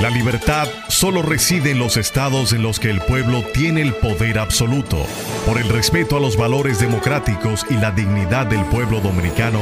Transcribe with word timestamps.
La 0.00 0.08
libertad 0.08 0.66
solo 0.88 1.20
reside 1.20 1.72
en 1.72 1.78
los 1.78 1.98
estados 1.98 2.54
en 2.54 2.62
los 2.62 2.80
que 2.80 2.88
el 2.88 3.02
pueblo 3.02 3.44
tiene 3.52 3.82
el 3.82 3.92
poder 3.92 4.38
absoluto. 4.38 5.04
Por 5.44 5.58
el 5.58 5.68
respeto 5.68 6.16
a 6.16 6.20
los 6.20 6.38
valores 6.38 6.80
democráticos 6.80 7.66
y 7.68 7.74
la 7.74 7.90
dignidad 7.90 8.46
del 8.46 8.64
pueblo 8.64 9.00
dominicano, 9.00 9.60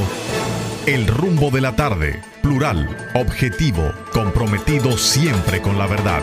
el 0.86 1.08
rumbo 1.08 1.50
de 1.50 1.60
la 1.60 1.74
tarde, 1.74 2.22
plural, 2.40 2.88
objetivo, 3.16 3.92
comprometido 4.12 4.96
siempre 4.96 5.60
con 5.60 5.76
la 5.76 5.88
verdad. 5.88 6.22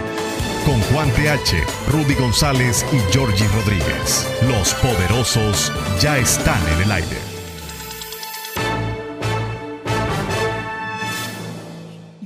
Con 0.66 0.80
Juan 0.84 1.10
TH, 1.12 1.92
Rudy 1.92 2.16
González 2.16 2.86
y 2.94 3.12
Georgie 3.12 3.50
Rodríguez. 3.50 4.26
Los 4.48 4.74
poderosos 4.76 5.74
ya 6.00 6.18
están 6.18 6.62
en 6.70 6.84
el 6.84 6.92
aire. 6.94 7.35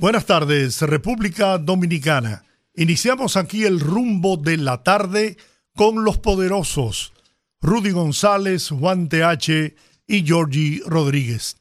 Buenas 0.00 0.24
tardes, 0.24 0.80
República 0.80 1.58
Dominicana. 1.58 2.42
Iniciamos 2.74 3.36
aquí 3.36 3.64
el 3.64 3.80
rumbo 3.80 4.38
de 4.38 4.56
la 4.56 4.82
tarde 4.82 5.36
con 5.76 6.04
los 6.04 6.16
poderosos 6.16 7.12
Rudy 7.60 7.90
González, 7.90 8.70
Juan 8.70 9.10
TH 9.10 9.74
y 10.06 10.24
Georgie 10.24 10.80
Rodríguez. 10.86 11.58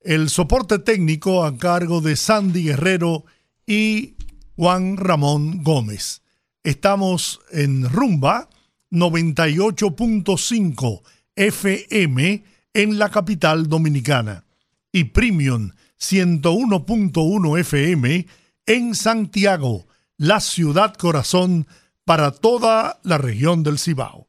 El 0.00 0.30
soporte 0.30 0.78
técnico 0.78 1.44
a 1.44 1.58
cargo 1.58 2.00
de 2.00 2.16
Sandy 2.16 2.64
Guerrero 2.64 3.26
y 3.66 4.14
Juan 4.56 4.96
Ramón 4.96 5.62
Gómez. 5.62 6.22
Estamos 6.64 7.42
en 7.50 7.86
Rumba 7.86 8.48
98.5 8.90 11.02
FM 11.36 12.44
en 12.72 12.98
la 12.98 13.10
capital 13.10 13.68
dominicana 13.68 14.46
y 14.90 15.04
Premium 15.04 15.72
101.1 16.02 17.60
FM 17.60 18.26
en 18.66 18.94
Santiago, 18.96 19.86
la 20.16 20.40
ciudad 20.40 20.94
corazón 20.94 21.68
para 22.04 22.32
toda 22.32 22.98
la 23.04 23.18
región 23.18 23.62
del 23.62 23.78
Cibao. 23.78 24.26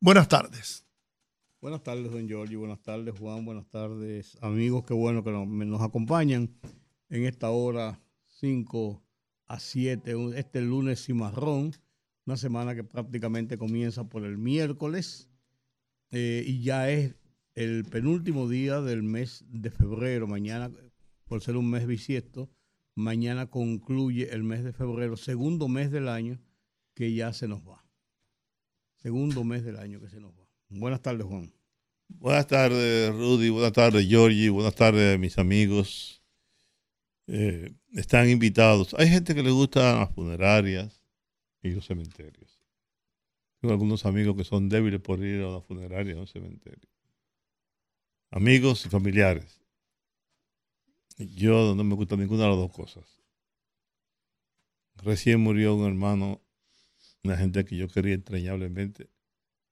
Buenas 0.00 0.28
tardes. 0.28 0.86
Buenas 1.60 1.82
tardes, 1.82 2.10
don 2.10 2.26
Giorgio. 2.26 2.60
Buenas 2.60 2.80
tardes, 2.80 3.14
Juan. 3.18 3.44
Buenas 3.44 3.68
tardes, 3.68 4.38
amigos. 4.40 4.84
Qué 4.86 4.94
bueno 4.94 5.22
que 5.22 5.30
nos, 5.30 5.82
acompañan 5.82 6.50
en 7.10 7.24
esta 7.26 7.50
hora 7.50 8.00
5 8.40 9.02
a 9.48 9.60
7, 9.60 10.14
este 10.34 10.62
lunes 10.62 11.04
cimarrón, 11.04 11.72
una 12.24 12.38
semana 12.38 12.74
que 12.74 12.84
prácticamente 12.84 13.58
comienza 13.58 14.08
por 14.08 14.24
el 14.24 14.38
miércoles 14.38 15.28
eh, 16.10 16.42
y 16.46 16.62
ya 16.62 16.88
es 16.88 17.14
el 17.54 17.84
penúltimo 17.84 18.48
día 18.48 18.80
del 18.80 19.02
mes 19.02 19.44
de 19.50 19.70
febrero. 19.70 20.26
Mañana 20.26 20.70
por 21.32 21.40
ser 21.40 21.56
un 21.56 21.70
mes 21.70 21.86
bisiesto. 21.86 22.50
Mañana 22.94 23.46
concluye 23.46 24.34
el 24.34 24.42
mes 24.42 24.64
de 24.64 24.74
febrero, 24.74 25.16
segundo 25.16 25.66
mes 25.66 25.90
del 25.90 26.10
año 26.10 26.38
que 26.92 27.14
ya 27.14 27.32
se 27.32 27.48
nos 27.48 27.66
va. 27.66 27.82
Segundo 28.96 29.42
mes 29.42 29.64
del 29.64 29.78
año 29.78 29.98
que 29.98 30.10
se 30.10 30.20
nos 30.20 30.32
va. 30.32 30.46
Buenas 30.68 31.00
tardes, 31.00 31.26
Juan. 31.26 31.50
Buenas 32.08 32.46
tardes, 32.46 33.14
Rudy. 33.14 33.48
Buenas 33.48 33.72
tardes, 33.72 34.06
Georgie. 34.06 34.50
Buenas 34.50 34.74
tardes, 34.74 35.18
mis 35.18 35.38
amigos. 35.38 36.22
Eh, 37.28 37.72
están 37.94 38.28
invitados. 38.28 38.94
Hay 38.98 39.08
gente 39.08 39.34
que 39.34 39.42
le 39.42 39.52
gusta 39.52 40.00
las 40.00 40.14
funerarias 40.14 41.02
y 41.62 41.70
los 41.70 41.86
cementerios. 41.86 42.60
Tengo 43.62 43.72
algunos 43.72 44.04
amigos 44.04 44.36
que 44.36 44.44
son 44.44 44.68
débiles 44.68 45.00
por 45.00 45.18
ir 45.24 45.40
a 45.40 45.48
una 45.48 45.62
funeraria 45.62 46.14
o 46.14 46.18
a 46.18 46.20
un 46.20 46.26
cementerio. 46.26 46.90
Amigos 48.30 48.84
y 48.84 48.90
familiares. 48.90 49.61
Yo 51.34 51.74
no 51.74 51.84
me 51.84 51.94
gusta 51.94 52.16
ninguna 52.16 52.44
de 52.44 52.48
las 52.50 52.58
dos 52.58 52.72
cosas. 52.72 53.22
Recién 54.96 55.40
murió 55.40 55.74
un 55.74 55.86
hermano, 55.86 56.40
una 57.24 57.36
gente 57.36 57.64
que 57.64 57.76
yo 57.76 57.88
quería 57.88 58.14
entrañablemente, 58.14 59.10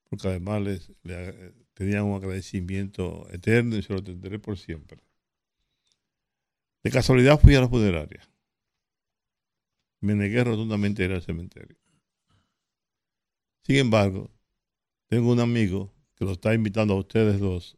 porque 0.09 0.27
además 0.27 0.61
les, 0.61 0.91
le, 1.03 1.53
tenía 1.73 2.03
un 2.03 2.15
agradecimiento 2.15 3.27
eterno 3.31 3.77
y 3.77 3.83
se 3.83 3.93
lo 3.93 4.03
tendré 4.03 4.39
por 4.39 4.57
siempre. 4.57 4.99
De 6.83 6.91
casualidad 6.91 7.39
fui 7.39 7.55
a 7.55 7.61
la 7.61 7.69
funeraria. 7.69 8.27
Me 9.99 10.15
negué 10.15 10.43
rotundamente 10.43 11.03
a 11.03 11.05
ir 11.05 11.11
al 11.11 11.21
cementerio. 11.21 11.77
Sin 13.63 13.75
embargo, 13.75 14.31
tengo 15.07 15.31
un 15.31 15.39
amigo 15.39 15.93
que 16.15 16.25
lo 16.25 16.31
está 16.31 16.53
invitando 16.53 16.93
a 16.93 16.97
ustedes 16.97 17.39
dos 17.39 17.77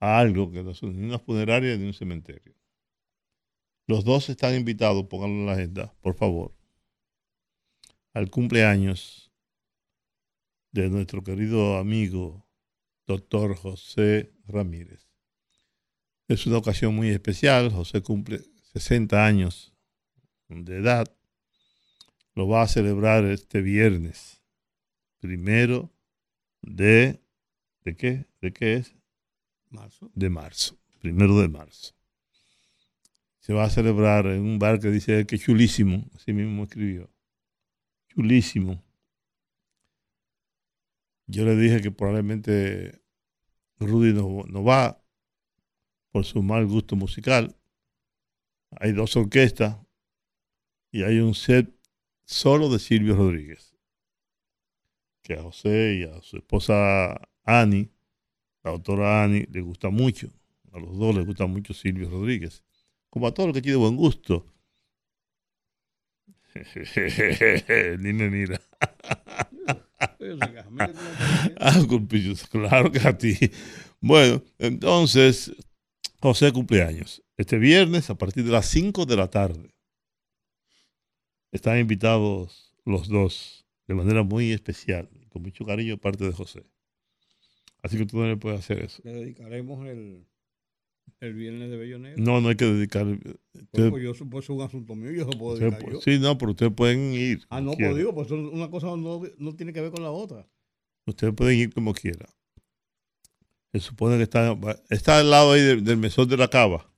a 0.00 0.18
algo 0.18 0.50
que 0.50 0.62
no 0.62 0.70
es 0.70 0.82
ni 0.82 1.04
una 1.04 1.18
funeraria 1.18 1.76
ni 1.76 1.86
un 1.86 1.94
cementerio. 1.94 2.54
Los 3.90 4.04
dos 4.04 4.28
están 4.28 4.54
invitados, 4.54 5.04
pónganlo 5.06 5.40
en 5.40 5.46
la 5.46 5.54
agenda, 5.54 5.92
por 6.00 6.14
favor, 6.14 6.54
al 8.12 8.30
cumpleaños 8.30 9.32
de 10.70 10.88
nuestro 10.88 11.24
querido 11.24 11.76
amigo, 11.76 12.46
doctor 13.08 13.56
José 13.56 14.32
Ramírez. 14.46 15.10
Es 16.28 16.46
una 16.46 16.58
ocasión 16.58 16.94
muy 16.94 17.08
especial. 17.08 17.72
José 17.72 18.00
cumple 18.00 18.42
60 18.74 19.26
años 19.26 19.74
de 20.46 20.76
edad. 20.76 21.12
Lo 22.36 22.46
va 22.46 22.62
a 22.62 22.68
celebrar 22.68 23.24
este 23.24 23.60
viernes, 23.60 24.40
primero 25.18 25.90
de... 26.62 27.20
¿De 27.82 27.96
qué? 27.96 28.26
¿De 28.40 28.52
qué 28.52 28.74
es? 28.74 28.94
Marzo. 29.68 30.12
De 30.14 30.30
marzo, 30.30 30.78
primero 31.00 31.40
de 31.40 31.48
marzo 31.48 31.99
se 33.40 33.54
va 33.54 33.64
a 33.64 33.70
celebrar 33.70 34.26
en 34.26 34.42
un 34.42 34.58
bar 34.58 34.78
que 34.78 34.90
dice 34.90 35.26
que 35.26 35.38
chulísimo, 35.38 36.04
así 36.14 36.32
mismo 36.32 36.64
escribió. 36.64 37.10
Chulísimo. 38.08 38.84
Yo 41.26 41.44
le 41.44 41.56
dije 41.56 41.80
que 41.80 41.90
probablemente 41.90 43.00
Rudy 43.78 44.12
no, 44.12 44.44
no 44.46 44.62
va 44.62 45.02
por 46.10 46.24
su 46.24 46.42
mal 46.42 46.66
gusto 46.66 46.96
musical. 46.96 47.56
Hay 48.72 48.92
dos 48.92 49.16
orquestas 49.16 49.78
y 50.90 51.02
hay 51.02 51.20
un 51.20 51.34
set 51.34 51.72
solo 52.24 52.68
de 52.68 52.78
Silvio 52.78 53.16
Rodríguez. 53.16 53.74
Que 55.22 55.34
a 55.34 55.42
José 55.42 55.94
y 56.00 56.02
a 56.02 56.20
su 56.20 56.36
esposa 56.36 57.20
Ani, 57.44 57.90
la 58.62 58.72
autora 58.72 59.24
Ani, 59.24 59.44
le 59.50 59.62
gusta 59.62 59.88
mucho. 59.88 60.28
A 60.72 60.78
los 60.78 60.98
dos 60.98 61.14
les 61.14 61.24
gusta 61.24 61.46
mucho 61.46 61.72
Silvio 61.72 62.10
Rodríguez 62.10 62.64
como 63.10 63.26
a 63.26 63.34
todo 63.34 63.48
lo 63.48 63.52
que 63.52 63.62
tiene 63.62 63.76
buen 63.76 63.96
gusto. 63.96 64.46
Ni 67.98 68.12
me 68.12 68.30
mira. 68.30 68.60
ah, 71.60 71.76
claro 72.50 72.90
que 72.90 72.98
a 73.06 73.16
ti. 73.16 73.36
Bueno, 74.00 74.42
entonces, 74.58 75.52
José 76.20 76.52
cumpleaños. 76.52 77.22
Este 77.36 77.58
viernes 77.58 78.10
a 78.10 78.16
partir 78.16 78.44
de 78.44 78.50
las 78.50 78.66
5 78.66 79.06
de 79.06 79.16
la 79.16 79.28
tarde. 79.28 79.74
Están 81.52 81.78
invitados 81.78 82.74
los 82.84 83.08
dos 83.08 83.66
de 83.86 83.94
manera 83.94 84.22
muy 84.22 84.52
especial, 84.52 85.08
con 85.30 85.42
mucho 85.42 85.64
cariño 85.64 85.98
parte 85.98 86.24
de 86.24 86.32
José. 86.32 86.64
Así 87.82 87.96
que 87.96 88.06
tú 88.06 88.18
no 88.18 88.26
le 88.26 88.36
puedes 88.36 88.60
hacer 88.60 88.80
eso. 88.84 89.00
Le 89.04 89.12
dedicaremos 89.12 89.86
el, 89.86 90.26
el 91.20 91.34
viernes 91.34 91.70
de 91.70 91.76
Bellonera. 91.76 92.16
No, 92.16 92.40
no 92.40 92.48
hay 92.48 92.56
que 92.56 92.66
dedicar. 92.66 93.06
Pues, 93.70 93.90
pues 93.90 94.02
yo 94.02 94.14
supongo 94.14 94.40
es 94.40 94.48
un 94.50 94.62
asunto 94.62 94.94
mío, 94.94 95.10
yo 95.10 95.24
lo 95.24 95.38
puedo 95.38 95.56
dedicar 95.56 95.92
yo. 95.92 96.00
Sí, 96.00 96.18
no, 96.18 96.38
pero 96.38 96.52
ustedes 96.52 96.72
pueden 96.72 97.12
ir. 97.12 97.44
Ah, 97.50 97.60
no, 97.60 97.72
pues 97.72 97.96
digo, 97.96 98.14
pues 98.14 98.30
una 98.30 98.70
cosa 98.70 98.86
no, 98.88 99.22
no, 99.38 99.56
tiene 99.56 99.72
que 99.72 99.80
ver 99.80 99.90
con 99.90 100.02
la 100.02 100.10
otra. 100.10 100.48
Ustedes 101.06 101.34
pueden 101.34 101.58
ir 101.58 101.74
como 101.74 101.92
quieran. 101.92 102.28
Se 103.72 103.80
supone 103.80 104.16
que 104.16 104.24
está, 104.24 104.56
está 104.88 105.18
al 105.18 105.30
lado 105.30 105.52
ahí 105.52 105.62
del, 105.62 105.96
mesón 105.96 106.28
de 106.28 106.36
la 106.36 106.48
cava. 106.48 106.92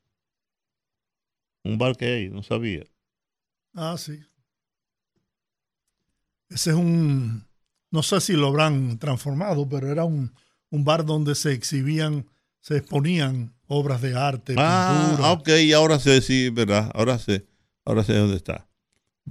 Un 1.64 1.78
bar 1.78 1.96
que 1.96 2.06
hay, 2.06 2.30
no 2.30 2.42
sabía. 2.42 2.84
Ah, 3.74 3.96
sí. 3.98 4.20
Ese 6.48 6.70
es 6.70 6.76
un, 6.76 7.46
no 7.90 8.02
sé 8.02 8.20
si 8.20 8.34
lo 8.34 8.48
habrán 8.48 8.98
transformado, 8.98 9.68
pero 9.68 9.90
era 9.90 10.04
un, 10.04 10.32
un 10.70 10.84
bar 10.84 11.04
donde 11.04 11.34
se 11.34 11.52
exhibían, 11.52 12.26
se 12.60 12.78
exponían 12.78 13.54
obras 13.72 14.02
de 14.02 14.14
arte, 14.14 14.54
ah, 14.58 15.08
pintura. 15.08 15.32
ok, 15.32 15.48
ahora 15.74 15.98
sé, 15.98 16.20
sí, 16.20 16.50
verdad, 16.50 16.90
ahora 16.94 17.18
sé, 17.18 17.46
ahora 17.84 18.04
sé 18.04 18.14
dónde 18.14 18.36
está. 18.36 18.68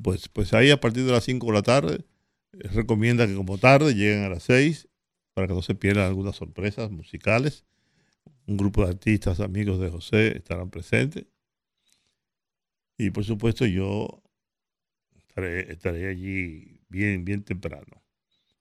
Pues, 0.01 0.27
pues 0.29 0.53
ahí 0.53 0.71
a 0.71 0.79
partir 0.79 1.05
de 1.05 1.11
las 1.11 1.23
5 1.25 1.45
de 1.47 1.53
la 1.53 1.61
tarde, 1.61 2.05
eh, 2.53 2.67
recomienda 2.69 3.27
que 3.27 3.35
como 3.35 3.57
tarde 3.59 3.93
lleguen 3.93 4.23
a 4.23 4.29
las 4.29 4.43
6 4.43 4.87
para 5.33 5.47
que 5.47 5.53
no 5.53 5.61
se 5.61 5.75
pierdan 5.75 6.07
algunas 6.07 6.35
sorpresas 6.35 6.89
musicales. 6.89 7.65
Un 8.47 8.57
grupo 8.57 8.83
de 8.83 8.89
artistas, 8.89 9.39
amigos 9.39 9.79
de 9.79 9.89
José, 9.89 10.37
estarán 10.37 10.71
presentes. 10.71 11.25
Y 12.97 13.11
por 13.11 13.23
supuesto 13.23 13.65
yo 13.65 14.23
estaré, 15.17 15.71
estaré 15.71 16.09
allí 16.09 16.81
bien, 16.89 17.25
bien 17.25 17.43
temprano, 17.43 18.01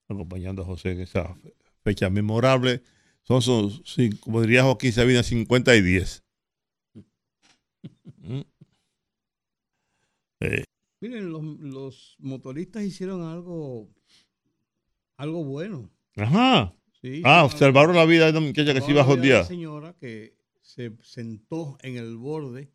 acompañando 0.08 0.62
a 0.62 0.66
José 0.66 0.92
en 0.92 1.00
esa 1.00 1.36
fecha 1.82 2.10
memorable 2.10 2.82
son, 3.40 3.70
como 4.20 4.40
diría 4.40 4.62
Joaquín 4.64 4.92
Sabina, 4.92 5.22
50 5.22 5.76
y 5.76 5.82
10. 5.82 6.24
Mm. 8.22 8.42
Eh, 10.40 10.64
Miren, 11.00 11.30
los, 11.32 11.42
los 11.60 12.16
motoristas 12.18 12.82
hicieron 12.84 13.22
algo, 13.22 13.88
algo 15.16 15.44
bueno. 15.44 15.90
Ajá. 16.16 16.74
Sí, 17.00 17.22
Ah, 17.24 17.42
Una- 17.42 17.44
observaron 17.44 17.96
la 17.96 18.04
vida 18.04 18.26
de 18.26 18.32
una 18.38 18.46
muchacha 18.46 18.74
que 18.74 18.80
se 18.82 18.90
iba 18.90 19.00
a 19.00 19.04
jodear. 19.04 19.40
Una 19.40 19.48
señora 19.48 19.96
que 19.98 20.36
se 20.60 20.92
sentó 21.02 21.78
en 21.82 21.96
el 21.96 22.16
borde 22.16 22.70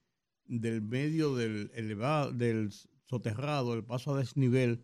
del 0.45 0.81
medio 0.81 1.35
del 1.35 1.69
elevado, 1.75 2.31
del 2.31 2.71
soterrado, 3.07 3.73
el 3.75 3.83
paso 3.83 4.15
a 4.15 4.17
desnivel 4.19 4.83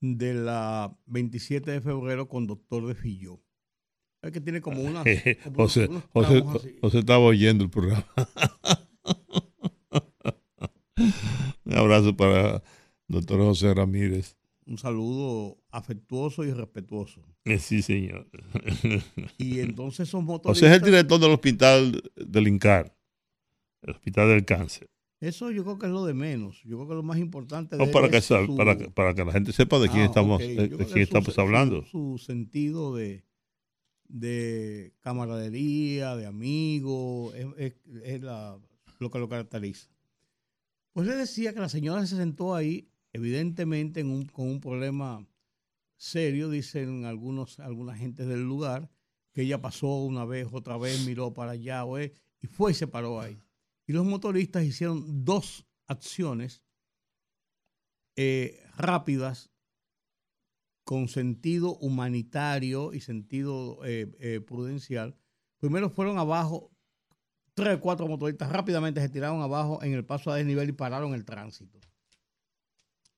de 0.00 0.34
la 0.34 0.96
27 1.06 1.70
de 1.70 1.80
febrero 1.80 2.28
con 2.28 2.46
doctor 2.46 2.86
de 2.86 2.94
Filló. 2.94 3.42
Es 4.22 4.32
que 4.32 4.40
tiene 4.40 4.60
como 4.60 4.80
una. 4.82 5.04
como 5.44 5.56
José, 5.56 5.86
unos 5.88 6.04
José. 6.12 6.76
José 6.80 6.98
estaba 6.98 7.20
oyendo 7.20 7.64
el 7.64 7.70
programa. 7.70 8.06
Un 11.64 11.74
abrazo 11.76 12.16
para 12.16 12.62
doctor 13.08 13.38
José 13.40 13.74
Ramírez. 13.74 14.36
Un 14.66 14.78
saludo 14.78 15.58
afectuoso 15.70 16.44
y 16.44 16.52
respetuoso. 16.52 17.22
Eh, 17.44 17.58
Sí, 17.58 17.82
señor. 17.82 18.28
Y 19.38 19.60
entonces 19.60 20.08
esos 20.08 20.20
José 20.20 20.26
motoristas. 20.26 20.70
es 20.70 20.76
el 20.78 20.82
director 20.84 21.20
del 21.20 21.30
hospital 21.30 22.02
del 22.16 22.48
INCAR, 22.48 22.96
el 23.82 23.90
hospital 23.90 24.28
del 24.28 24.44
cáncer. 24.44 24.88
Eso 25.20 25.50
yo 25.50 25.62
creo 25.64 25.78
que 25.78 25.86
es 25.86 25.92
lo 25.92 26.04
de 26.04 26.14
menos. 26.14 26.60
Yo 26.64 26.76
creo 26.76 26.88
que 26.88 26.94
lo 26.94 27.02
más 27.02 27.18
importante 27.18 27.76
de 27.76 27.86
No, 27.86 27.90
para, 27.92 28.10
que, 28.10 28.18
es 28.18 28.24
sa- 28.24 28.44
su- 28.44 28.56
para, 28.56 28.76
que- 28.76 28.90
para 28.90 29.14
que 29.14 29.24
la 29.24 29.32
gente 29.32 29.52
sepa 29.52 29.78
de 29.78 29.88
quién 29.88 30.02
Ah, 30.02 30.06
estamos, 30.06 30.40
de- 30.40 30.68
quién 30.92 30.98
estamos 31.02 31.32
su- 31.32 31.40
hablando. 31.40 31.84
Su, 31.86 32.18
sentido 32.18 32.94
de, 32.96 33.24
de 34.08 34.94
camaradería, 35.00 36.16
de 36.16 36.26
amigo, 36.26 37.32
es, 37.34 37.74
la- 38.22 38.58
lo 38.98 39.10
que 39.10 39.18
lo 39.18 39.28
caracteriza. 39.28 39.88
Pues 40.92 41.06
le 41.06 41.14
decía 41.16 41.52
que 41.52 41.60
la 41.60 41.68
señora 41.68 42.06
se 42.06 42.16
sentó 42.16 42.54
ahí, 42.54 42.88
evidentemente 43.12 44.00
en 44.00 44.10
un- 44.10 44.26
con 44.26 44.48
un 44.48 44.60
problema 44.60 45.26
serio, 45.96 46.48
dicen 46.50 47.04
algunos, 47.04 47.58
algunas 47.60 47.98
gentes 47.98 48.26
del 48.26 48.42
lugar, 48.42 48.90
que 49.32 49.42
ella 49.42 49.60
pasó 49.60 49.88
una 50.04 50.24
vez, 50.24 50.48
otra 50.50 50.78
vez, 50.78 51.04
miró 51.06 51.34
para 51.34 51.52
allá, 51.52 51.84
y 52.40 52.46
fue 52.46 52.72
y 52.72 52.74
se 52.74 52.86
paró 52.86 53.20
ahí. 53.20 53.38
Y 53.86 53.92
los 53.92 54.06
motoristas 54.06 54.64
hicieron 54.64 55.24
dos 55.24 55.66
acciones 55.86 56.62
eh, 58.16 58.62
rápidas 58.76 59.50
con 60.86 61.08
sentido 61.08 61.76
humanitario 61.78 62.94
y 62.94 63.00
sentido 63.00 63.80
eh, 63.84 64.06
eh, 64.20 64.40
prudencial. 64.40 65.16
Primero 65.58 65.90
fueron 65.90 66.16
abajo, 66.16 66.70
tres 67.54 67.74
o 67.74 67.80
cuatro 67.80 68.06
motoristas 68.06 68.52
rápidamente 68.52 69.00
se 69.00 69.08
tiraron 69.08 69.42
abajo 69.42 69.82
en 69.82 69.94
el 69.94 70.04
paso 70.04 70.30
a 70.30 70.36
desnivel 70.36 70.68
y 70.68 70.72
pararon 70.72 71.12
el 71.12 71.24
tránsito. 71.24 71.80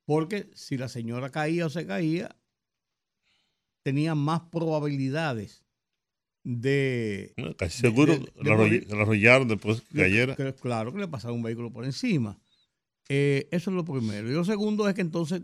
Porque 0.06 0.48
si 0.54 0.78
la 0.78 0.88
señora 0.88 1.28
caía 1.28 1.66
o 1.66 1.68
se 1.68 1.86
caía, 1.86 2.34
tenía 3.82 4.14
más 4.14 4.40
probabilidades 4.50 5.62
de... 6.44 7.34
Casi 7.58 7.82
seguro 7.82 8.14
de- 8.14 8.20
de 8.20 8.86
la, 8.96 9.02
arrollaron 9.02 9.46
después 9.46 9.82
que 9.82 9.98
cayera. 9.98 10.36
claro 10.54 10.90
que 10.94 11.00
le 11.00 11.08
pasaba 11.08 11.34
un 11.34 11.42
vehículo 11.42 11.70
por 11.70 11.84
encima. 11.84 12.40
Eh, 13.10 13.46
eso 13.50 13.68
es 13.70 13.76
lo 13.76 13.84
primero. 13.84 14.30
Y 14.30 14.32
lo 14.32 14.44
segundo 14.46 14.88
es 14.88 14.94
que 14.94 15.02
entonces 15.02 15.42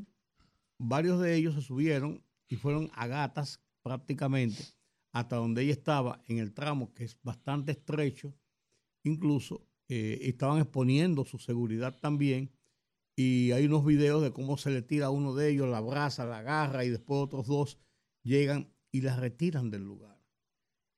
varios 0.87 1.21
de 1.21 1.35
ellos 1.35 1.55
se 1.55 1.63
subieron 1.63 2.23
y 2.49 2.57
fueron 2.57 2.91
a 2.95 3.07
gatas 3.07 3.61
prácticamente 3.83 4.63
hasta 5.13 5.37
donde 5.37 5.63
ella 5.63 5.73
estaba 5.73 6.23
en 6.27 6.39
el 6.39 6.53
tramo 6.53 6.93
que 6.93 7.05
es 7.05 7.17
bastante 7.23 7.73
estrecho. 7.73 8.35
Incluso 9.05 9.67
eh, 9.89 10.19
estaban 10.23 10.61
exponiendo 10.61 11.25
su 11.25 11.39
seguridad 11.39 11.99
también. 12.01 12.51
Y 13.17 13.53
hay 13.53 13.67
unos 13.67 13.85
videos 13.85 14.23
de 14.23 14.33
cómo 14.33 14.57
se 14.59 14.71
le 14.71 14.83
tira 14.83 15.07
a 15.07 15.11
uno 15.11 15.35
de 15.35 15.51
ellos, 15.51 15.69
la 15.69 15.79
abraza, 15.79 16.27
la 16.27 16.39
agarra 16.39 16.85
y 16.85 16.91
después 16.91 17.21
otros 17.21 17.47
dos 17.47 17.79
llegan 18.25 18.73
y 18.91 19.03
la 19.03 19.15
retiran 19.15 19.71
del 19.71 19.85
lugar. 19.85 20.21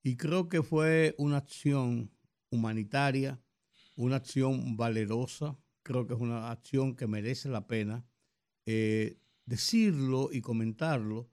Y 0.03 0.17
creo 0.17 0.49
que 0.49 0.63
fue 0.63 1.15
una 1.19 1.39
acción 1.39 2.11
humanitaria, 2.51 3.43
una 3.97 4.17
acción 4.17 4.79
valerosa, 4.79 5.59
creo 5.83 6.07
que 6.07 6.15
es 6.15 6.21
una 6.21 6.51
acción 6.51 6.97
que 6.97 7.07
merece 7.07 7.51
la 7.51 7.67
pena 7.67 8.07
eh, 8.65 9.21
decirlo 9.47 10.29
y 10.33 10.41
comentarlo 10.41 11.31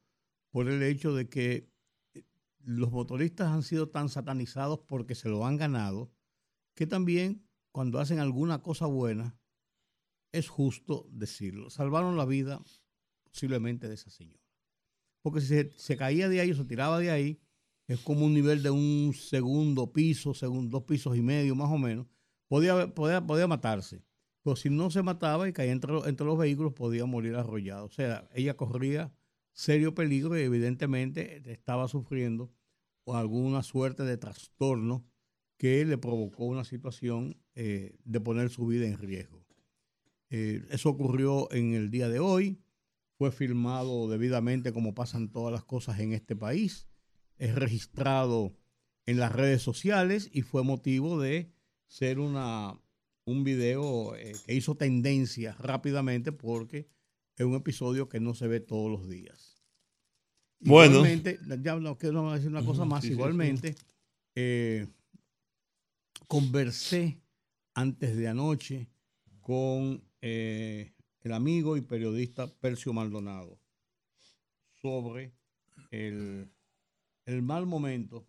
por 0.51 0.69
el 0.69 0.83
hecho 0.83 1.13
de 1.13 1.29
que 1.29 1.69
eh, 2.13 2.23
los 2.59 2.91
motoristas 2.91 3.47
han 3.49 3.63
sido 3.63 3.89
tan 3.89 4.09
satanizados 4.09 4.79
porque 4.87 5.15
se 5.15 5.29
lo 5.29 5.45
han 5.45 5.57
ganado, 5.57 6.13
que 6.75 6.87
también 6.87 7.47
cuando 7.71 7.99
hacen 7.99 8.19
alguna 8.19 8.61
cosa 8.61 8.85
buena, 8.85 9.37
es 10.31 10.47
justo 10.47 11.07
decirlo. 11.11 11.69
Salvaron 11.69 12.17
la 12.17 12.25
vida 12.25 12.63
posiblemente 13.23 13.87
de 13.87 13.95
esa 13.95 14.09
señora. 14.09 14.43
Porque 15.23 15.41
si 15.41 15.69
se, 15.77 15.97
caía 15.97 16.29
de 16.29 16.39
ahí 16.39 16.51
o 16.51 16.55
se 16.55 16.65
tiraba 16.65 16.99
de 16.99 17.11
ahí, 17.11 17.41
es 17.87 17.99
como 17.99 18.25
un 18.25 18.33
nivel 18.33 18.61
de 18.63 18.69
un 18.71 19.13
segundo 19.13 19.91
piso, 19.91 20.33
segun- 20.33 20.69
dos 20.69 20.83
pisos 20.83 21.17
y 21.17 21.21
medio 21.21 21.55
más 21.55 21.71
o 21.71 21.77
menos, 21.77 22.07
podía, 22.47 22.93
podía, 22.93 23.25
podía 23.25 23.47
matarse. 23.47 24.03
Pero 24.43 24.55
si 24.55 24.69
no 24.69 24.91
se 24.91 25.03
mataba 25.03 25.47
y 25.47 25.53
caía 25.53 25.71
entre, 25.71 25.97
entre 26.05 26.25
los 26.25 26.37
vehículos, 26.37 26.73
podía 26.73 27.05
morir 27.05 27.35
arrollado. 27.35 27.85
O 27.85 27.91
sea, 27.91 28.29
ella 28.33 28.55
corría 28.55 29.13
serio 29.53 29.95
peligro 29.95 30.37
y 30.37 30.41
evidentemente 30.41 31.41
estaba 31.51 31.87
sufriendo 31.87 32.51
alguna 33.07 33.63
suerte 33.63 34.03
de 34.03 34.17
trastorno 34.17 35.05
que 35.57 35.85
le 35.85 35.97
provocó 35.97 36.45
una 36.45 36.63
situación 36.63 37.37
eh, 37.55 37.95
de 38.03 38.19
poner 38.19 38.49
su 38.49 38.65
vida 38.67 38.85
en 38.85 38.97
riesgo. 38.97 39.45
Eh, 40.29 40.65
eso 40.71 40.89
ocurrió 40.89 41.51
en 41.51 41.73
el 41.73 41.89
día 41.89 42.09
de 42.09 42.19
hoy, 42.19 42.59
fue 43.17 43.31
filmado 43.31 44.09
debidamente 44.09 44.73
como 44.73 44.95
pasan 44.95 45.29
todas 45.29 45.53
las 45.53 45.63
cosas 45.63 45.99
en 45.99 46.13
este 46.13 46.35
país, 46.35 46.87
es 47.37 47.55
registrado 47.55 48.57
en 49.05 49.17
las 49.17 49.31
redes 49.31 49.61
sociales 49.61 50.29
y 50.31 50.41
fue 50.41 50.63
motivo 50.63 51.19
de 51.19 51.51
ser 51.85 52.19
una, 52.19 52.79
un 53.25 53.43
video 53.43 54.15
eh, 54.15 54.33
que 54.45 54.53
hizo 54.53 54.75
tendencia 54.75 55.55
rápidamente 55.59 56.31
porque 56.31 56.87
es 57.35 57.45
un 57.45 57.55
episodio 57.55 58.09
que 58.09 58.19
no 58.19 58.33
se 58.33 58.47
ve 58.47 58.59
todos 58.59 58.91
los 58.91 59.09
días. 59.09 59.63
Bueno. 60.59 60.97
Igualmente, 60.97 61.39
ya 61.61 61.75
no 61.75 61.97
quiero 61.97 62.31
decir 62.31 62.49
una 62.49 62.63
cosa 62.63 62.85
más, 62.85 63.01
sí, 63.01 63.07
sí, 63.07 63.13
sí. 63.13 63.19
igualmente, 63.19 63.75
eh, 64.35 64.87
conversé 66.27 67.21
antes 67.73 68.15
de 68.15 68.27
anoche 68.27 68.89
con 69.41 70.03
eh, 70.21 70.93
el 71.21 71.33
amigo 71.33 71.75
y 71.77 71.81
periodista 71.81 72.47
Percio 72.47 72.93
Maldonado 72.93 73.59
sobre 74.81 75.33
el, 75.91 76.49
el 77.25 77.41
mal 77.41 77.65
momento 77.65 78.27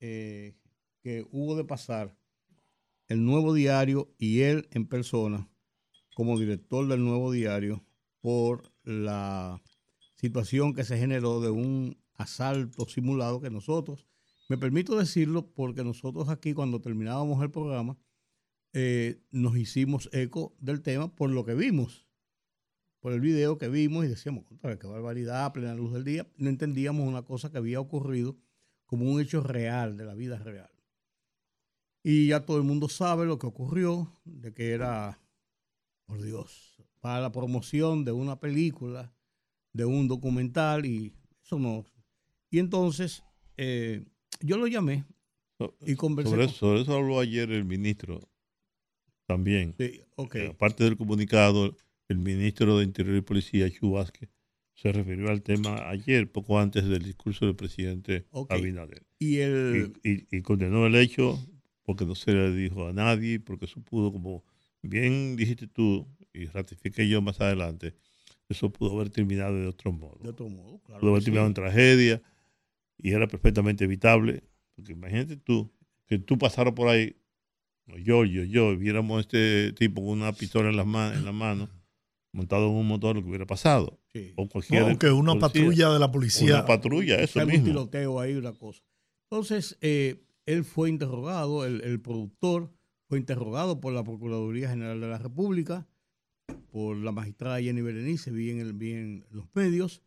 eh, 0.00 0.54
que 1.00 1.26
hubo 1.30 1.56
de 1.56 1.64
pasar 1.64 2.16
el 3.08 3.24
nuevo 3.24 3.54
diario 3.54 4.14
y 4.18 4.40
él 4.40 4.68
en 4.72 4.86
persona 4.86 5.48
como 6.14 6.38
director 6.38 6.86
del 6.88 7.04
nuevo 7.04 7.30
diario 7.30 7.84
por 8.20 8.72
la 8.84 9.62
situación 10.14 10.74
que 10.74 10.84
se 10.84 10.98
generó 10.98 11.40
de 11.40 11.50
un 11.50 11.98
asalto 12.14 12.88
simulado 12.88 13.40
que 13.40 13.50
nosotros, 13.50 14.06
me 14.48 14.56
permito 14.56 14.96
decirlo 14.96 15.52
porque 15.52 15.84
nosotros 15.84 16.28
aquí 16.28 16.54
cuando 16.54 16.80
terminábamos 16.80 17.42
el 17.42 17.50
programa, 17.50 17.98
eh, 18.72 19.22
nos 19.30 19.56
hicimos 19.56 20.08
eco 20.12 20.56
del 20.58 20.82
tema 20.82 21.14
por 21.14 21.30
lo 21.30 21.44
que 21.44 21.54
vimos, 21.54 22.06
por 23.00 23.12
el 23.12 23.20
video 23.20 23.58
que 23.58 23.68
vimos 23.68 24.04
y 24.04 24.08
decíamos, 24.08 24.44
qué 24.60 24.86
barbaridad, 24.86 25.52
plena 25.52 25.74
luz 25.74 25.92
del 25.92 26.04
día, 26.04 26.26
no 26.36 26.48
entendíamos 26.48 27.06
una 27.06 27.22
cosa 27.22 27.50
que 27.50 27.58
había 27.58 27.80
ocurrido 27.80 28.36
como 28.86 29.10
un 29.10 29.20
hecho 29.20 29.42
real, 29.42 29.96
de 29.96 30.04
la 30.04 30.14
vida 30.14 30.38
real. 30.38 30.70
Y 32.08 32.28
ya 32.28 32.44
todo 32.46 32.58
el 32.58 32.62
mundo 32.62 32.88
sabe 32.88 33.26
lo 33.26 33.36
que 33.36 33.48
ocurrió, 33.48 34.12
de 34.24 34.54
que 34.54 34.70
era, 34.70 35.20
por 36.06 36.22
Dios, 36.22 36.76
para 37.00 37.20
la 37.20 37.32
promoción 37.32 38.04
de 38.04 38.12
una 38.12 38.38
película, 38.38 39.12
de 39.72 39.86
un 39.86 40.06
documental 40.06 40.86
y 40.86 41.12
eso 41.42 41.58
no. 41.58 41.84
Y 42.48 42.60
entonces 42.60 43.24
eh, 43.56 44.04
yo 44.40 44.56
lo 44.56 44.68
llamé 44.68 45.04
y 45.84 45.96
conversé. 45.96 46.30
Sobre 46.30 46.44
eso, 46.44 46.54
sobre 46.54 46.80
eso 46.82 46.94
habló 46.94 47.18
ayer 47.18 47.50
el 47.50 47.64
ministro 47.64 48.20
también. 49.26 49.74
Sí, 49.76 50.00
ok. 50.14 50.34
Eh, 50.36 50.48
Aparte 50.52 50.84
del 50.84 50.96
comunicado, 50.96 51.74
el 52.08 52.18
ministro 52.18 52.78
de 52.78 52.84
Interior 52.84 53.16
y 53.16 53.20
Policía, 53.22 53.68
Chu 53.68 53.90
Vázquez, 53.90 54.30
se 54.74 54.92
refirió 54.92 55.28
al 55.28 55.42
tema 55.42 55.88
ayer, 55.90 56.30
poco 56.30 56.60
antes 56.60 56.84
del 56.86 57.02
discurso 57.02 57.46
del 57.46 57.56
presidente 57.56 58.26
Ok. 58.30 58.52
Abinader. 58.52 59.04
Y 59.18 59.38
el. 59.38 59.92
Y, 60.04 60.08
y- 60.08 60.26
y 60.30 60.42
condenó 60.42 60.86
el 60.86 60.94
hecho 60.94 61.36
porque 61.86 62.04
no 62.04 62.14
se 62.14 62.32
le 62.32 62.52
dijo 62.52 62.86
a 62.88 62.92
nadie, 62.92 63.40
porque 63.40 63.64
eso 63.64 63.80
pudo, 63.80 64.12
como 64.12 64.44
bien 64.82 65.36
dijiste 65.36 65.66
tú, 65.66 66.06
y 66.34 66.44
ratifiqué 66.46 67.08
yo 67.08 67.22
más 67.22 67.40
adelante, 67.40 67.94
eso 68.50 68.70
pudo 68.70 68.94
haber 68.96 69.08
terminado 69.10 69.54
de 69.56 69.66
otro 69.66 69.90
modo. 69.92 70.18
de 70.22 70.28
otro 70.28 70.48
modo, 70.50 70.78
claro. 70.84 71.00
pudo 71.00 71.10
haber 71.12 71.22
sí. 71.22 71.26
terminado 71.26 71.46
en 71.48 71.54
tragedia 71.54 72.22
y 72.98 73.12
era 73.12 73.26
perfectamente 73.26 73.84
evitable. 73.84 74.42
Porque 74.74 74.92
imagínate 74.92 75.36
tú, 75.38 75.72
que 76.06 76.18
tú 76.18 76.36
pasaras 76.36 76.74
por 76.74 76.88
ahí, 76.88 77.16
yo, 78.04 78.24
yo, 78.24 78.44
yo, 78.44 78.72
y 78.72 78.76
viéramos 78.76 79.16
a 79.18 79.20
este 79.20 79.72
tipo 79.72 80.02
con 80.02 80.10
una 80.20 80.32
pistola 80.32 80.68
en 80.68 80.76
la, 80.76 80.84
ma- 80.84 81.14
en 81.14 81.24
la 81.24 81.32
mano, 81.32 81.68
montado 82.32 82.66
en 82.68 82.74
un 82.74 82.86
motor 82.86 83.16
lo 83.16 83.22
que 83.22 83.28
hubiera 83.28 83.46
pasado. 83.46 83.98
Sí. 84.12 84.32
O 84.36 84.48
cualquier 84.48 84.86
No, 84.86 84.98
que 84.98 85.10
una 85.10 85.32
policía. 85.32 85.48
patrulla 85.48 85.90
de 85.92 85.98
la 85.98 86.12
policía. 86.12 86.54
Una 86.56 86.66
patrulla, 86.66 87.16
eso 87.22 87.46
mismo. 87.46 87.64
tiroteo 87.64 88.20
ahí, 88.20 88.34
una 88.34 88.52
cosa. 88.52 88.82
Entonces, 89.30 89.78
eh, 89.80 90.22
él 90.46 90.64
fue 90.64 90.88
interrogado, 90.88 91.66
el, 91.66 92.00
productor 92.00 92.72
fue 93.08 93.18
interrogado 93.18 93.80
por 93.80 93.92
la 93.92 94.04
Procuraduría 94.04 94.70
General 94.70 95.00
de 95.00 95.08
la 95.08 95.18
República, 95.18 95.86
por 96.70 96.96
la 96.96 97.12
magistrada 97.12 97.60
Jenny 97.60 97.82
Berenice, 97.82 98.30
vi 98.30 98.50
en, 98.50 98.60
el, 98.60 98.72
vi 98.72 99.24
los 99.30 99.46
medios, 99.54 100.02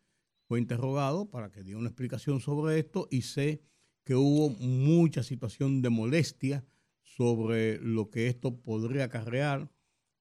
fue 0.48 0.58
interrogado 0.58 1.30
para 1.30 1.50
que 1.52 1.62
diera 1.62 1.78
una 1.78 1.88
explicación 1.88 2.40
sobre 2.40 2.78
esto 2.78 3.06
y 3.10 3.22
sé 3.22 3.62
que 4.04 4.14
hubo 4.14 4.50
mucha 4.50 5.22
situación 5.22 5.82
de 5.82 5.90
molestia 5.90 6.64
sobre 7.02 7.78
lo 7.78 8.10
que 8.10 8.28
esto 8.28 8.56
podría 8.56 9.04
acarrear. 9.04 9.70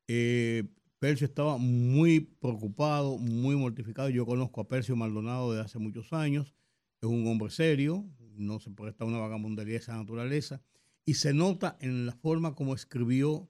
Eh, 0.07 0.65
Percio 0.99 1.25
estaba 1.25 1.57
muy 1.57 2.19
preocupado, 2.19 3.17
muy 3.17 3.55
mortificado. 3.55 4.09
Yo 4.09 4.25
conozco 4.25 4.59
a 4.59 4.67
Percio 4.67 4.97
Maldonado 4.97 5.51
desde 5.51 5.65
hace 5.65 5.79
muchos 5.79 6.11
años. 6.11 6.53
Es 7.01 7.07
un 7.07 7.25
hombre 7.25 7.49
serio, 7.49 8.05
no 8.39 8.59
se 8.59 8.71
presta 8.71 9.05
una 9.05 9.19
vagabundería 9.19 9.73
de 9.73 9.79
esa 9.79 9.97
naturaleza. 9.97 10.61
Y 11.05 11.15
se 11.15 11.33
nota 11.33 11.77
en 11.79 12.05
la 12.05 12.13
forma 12.13 12.55
como 12.55 12.73
escribió 12.73 13.49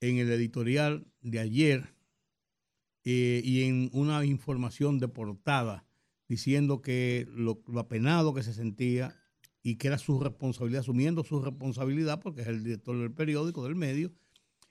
en 0.00 0.18
el 0.18 0.30
editorial 0.30 1.06
de 1.20 1.40
ayer 1.40 1.94
eh, 3.04 3.40
y 3.44 3.62
en 3.64 3.90
una 3.92 4.24
información 4.24 4.98
de 4.98 5.08
portada 5.08 5.86
diciendo 6.28 6.82
que 6.82 7.26
lo 7.30 7.62
apenado 7.78 8.34
que 8.34 8.42
se 8.42 8.52
sentía 8.52 9.16
y 9.62 9.76
que 9.76 9.88
era 9.88 9.98
su 9.98 10.20
responsabilidad, 10.20 10.80
asumiendo 10.80 11.24
su 11.24 11.40
responsabilidad 11.40 12.20
porque 12.20 12.42
es 12.42 12.48
el 12.48 12.62
director 12.62 12.98
del 12.98 13.12
periódico, 13.12 13.64
del 13.64 13.74
medio, 13.74 14.12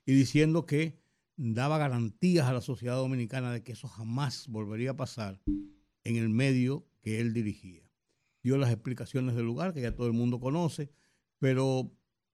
y 0.05 0.13
diciendo 0.13 0.65
que 0.65 0.99
daba 1.35 1.77
garantías 1.77 2.47
a 2.47 2.53
la 2.53 2.61
sociedad 2.61 2.95
dominicana 2.95 3.51
de 3.51 3.63
que 3.63 3.73
eso 3.73 3.87
jamás 3.87 4.47
volvería 4.47 4.91
a 4.91 4.97
pasar 4.97 5.41
en 6.03 6.15
el 6.15 6.29
medio 6.29 6.87
que 7.01 7.19
él 7.19 7.33
dirigía. 7.33 7.86
Dio 8.47 8.57
las 8.57 8.71
explicaciones 8.71 9.35
del 9.35 9.45
lugar 9.45 9.73
que 9.73 9.81
ya 9.81 9.93
todo 9.95 10.07
el 10.07 10.13
mundo 10.13 10.39
conoce, 10.39 10.89
pero 11.37 11.91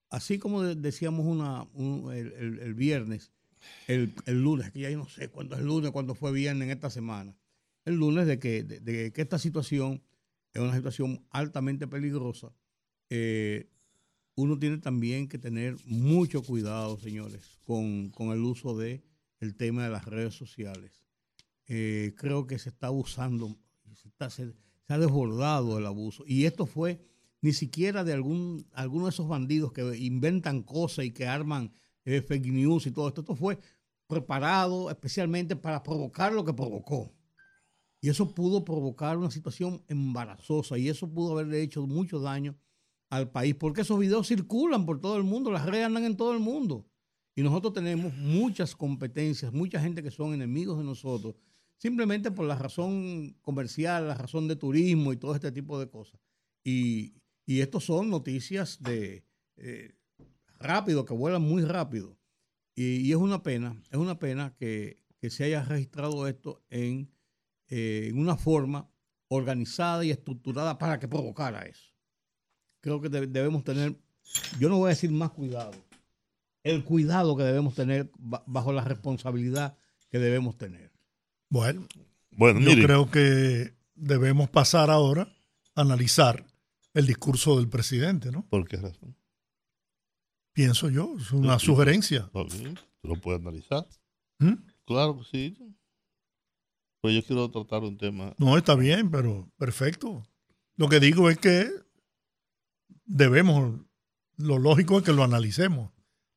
así 0.09 0.37
como 0.39 0.61
de- 0.61 0.75
decíamos 0.75 1.25
una, 1.25 1.63
un- 1.73 2.13
el, 2.13 2.31
el- 2.59 2.73
viernes, 2.75 3.31
el, 3.87 4.13
el 4.27 4.41
lunes, 4.43 4.71
que 4.71 4.81
ya 4.81 4.89
yo 4.91 4.97
no 4.99 5.07
sé 5.09 5.29
cuándo 5.29 5.55
es 5.55 5.61
el 5.61 5.67
lunes, 5.67 5.89
cuándo 5.91 6.13
fue 6.15 6.31
viernes 6.31 6.65
en 6.67 6.71
esta 6.71 6.89
semana, 6.89 7.35
el 7.85 7.95
lunes 7.95 8.27
de 8.27 8.37
que, 8.37 8.63
de, 8.63 9.11
que 9.11 9.21
esta 9.21 9.39
situación 9.39 10.03
es 10.53 10.61
una 10.61 10.75
situación 10.75 11.25
altamente 11.31 11.87
peligrosa, 11.87 12.53
eh, 13.09 13.69
uno 14.35 14.57
tiene 14.59 14.77
también 14.77 15.27
que 15.27 15.37
tener 15.39 15.77
mucho 15.85 16.43
cuidado, 16.43 16.99
señores, 16.99 17.57
con, 17.65 18.09
con 18.11 18.29
el 18.31 18.39
uso 18.43 18.77
de 18.77 19.03
tema 19.57 19.83
de 19.83 19.89
las 19.89 20.05
redes 20.05 20.35
sociales. 20.35 21.01
Eh, 21.67 22.13
creo 22.17 22.45
que 22.47 22.59
se 22.59 22.69
está 22.69 22.87
abusando, 22.87 23.57
se, 23.95 24.07
está- 24.09 24.29
se 24.87 24.93
ha 24.93 24.97
desbordado 24.97 25.77
el 25.77 25.85
abuso. 25.85 26.23
Y 26.27 26.45
esto 26.45 26.65
fue 26.65 26.99
ni 27.41 27.53
siquiera 27.53 28.03
de 28.03 28.13
algún 28.13 28.65
alguno 28.73 29.05
de 29.05 29.11
esos 29.11 29.27
bandidos 29.27 29.71
que 29.73 29.97
inventan 29.97 30.63
cosas 30.63 31.05
y 31.05 31.11
que 31.11 31.27
arman 31.27 31.71
eh, 32.05 32.21
fake 32.21 32.47
news 32.47 32.87
y 32.87 32.91
todo 32.91 33.07
esto. 33.07 33.21
Esto 33.21 33.35
fue 33.35 33.59
preparado 34.07 34.89
especialmente 34.89 35.55
para 35.55 35.83
provocar 35.83 36.33
lo 36.33 36.45
que 36.45 36.53
provocó. 36.53 37.11
Y 38.01 38.09
eso 38.09 38.35
pudo 38.35 38.65
provocar 38.65 39.17
una 39.17 39.31
situación 39.31 39.81
embarazosa 39.87 40.77
y 40.77 40.89
eso 40.89 41.09
pudo 41.09 41.33
haberle 41.33 41.61
hecho 41.61 41.87
mucho 41.87 42.19
daño 42.19 42.57
al 43.09 43.29
país, 43.29 43.55
porque 43.55 43.81
esos 43.81 43.99
videos 43.99 44.27
circulan 44.27 44.85
por 44.85 44.99
todo 44.99 45.17
el 45.17 45.23
mundo, 45.23 45.51
las 45.51 45.65
redes 45.65 45.85
andan 45.85 46.03
en 46.03 46.17
todo 46.17 46.33
el 46.33 46.39
mundo. 46.39 46.85
Y 47.35 47.43
nosotros 47.43 47.73
tenemos 47.73 48.13
muchas 48.15 48.75
competencias, 48.75 49.53
mucha 49.53 49.79
gente 49.79 50.03
que 50.03 50.11
son 50.11 50.33
enemigos 50.33 50.77
de 50.77 50.83
nosotros, 50.83 51.35
simplemente 51.83 52.31
por 52.31 52.45
la 52.45 52.55
razón 52.55 53.35
comercial, 53.41 54.07
la 54.07 54.15
razón 54.15 54.47
de 54.47 54.55
turismo 54.55 55.11
y 55.11 55.17
todo 55.17 55.35
este 55.35 55.51
tipo 55.51 55.77
de 55.77 55.89
cosas. 55.89 56.17
Y, 56.63 57.13
y 57.45 57.59
estos 57.59 57.83
son 57.83 58.09
noticias 58.09 58.81
de 58.81 59.25
eh, 59.57 59.93
rápido, 60.59 61.03
que 61.03 61.13
vuelan 61.13 61.41
muy 61.41 61.63
rápido. 61.65 62.17
Y, 62.73 63.11
es 63.11 63.17
una 63.17 63.43
pena, 63.43 63.75
es 63.91 63.97
una 63.97 64.17
pena 64.17 64.55
que, 64.55 65.03
se 65.29 65.43
haya 65.43 65.61
registrado 65.63 66.25
esto 66.29 66.63
en, 66.69 67.11
eh, 67.67 68.07
en 68.09 68.17
una 68.17 68.37
forma 68.37 68.89
organizada 69.27 70.05
y 70.05 70.11
estructurada 70.11 70.77
para 70.77 70.99
que 70.99 71.09
provocara 71.09 71.63
eso. 71.63 71.91
Creo 72.79 73.01
que 73.01 73.09
de- 73.09 73.27
debemos 73.27 73.65
tener, 73.65 73.97
yo 74.57 74.69
no 74.69 74.77
voy 74.77 74.87
a 74.87 74.95
decir 74.95 75.11
más 75.11 75.31
cuidado, 75.31 75.73
el 76.63 76.85
cuidado 76.85 77.35
que 77.35 77.43
debemos 77.43 77.75
tener 77.75 78.09
ba- 78.17 78.43
bajo 78.47 78.71
la 78.71 78.85
responsabilidad 78.85 79.77
que 80.09 80.19
debemos 80.19 80.57
tener. 80.57 80.92
Bueno, 81.53 81.87
Bueno, 82.31 82.59
yo 82.61 82.69
mire, 82.69 82.83
creo 82.83 83.11
que 83.11 83.75
debemos 83.93 84.49
pasar 84.49 84.89
ahora 84.89 85.31
a 85.75 85.81
analizar 85.81 86.47
el 86.95 87.05
discurso 87.05 87.57
del 87.57 87.69
presidente, 87.69 88.31
¿no? 88.31 88.43
¿por 88.49 88.67
qué 88.67 88.77
razón? 88.77 89.15
Pienso 90.51 90.89
yo, 90.89 91.15
es 91.19 91.31
una 91.31 91.59
Sí. 91.59 91.67
sugerencia. 91.67 92.31
Bien, 92.57 92.79
lo 93.03 93.17
puedes 93.21 93.39
analizar. 93.39 93.87
¿Mm? 94.39 94.53
Claro 94.85 95.19
que 95.19 95.25
sí. 95.25 95.57
Pues 97.01 97.13
yo 97.13 97.23
quiero 97.23 97.51
tratar 97.51 97.83
un 97.83 97.97
tema. 97.99 98.33
No, 98.39 98.57
está 98.57 98.73
bien, 98.73 99.11
pero 99.11 99.47
perfecto. 99.57 100.23
Lo 100.75 100.89
que 100.89 100.99
digo 100.99 101.29
es 101.29 101.37
que 101.37 101.69
debemos, 103.05 103.79
lo 104.37 104.57
lógico 104.57 104.97
es 104.97 105.03
que 105.03 105.13
lo 105.13 105.23
analicemos, 105.23 105.91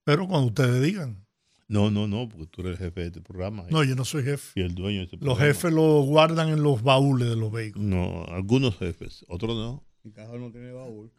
pero 0.04 0.28
cuando 0.28 0.48
ustedes 0.48 0.82
digan, 0.82 1.25
No, 1.68 1.90
no, 1.90 2.06
no, 2.06 2.28
porque 2.28 2.46
tú 2.46 2.60
eres 2.62 2.72
el 2.80 2.86
jefe 2.86 3.00
de 3.00 3.06
este 3.08 3.20
programa. 3.20 3.64
¿eh? 3.64 3.68
no, 3.70 3.82
yo 3.82 3.96
no 3.96 4.04
soy 4.04 4.22
jefe. 4.22 4.52
y 4.60 4.62
el 4.62 4.74
dueño 4.74 4.98
de 4.98 5.04
este 5.04 5.16
Los 5.16 5.36
programa. 5.36 5.46
jefes 5.54 5.72
lo 5.72 6.02
guardan 6.02 6.48
en 6.50 6.62
los 6.62 6.82
baúles 6.82 7.28
de 7.28 7.36
los 7.36 7.50
vehículos. 7.50 7.88
No, 7.88 8.24
algunos 8.28 8.76
jefes, 8.78 9.24
otros 9.28 9.56
no. 9.56 9.84
Mi 10.04 10.12
cajón 10.12 10.40
no 10.42 10.50
tiene 10.52 10.70
baúl. 10.72 11.10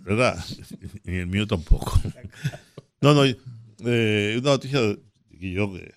¿Verdad? 0.00 0.44
Ni 1.04 1.14
el 1.16 1.26
mío 1.28 1.46
tampoco. 1.46 1.98
No, 3.00 3.14
no, 3.14 3.24
eh, 3.24 4.36
una 4.40 4.50
noticia 4.50 4.80
que 5.38 5.52
yo, 5.52 5.72
que, 5.72 5.94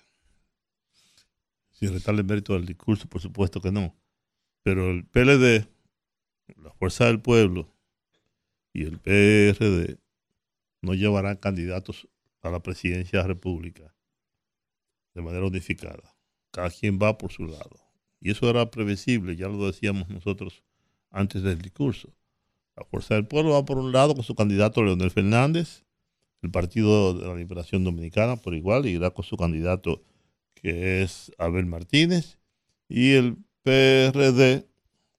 sin 1.72 1.92
restarle 1.92 2.22
mérito 2.22 2.54
al 2.54 2.64
discurso, 2.64 3.08
por 3.08 3.20
supuesto 3.20 3.60
que 3.60 3.72
no, 3.72 3.94
pero 4.62 4.90
el 4.90 5.04
PLD, 5.04 5.66
la 6.62 6.70
Fuerza 6.74 7.06
del 7.06 7.20
Pueblo 7.20 7.74
y 8.72 8.84
el 8.84 8.98
PRD 9.00 9.98
no 10.80 10.94
llevarán 10.94 11.36
candidatos 11.36 12.08
a 12.42 12.50
la 12.50 12.60
presidencia 12.60 13.18
de 13.18 13.22
la 13.24 13.28
República 13.28 13.94
de 15.14 15.22
manera 15.22 15.46
unificada. 15.46 16.16
Cada 16.50 16.70
quien 16.70 16.98
va 17.00 17.18
por 17.18 17.32
su 17.32 17.46
lado. 17.46 17.80
Y 18.20 18.30
eso 18.30 18.48
era 18.48 18.70
previsible, 18.70 19.36
ya 19.36 19.48
lo 19.48 19.66
decíamos 19.66 20.08
nosotros 20.08 20.62
antes 21.10 21.42
del 21.42 21.60
discurso. 21.60 22.14
La 22.76 22.84
Fuerza 22.84 23.14
del 23.14 23.26
Pueblo 23.26 23.52
va 23.52 23.64
por 23.64 23.78
un 23.78 23.92
lado 23.92 24.14
con 24.14 24.24
su 24.24 24.34
candidato 24.34 24.82
Leonel 24.82 25.10
Fernández, 25.10 25.84
el 26.40 26.50
Partido 26.50 27.14
de 27.14 27.26
la 27.26 27.34
Liberación 27.34 27.84
Dominicana 27.84 28.36
por 28.36 28.54
igual, 28.54 28.86
irá 28.86 29.10
con 29.10 29.24
su 29.24 29.36
candidato 29.36 30.02
que 30.54 31.02
es 31.02 31.32
Abel 31.38 31.66
Martínez, 31.66 32.38
y 32.88 33.12
el 33.12 33.36
PRD, 33.62 34.66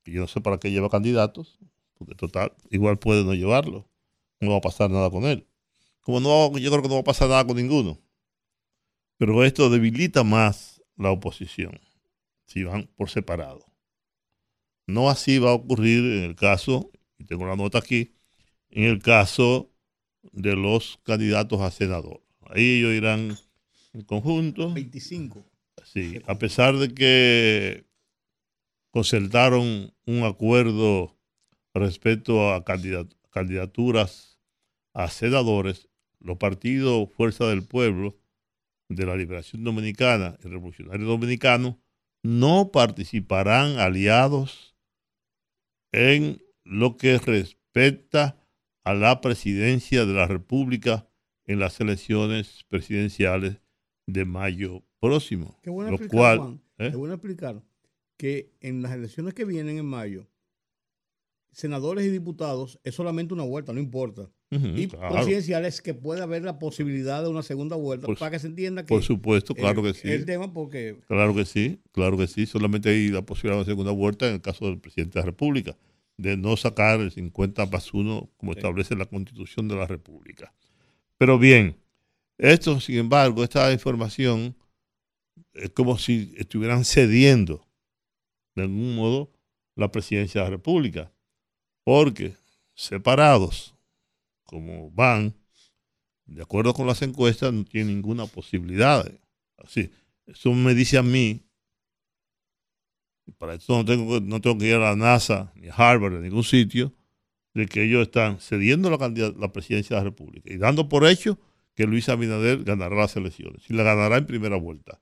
que 0.04 0.12
yo 0.12 0.22
no 0.22 0.28
sé 0.28 0.42
para 0.42 0.58
qué 0.58 0.72
lleva 0.72 0.90
candidatos, 0.90 1.60
porque 1.96 2.16
total, 2.16 2.54
igual 2.70 2.98
puede 2.98 3.24
no 3.24 3.34
llevarlo, 3.34 3.90
no 4.40 4.52
va 4.52 4.58
a 4.58 4.62
pasar 4.62 4.90
nada 4.90 5.10
con 5.10 5.26
él. 5.26 5.46
Como 6.04 6.20
no, 6.20 6.58
yo 6.58 6.70
creo 6.70 6.84
que 6.84 6.90
no 6.90 6.96
va 6.96 7.02
a 7.02 7.06
pasar 7.06 7.30
nada 7.30 7.46
con 7.48 7.58
ninguno. 7.58 8.00
Pero 9.18 9.44
esto 9.44 9.70
debilita 9.70 10.24
más 10.24 10.82
la 10.98 11.12
oposición, 11.12 11.80
si 12.46 12.64
van 12.64 12.88
por 12.96 13.10
separado. 13.10 13.66
No 14.86 15.10
así 15.10 15.40
va 15.40 15.52
a 15.52 15.54
ocurrir 15.54 16.00
en 16.00 16.24
el 16.24 16.36
caso, 16.36 16.92
y 17.18 17.24
tengo 17.24 17.46
la 17.46 17.56
nota 17.56 17.78
aquí, 17.78 18.16
en 18.70 18.84
el 18.84 19.02
caso 19.02 19.72
de 20.34 20.56
los 20.56 21.00
candidatos 21.04 21.62
a 21.62 21.72
senador. 21.72 22.22
Ahí 22.50 22.80
ellos 22.80 22.94
irán 22.94 23.38
en 23.94 24.02
conjunto. 24.02 24.74
25. 24.74 25.46
Sí, 25.86 26.22
a 26.28 26.38
pesar 26.38 26.78
de 26.78 26.94
que 26.94 27.86
concertaron 28.92 29.94
un 30.06 30.24
acuerdo 30.24 31.18
respecto 31.74 32.54
a 32.54 32.64
candidat- 32.66 33.16
candidaturas 33.32 34.40
a 34.94 35.10
senadores, 35.10 35.88
los 36.24 36.38
partidos 36.38 37.10
Fuerza 37.12 37.46
del 37.48 37.64
Pueblo, 37.64 38.18
de 38.90 39.06
la 39.06 39.16
Liberación 39.16 39.64
Dominicana 39.64 40.38
y 40.44 40.48
Revolucionario 40.48 41.06
Dominicano 41.06 41.80
no 42.24 42.72
participarán 42.72 43.80
aliados 43.80 44.76
en 45.92 46.42
lo 46.64 46.98
que 46.98 47.18
respecta 47.18 48.40
a 48.84 48.94
la 48.94 49.22
presidencia 49.22 50.06
de 50.06 50.14
la 50.14 50.28
República 50.28 51.08
en 51.46 51.60
las 51.60 51.80
elecciones 51.82 52.66
presidenciales 52.70 53.62
de 54.08 54.26
mayo 54.26 54.84
próximo. 55.00 55.60
Qué 55.62 55.70
bueno 55.70 55.92
lo 55.92 55.96
explicar, 55.98 56.18
cual, 56.18 56.38
Juan, 56.40 56.62
¿eh? 56.78 56.92
qué 56.92 56.98
bueno 56.98 57.14
explicar 57.14 57.62
que 58.18 58.54
en 58.62 58.82
las 58.82 58.94
elecciones 58.94 59.34
que 59.34 59.46
vienen 59.46 59.78
en 59.78 59.86
mayo, 59.86 60.28
senadores 61.54 62.06
y 62.06 62.10
diputados 62.10 62.80
es 62.84 62.96
solamente 62.96 63.34
una 63.34 63.44
vuelta, 63.44 63.72
no 63.74 63.80
importa. 63.80 64.30
Y 64.52 64.86
claro. 64.88 65.16
presidenciales 65.16 65.82
que 65.82 65.96
puede 65.96 66.22
haber 66.22 66.44
la 66.44 66.60
posibilidad 66.60 67.24
de 67.24 67.30
una 67.30 67.42
segunda 67.42 67.76
vuelta 67.76 68.06
Por- 68.06 68.20
para 68.20 68.32
que 68.32 68.40
se 68.40 68.46
entienda 68.48 68.84
que 68.84 68.88
Por 68.90 69.02
supuesto, 69.02 69.56
claro 69.56 69.80
eh, 69.82 69.94
que 69.94 70.00
sí. 70.00 70.08
el 70.10 70.26
tema 70.26 70.54
porque 70.54 71.00
Claro 71.08 71.34
que 71.34 71.46
sí, 71.46 71.80
claro 71.92 72.18
que 72.18 72.28
sí. 72.28 72.46
Solamente 72.46 72.90
hay 72.90 73.08
la 73.10 73.24
posibilidad 73.24 73.56
de 73.56 73.62
una 73.62 73.66
segunda 73.72 73.92
vuelta 73.92 74.28
en 74.28 74.36
el 74.36 74.42
caso 74.42 74.66
del 74.66 74.80
presidente 74.80 75.14
de 75.18 75.22
la 75.22 75.26
República, 75.26 75.76
de 76.18 76.38
no 76.38 76.56
sacar 76.58 77.00
el 77.00 77.12
50 77.12 77.66
más 77.66 77.94
1 77.96 78.30
como 78.38 78.54
Sí. 78.54 78.60
establece 78.60 78.96
la 78.96 79.06
Constitución 79.08 79.68
de 79.68 79.76
la 79.76 79.88
República. 79.88 80.54
Pero 81.18 81.40
bien, 81.40 81.76
esto, 82.38 82.80
sin 82.80 82.98
embargo, 82.98 83.44
esta 83.44 83.72
información 83.74 84.56
es 85.54 85.70
como 85.72 85.98
si 85.98 86.34
estuvieran 86.38 86.86
cediendo 86.86 87.66
de 88.56 88.64
algún 88.64 88.96
modo 88.96 89.32
la 89.76 89.92
presidencia 89.92 90.42
de 90.42 90.46
la 90.46 90.52
República, 90.52 91.12
porque 91.84 92.36
separados 92.74 93.74
como 94.46 94.92
van, 94.92 95.34
de 96.26 96.42
acuerdo 96.42 96.74
con 96.74 96.88
las 96.88 97.02
encuestas, 97.02 97.52
no 97.52 97.66
tienen 97.66 97.96
ninguna 97.96 98.28
posibilidad. 98.28 99.12
Así, 99.58 99.92
eso 100.28 100.54
me 100.54 100.74
dice 100.76 100.98
a 100.98 101.04
mí, 101.04 101.42
y 103.26 103.32
para 103.32 103.56
esto 103.56 103.76
no 103.76 103.86
tengo, 103.86 104.20
no 104.20 104.42
tengo 104.42 104.58
que 104.58 104.68
ir 104.68 104.76
a 104.76 104.80
la 104.80 104.96
NASA, 104.96 105.52
ni 105.56 105.70
a 105.70 105.74
Harvard, 105.74 106.14
ni 106.14 106.18
a 106.20 106.22
ningún 106.22 106.44
sitio, 106.44 106.94
de 107.54 107.66
que 107.68 107.84
ellos 107.84 108.04
están 108.04 108.40
cediendo 108.40 108.90
la, 108.90 108.98
la 109.38 109.52
presidencia 109.52 109.96
de 109.96 110.02
la 110.02 110.06
República 110.06 110.52
y 110.52 110.58
dando 110.58 110.90
por 110.90 111.06
hecho 111.06 111.40
que 111.76 111.86
Luis 111.86 112.10
Abinader 112.10 112.64
ganará 112.64 112.96
las 112.96 113.16
elecciones 113.16 113.64
y 113.70 113.74
la 113.74 113.84
ganará 113.84 114.18
en 114.18 114.26
primera 114.26 114.58
vuelta. 114.58 115.02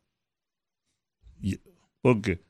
Y, 1.42 1.60
porque 2.02 2.42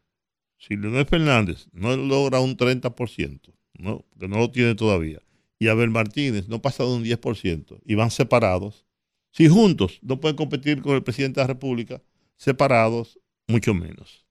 si 0.57 0.75
Leonel 0.75 1.05
Fernández 1.05 1.67
no 1.71 1.95
logra 1.95 2.39
un 2.39 2.57
30%, 2.57 3.53
¿no? 3.81 4.05
que 4.19 4.27
no 4.27 4.37
lo 4.37 4.51
tiene 4.51 4.75
todavía, 4.75 5.21
y 5.59 5.67
Abel 5.67 5.89
Martínez 5.89 6.47
no 6.47 6.61
pasa 6.61 6.83
de 6.83 6.89
un 6.91 7.03
10%, 7.03 7.79
y 7.85 7.95
van 7.95 8.11
separados, 8.11 8.85
si 9.31 9.47
juntos 9.47 9.99
no 10.01 10.19
pueden 10.19 10.35
competir 10.37 10.81
con 10.81 10.95
el 10.95 11.03
presidente 11.03 11.39
de 11.39 11.43
la 11.43 11.53
República, 11.53 12.01
separados, 12.37 13.19
mucho 13.47 13.73
menos. 13.73 14.25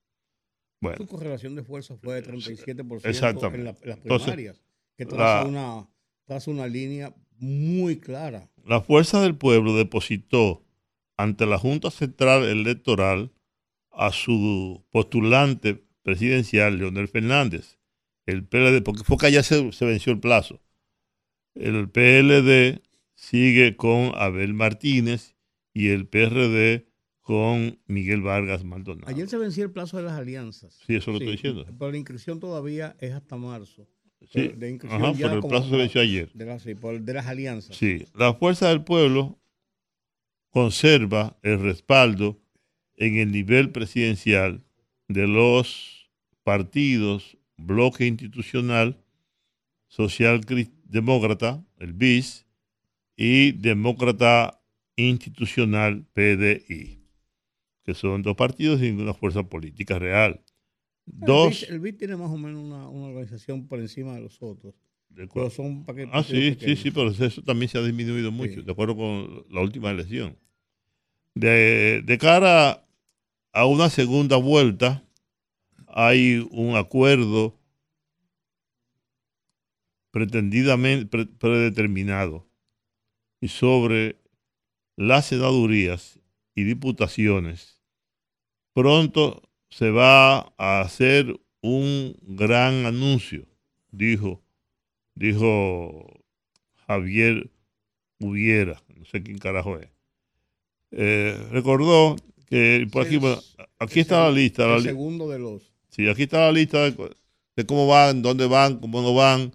Bueno, 0.80 0.96
su 0.98 1.06
correlación 1.06 1.54
de 1.54 1.62
fuerzas 1.62 1.98
fue 2.02 2.14
de 2.16 2.22
37% 2.22 3.08
Exactamente. 3.08 3.58
en, 3.58 3.64
la- 3.64 3.70
en 3.82 3.88
las 3.88 3.98
Entonces, 3.98 4.26
primarias, 4.26 4.62
que 4.96 5.06
traza, 5.06 5.42
la- 5.44 5.48
una, 5.48 5.88
traza 6.24 6.50
una 6.50 6.66
línea 6.66 7.14
muy 7.38 7.98
clara. 7.98 8.50
la 8.64 8.80
fuerza 8.80 9.20
del 9.22 9.34
pueblo 9.36 9.74
depositó 9.76 10.62
ante 11.16 11.44
la 11.46 11.58
Junta 11.58 11.90
Central 11.90 12.44
Electoral 12.44 13.30
a 13.92 14.10
su 14.12 14.84
postulante 14.90 15.82
presidencial, 16.02 16.78
Leonel 16.78 17.08
Fernández, 17.08 17.78
el 18.30 18.44
PLD, 18.44 18.82
porque 18.82 19.04
fue 19.04 19.16
que 19.18 19.26
allá 19.26 19.42
se, 19.42 19.72
se 19.72 19.84
venció 19.84 20.12
el 20.12 20.20
plazo. 20.20 20.60
El 21.54 21.88
PLD 21.90 22.80
sigue 23.14 23.76
con 23.76 24.12
Abel 24.14 24.54
Martínez 24.54 25.34
y 25.74 25.88
el 25.88 26.06
PRD 26.06 26.86
con 27.20 27.78
Miguel 27.86 28.22
Vargas 28.22 28.64
Maldonado. 28.64 29.08
Ayer 29.08 29.28
se 29.28 29.36
venció 29.36 29.64
el 29.64 29.70
plazo 29.70 29.96
de 29.98 30.04
las 30.04 30.12
alianzas. 30.18 30.78
Sí, 30.86 30.96
eso 30.96 31.10
lo 31.12 31.18
estoy 31.18 31.32
diciendo. 31.32 31.64
Pero 31.78 31.90
la 31.92 31.96
inscripción 31.98 32.40
todavía 32.40 32.96
es 32.98 33.12
hasta 33.12 33.36
marzo. 33.36 33.86
Sí, 34.32 34.48
de- 34.48 34.78
ajá, 34.88 35.12
ya 35.12 35.28
pero 35.28 35.40
el 35.40 35.48
plazo 35.48 35.70
se 35.70 35.76
venció 35.76 36.00
ayer. 36.00 36.30
De, 36.34 36.44
las- 36.44 36.62
sí, 36.62 36.74
por- 36.74 37.00
de 37.00 37.14
las 37.14 37.26
alianzas. 37.26 37.76
Sí, 37.76 38.04
la 38.14 38.34
fuerza 38.34 38.68
del 38.68 38.82
pueblo 38.84 39.38
conserva 40.50 41.38
el 41.42 41.60
respaldo 41.60 42.40
en 42.96 43.16
el 43.16 43.30
nivel 43.32 43.70
presidencial 43.70 44.62
de 45.08 45.26
los 45.26 46.10
partidos, 46.42 47.36
bloque 47.60 48.06
institucional, 48.06 49.02
social 49.88 50.40
demócrata, 50.84 51.64
el 51.78 51.92
BIS, 51.92 52.46
y 53.16 53.52
demócrata 53.52 54.62
institucional, 54.96 56.06
PDI, 56.14 57.04
que 57.84 57.94
son 57.94 58.22
dos 58.22 58.36
partidos 58.36 58.80
y 58.80 58.84
ninguna 58.84 59.14
fuerza 59.14 59.42
política 59.42 59.98
real. 59.98 60.42
El 61.06 61.20
Dos, 61.20 61.66
el 61.68 61.80
BID 61.80 61.96
tiene 61.96 62.16
más 62.16 62.30
o 62.30 62.36
menos 62.38 62.62
una, 62.62 62.88
una 62.88 63.06
organización 63.08 63.66
por 63.66 63.80
encima 63.80 64.14
de 64.14 64.20
los 64.20 64.40
otros. 64.42 64.74
de 65.08 65.26
Pero 65.26 65.50
son 65.50 65.84
Ah, 66.12 66.22
sí, 66.22 66.56
sí, 66.60 66.76
sí, 66.76 66.90
pero 66.90 67.10
eso 67.10 67.42
también 67.42 67.68
se 67.68 67.78
ha 67.78 67.82
disminuido 67.82 68.30
mucho, 68.30 68.54
Sí. 68.54 68.62
de 68.62 68.72
acuerdo 68.72 68.96
con 68.96 69.44
la 69.50 69.60
última 69.60 69.90
elección. 69.90 70.36
De, 71.34 72.02
de 72.04 72.18
cara 72.18 72.86
a 73.52 73.66
una 73.66 73.90
segunda 73.90 74.36
vuelta, 74.36 75.04
hay 75.88 76.46
un 76.52 76.76
acuerdo 76.76 77.59
pretendidamente 80.10 81.06
pre- 81.06 81.26
predeterminado 81.26 82.46
y 83.40 83.48
sobre 83.48 84.16
las 84.96 85.26
senadurías 85.26 86.18
y 86.54 86.64
diputaciones. 86.64 87.80
Pronto 88.72 89.42
se 89.70 89.90
va 89.90 90.52
a 90.58 90.80
hacer 90.80 91.38
un 91.62 92.16
gran 92.22 92.86
anuncio, 92.86 93.46
dijo 93.90 94.42
dijo 95.14 96.06
Javier 96.86 97.50
Hubiera, 98.22 98.82
no 98.96 99.04
sé 99.06 99.22
quién 99.22 99.38
carajo 99.38 99.78
es. 99.78 99.88
Eh, 100.90 101.38
recordó 101.50 102.16
que 102.48 102.86
por 102.92 103.06
aquí, 103.06 103.16
bueno, 103.16 103.40
aquí 103.78 104.00
está 104.00 104.24
la 104.24 104.30
lista. 104.30 104.66
la 104.66 104.76
El 104.76 104.82
li- 104.82 104.88
segundo 104.88 105.28
de 105.30 105.38
los. 105.38 105.62
sí, 105.88 106.06
aquí 106.08 106.24
está 106.24 106.40
la 106.40 106.52
lista 106.52 106.90
de, 106.90 107.14
de 107.56 107.66
cómo 107.66 107.86
van, 107.86 108.20
dónde 108.22 108.46
van, 108.46 108.78
cómo 108.78 109.00
no 109.00 109.14
van. 109.14 109.52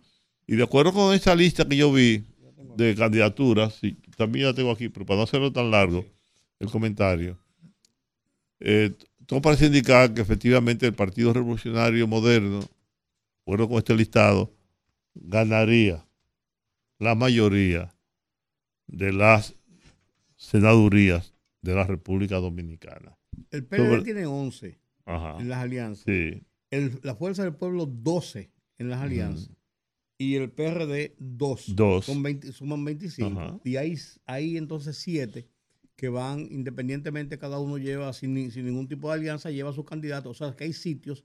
Y 0.48 0.56
de 0.56 0.64
acuerdo 0.64 0.94
con 0.94 1.14
esa 1.14 1.36
lista 1.36 1.68
que 1.68 1.78
yo 1.78 1.92
vi 1.92 2.24
de 2.78 2.94
candidaturas, 2.96 3.76
sí, 3.76 3.98
también 4.18 4.46
la 4.46 4.54
tengo 4.54 4.72
aquí, 4.72 4.90
pero 4.90 5.06
para 5.06 5.18
no 5.18 5.24
hacerlo 5.24 5.52
tan 5.52 5.72
largo, 5.72 6.06
el 6.60 6.70
comentario, 6.70 7.38
eh, 8.60 8.94
todo 9.26 9.42
parece 9.42 9.66
indicar 9.68 10.14
que 10.14 10.22
efectivamente 10.22 10.86
el 10.86 10.94
Partido 10.94 11.34
Revolucionario 11.34 12.08
Moderno, 12.08 12.60
de 12.60 12.68
acuerdo 13.42 13.68
con 13.70 13.78
este 13.80 13.96
listado, 13.96 14.54
ganaría 15.16 16.06
la 17.00 17.16
mayoría 17.16 17.94
de 18.88 19.12
las 19.14 19.56
senadurías 20.36 21.34
de 21.62 21.74
la 21.76 21.84
República 21.86 22.36
Dominicana. 22.38 23.18
El 23.52 23.66
PLD 23.66 23.88
Sobre- 23.90 24.02
tiene 24.04 24.26
11 24.26 24.78
Ajá. 25.06 25.38
en 25.40 25.50
las 25.50 25.60
alianzas. 25.60 26.04
Sí. 26.06 26.42
El- 26.70 27.00
la 27.04 27.16
Fuerza 27.16 27.44
del 27.44 27.56
Pueblo 27.56 27.86
12 27.86 28.52
en 28.78 28.90
las 28.90 29.02
alianzas. 29.02 29.50
Y 30.18 30.36
el 30.36 30.50
PRD 30.50 31.16
2. 31.20 31.76
Dos. 31.76 32.06
Son 32.06 32.24
20 32.24 32.52
suman 32.54 32.84
25. 32.86 33.40
Ajá. 33.40 33.60
Y 33.64 33.76
hay, 33.76 33.96
hay 34.26 34.58
entonces 34.58 34.98
7 34.98 35.48
que 35.96 36.10
van 36.10 36.48
independientemente, 36.52 37.38
cada 37.38 37.60
uno 37.60 37.78
lleva 37.78 38.12
sin, 38.14 38.52
sin 38.52 38.66
ningún 38.66 38.88
tipo 38.88 39.10
de 39.10 39.16
alianza, 39.16 39.50
lleva 39.50 39.74
sus 39.74 39.86
candidatos. 39.86 40.42
O 40.42 40.46
sea, 40.46 40.56
que 40.56 40.66
hay 40.66 40.74
sitios 40.74 41.24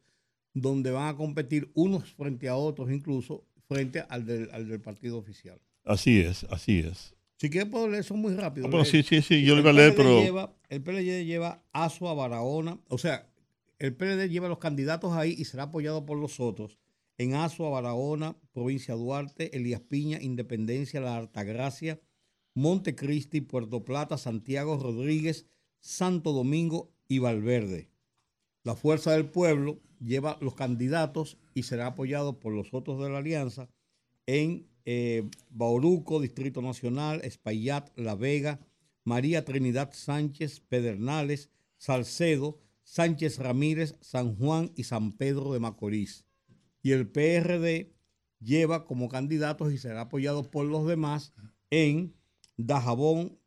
donde 0.55 0.91
van 0.91 1.09
a 1.09 1.17
competir 1.17 1.71
unos 1.75 2.13
frente 2.13 2.49
a 2.49 2.57
otros, 2.57 2.91
incluso 2.91 3.45
frente 3.69 4.05
al 4.09 4.27
del, 4.27 4.51
al 4.53 4.69
del 4.69 4.81
partido 4.81 5.19
oficial. 5.19 5.61
Así 5.85 6.21
es, 6.21 6.45
así 6.51 6.81
es. 6.81 7.15
Si 7.37 7.49
quieres 7.49 7.71
puedo 7.71 7.89
leer, 7.89 8.05
son 8.05 8.19
muy 8.19 8.35
rápidos. 8.35 8.69
Ah, 8.69 8.71
bueno, 8.71 8.85
sí, 8.85 9.03
sí, 9.03 9.23
sí, 9.23 9.43
yo 9.45 9.55
El 9.55 9.61
iba 9.61 9.71
a 9.71 9.73
leer, 9.73 9.95
pero 9.97 10.23
Lleva, 10.23 10.55
el 10.69 10.83
PLD 10.83 11.25
lleva 11.25 11.65
Asua, 11.73 12.13
Barahona, 12.15 12.79
o 12.89 12.99
sea, 12.99 13.31
el 13.79 13.95
PLD 13.95 14.29
lleva 14.29 14.49
los 14.49 14.59
candidatos 14.59 15.13
ahí 15.15 15.35
y 15.39 15.47
será 15.47 15.65
apoyado 15.65 16.05
por 16.05 16.19
los 16.19 16.39
otros. 16.39 16.79
En 17.21 17.35
Asua, 17.35 17.69
Barahona, 17.69 18.35
Provincia 18.55 18.95
Duarte, 18.95 19.55
Elías 19.55 19.83
Piña, 19.83 20.23
Independencia, 20.23 21.03
La 21.03 21.19
Altagracia, 21.19 22.01
Montecristi, 22.55 23.43
Puerto 23.43 23.85
Plata, 23.85 24.17
Santiago 24.17 24.79
Rodríguez, 24.79 25.45
Santo 25.81 26.33
Domingo 26.33 26.95
y 27.09 27.19
Valverde. 27.19 27.91
La 28.63 28.75
Fuerza 28.75 29.13
del 29.13 29.29
Pueblo 29.29 29.83
lleva 29.99 30.39
los 30.41 30.55
candidatos 30.55 31.37
y 31.53 31.65
será 31.65 31.89
apoyado 31.89 32.41
por 32.41 32.55
los 32.55 32.73
otros 32.73 32.99
de 33.03 33.11
la 33.11 33.19
alianza 33.19 33.69
en 34.25 34.67
eh, 34.87 35.29
Bauruco, 35.51 36.21
Distrito 36.21 36.63
Nacional, 36.63 37.21
Espaillat, 37.23 37.91
La 37.99 38.15
Vega, 38.15 38.61
María 39.05 39.45
Trinidad 39.45 39.93
Sánchez, 39.93 40.61
Pedernales, 40.61 41.51
Salcedo, 41.77 42.63
Sánchez 42.83 43.41
Ramírez, 43.41 43.97
San 44.01 44.37
Juan 44.37 44.73
y 44.75 44.85
San 44.85 45.13
Pedro 45.13 45.53
de 45.53 45.61
Macorís. 45.61 46.30
Y 46.83 46.93
el 46.93 47.09
PRD 47.09 47.93
lleva 48.41 48.85
como 48.85 49.09
candidatos 49.09 49.73
y 49.73 49.79
será 49.79 50.03
apoyado 50.03 50.51
por 50.51 50.67
los 50.67 50.87
demás 50.87 51.33
en 51.71 52.15
Dajabón, 52.57 53.39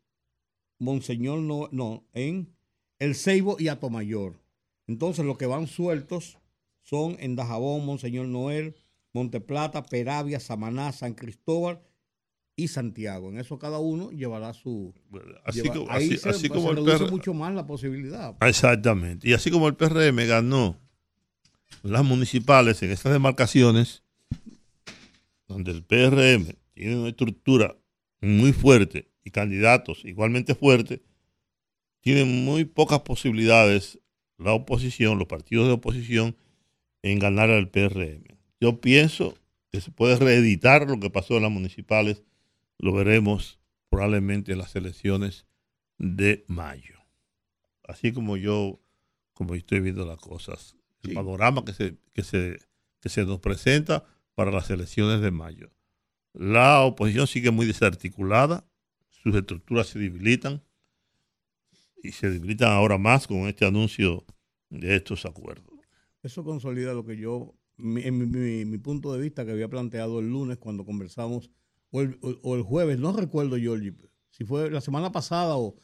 Monseñor, 0.78 1.40
no, 1.40 1.68
no, 1.72 2.06
en 2.12 2.54
El 2.98 3.14
Ceibo 3.14 3.56
y 3.58 3.68
Atomayor. 3.68 4.40
Entonces 4.86 5.24
los 5.24 5.38
que 5.38 5.46
van 5.46 5.66
sueltos 5.66 6.38
son 6.82 7.16
en 7.20 7.36
Dajabón, 7.36 7.84
Monseñor 7.86 8.26
Noel, 8.26 8.76
Monteplata, 9.12 9.82
Peravia, 9.84 10.40
Samaná, 10.40 10.92
San 10.92 11.14
Cristóbal 11.14 11.80
y 12.56 12.68
Santiago. 12.68 13.30
En 13.30 13.38
eso 13.38 13.58
cada 13.58 13.78
uno 13.78 14.10
llevará 14.10 14.52
su... 14.52 14.92
así, 15.44 15.62
lleva- 15.62 15.74
como, 15.74 15.90
ahí 15.90 16.08
así, 16.08 16.18
se, 16.18 16.28
así 16.28 16.40
se 16.42 16.48
como 16.50 16.70
el 16.70 16.76
reduce 16.84 17.10
mucho 17.10 17.32
más 17.34 17.54
la 17.54 17.66
posibilidad. 17.66 18.36
Exactamente. 18.42 19.28
Y 19.28 19.32
así 19.32 19.50
como 19.50 19.66
el 19.68 19.76
PRM 19.76 20.26
ganó 20.26 20.78
las 21.82 22.04
municipales 22.04 22.82
en 22.82 22.90
estas 22.90 23.12
demarcaciones, 23.12 24.02
donde 25.46 25.72
el 25.72 25.82
PRM 25.82 26.54
tiene 26.72 26.96
una 26.96 27.08
estructura 27.10 27.76
muy 28.20 28.52
fuerte 28.52 29.10
y 29.22 29.30
candidatos 29.30 30.04
igualmente 30.04 30.54
fuertes, 30.54 31.00
tienen 32.00 32.44
muy 32.44 32.64
pocas 32.64 33.00
posibilidades 33.00 33.98
la 34.38 34.52
oposición, 34.52 35.18
los 35.18 35.28
partidos 35.28 35.66
de 35.66 35.74
oposición, 35.74 36.36
en 37.02 37.18
ganar 37.18 37.50
al 37.50 37.70
PRM. 37.70 38.24
Yo 38.60 38.80
pienso 38.80 39.38
que 39.70 39.80
se 39.80 39.90
puede 39.90 40.16
reeditar 40.16 40.88
lo 40.88 40.98
que 41.00 41.10
pasó 41.10 41.36
en 41.36 41.42
las 41.42 41.50
municipales, 41.50 42.22
lo 42.78 42.92
veremos 42.92 43.58
probablemente 43.88 44.52
en 44.52 44.58
las 44.58 44.74
elecciones 44.76 45.46
de 45.98 46.44
mayo. 46.48 46.98
Así 47.86 48.12
como 48.12 48.36
yo, 48.36 48.80
como 49.32 49.54
estoy 49.54 49.80
viendo 49.80 50.06
las 50.06 50.18
cosas, 50.18 50.76
el 51.04 51.14
panorama 51.14 51.64
que 51.64 51.72
se, 51.72 51.96
que, 52.12 52.22
se, 52.22 52.58
que 53.00 53.08
se 53.08 53.24
nos 53.24 53.40
presenta 53.40 54.04
para 54.34 54.50
las 54.50 54.70
elecciones 54.70 55.20
de 55.20 55.30
mayo. 55.30 55.70
La 56.32 56.82
oposición 56.82 57.26
sigue 57.26 57.50
muy 57.50 57.66
desarticulada, 57.66 58.66
sus 59.08 59.34
estructuras 59.36 59.86
se 59.86 59.98
debilitan 59.98 60.62
y 62.02 62.12
se 62.12 62.28
debilitan 62.28 62.72
ahora 62.72 62.98
más 62.98 63.26
con 63.26 63.48
este 63.48 63.64
anuncio 63.64 64.24
de 64.68 64.96
estos 64.96 65.24
acuerdos. 65.24 65.74
Eso 66.22 66.44
consolida 66.44 66.92
lo 66.92 67.04
que 67.04 67.16
yo, 67.16 67.54
en 67.78 68.70
mi, 68.70 68.78
punto 68.78 69.12
de 69.12 69.20
vista 69.20 69.44
que 69.44 69.52
había 69.52 69.68
planteado 69.68 70.20
el 70.20 70.28
lunes 70.30 70.58
cuando 70.58 70.84
conversamos, 70.84 71.50
o 71.90 72.00
el, 72.00 72.62
jueves, 72.62 72.98
no 72.98 73.12
recuerdo, 73.12 73.56
Georgie, 73.56 73.94
si 74.30 74.44
fue 74.44 74.70
la 74.70 74.80
semana 74.80 75.12
pasada 75.12 75.56
o, 75.56 75.76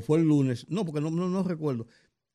fue 0.00 0.18
el 0.18 0.24
lunes, 0.24 0.66
no, 0.68 0.84
porque 0.84 1.00
no, 1.00 1.10
no, 1.10 1.42
recuerdo, 1.42 1.86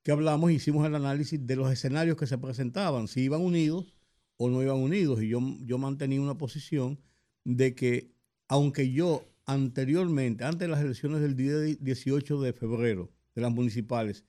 que 0.04 0.12
hablamos, 0.12 0.52
hicimos 0.52 0.86
el 0.86 0.96
análisis 0.96 1.46
de 1.46 1.56
los 1.56 1.72
escenarios 1.72 2.18
que 2.18 2.28
se 2.28 2.38
presentaban, 2.38 3.08
si 3.08 3.22
iban 3.22 3.42
unidos 3.42 3.96
o 4.38 4.50
no 4.50 4.62
iban 4.62 4.78
unidos, 4.78 5.24
y 5.24 5.30
yo, 5.30 5.40
yo 5.62 5.78
mantenía 5.78 6.22
una 6.22 6.38
posición 6.38 7.00
de 7.46 7.74
que, 7.74 8.14
aunque 8.48 8.92
yo 8.92 9.26
anteriormente, 9.46 10.44
antes 10.44 10.60
de 10.60 10.68
las 10.68 10.82
elecciones 10.82 11.22
del 11.22 11.36
día 11.36 11.58
18 11.58 12.42
de 12.42 12.54
febrero, 12.54 13.12
de 13.36 13.42
las 13.42 13.52
municipales, 13.52 14.26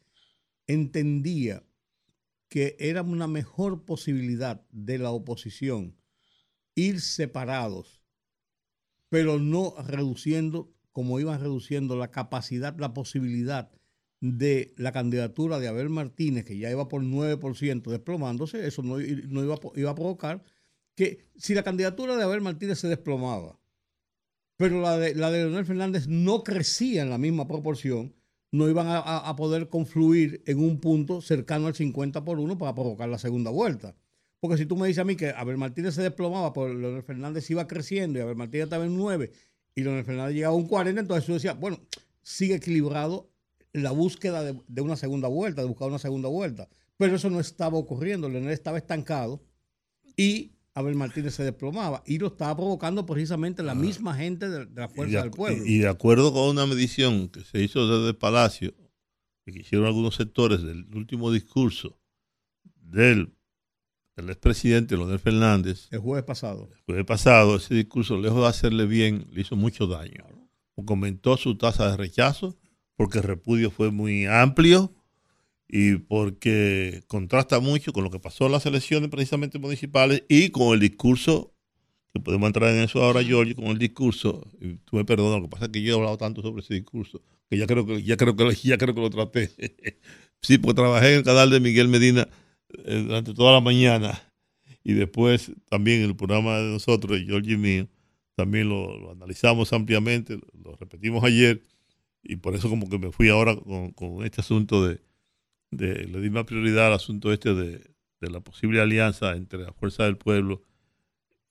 entendía 0.66 1.64
que 2.48 2.76
era 2.78 3.02
una 3.02 3.26
mejor 3.26 3.84
posibilidad 3.84 4.64
de 4.70 4.98
la 4.98 5.10
oposición 5.10 5.96
ir 6.76 7.00
separados, 7.00 8.02
pero 9.08 9.38
no 9.38 9.74
reduciendo, 9.86 10.72
como 10.92 11.18
iban 11.20 11.40
reduciendo 11.40 11.96
la 11.96 12.10
capacidad, 12.10 12.76
la 12.78 12.94
posibilidad 12.94 13.70
de 14.24 14.72
la 14.78 14.90
candidatura 14.90 15.58
de 15.58 15.68
Abel 15.68 15.90
Martínez, 15.90 16.46
que 16.46 16.56
ya 16.56 16.70
iba 16.70 16.88
por 16.88 17.02
9% 17.02 17.90
desplomándose, 17.90 18.66
eso 18.66 18.82
no, 18.82 18.98
iba, 18.98 19.58
iba, 19.74 19.90
a 19.90 19.94
provocar 19.94 20.42
que 20.94 21.26
si 21.36 21.52
la 21.52 21.62
candidatura 21.62 22.16
de 22.16 22.22
Abel 22.22 22.40
Martínez 22.40 22.78
se 22.78 22.88
desplomaba, 22.88 23.60
pero 24.56 24.80
la 24.80 24.96
de, 24.96 25.14
la 25.14 25.30
de 25.30 25.40
Leonel 25.40 25.66
Fernández 25.66 26.06
no 26.08 26.42
crecía 26.42 27.02
en 27.02 27.10
la 27.10 27.18
misma 27.18 27.46
proporción, 27.46 28.14
no 28.50 28.66
iban 28.66 28.86
a, 28.88 29.36
poder 29.36 29.68
confluir 29.68 30.42
en 30.46 30.58
un 30.58 30.80
punto 30.80 31.20
cercano 31.20 31.66
al 31.66 31.74
50 31.74 32.24
por 32.24 32.38
1 32.38 32.56
para 32.56 32.74
provocar 32.74 33.10
la 33.10 33.18
segunda 33.18 33.50
vuelta. 33.50 33.94
Porque 34.40 34.56
si 34.56 34.64
tú 34.64 34.76
me 34.76 34.86
dices 34.86 35.02
a 35.02 35.04
mí 35.04 35.16
que 35.16 35.30
Abel 35.36 35.58
Martínez 35.58 35.96
se 35.96 36.02
desplomaba, 36.02 36.54
por 36.54 36.70
Leonel 36.70 37.02
Fernández 37.02 37.50
iba 37.50 37.66
creciendo 37.66 38.18
y 38.18 38.22
Abel 38.22 38.36
Martínez 38.36 38.64
estaba 38.64 38.86
en 38.86 38.96
9 38.96 39.30
y 39.74 39.82
Leonel 39.82 40.04
Fernández 40.04 40.34
llegaba 40.34 40.54
a 40.54 40.56
un 40.56 40.66
40, 40.66 40.98
entonces 40.98 41.26
tú 41.26 41.34
decías, 41.34 41.60
bueno, 41.60 41.78
sigue 42.22 42.54
equilibrado 42.54 43.33
la 43.74 43.90
búsqueda 43.90 44.42
de, 44.42 44.58
de, 44.66 44.80
una 44.80 44.96
segunda 44.96 45.28
vuelta, 45.28 45.62
de 45.62 45.68
buscar 45.68 45.88
una 45.88 45.98
segunda 45.98 46.28
vuelta. 46.28 46.68
Pero 46.96 47.16
eso 47.16 47.28
no 47.28 47.40
estaba 47.40 47.76
ocurriendo, 47.76 48.28
Leonel 48.28 48.52
estaba 48.52 48.78
estancado 48.78 49.42
y 50.16 50.52
Abel 50.74 50.96
Martínez 50.96 51.34
se 51.34 51.44
desplomaba 51.44 52.02
y 52.04 52.18
lo 52.18 52.28
estaba 52.28 52.56
provocando 52.56 53.06
precisamente 53.06 53.62
la 53.62 53.72
ah. 53.72 53.76
misma 53.76 54.14
gente 54.16 54.48
de, 54.48 54.66
la 54.74 54.88
Fuerza 54.88 55.22
del 55.22 55.30
Pueblo. 55.30 55.64
Y, 55.64 55.78
de 55.78 55.88
acuerdo 55.88 56.32
con 56.32 56.48
una 56.48 56.66
medición 56.66 57.28
que 57.28 57.42
se 57.42 57.62
hizo 57.62 57.86
desde 57.86 58.08
el 58.08 58.16
Palacio, 58.16 58.74
que 59.44 59.58
hicieron 59.58 59.86
algunos 59.86 60.16
sectores 60.16 60.62
del 60.62 60.86
último 60.94 61.30
discurso 61.30 61.98
del, 62.80 63.34
del 64.16 64.30
expresidente 64.30 64.96
Leonel 64.96 65.20
Fernández. 65.20 65.86
El 65.92 66.00
jueves 66.00 66.24
pasado. 66.24 66.68
El 66.72 66.82
jueves 66.84 67.04
pasado, 67.04 67.56
ese 67.56 67.74
discurso, 67.74 68.18
lejos 68.18 68.40
de 68.40 68.48
hacerle 68.48 68.86
bien, 68.86 69.26
le 69.30 69.42
hizo 69.42 69.54
mucho 69.54 69.86
daño. 69.86 70.24
Comentó 70.84 71.36
su 71.36 71.56
tasa 71.56 71.90
de 71.90 71.96
rechazo 71.96 72.58
porque 72.96 73.18
el 73.18 73.24
repudio 73.24 73.70
fue 73.70 73.90
muy 73.90 74.26
amplio 74.26 74.92
y 75.68 75.96
porque 75.96 77.02
contrasta 77.06 77.60
mucho 77.60 77.92
con 77.92 78.04
lo 78.04 78.10
que 78.10 78.20
pasó 78.20 78.46
en 78.46 78.52
las 78.52 78.66
elecciones 78.66 79.10
precisamente 79.10 79.58
municipales 79.58 80.22
y 80.28 80.50
con 80.50 80.74
el 80.74 80.80
discurso, 80.80 81.54
que 82.12 82.20
podemos 82.20 82.46
entrar 82.46 82.70
en 82.70 82.82
eso 82.82 83.02
ahora, 83.02 83.22
Giorgio, 83.22 83.56
con 83.56 83.66
el 83.66 83.78
discurso, 83.78 84.46
y 84.60 84.74
tú 84.84 84.96
me 84.96 85.04
perdonas, 85.04 85.40
lo 85.40 85.42
que 85.42 85.50
pasa 85.50 85.64
es 85.64 85.70
que 85.72 85.82
yo 85.82 85.94
he 85.94 85.96
hablado 85.96 86.16
tanto 86.16 86.42
sobre 86.42 86.62
ese 86.62 86.74
discurso, 86.74 87.22
que 87.50 87.58
ya 87.58 87.66
creo 87.66 87.86
que 87.86 88.02
ya 88.02 88.16
creo 88.16 88.36
que, 88.36 88.54
ya 88.54 88.78
creo 88.78 88.94
que 88.94 89.00
lo 89.00 89.10
traté. 89.10 89.50
sí, 90.42 90.58
porque 90.58 90.76
trabajé 90.76 91.12
en 91.12 91.18
el 91.18 91.24
canal 91.24 91.50
de 91.50 91.60
Miguel 91.60 91.88
Medina 91.88 92.28
eh, 92.84 93.02
durante 93.06 93.34
toda 93.34 93.52
la 93.52 93.60
mañana 93.60 94.20
y 94.84 94.92
después 94.92 95.50
también 95.68 96.02
en 96.02 96.10
el 96.10 96.16
programa 96.16 96.58
de 96.58 96.70
nosotros, 96.70 97.18
Giorgio 97.20 97.54
y 97.54 97.58
mío, 97.58 97.88
también 98.36 98.68
lo, 98.68 99.10
analizamos 99.12 99.72
ampliamente, 99.72 100.38
lo 100.62 100.76
repetimos 100.76 101.24
ayer 101.24 101.62
y 102.24 102.36
por 102.36 102.54
eso 102.54 102.68
como 102.68 102.88
que 102.88 102.98
me 102.98 103.12
fui 103.12 103.28
ahora 103.28 103.56
con 103.94 104.24
este 104.24 104.40
asunto 104.40 104.84
de 104.84 105.00
le 105.78 106.20
di 106.20 106.30
más 106.30 106.44
prioridad 106.44 106.88
al 106.88 106.94
asunto 106.94 107.32
este 107.32 107.54
de, 107.54 107.80
la 108.20 108.40
posible 108.40 108.80
alianza 108.80 109.36
entre 109.36 109.58
la 109.58 109.72
Fuerza 109.74 110.04
del 110.04 110.16
Pueblo 110.16 110.62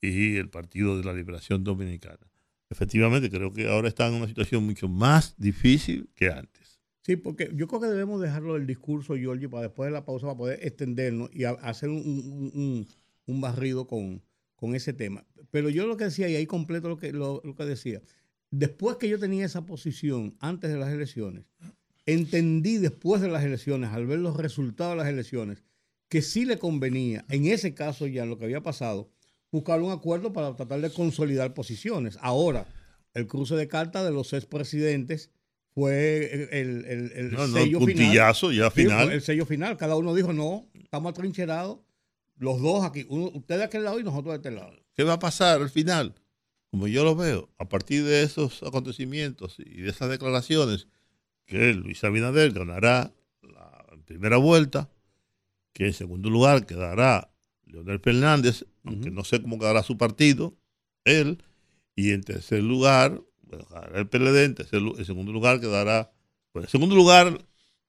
y 0.00 0.36
el 0.36 0.50
Partido 0.50 0.98
de 0.98 1.04
la 1.04 1.12
Liberación 1.12 1.62
Dominicana. 1.62 2.26
Efectivamente, 2.68 3.30
creo 3.30 3.52
que 3.52 3.68
ahora 3.68 3.86
están 3.86 4.12
en 4.12 4.18
una 4.18 4.26
situación 4.26 4.64
mucho 4.64 4.88
más 4.88 5.36
difícil 5.38 6.10
que 6.16 6.30
antes. 6.30 6.80
Sí, 7.02 7.14
porque 7.14 7.48
yo 7.54 7.68
creo 7.68 7.80
que 7.80 7.86
debemos 7.86 8.20
dejarlo 8.20 8.54
del 8.54 8.66
discurso, 8.66 9.14
Giorgio, 9.14 9.50
para 9.50 9.64
después 9.64 9.86
de 9.86 9.92
la 9.92 10.04
pausa, 10.04 10.26
para 10.26 10.36
poder 10.36 10.66
extendernos 10.66 11.30
y 11.32 11.44
hacer 11.44 11.90
un, 11.90 12.88
barrido 13.26 13.86
con, 13.86 14.20
ese 14.74 14.94
tema. 14.94 15.24
Pero 15.52 15.68
yo 15.68 15.86
lo 15.86 15.96
que 15.96 16.04
decía, 16.04 16.28
y 16.28 16.34
ahí 16.34 16.46
completo 16.46 16.88
lo 16.88 16.96
que, 16.96 17.12
lo 17.12 17.40
que 17.56 17.64
decía, 17.64 18.00
después 18.58 18.96
que 18.96 19.08
yo 19.08 19.18
tenía 19.18 19.44
esa 19.44 19.66
posición 19.66 20.36
antes 20.38 20.70
de 20.70 20.78
las 20.78 20.92
elecciones, 20.92 21.44
entendí 22.06 22.78
después 22.78 23.20
de 23.20 23.28
las 23.28 23.42
elecciones, 23.42 23.90
al 23.90 24.06
ver 24.06 24.20
los 24.20 24.36
resultados 24.36 24.92
de 24.92 24.98
las 24.98 25.08
elecciones, 25.08 25.62
que 26.08 26.22
sí 26.22 26.44
le 26.44 26.58
convenía, 26.58 27.24
en 27.28 27.46
ese 27.46 27.74
caso 27.74 28.06
ya 28.06 28.22
en 28.22 28.30
lo 28.30 28.38
que 28.38 28.44
había 28.44 28.62
pasado, 28.62 29.10
buscar 29.50 29.80
un 29.80 29.90
acuerdo 29.90 30.32
para 30.32 30.54
tratar 30.54 30.80
de 30.80 30.90
consolidar 30.90 31.54
posiciones. 31.54 32.18
Ahora, 32.20 32.66
el 33.14 33.26
cruce 33.26 33.56
de 33.56 33.66
cartas 33.66 34.04
de 34.04 34.12
los 34.12 34.32
expresidentes 34.32 35.30
fue 35.74 36.48
el, 36.52 36.84
el, 36.84 37.36
sello 37.52 37.80
final. 37.80 38.12
ya 38.52 38.70
final. 38.70 39.10
el 39.10 39.22
sello 39.22 39.46
final. 39.46 39.76
Cada 39.76 39.96
uno 39.96 40.14
dijo, 40.14 40.32
no, 40.32 40.68
estamos 40.74 41.10
atrincherados, 41.10 41.80
los 42.36 42.60
dos 42.60 42.84
aquí, 42.84 43.04
uno, 43.08 43.30
usted 43.34 43.58
de 43.58 43.64
aquel 43.64 43.82
lado 43.82 43.98
y 43.98 44.04
nosotros 44.04 44.32
de 44.32 44.36
este 44.36 44.50
lado. 44.52 44.72
¿Qué 44.94 45.02
va 45.02 45.14
a 45.14 45.18
pasar 45.18 45.60
al 45.60 45.70
final? 45.70 46.14
Como 46.74 46.88
yo 46.88 47.04
lo 47.04 47.14
veo, 47.14 47.48
a 47.58 47.68
partir 47.68 48.02
de 48.02 48.24
esos 48.24 48.64
acontecimientos 48.64 49.60
y 49.60 49.82
de 49.82 49.90
esas 49.90 50.10
declaraciones, 50.10 50.88
que 51.46 51.72
Luis 51.72 52.02
Abinader 52.02 52.50
ganará 52.50 53.14
la 53.42 53.86
primera 54.04 54.38
vuelta, 54.38 54.90
que 55.72 55.86
en 55.86 55.92
segundo 55.92 56.30
lugar 56.30 56.66
quedará 56.66 57.30
Leonel 57.64 58.00
Fernández, 58.00 58.66
aunque 58.82 59.12
no 59.12 59.22
sé 59.22 59.40
cómo 59.40 59.60
quedará 59.60 59.84
su 59.84 59.96
partido, 59.96 60.56
él, 61.04 61.44
y 61.94 62.10
en 62.10 62.24
tercer 62.24 62.64
lugar, 62.64 63.22
bueno, 63.42 63.66
el 63.94 64.08
PLD, 64.08 64.42
en, 64.42 65.04
segundo 65.04 65.30
lugar 65.30 65.60
quedará, 65.60 66.10
en 66.54 66.66
segundo 66.66 66.96
lugar, 66.96 67.40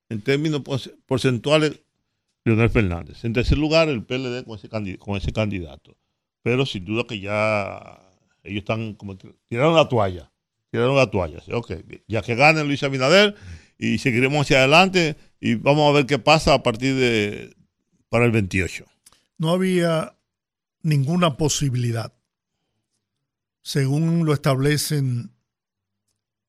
en 0.10 0.22
términos 0.22 0.62
porcentuales, 1.08 1.82
Leonel 2.44 2.70
Fernández. 2.70 3.26
En 3.26 3.34
tercer 3.34 3.58
lugar, 3.58 3.90
el 3.90 4.04
PLD 4.04 4.44
con 4.44 4.60
ese, 4.60 4.70
con 5.00 5.18
ese 5.18 5.34
candidato. 5.34 5.98
Pero 6.44 6.68
sin 6.68 6.86
duda 6.86 7.06
que 7.08 7.20
ya 7.20 8.06
ellos 8.46 8.60
están 8.60 8.94
como 8.94 9.18
tiraron 9.48 9.76
la 9.76 9.90
toalla 9.90 10.32
tiraron 10.76 10.98
la 10.98 11.10
toalla. 11.10 11.40
Ok, 11.54 11.72
ya 12.08 12.22
que 12.22 12.36
gane 12.36 12.64
Luis 12.66 12.84
Abinader 12.84 13.36
y 13.78 13.98
seguiremos 13.98 14.42
hacia 14.42 14.60
adelante 14.60 15.16
y 15.40 15.56
vamos 15.56 15.90
a 15.90 15.94
ver 15.94 16.06
qué 16.06 16.20
pasa 16.20 16.54
a 16.54 16.64
partir 16.64 16.96
de 16.96 17.56
para 18.10 18.26
el 18.26 18.32
28. 18.32 18.86
No 19.38 19.52
había 19.52 20.18
ninguna 20.82 21.38
posibilidad, 21.38 22.14
según 23.64 24.26
lo 24.26 24.34
establecen 24.34 25.32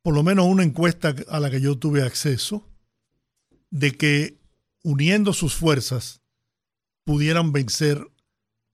por 0.02 0.14
lo 0.14 0.24
menos 0.24 0.46
una 0.46 0.64
encuesta 0.64 1.14
a 1.28 1.40
la 1.40 1.50
que 1.50 1.60
yo 1.60 1.78
tuve 1.78 2.02
acceso, 2.02 2.68
de 3.70 3.92
que 3.92 4.38
uniendo 4.82 5.32
sus 5.32 5.54
fuerzas 5.54 6.20
pudieran 7.04 7.52
vencer 7.52 8.04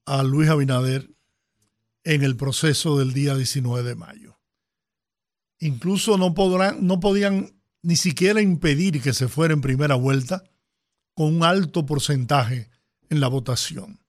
a 0.06 0.22
Luis 0.22 0.48
Abinader 0.48 1.11
en 2.04 2.22
el 2.22 2.36
proceso 2.36 2.98
del 2.98 3.12
día 3.12 3.34
19 3.36 3.82
de 3.82 3.94
mayo 3.94 4.32
incluso 5.62 6.18
no, 6.18 6.34
podrán, 6.34 6.84
no 6.86 6.98
podían 7.00 7.54
ni 7.82 7.96
siquiera 7.96 8.42
impedir 8.42 9.00
que 9.00 9.12
se 9.12 9.28
fuera 9.28 9.54
en 9.54 9.60
primera 9.60 9.94
vuelta 9.94 10.44
con 11.14 11.36
un 11.36 11.44
alto 11.44 11.86
porcentaje 11.86 12.68
en 13.08 13.20
la 13.20 13.28
votación. 13.28 14.00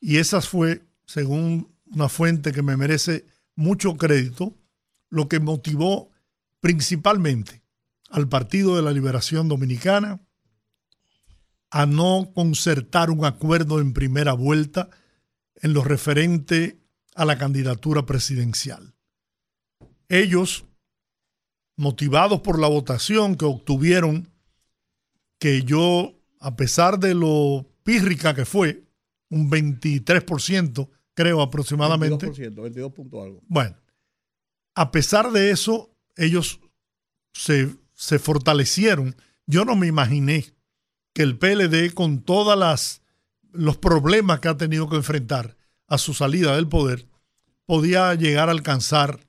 Y 0.00 0.18
esa 0.18 0.40
fue, 0.40 0.86
según 1.04 1.74
una 1.86 2.08
fuente 2.08 2.52
que 2.52 2.62
me 2.62 2.76
merece 2.76 3.26
mucho 3.56 3.96
crédito, 3.96 4.56
lo 5.10 5.28
que 5.28 5.40
motivó 5.40 6.10
principalmente 6.60 7.62
al 8.10 8.28
Partido 8.28 8.76
de 8.76 8.82
la 8.82 8.92
Liberación 8.92 9.48
Dominicana 9.48 10.20
a 11.70 11.86
no 11.86 12.30
concertar 12.32 13.10
un 13.10 13.24
acuerdo 13.24 13.80
en 13.80 13.92
primera 13.92 14.34
vuelta 14.34 14.90
en 15.56 15.72
lo 15.72 15.82
referente 15.82 16.78
a 17.16 17.24
la 17.24 17.38
candidatura 17.38 18.04
presidencial. 18.04 18.94
Ellos, 20.08 20.66
motivados 21.76 22.42
por 22.42 22.60
la 22.60 22.68
votación 22.68 23.36
que 23.36 23.46
obtuvieron, 23.46 24.30
que 25.38 25.62
yo, 25.62 26.14
a 26.38 26.56
pesar 26.56 26.98
de 27.00 27.14
lo 27.14 27.66
pírrica 27.82 28.34
que 28.34 28.44
fue, 28.44 28.84
un 29.30 29.50
23%, 29.50 30.88
creo 31.14 31.40
aproximadamente. 31.40 32.28
22%, 32.28 32.62
22 32.62 32.92
punto 32.92 33.22
algo. 33.22 33.42
Bueno, 33.48 33.76
a 34.74 34.90
pesar 34.92 35.32
de 35.32 35.50
eso, 35.50 35.90
ellos 36.16 36.60
se, 37.32 37.74
se 37.94 38.18
fortalecieron. 38.18 39.16
Yo 39.46 39.64
no 39.64 39.74
me 39.74 39.86
imaginé 39.86 40.44
que 41.14 41.22
el 41.22 41.38
PLD, 41.38 41.94
con 41.94 42.22
todos 42.22 43.00
los 43.52 43.78
problemas 43.78 44.40
que 44.40 44.48
ha 44.48 44.56
tenido 44.56 44.88
que 44.88 44.96
enfrentar 44.96 45.55
a 45.86 45.98
su 45.98 46.14
salida 46.14 46.56
del 46.56 46.68
poder, 46.68 47.06
podía 47.64 48.14
llegar 48.14 48.48
a 48.48 48.52
alcanzar 48.52 49.20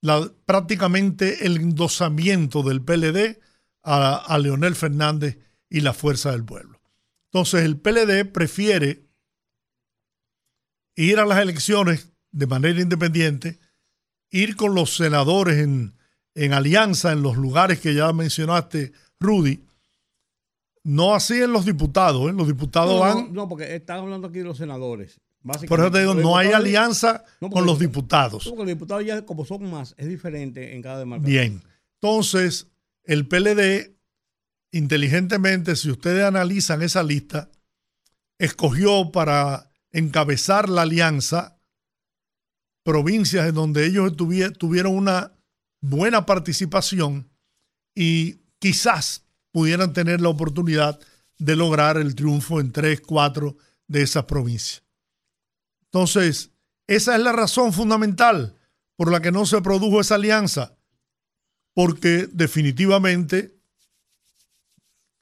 La, 0.01 0.31
prácticamente 0.45 1.45
el 1.45 1.57
endosamiento 1.57 2.63
del 2.63 2.81
PLD 2.81 3.39
a, 3.83 4.15
a 4.15 4.39
Leonel 4.39 4.75
Fernández 4.75 5.37
y 5.69 5.81
la 5.81 5.93
fuerza 5.93 6.31
del 6.31 6.45
pueblo. 6.45 6.79
Entonces 7.31 7.63
el 7.63 7.77
PLD 7.77 8.25
prefiere 8.31 9.05
ir 10.95 11.19
a 11.19 11.25
las 11.25 11.39
elecciones 11.39 12.11
de 12.31 12.47
manera 12.47 12.81
independiente, 12.81 13.59
ir 14.31 14.55
con 14.55 14.75
los 14.75 14.95
senadores 14.95 15.57
en, 15.57 15.95
en 16.35 16.53
alianza 16.53 17.11
en 17.11 17.21
los 17.21 17.37
lugares 17.37 17.79
que 17.79 17.93
ya 17.93 18.11
mencionaste, 18.13 18.93
Rudy, 19.19 19.63
no 20.83 21.13
así 21.13 21.41
en 21.41 21.51
los 21.51 21.65
diputados, 21.65 22.29
¿eh? 22.29 22.33
los 22.33 22.47
diputados 22.47 22.93
no, 22.93 22.99
van... 22.99 23.33
No, 23.33 23.49
porque 23.49 23.75
están 23.75 23.99
hablando 23.99 24.27
aquí 24.27 24.39
de 24.39 24.45
los 24.45 24.57
senadores. 24.57 25.19
Por 25.67 25.79
eso 25.79 25.91
te 25.91 25.99
digo, 25.99 26.13
no 26.13 26.37
hay 26.37 26.51
alianza 26.51 27.23
no, 27.39 27.49
con 27.49 27.65
los 27.65 27.79
diputados. 27.79 28.43
Porque 28.43 28.63
los 28.63 28.67
diputados 28.67 29.05
ya 29.05 29.25
como 29.25 29.45
son 29.45 29.69
más, 29.69 29.95
es 29.97 30.07
diferente 30.07 30.75
en 30.75 30.81
cada 30.81 30.99
demarcación. 30.99 31.31
Bien, 31.31 31.63
entonces 31.95 32.67
el 33.03 33.27
PLD 33.27 33.99
inteligentemente, 34.71 35.75
si 35.75 35.89
ustedes 35.89 36.23
analizan 36.23 36.81
esa 36.81 37.03
lista, 37.03 37.49
escogió 38.37 39.11
para 39.11 39.71
encabezar 39.91 40.69
la 40.69 40.83
alianza 40.83 41.59
provincias 42.83 43.47
en 43.47 43.55
donde 43.55 43.85
ellos 43.85 44.15
tuvieron 44.15 44.95
una 44.95 45.33
buena 45.81 46.25
participación 46.25 47.29
y 47.95 48.41
quizás 48.59 49.25
pudieran 49.51 49.93
tener 49.93 50.21
la 50.21 50.29
oportunidad 50.29 50.99
de 51.37 51.55
lograr 51.55 51.97
el 51.97 52.15
triunfo 52.15 52.59
en 52.59 52.71
tres, 52.71 53.01
cuatro 53.01 53.57
de 53.87 54.03
esas 54.03 54.25
provincias. 54.25 54.83
Entonces, 55.91 56.51
esa 56.87 57.15
es 57.15 57.21
la 57.21 57.31
razón 57.31 57.73
fundamental 57.73 58.55
por 58.95 59.11
la 59.11 59.21
que 59.21 59.31
no 59.31 59.45
se 59.45 59.61
produjo 59.61 60.01
esa 60.01 60.15
alianza, 60.15 60.75
porque 61.73 62.27
definitivamente, 62.31 63.55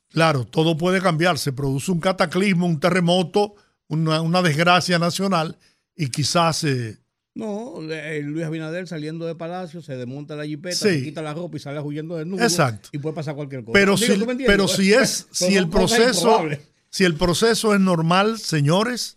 claro, 0.10 0.46
todo 0.46 0.78
puede 0.78 1.02
cambiar, 1.02 1.38
se 1.38 1.54
produce 1.54 1.92
un 1.92 2.00
cataclismo, 2.00 2.66
un 2.66 2.80
terremoto, 2.80 3.56
una, 3.88 4.22
una 4.22 4.42
desgracia 4.42 5.00
nacional 5.00 5.58
y 5.96 6.10
quizás... 6.10 6.64
Eh, 6.64 6.98
no, 7.36 7.76
Luis 7.80 8.46
Abinader 8.46 8.88
saliendo 8.88 9.28
de 9.28 9.36
Palacio 9.36 9.82
se 9.84 9.96
desmonta 9.96 10.36
la 10.36 10.44
jipeta, 10.46 10.76
Sí. 10.76 10.90
se 10.90 11.04
quita 11.04 11.22
la 11.22 11.36
ropa 11.36 11.58
y 11.58 11.60
sale 11.60 11.80
huyendo 11.80 12.16
de 12.16 12.26
nuevo. 12.26 12.44
Exacto. 12.44 12.90
Y 12.92 12.98
puede 12.98 13.14
pasar 13.16 13.36
cualquier 13.36 13.64
cosa. 13.64 13.74
Pero, 13.74 13.96
Digo, 13.96 14.32
si, 14.34 14.44
pero 14.46 14.68
si 14.68 14.92
es, 14.92 15.28
si 15.32 15.56
el 15.56 15.70
proceso, 15.70 16.42
si 16.90 17.04
el 17.04 17.14
proceso 17.14 17.76
es 17.76 17.80
normal, 17.80 18.40
señores, 18.40 19.17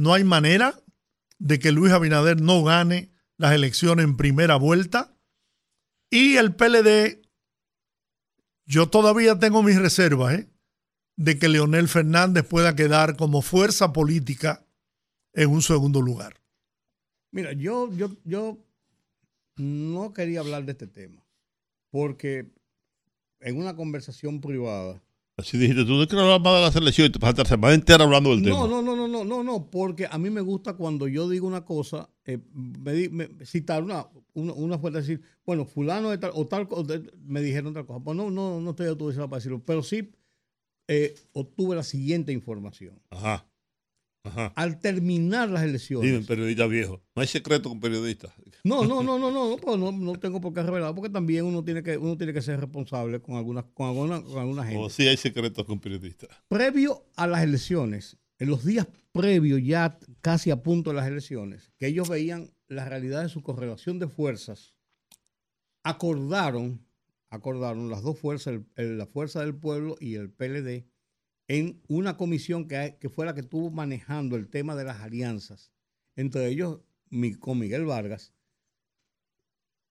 no 0.00 0.14
hay 0.14 0.24
manera 0.24 0.82
de 1.38 1.58
que 1.58 1.72
Luis 1.72 1.92
Abinader 1.92 2.40
no 2.40 2.64
gane 2.64 3.12
las 3.36 3.52
elecciones 3.52 4.04
en 4.04 4.16
primera 4.16 4.56
vuelta. 4.56 5.14
Y 6.08 6.36
el 6.36 6.54
PLD, 6.54 7.20
yo 8.64 8.88
todavía 8.88 9.38
tengo 9.38 9.62
mis 9.62 9.78
reservas, 9.78 10.34
¿eh? 10.34 10.50
de 11.16 11.38
que 11.38 11.48
Leonel 11.48 11.86
Fernández 11.86 12.46
pueda 12.46 12.74
quedar 12.74 13.16
como 13.16 13.42
fuerza 13.42 13.92
política 13.92 14.66
en 15.34 15.50
un 15.50 15.60
segundo 15.60 16.00
lugar. 16.00 16.40
Mira, 17.30 17.52
yo, 17.52 17.92
yo, 17.92 18.16
yo 18.24 18.58
no 19.56 20.14
quería 20.14 20.40
hablar 20.40 20.64
de 20.64 20.72
este 20.72 20.86
tema 20.86 21.22
porque 21.90 22.50
en 23.40 23.58
una 23.58 23.76
conversación 23.76 24.40
privada. 24.40 25.02
Así 25.40 25.58
dijiste, 25.58 25.84
tú 25.84 25.92
no 25.92 26.06
quieres 26.06 26.22
hablar 26.24 26.40
más 26.40 26.54
de 26.54 26.60
la 26.62 26.72
selección 26.72 27.06
y 27.08 27.10
te 27.10 27.18
pasaste 27.18 27.42
la 27.42 27.48
semana 27.48 27.74
entera 27.74 28.04
hablando 28.04 28.30
del 28.30 28.42
tema. 28.42 28.56
No, 28.56 28.66
no, 28.68 28.82
no, 28.82 28.96
no, 28.96 29.08
no, 29.08 29.24
no, 29.24 29.42
no, 29.44 29.70
porque 29.70 30.06
a 30.10 30.16
mí 30.18 30.30
me 30.30 30.40
gusta 30.40 30.74
cuando 30.74 31.08
yo 31.08 31.28
digo 31.28 31.46
una 31.46 31.64
cosa, 31.64 32.08
eh, 32.24 32.38
me, 32.54 33.08
me- 33.08 33.28
citar 33.44 33.82
una, 33.82 34.06
una, 34.34 34.52
una 34.52 34.78
fuente, 34.78 35.00
decir, 35.00 35.20
bueno, 35.44 35.64
fulano 35.64 36.10
de 36.10 36.18
tal, 36.18 36.30
o 36.34 36.46
tal, 36.46 36.66
o 36.70 36.82
de- 36.84 37.10
me 37.24 37.40
dijeron 37.42 37.74
tal 37.74 37.86
cosa. 37.86 38.00
Pues 38.04 38.16
no, 38.16 38.30
no, 38.30 38.60
no 38.60 38.70
estoy 38.70 38.86
autorizado 38.88 39.28
para 39.28 39.38
decirlo, 39.38 39.62
pero 39.64 39.82
sí 39.82 40.10
eh, 40.88 41.14
obtuve 41.32 41.76
la 41.76 41.82
siguiente 41.84 42.32
información. 42.32 43.00
Ajá. 43.10 43.46
Ajá. 44.22 44.52
Al 44.54 44.78
terminar 44.80 45.48
las 45.48 45.62
elecciones. 45.62 46.10
Dime, 46.10 46.24
periodista 46.24 46.66
viejo. 46.66 47.02
No 47.16 47.22
hay 47.22 47.28
secreto 47.28 47.68
con 47.70 47.80
periodistas. 47.80 48.32
No, 48.64 48.84
no, 48.84 49.02
no, 49.02 49.18
no, 49.18 49.30
no, 49.30 49.48
no, 49.50 49.56
pues 49.62 49.78
no, 49.78 49.92
no 49.92 50.12
tengo 50.18 50.40
por 50.40 50.52
qué 50.52 50.62
revelar, 50.62 50.94
porque 50.94 51.08
también 51.10 51.44
uno 51.46 51.64
tiene 51.64 51.82
que, 51.82 51.96
uno 51.96 52.16
tiene 52.18 52.32
que 52.34 52.42
ser 52.42 52.60
responsable 52.60 53.20
con 53.20 53.36
alguna, 53.36 53.62
con 53.62 53.88
alguna, 53.88 54.22
con 54.22 54.38
alguna 54.38 54.64
gente. 54.64 54.78
O 54.84 54.90
sí 54.90 55.08
hay 55.08 55.16
secretos 55.16 55.64
con 55.64 55.80
periodistas. 55.80 56.28
Previo 56.48 57.06
a 57.16 57.26
las 57.26 57.42
elecciones, 57.42 58.18
en 58.38 58.48
los 58.50 58.64
días 58.64 58.86
previos, 59.12 59.60
ya 59.64 59.98
casi 60.20 60.50
a 60.50 60.62
punto 60.62 60.90
de 60.90 60.96
las 60.96 61.06
elecciones, 61.08 61.72
que 61.78 61.86
ellos 61.86 62.08
veían 62.08 62.50
la 62.68 62.84
realidad 62.88 63.22
de 63.22 63.28
su 63.30 63.42
correlación 63.42 63.98
de 63.98 64.06
fuerzas, 64.08 64.74
acordaron, 65.82 66.84
acordaron 67.30 67.88
las 67.90 68.02
dos 68.02 68.18
fuerzas, 68.18 68.54
el- 68.54 68.66
el- 68.76 68.98
la 68.98 69.06
fuerza 69.06 69.40
del 69.40 69.54
pueblo 69.54 69.96
y 69.98 70.14
el 70.16 70.30
PLD, 70.30 70.86
en 71.50 71.82
una 71.88 72.16
comisión 72.16 72.68
que, 72.68 72.96
fue 73.12 73.26
la 73.26 73.34
que 73.34 73.40
estuvo 73.40 73.72
manejando 73.72 74.36
el 74.36 74.48
tema 74.48 74.76
de 74.76 74.84
las 74.84 75.00
alianzas, 75.00 75.72
entre 76.14 76.46
ellos 76.46 76.78
mi- 77.08 77.34
con 77.34 77.58
Miguel 77.58 77.86
Vargas, 77.86 78.32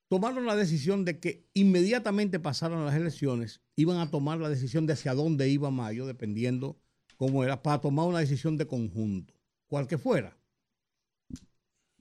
tomaron 0.07 0.45
la 0.45 0.55
decisión 0.55 1.03
de 1.03 1.19
que 1.19 1.49
inmediatamente 1.53 2.39
pasaran 2.39 2.85
las 2.85 2.95
elecciones, 2.95 3.59
iban 3.75 3.97
a 3.97 4.09
tomar 4.09 4.37
la 4.39 4.47
decisión 4.47 4.85
de 4.85 4.93
hacia 4.93 5.13
dónde 5.13 5.49
iba 5.49 5.69
Mayo, 5.69 6.07
dependiendo 6.07 6.79
cómo 7.17 7.43
era, 7.43 7.61
para 7.61 7.81
tomar 7.81 8.07
una 8.07 8.19
decisión 8.19 8.55
de 8.55 8.65
conjunto, 8.65 9.33
cual 9.67 9.85
que 9.85 9.97
fuera. 9.97 10.37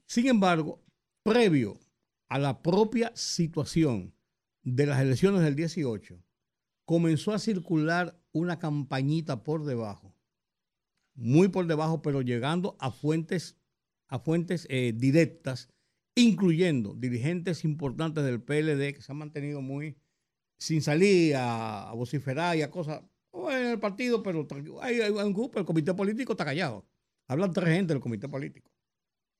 Sin 0.05 0.27
embargo, 0.27 0.81
previo 1.21 1.81
a 2.29 2.39
la 2.39 2.61
propia 2.61 3.11
situación 3.13 4.13
de 4.63 4.85
las 4.85 5.01
elecciones 5.01 5.41
del 5.41 5.57
18, 5.57 6.17
comenzó 6.85 7.33
a 7.33 7.39
circular 7.39 8.18
una 8.31 8.59
campañita 8.59 9.43
por 9.43 9.65
debajo, 9.65 10.13
muy 11.15 11.47
por 11.47 11.67
debajo, 11.67 12.01
pero 12.01 12.21
llegando 12.21 12.75
a 12.79 12.91
fuentes, 12.91 13.57
a 14.07 14.19
fuentes 14.19 14.67
eh, 14.69 14.93
directas 14.95 15.69
incluyendo 16.15 16.93
dirigentes 16.93 17.63
importantes 17.63 18.23
del 18.23 18.41
PLD 18.41 18.93
que 18.93 19.01
se 19.01 19.11
han 19.11 19.17
mantenido 19.17 19.61
muy 19.61 19.97
sin 20.57 20.81
salir 20.81 21.35
a, 21.37 21.91
vociferar 21.95 22.57
y 22.57 22.61
a 22.61 22.69
cosas 22.69 23.01
en 23.33 23.67
el 23.67 23.79
partido, 23.79 24.21
pero 24.21 24.45
hay, 24.81 24.99
hay, 24.99 25.11
un 25.11 25.33
grupo, 25.33 25.59
el 25.59 25.65
comité 25.65 25.93
político 25.93 26.33
está 26.33 26.43
callado. 26.43 26.85
Hablan 27.27 27.53
tres 27.53 27.69
gente 27.69 27.93
del 27.93 28.01
comité 28.01 28.27
político. 28.27 28.69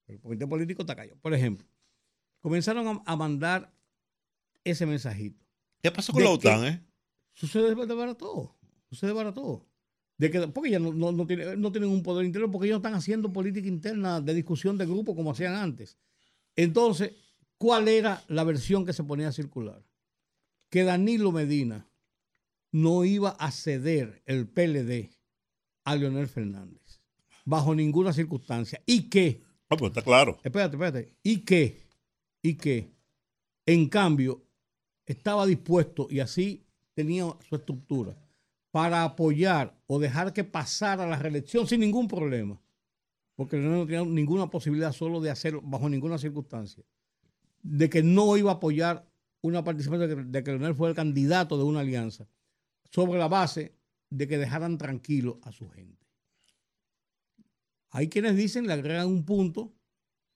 El 0.07 0.19
comité 0.19 0.47
político 0.47 0.83
está 0.83 0.95
callado. 0.95 1.19
Por 1.19 1.33
ejemplo, 1.33 1.67
comenzaron 2.39 3.01
a, 3.05 3.15
mandar 3.15 3.73
ese 4.63 4.85
mensajito. 4.85 5.45
¿Qué 5.81 5.91
pasó 5.91 6.13
con 6.13 6.23
la 6.23 6.29
OTAN, 6.29 6.65
eh? 6.65 6.85
Sucede 7.33 7.75
para 7.75 8.15
todo. 8.15 8.57
Sucede 8.89 9.13
para 9.13 9.33
todo. 9.33 9.65
De 10.17 10.29
que, 10.29 10.47
porque 10.49 10.71
ya 10.71 10.79
no, 10.79 10.91
no, 10.91 11.25
tienen 11.25 11.89
un 11.89 12.03
poder 12.03 12.25
interno, 12.25 12.51
porque 12.51 12.67
ellos 12.67 12.79
están 12.79 12.93
haciendo 12.93 13.31
política 13.31 13.67
interna 13.67 14.19
de 14.19 14.33
discusión 14.33 14.77
de 14.77 14.85
grupo 14.85 15.15
como 15.15 15.31
hacían 15.31 15.53
antes. 15.53 15.97
Entonces, 16.55 17.13
¿cuál 17.57 17.87
era 17.87 18.21
la 18.27 18.43
versión 18.43 18.85
que 18.85 18.91
se 18.91 19.03
ponía 19.03 19.29
a 19.29 19.31
circular? 19.31 19.81
Que 20.69 20.83
Danilo 20.83 21.31
Medina 21.31 21.87
no 22.71 23.05
iba 23.05 23.29
a 23.29 23.51
ceder 23.51 24.21
el 24.25 24.47
PLD 24.47 25.09
a 25.85 25.95
Leonel 25.95 26.27
Fernández, 26.27 27.01
bajo 27.45 27.73
ninguna 27.73 28.11
circunstancia. 28.11 28.81
Y 28.85 29.03
que. 29.09 29.41
Ah, 29.69 29.77
pues 29.77 29.91
está 29.91 30.01
claro. 30.01 30.37
Espérate, 30.43 30.75
espérate. 30.75 31.15
Y 31.23 31.45
que, 31.45 31.87
y 32.41 32.55
que, 32.55 32.91
en 33.65 33.87
cambio, 33.87 34.43
estaba 35.05 35.45
dispuesto, 35.45 36.07
y 36.09 36.19
así 36.19 36.65
tenía 36.93 37.25
su 37.47 37.55
estructura, 37.55 38.17
para 38.71 39.03
apoyar 39.03 39.77
o 39.87 39.99
dejar 39.99 40.33
que 40.33 40.43
pasara 40.43 41.07
la 41.07 41.17
reelección 41.17 41.67
sin 41.67 41.79
ningún 41.79 42.07
problema 42.07 42.59
porque 43.39 43.55
no 43.55 43.85
tenía 43.85 44.03
ninguna 44.03 44.49
posibilidad 44.49 44.91
solo 44.91 45.21
de 45.21 45.29
hacerlo 45.29 45.61
bajo 45.63 45.87
ninguna 45.87 46.17
circunstancia, 46.17 46.83
de 47.63 47.89
que 47.89 48.03
no 48.03 48.35
iba 48.35 48.51
a 48.51 48.55
apoyar 48.55 49.09
una 49.41 49.63
participación 49.63 50.29
de 50.29 50.43
que, 50.43 50.51
Leonel 50.51 50.75
fuera 50.75 50.89
el 50.89 50.95
candidato 50.97 51.57
de 51.57 51.63
una 51.63 51.79
alianza, 51.79 52.27
sobre 52.91 53.17
la 53.17 53.29
base 53.29 53.77
de 54.09 54.27
que 54.27 54.37
dejaran 54.37 54.77
tranquilo 54.77 55.39
a 55.43 55.53
su 55.53 55.69
gente. 55.69 56.05
Hay 57.91 58.09
quienes 58.09 58.35
dicen, 58.35 58.67
le 58.67 58.73
agregan 58.73 59.07
un 59.07 59.23
punto 59.23 59.73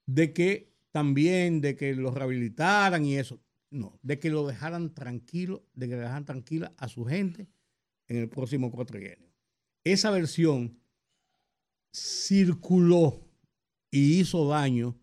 de 0.05 0.31
que 0.31 0.71
también, 0.91 1.59
de 1.59 1.75
que 1.75 1.95
lo 1.95 2.09
rehabilitaran 2.11 3.03
y 3.03 3.17
eso. 3.17 3.41
No, 3.69 3.99
de 4.01 4.17
que 4.17 4.29
lo 4.29 4.47
dejaran 4.47 4.93
tranquilo, 4.93 5.65
de 5.73 5.89
que 5.89 5.95
dejaran 5.97 6.23
tranquila 6.23 6.73
a 6.77 6.87
su 6.87 7.03
gente 7.03 7.49
en 8.07 8.17
el 8.17 8.29
próximo 8.29 8.71
cuatrienio. 8.71 9.31
Esa 9.83 10.11
versión 10.11 10.79
circuló 11.93 13.19
y 13.91 14.19
hizo 14.19 14.47
daño, 14.47 14.97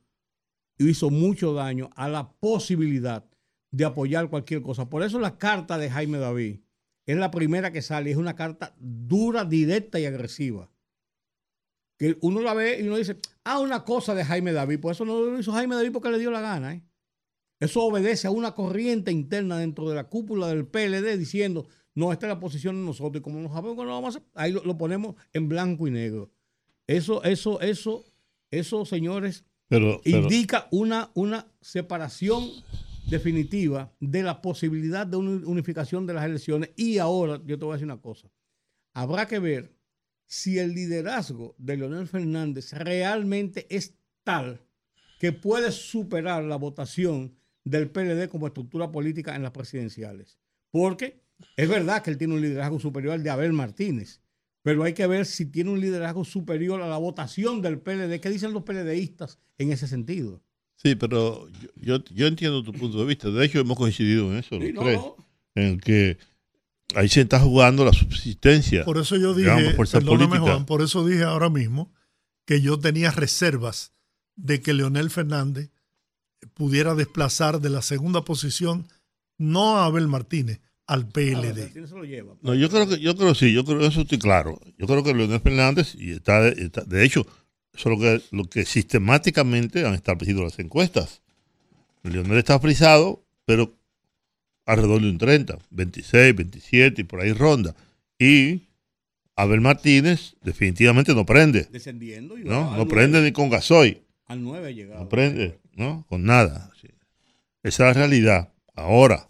hizo 0.79 1.11
mucho 1.11 1.55
daño 1.55 1.91
a 1.95 2.09
la 2.09 2.33
posibilidad 2.33 3.29
de 3.71 3.85
apoyar 3.85 4.29
cualquier 4.29 4.63
cosa. 4.63 4.89
Por 4.89 5.03
eso 5.03 5.19
la 5.19 5.39
carta 5.39 5.79
de 5.79 5.91
Jaime 5.91 6.19
David 6.19 6.61
es 7.07 7.17
la 7.17 7.31
primera 7.31 7.73
que 7.73 7.83
sale, 7.83 8.11
es 8.11 8.17
una 8.17 8.35
carta 8.35 8.75
dura, 8.79 9.45
directa 9.45 10.01
y 10.01 10.07
agresiva. 10.07 10.71
Que 11.99 12.17
uno 12.23 12.41
la 12.41 12.55
ve 12.55 12.81
y 12.81 12.87
uno 12.87 12.97
dice, 12.97 13.19
ah, 13.45 13.59
una 13.59 13.85
cosa 13.85 14.15
de 14.15 14.25
Jaime 14.25 14.53
David, 14.53 14.81
pues 14.81 14.97
eso 14.97 15.05
no 15.05 15.21
lo 15.21 15.39
hizo 15.39 15.53
Jaime 15.53 15.77
David 15.77 15.93
porque 15.93 16.11
le 16.11 16.19
dio 16.19 16.31
la 16.31 16.41
gana. 16.41 16.75
¿eh? 16.75 16.83
Eso 17.61 17.83
obedece 17.83 18.27
a 18.27 18.31
una 18.31 18.55
corriente 18.55 19.13
interna 19.13 19.59
dentro 19.59 19.89
de 19.89 19.95
la 19.95 20.09
cúpula 20.09 20.49
del 20.49 20.67
PLD 20.67 21.19
diciendo, 21.19 21.67
no, 21.95 22.13
esta 22.13 22.27
es 22.27 22.31
la 22.31 22.41
posición 22.41 22.77
de 22.77 22.87
nosotros 22.87 23.21
y 23.21 23.23
como 23.23 23.41
no 23.41 23.49
sabemos 23.49 23.77
que 23.77 23.85
no 23.85 23.91
vamos 23.91 24.15
a 24.15 24.19
hacer, 24.19 24.31
ahí 24.35 24.53
lo 24.53 24.79
ponemos 24.79 25.17
en 25.33 25.49
blanco 25.49 25.87
y 25.89 25.91
negro. 25.91 26.31
Eso, 26.87 27.23
eso, 27.25 27.61
eso, 27.61 28.05
eso, 28.51 28.85
señores, 28.85 29.45
indica 30.05 30.67
una, 30.71 31.11
una 31.15 31.47
separación 31.61 32.51
definitiva 33.09 33.93
de 34.01 34.23
la 34.23 34.41
posibilidad 34.41 35.07
de 35.07 35.17
una 35.17 35.47
unificación 35.47 36.07
de 36.07 36.15
las 36.15 36.25
elecciones. 36.25 36.71
Y 36.77 36.99
ahora, 36.99 37.41
yo 37.45 37.59
te 37.59 37.65
voy 37.65 37.73
a 37.73 37.77
decir 37.77 37.87
una 37.87 38.01
cosa, 38.01 38.31
habrá 38.93 39.27
que 39.27 39.39
ver 39.39 39.73
si 40.27 40.59
el 40.59 40.75
liderazgo 40.75 41.55
de 41.59 41.77
Leonel 41.77 42.07
Fernández 42.07 42.73
realmente 42.73 43.67
es 43.69 43.95
tal 44.23 44.61
que 45.19 45.33
puede 45.33 45.73
superar 45.73 46.45
la 46.45 46.57
votación 46.57 47.37
del 47.65 47.91
PLD 47.91 48.29
como 48.29 48.47
estructura 48.47 48.91
política 48.91 49.35
en 49.35 49.43
las 49.43 49.51
presidenciales. 49.51 50.39
Porque 50.71 51.21
es 51.57 51.69
verdad 51.69 52.03
que 52.03 52.11
él 52.11 52.19
tiene 52.19 52.35
un 52.35 52.41
liderazgo 52.41 52.81
superior 52.81 53.15
al 53.15 53.23
de 53.23 53.31
Abel 53.31 53.53
Martínez, 53.53 54.21
pero 54.63 54.85
hay 54.85 54.93
que 54.93 55.07
ver 55.07 55.27
si 55.27 55.47
tiene 55.47 55.71
un 55.71 55.81
liderazgo 55.81 56.25
superior 56.25 56.83
a 56.83 56.89
la 56.89 56.99
votación 56.99 57.63
del 57.63 57.79
PLD. 57.79 58.21
¿Qué 58.21 58.31
dicen 58.31 58.53
los 58.53 58.63
PLDistas 58.63 59.39
en 59.59 59.73
ese 59.73 59.89
sentido? 59.89 60.43
Sí, 60.77 60.95
pero 60.95 61.49
yo, 61.77 62.03
yo 62.05 62.27
entiendo 62.27 62.63
tu 62.63 62.73
punto 62.73 62.99
de 62.99 63.05
vista. 63.05 63.31
De 63.31 63.45
hecho, 63.45 63.61
hemos 63.61 63.77
coincidido 63.77 64.31
en 64.33 64.39
eso, 64.39 64.59
los 64.59 64.73
tres. 64.75 65.01
En 65.55 65.79
que 65.79 66.19
ahí 66.95 67.09
se 67.09 67.23
está 67.23 67.41
jugando 67.41 67.85
la 67.85 67.93
subsistencia. 67.93 68.85
Por 68.85 68.99
eso 68.99 69.17
yo 69.17 69.35
dije, 69.35 69.75
perdóname 69.93 70.39
Juan, 70.39 70.67
por 70.67 70.83
eso 70.83 71.07
dije 71.07 71.25
ahora 71.25 71.51
mismo 71.51 71.93
que 72.45 72.61
yo 72.61 72.79
tenía 72.79 73.11
reservas 73.11 73.93
de 74.37 74.61
que 74.61 74.73
Leonel 74.73 75.11
Fernández 75.11 75.71
pudiera 76.55 76.95
desplazar 76.95 77.61
de 77.61 77.71
la 77.71 77.83
segunda 77.83 78.25
posición 78.25 78.89
no 79.37 79.77
a 79.77 79.87
Abel 79.87 80.09
Martínez, 80.09 80.61
al 80.91 81.07
PLD. 81.07 81.73
No, 82.43 82.53
yo 82.53 82.69
creo 82.69 82.89
que 82.89 82.99
yo 82.99 83.17
creo 83.17 83.33
sí, 83.37 83.53
yo 83.53 83.65
creo 83.65 83.79
que 83.79 83.87
eso 83.87 84.01
estoy 84.01 84.19
claro. 84.19 84.59
Yo 84.77 84.89
creo 84.89 85.05
que 85.05 85.15
Leonel 85.15 85.41
Fernández 85.41 85.95
y 85.95 86.11
está, 86.11 86.41
de 86.43 87.05
hecho, 87.05 87.29
eso 87.73 87.93
es 87.93 87.97
lo 87.97 87.99
que, 87.99 88.23
lo 88.33 88.45
que 88.45 88.65
sistemáticamente 88.65 89.87
han 89.87 89.95
establecido 89.95 90.43
las 90.43 90.59
encuestas. 90.59 91.23
Leonel 92.03 92.39
está 92.39 92.59
frisado, 92.59 93.25
pero 93.45 93.73
alrededor 94.67 95.03
de 95.03 95.11
un 95.11 95.19
30, 95.19 95.59
26, 95.71 96.35
27 96.35 97.03
y 97.03 97.05
por 97.05 97.21
ahí 97.21 97.35
ronda. 97.35 97.77
Y 98.19 98.63
Abel 99.37 99.61
Martínez 99.61 100.35
definitivamente 100.43 101.15
no 101.15 101.25
prende. 101.25 101.69
Descendiendo. 101.71 102.37
Y 102.37 102.43
no, 102.43 102.77
no 102.77 102.89
prende 102.89 103.23
ni 103.23 103.31
con 103.31 103.49
gasoil. 103.49 104.03
Al 104.27 104.43
9 104.43 104.67
ha 104.67 104.71
llegado. 104.73 105.05
No 105.05 105.09
prende, 105.09 105.61
¿no? 105.73 106.05
Con 106.09 106.25
nada. 106.25 106.73
Esa 106.83 106.91
es 107.63 107.79
la 107.79 107.93
realidad. 107.93 108.53
Ahora, 108.75 109.29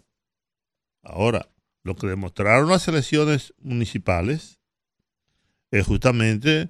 ahora, 1.03 1.50
lo 1.83 1.95
que 1.95 2.07
demostraron 2.07 2.69
las 2.69 2.87
elecciones 2.87 3.53
municipales 3.59 4.59
es 5.71 5.85
justamente 5.85 6.69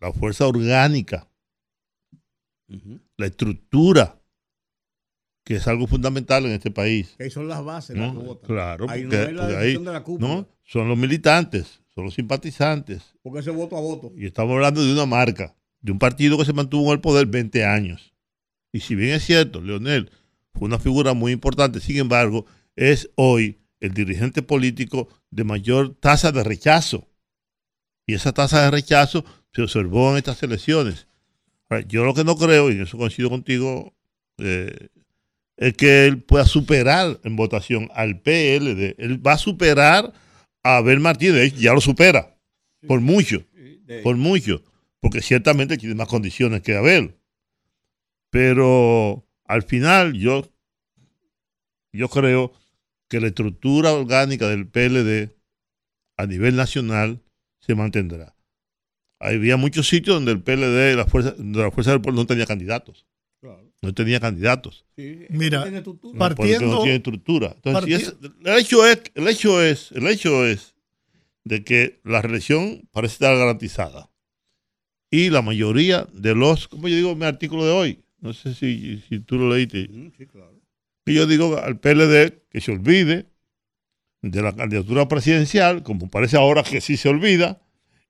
la 0.00 0.12
fuerza 0.12 0.46
orgánica, 0.46 1.28
la 3.16 3.26
estructura, 3.26 4.20
que 5.44 5.56
es 5.56 5.66
algo 5.68 5.86
fundamental 5.86 6.44
en 6.44 6.52
este 6.52 6.70
país. 6.70 7.14
Que 7.18 7.30
son 7.30 7.48
las 7.48 7.64
bases, 7.64 7.96
Claro, 8.44 8.88
ahí 8.88 9.04
no, 10.18 10.48
son 10.64 10.88
los 10.88 10.98
militantes, 10.98 11.80
son 11.94 12.04
los 12.04 12.14
simpatizantes. 12.14 13.14
Porque 13.22 13.40
ese 13.40 13.50
voto 13.50 13.76
a 13.76 13.80
voto. 13.80 14.12
Y 14.16 14.26
estamos 14.26 14.52
hablando 14.54 14.84
de 14.84 14.92
una 14.92 15.06
marca, 15.06 15.56
de 15.80 15.92
un 15.92 15.98
partido 15.98 16.36
que 16.36 16.44
se 16.44 16.52
mantuvo 16.52 16.86
en 16.86 16.92
el 16.92 17.00
poder 17.00 17.26
20 17.26 17.64
años. 17.64 18.12
Y 18.72 18.80
si 18.80 18.94
bien 18.94 19.14
es 19.14 19.24
cierto, 19.24 19.60
Leonel 19.62 20.10
fue 20.52 20.66
una 20.66 20.78
figura 20.78 21.14
muy 21.14 21.32
importante, 21.32 21.80
sin 21.80 21.96
embargo, 21.96 22.44
es 22.74 23.10
hoy 23.14 23.58
el 23.80 23.92
dirigente 23.92 24.42
político 24.42 25.08
de 25.30 25.44
mayor 25.44 25.94
tasa 25.94 26.32
de 26.32 26.44
rechazo. 26.44 27.08
Y 28.06 28.14
esa 28.14 28.32
tasa 28.32 28.62
de 28.62 28.70
rechazo 28.70 29.24
se 29.52 29.62
observó 29.62 30.12
en 30.12 30.18
estas 30.18 30.42
elecciones. 30.42 31.08
yo 31.88 32.04
lo 32.04 32.14
que 32.14 32.24
no 32.24 32.36
creo, 32.36 32.70
y 32.70 32.74
en 32.74 32.82
eso 32.82 32.96
coincido 32.96 33.30
contigo, 33.30 33.94
eh, 34.38 34.88
es 35.56 35.74
que 35.74 36.06
él 36.06 36.22
pueda 36.22 36.44
superar 36.44 37.18
en 37.24 37.36
votación 37.36 37.88
al 37.94 38.20
PLD. 38.20 38.94
Él 38.98 39.26
va 39.26 39.32
a 39.32 39.38
superar 39.38 40.12
a 40.62 40.76
Abel 40.76 41.00
Martínez, 41.00 41.54
ya 41.54 41.72
lo 41.72 41.80
supera, 41.80 42.36
por 42.86 43.00
mucho, 43.00 43.44
por 44.02 44.16
mucho, 44.16 44.62
porque 45.00 45.22
ciertamente 45.22 45.78
tiene 45.78 45.94
más 45.94 46.08
condiciones 46.08 46.62
que 46.62 46.76
Abel. 46.76 47.16
Pero 48.30 49.26
al 49.44 49.62
final 49.62 50.12
yo, 50.14 50.50
yo 51.92 52.08
creo 52.08 52.52
que 53.08 53.20
la 53.20 53.28
estructura 53.28 53.92
orgánica 53.92 54.48
del 54.48 54.68
PLD 54.68 55.34
a 56.16 56.26
nivel 56.26 56.56
nacional 56.56 57.22
se 57.60 57.74
mantendrá. 57.74 58.36
Había 59.18 59.56
muchos 59.56 59.88
sitios 59.88 60.16
donde 60.16 60.32
el 60.32 60.42
PLD, 60.42 60.96
la 60.96 61.06
fuerza, 61.06 61.34
la 61.38 61.70
fuerza 61.70 61.92
del 61.92 62.00
pueblo 62.00 62.22
no 62.22 62.26
tenía 62.26 62.46
candidatos. 62.46 63.06
No 63.82 63.94
tenía 63.94 64.18
candidatos. 64.18 64.86
Mira, 65.28 65.64
partiendo, 66.18 66.66
no 66.66 66.82
tiene 66.82 66.96
estructura. 66.96 67.54
Entonces, 67.62 68.16
el 68.44 68.58
hecho 68.58 68.86
es, 68.86 69.02
el 69.14 69.28
hecho 69.28 69.62
es, 69.62 69.92
el 69.92 70.06
hecho 70.08 70.46
es 70.46 70.74
de 71.44 71.62
que 71.62 72.00
la 72.02 72.22
reelección 72.22 72.88
parece 72.90 73.14
estar 73.14 73.36
garantizada. 73.36 74.10
Y 75.10 75.30
la 75.30 75.42
mayoría 75.42 76.08
de 76.12 76.34
los, 76.34 76.68
como 76.68 76.88
yo 76.88 76.96
digo 76.96 77.12
en 77.12 77.18
mi 77.18 77.26
artículo 77.26 77.64
de 77.64 77.70
hoy, 77.70 78.04
no 78.18 78.32
sé 78.32 78.54
si, 78.54 79.00
si 79.08 79.20
tú 79.20 79.38
lo 79.38 79.54
leíste, 79.54 79.88
sí, 80.18 80.26
claro. 80.26 80.55
Y 81.06 81.14
yo 81.14 81.26
digo 81.26 81.56
al 81.58 81.78
PLD 81.78 82.42
que 82.50 82.60
se 82.60 82.72
olvide 82.72 83.30
de 84.22 84.42
la 84.42 84.54
candidatura 84.54 85.06
presidencial, 85.08 85.82
como 85.82 86.10
parece 86.10 86.36
ahora 86.36 86.62
que 86.64 86.80
sí 86.80 86.96
se 86.96 87.08
olvida, 87.08 87.62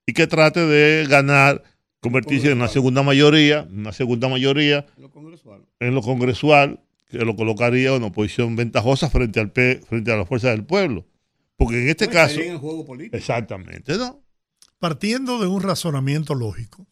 y 0.07 0.13
que 0.15 0.27
trate 0.27 0.61
de 0.61 1.07
ganar 1.07 1.63
convertirse 2.01 2.51
en 2.51 2.59
una 2.59 2.69
segunda 2.69 3.03
mayoría, 3.03 3.67
una 3.71 3.93
segunda 3.93 4.29
mayoría 4.29 4.87
En 4.97 5.03
lo 5.03 5.11
congresual. 5.11 5.67
en 5.81 5.95
lo 5.95 6.01
congresual, 6.03 6.81
que 7.09 7.19
lo 7.19 7.37
colocaría 7.37 7.91
en 7.91 8.03
una 8.03 8.13
posición 8.13 8.57
ventajosa 8.57 9.11
frente 9.11 9.41
al 9.41 9.51
P- 9.53 9.81
frente 9.87 10.13
a 10.13 10.17
las 10.17 10.27
fuerzas 10.29 10.53
del 10.53 10.65
pueblo. 10.65 11.07
Porque 11.57 11.83
en 11.83 11.89
este 11.89 12.07
No, 12.07 12.13
caso, 12.13 12.41
en 12.41 12.53
el 12.53 12.59
juego 12.59 12.85
político. 12.87 13.17
exactamente, 13.17 13.97
¿no? 13.99 14.23
partiendo 14.79 15.39
de 15.41 15.47
un 15.49 15.63
razonamiento 15.63 16.35
lógico 16.35 16.87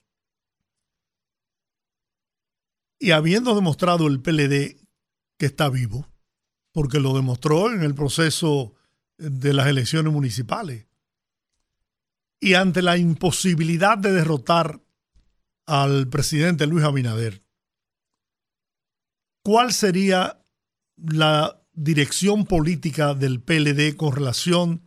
y 2.98 3.11
habiendo 3.11 3.55
demostrado 3.55 4.07
el 4.07 4.20
PLD 4.22 4.76
que 5.39 5.47
está 5.47 5.68
vivo, 5.68 6.09
porque 6.72 7.01
lo 7.01 7.14
demostró 7.14 7.70
en 7.72 7.82
el 7.82 7.95
proceso 7.95 8.74
de 9.18 9.53
las 9.53 9.66
elecciones 9.68 10.12
municipales, 10.12 10.87
y 12.41 12.55
ante 12.55 12.82
la 12.82 12.97
imposibilidad 12.99 13.97
de 13.97 14.12
derrotar 14.12 14.80
al 15.66 16.09
presidente 16.09 16.66
Luis 16.66 16.85
Abinader, 16.85 17.43
¿cuál 19.43 19.72
sería 19.72 20.45
la 20.97 21.61
dirección 21.72 22.45
política 22.45 23.14
del 23.14 23.41
PLD 23.43 23.97
con 23.97 24.14
relación 24.14 24.82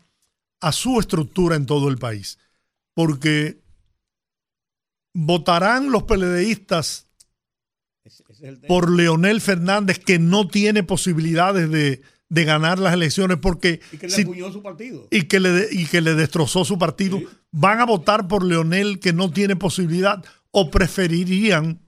a 0.60 0.72
su 0.72 1.00
estructura 1.00 1.56
en 1.56 1.66
todo 1.66 1.90
el 1.90 1.98
país? 1.98 2.38
porque 2.94 3.62
votarán 5.14 5.92
los 5.92 6.04
PLDistas 6.04 7.06
Ese- 8.04 8.24
ese 8.24 8.24
es 8.24 8.24
el 8.24 8.26
tema. 8.26 8.27
Por 8.68 8.92
Leonel 8.92 9.42
Fernández 9.42 10.00
que 10.00 10.20
no 10.20 10.48
tiene 10.48 10.84
posibilidades 10.84 11.70
de, 11.70 12.02
de 12.30 12.44
ganar 12.44 12.80
las 12.80 12.94
elecciones 12.94 13.38
porque 13.42 13.80
y 13.92 13.98
que 13.98 14.08
le 14.08 14.14
si- 14.14 14.24
su 14.24 14.62
partido. 14.64 15.08
y, 15.12 15.24
que 15.24 15.40
le, 15.40 15.50
de- 15.52 15.68
y 15.72 15.86
que 15.86 16.02
le 16.02 16.14
destrozó 16.16 16.66
su 16.66 16.78
partido, 16.78 17.20
Sí. 17.20 17.28
van 17.52 17.80
a 17.80 17.86
votar 17.86 18.28
por 18.28 18.44
Leonel 18.44 19.00
que 19.00 19.14
no 19.14 19.32
tiene 19.32 19.56
posibilidad 19.56 20.24
o 20.52 20.70
preferirían 20.72 21.80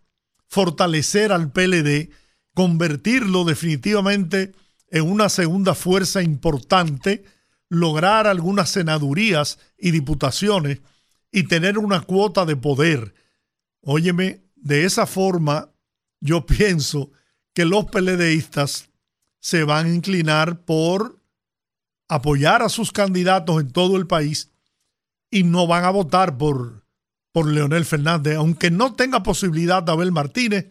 fortalecer 0.47 1.31
al 1.31 1.51
PLD, 1.51 2.09
convertirlo 2.53 3.43
definitivamente 3.45 4.53
en 4.91 5.03
una 5.09 5.29
segunda 5.29 5.75
fuerza 5.75 6.21
importante, 6.23 7.23
lograr 7.69 8.25
algunas 8.25 8.69
senadurías 8.71 9.59
y 9.77 9.91
diputaciones 9.91 10.79
y 11.31 11.43
tener 11.43 11.77
una 11.77 12.01
cuota 12.01 12.45
de 12.45 12.55
poder. 12.55 13.13
Óyeme, 13.81 14.41
de 14.55 14.85
esa 14.85 15.05
forma 15.05 15.69
yo 16.21 16.45
pienso 16.45 17.11
que 17.53 17.65
los 17.65 17.85
PLDistas 17.85 18.89
se 19.39 19.63
van 19.63 19.85
a 19.87 19.93
inclinar 19.95 20.61
por 20.65 21.19
apoyar 22.07 22.61
a 22.61 22.69
sus 22.69 22.91
candidatos 22.91 23.61
en 23.61 23.71
todo 23.71 23.97
el 23.97 24.07
país 24.07 24.51
y 25.31 25.43
no 25.43 25.67
van 25.67 25.85
a 25.85 25.89
votar 25.91 26.37
por, 26.37 26.83
por 27.31 27.47
Leonel 27.47 27.85
Fernández, 27.85 28.35
aunque 28.35 28.71
no 28.71 28.95
tenga 28.95 29.21
posibilidad 29.23 29.83
de 29.83 29.91
Abel 29.91 30.11
Martínez, 30.11 30.67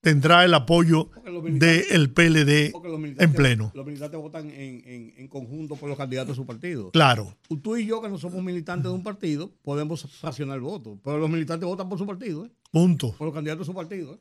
tendrá 0.00 0.44
el 0.44 0.54
apoyo 0.54 1.10
del 1.48 2.10
PLD 2.12 2.72
los 2.72 3.00
militantes- 3.00 3.24
en 3.24 3.32
pleno. 3.34 3.72
Los 3.74 3.86
militantes 3.86 4.20
votan 4.20 4.50
en, 4.50 4.82
en- 4.84 5.14
en 5.16 5.28
conjunto 5.28 5.76
por 5.76 5.88
los 5.88 5.98
candidatos 5.98 6.30
de 6.30 6.34
su 6.36 6.46
partido. 6.46 6.90
Claro, 6.90 7.36
Tú 7.62 7.76
y 7.76 7.86
yo, 7.86 8.00
que 8.02 8.08
no 8.08 8.18
somos 8.18 8.42
militantes 8.42 8.84
de 8.84 8.94
un 8.94 9.02
partido, 9.02 9.50
podemos 9.62 10.02
fraccionar 10.20 10.56
el 10.56 10.62
voto. 10.62 10.98
Pero 11.04 11.18
los 11.18 11.30
militantes 11.30 11.66
votan 11.66 11.88
por 11.88 11.98
su 11.98 12.06
partido, 12.06 12.46
¿eh? 12.46 12.50
punto. 12.70 13.12
por 13.16 13.26
los 13.26 13.34
candidatos 13.34 13.66
de 13.66 13.72
su 13.72 13.74
partido. 13.74 14.14
¿eh? 14.14 14.18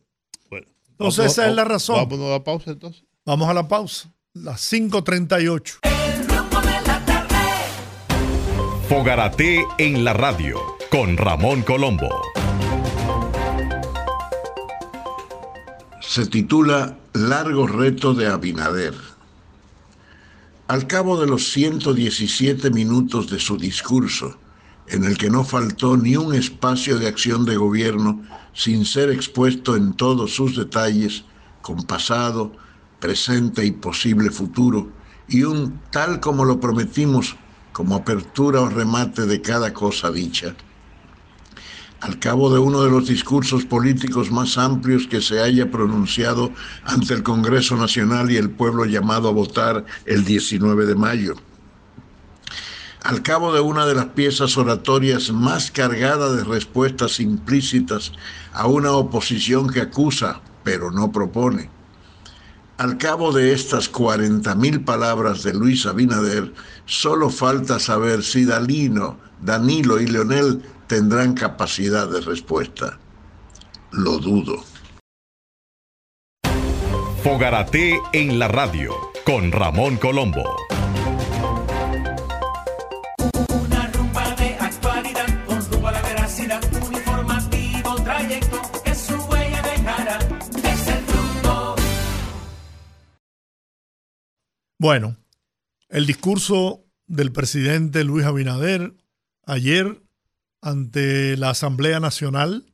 Bueno, 0.50 0.68
Entonces 0.92 1.18
vamos- 1.20 1.32
esa 1.34 1.50
es 1.50 1.56
la 1.56 1.64
razón. 1.64 1.96
Vamos 2.10 2.20
a 2.28 2.32
la 2.32 2.44
pausa 2.44 2.72
entonces. 2.72 3.04
Vamos 3.26 3.50
a 3.50 3.54
la 3.54 3.68
pausa. 3.68 4.14
Las 4.34 4.62
5.38. 4.62 5.80
Fogarate 8.90 9.66
en 9.78 10.04
la 10.06 10.14
radio 10.14 10.60
con 10.90 11.18
Ramón 11.18 11.62
Colombo. 11.64 12.10
se 16.00 16.26
titula 16.26 16.98
Largo 17.14 17.68
reto 17.68 18.14
de 18.16 18.28
Abinader. 18.28 18.96
Al 20.68 20.88
cabo 20.88 21.20
de 21.20 21.28
los 21.28 21.52
117 21.52 22.72
minutos 22.72 23.30
de 23.30 23.40
su 23.40 23.58
discurso, 23.58 24.38
en 24.90 25.04
el 25.04 25.18
que 25.18 25.30
no 25.30 25.44
faltó 25.44 25.98
ni 25.98 26.16
un 26.16 26.34
espacio 26.34 26.98
de 26.98 27.08
acción 27.08 27.46
de 27.46 27.58
gobierno 27.58 28.24
sin 28.54 28.86
ser 28.86 29.10
expuesto 29.10 29.76
en 29.76 29.94
todos 29.94 30.34
sus 30.36 30.56
detalles, 30.56 31.26
con 31.62 31.84
pasado, 31.84 32.54
presente 33.00 33.66
y 33.66 33.72
posible 33.72 34.32
futuro, 34.32 34.90
y 35.28 35.44
un 35.44 35.80
tal 35.92 36.20
como 36.20 36.46
lo 36.46 36.60
prometimos 36.60 37.36
como 37.74 37.96
apertura 37.96 38.62
o 38.62 38.70
remate 38.70 39.26
de 39.26 39.42
cada 39.42 39.74
cosa 39.74 40.10
dicha, 40.10 40.56
al 42.00 42.18
cabo 42.20 42.52
de 42.52 42.60
uno 42.60 42.82
de 42.82 42.90
los 42.90 43.08
discursos 43.08 43.66
políticos 43.66 44.32
más 44.32 44.58
amplios 44.58 45.08
que 45.08 45.22
se 45.22 45.42
haya 45.42 45.70
pronunciado 45.70 46.52
ante 46.86 47.14
el 47.14 47.24
Congreso 47.24 47.76
Nacional 47.76 48.32
y 48.32 48.38
el 48.38 48.50
pueblo 48.50 48.86
llamado 48.86 49.28
a 49.28 49.32
votar 49.32 49.86
el 50.06 50.26
19 50.26 50.86
de 50.86 50.96
mayo. 50.96 51.36
Al 53.08 53.24
cabo 53.24 53.54
de 53.54 53.62
una 53.62 53.86
de 53.86 53.96
las 53.96 54.08
piezas 54.08 54.58
oratorias 54.58 55.32
más 55.32 55.72
cargadas 55.72 56.36
de 56.36 56.44
respuestas 56.44 57.22
implícitas 57.22 58.12
a 58.52 58.68
una 58.68 58.92
oposición 58.92 59.70
que 59.70 59.80
acusa, 59.80 60.42
pero 60.66 60.92
no 60.92 61.10
propone. 61.10 61.70
Al 62.78 62.98
cabo 62.98 63.32
de 63.32 63.54
estas 63.54 63.90
40.000 63.90 64.84
palabras 64.84 65.42
de 65.44 65.54
Luis 65.54 65.86
Abinader, 65.86 66.54
solo 66.86 67.30
falta 67.30 67.80
saber 67.80 68.24
si 68.24 68.44
Dalino, 68.44 69.18
Danilo 69.42 70.02
y 70.02 70.08
Leonel 70.08 70.62
tendrán 70.88 71.34
capacidad 71.34 72.10
de 72.10 72.20
respuesta. 72.20 73.00
Lo 73.92 74.18
dudo. 74.18 74.66
Fogarate 77.24 78.02
en 78.12 78.38
la 78.38 78.50
radio 78.50 78.94
con 79.24 79.54
Ramón 79.54 79.96
Colombo. 79.96 80.44
Bueno, 94.80 95.18
el 95.90 96.06
discurso 96.06 96.86
del 97.08 97.32
presidente 97.32 98.04
Luis 98.04 98.26
Abinader 98.26 98.94
ayer 99.44 100.04
ante 100.62 101.36
la 101.36 101.50
Asamblea 101.50 102.00
Nacional 102.00 102.72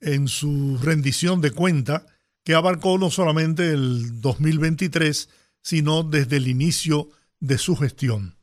en 0.00 0.26
su 0.26 0.78
rendición 0.78 1.42
de 1.42 1.50
cuenta 1.50 2.06
que 2.44 2.54
abarcó 2.54 2.96
no 2.96 3.10
solamente 3.10 3.72
el 3.72 4.22
2023, 4.22 5.28
sino 5.60 6.02
desde 6.02 6.38
el 6.38 6.48
inicio 6.48 7.10
de 7.40 7.58
su 7.58 7.76
gestión. 7.76 8.36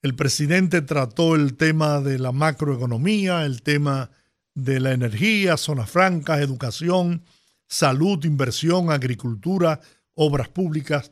El 0.00 0.14
presidente 0.14 0.82
trató 0.82 1.34
el 1.34 1.56
tema 1.56 2.00
de 2.00 2.20
la 2.20 2.30
macroeconomía, 2.30 3.44
el 3.44 3.62
tema 3.62 4.10
de 4.54 4.78
la 4.78 4.92
energía, 4.92 5.56
zonas 5.56 5.90
francas, 5.90 6.40
educación, 6.40 7.24
salud, 7.66 8.24
inversión, 8.24 8.92
agricultura, 8.92 9.80
obras 10.14 10.48
públicas. 10.48 11.10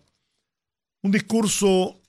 Un 1.06 1.12
discurso 1.12 2.02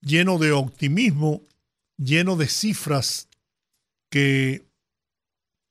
lleno 0.00 0.38
de 0.38 0.52
optimismo, 0.52 1.48
lleno 1.96 2.36
de 2.36 2.46
cifras 2.46 3.28
que, 4.08 4.70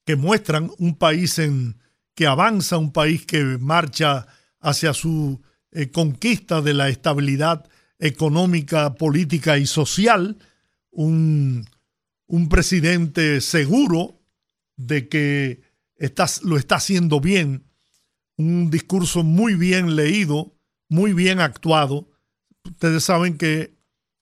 que 0.05 0.17
muestran 0.17 0.69
un 0.77 0.97
país 0.97 1.39
en, 1.39 1.77
que 2.15 2.27
avanza, 2.27 2.77
un 2.77 2.91
país 2.91 3.25
que 3.25 3.41
marcha 3.59 4.27
hacia 4.59 4.93
su 4.93 5.41
eh, 5.71 5.89
conquista 5.89 6.61
de 6.61 6.73
la 6.73 6.89
estabilidad 6.89 7.65
económica, 7.97 8.95
política 8.95 9.57
y 9.57 9.67
social, 9.67 10.37
un, 10.91 11.69
un 12.27 12.49
presidente 12.49 13.39
seguro 13.39 14.19
de 14.75 15.07
que 15.07 15.61
lo 16.41 16.57
está 16.57 16.75
haciendo 16.75 17.21
bien, 17.21 17.71
un 18.35 18.69
discurso 18.69 19.23
muy 19.23 19.55
bien 19.55 19.95
leído, 19.95 20.57
muy 20.89 21.13
bien 21.13 21.39
actuado. 21.39 22.09
Ustedes 22.65 23.03
saben 23.03 23.37
que 23.37 23.73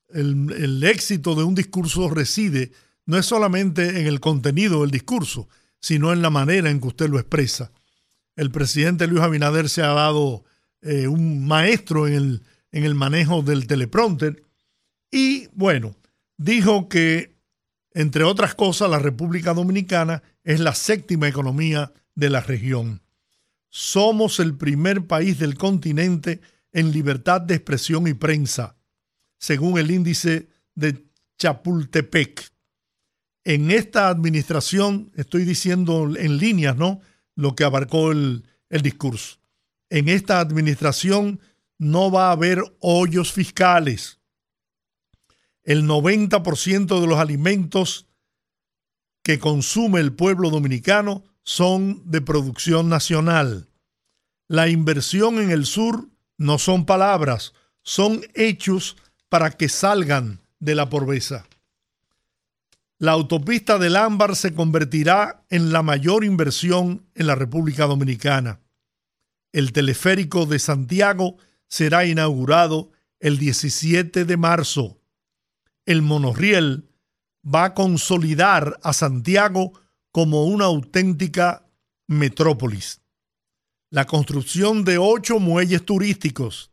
el, 0.10 0.52
el 0.52 0.84
éxito 0.84 1.36
de 1.36 1.44
un 1.44 1.56
discurso 1.56 2.10
reside 2.10 2.72
no 3.06 3.18
es 3.18 3.26
solamente 3.26 4.00
en 4.02 4.08
el 4.08 4.20
contenido 4.20 4.82
del 4.82 4.92
discurso, 4.92 5.50
sino 5.80 6.14
en 6.14 6.22
la 6.22 6.30
manera 6.30 6.70
en 6.70 6.80
que 6.80 6.88
usted 6.88 7.10
lo 7.10 7.20
expresa. 7.20 7.72
El 8.36 8.52
presidente 8.52 9.08
Luis 9.08 9.22
Abinader 9.22 9.70
se 9.70 9.82
ha 9.82 9.94
dado 9.94 10.44
eh, 10.82 11.08
un 11.08 11.46
maestro 11.46 12.08
en 12.08 12.14
el, 12.14 12.42
en 12.72 12.84
el 12.84 12.96
manejo 12.96 13.42
del 13.42 13.68
teleprompter 13.68 14.44
y, 15.12 15.48
bueno, 15.54 15.96
dijo 16.38 16.90
que, 16.90 17.36
entre 17.94 18.24
otras 18.24 18.56
cosas, 18.56 18.90
la 18.90 19.00
República 19.00 19.54
Dominicana 19.54 20.24
es 20.44 20.60
la 20.60 20.74
séptima 20.74 21.28
economía 21.28 21.94
de 22.16 22.30
la 22.30 22.42
región. 22.42 23.02
Somos 23.70 24.40
el 24.40 24.56
primer 24.56 25.06
país 25.06 25.38
del 25.38 25.56
continente 25.56 26.42
en 26.74 26.92
libertad 26.92 27.42
de 27.42 27.56
expresión 27.56 28.08
y 28.08 28.14
prensa, 28.14 28.76
según 29.40 29.78
el 29.78 29.92
índice 29.92 30.50
de 30.76 31.06
Chapultepec. 31.38 32.52
En 33.46 33.72
esta 33.72 34.10
administración, 34.10 35.12
estoy 35.16 35.46
diciendo 35.46 36.10
en 36.16 36.38
líneas, 36.38 36.76
¿no? 36.76 37.02
Lo 37.36 37.56
que 37.56 37.64
abarcó 37.64 38.12
el, 38.12 38.44
el 38.70 38.82
discurso. 38.82 39.38
En 39.90 40.10
esta 40.10 40.40
administración 40.40 41.40
no 41.78 42.12
va 42.12 42.30
a 42.30 42.32
haber 42.32 42.64
hoyos 42.80 43.32
fiscales. 43.32 44.20
El 45.64 45.84
90% 45.88 47.00
de 47.00 47.08
los 47.08 47.20
alimentos 47.20 48.08
que 49.24 49.40
consume 49.40 50.00
el 50.00 50.14
pueblo 50.14 50.50
dominicano 50.50 51.24
son 51.44 52.10
de 52.10 52.22
producción 52.22 52.90
nacional. 52.90 53.70
La 54.48 54.70
inversión 54.70 55.40
en 55.40 55.52
el 55.52 55.66
sur 55.66 56.10
no 56.38 56.58
son 56.58 56.86
palabras, 56.86 57.54
son 57.82 58.22
hechos 58.34 58.98
para 59.30 59.52
que 59.52 59.70
salgan 59.70 60.42
de 60.60 60.76
la 60.76 60.90
pobreza. 60.90 61.46
La 62.98 63.12
autopista 63.12 63.78
del 63.80 63.98
Ámbar 63.98 64.36
se 64.36 64.54
convertirá 64.54 65.44
en 65.50 65.74
la 65.74 65.84
mayor 65.84 66.24
inversión 66.24 67.06
en 67.16 67.28
la 67.28 67.36
República 67.36 67.86
Dominicana. 67.86 68.62
El 69.52 69.74
teleférico 69.74 70.46
de 70.46 70.58
Santiago 70.60 71.38
será 71.68 72.06
inaugurado 72.06 72.92
el 73.20 73.38
17 73.38 74.26
de 74.26 74.38
marzo. 74.38 75.02
El 75.86 76.02
monorriel 76.02 76.90
va 77.44 77.66
a 77.66 77.74
consolidar 77.74 78.80
a 78.84 78.94
Santiago 78.94 79.74
como 80.12 80.46
una 80.46 80.66
auténtica 80.66 81.68
metrópolis. 82.08 83.03
La 83.94 84.06
construcción 84.06 84.84
de 84.86 84.98
ocho 84.98 85.38
muelles 85.38 85.86
turísticos. 85.86 86.72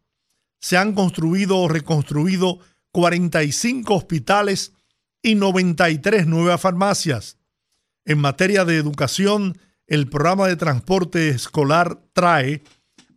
Se 0.58 0.78
han 0.78 0.94
construido 0.94 1.58
o 1.58 1.68
reconstruido 1.68 2.60
45 2.92 3.94
hospitales 3.94 4.72
y 5.22 5.34
93 5.34 6.26
nuevas 6.26 6.62
farmacias. 6.62 7.36
En 8.06 8.20
materia 8.20 8.64
de 8.64 8.78
educación, 8.78 9.58
el 9.86 10.08
programa 10.08 10.46
de 10.46 10.56
transporte 10.56 11.28
escolar 11.28 12.00
TRAE 12.14 12.62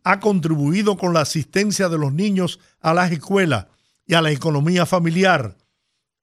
ha 0.02 0.20
contribuido 0.20 0.98
con 0.98 1.14
la 1.14 1.22
asistencia 1.22 1.88
de 1.88 1.96
los 1.96 2.12
niños 2.12 2.60
a 2.80 2.92
las 2.92 3.10
escuelas 3.10 3.68
y 4.04 4.12
a 4.12 4.20
la 4.20 4.32
economía 4.32 4.84
familiar. 4.84 5.56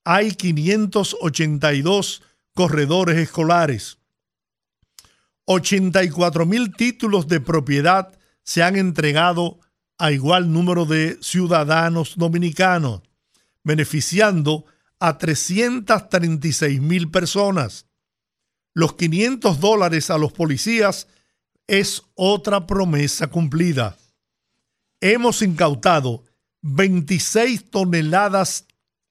Hay 0.03 0.33
582 0.33 2.21
corredores 2.53 3.17
escolares. 3.17 3.97
84 5.51 6.45
mil 6.45 6.73
títulos 6.75 7.27
de 7.27 7.41
propiedad 7.41 8.17
se 8.43 8.63
han 8.63 8.75
entregado 8.75 9.59
a 9.97 10.11
igual 10.11 10.51
número 10.51 10.85
de 10.85 11.17
ciudadanos 11.21 12.15
dominicanos, 12.17 13.01
beneficiando 13.63 14.65
a 14.99 15.17
336 15.17 16.81
mil 16.81 17.11
personas. 17.11 17.85
Los 18.73 18.93
500 18.93 19.59
dólares 19.59 20.09
a 20.09 20.17
los 20.17 20.31
policías 20.31 21.07
es 21.67 22.03
otra 22.15 22.65
promesa 22.65 23.27
cumplida. 23.27 23.97
Hemos 25.01 25.41
incautado 25.41 26.23
26 26.61 27.69
toneladas 27.69 28.65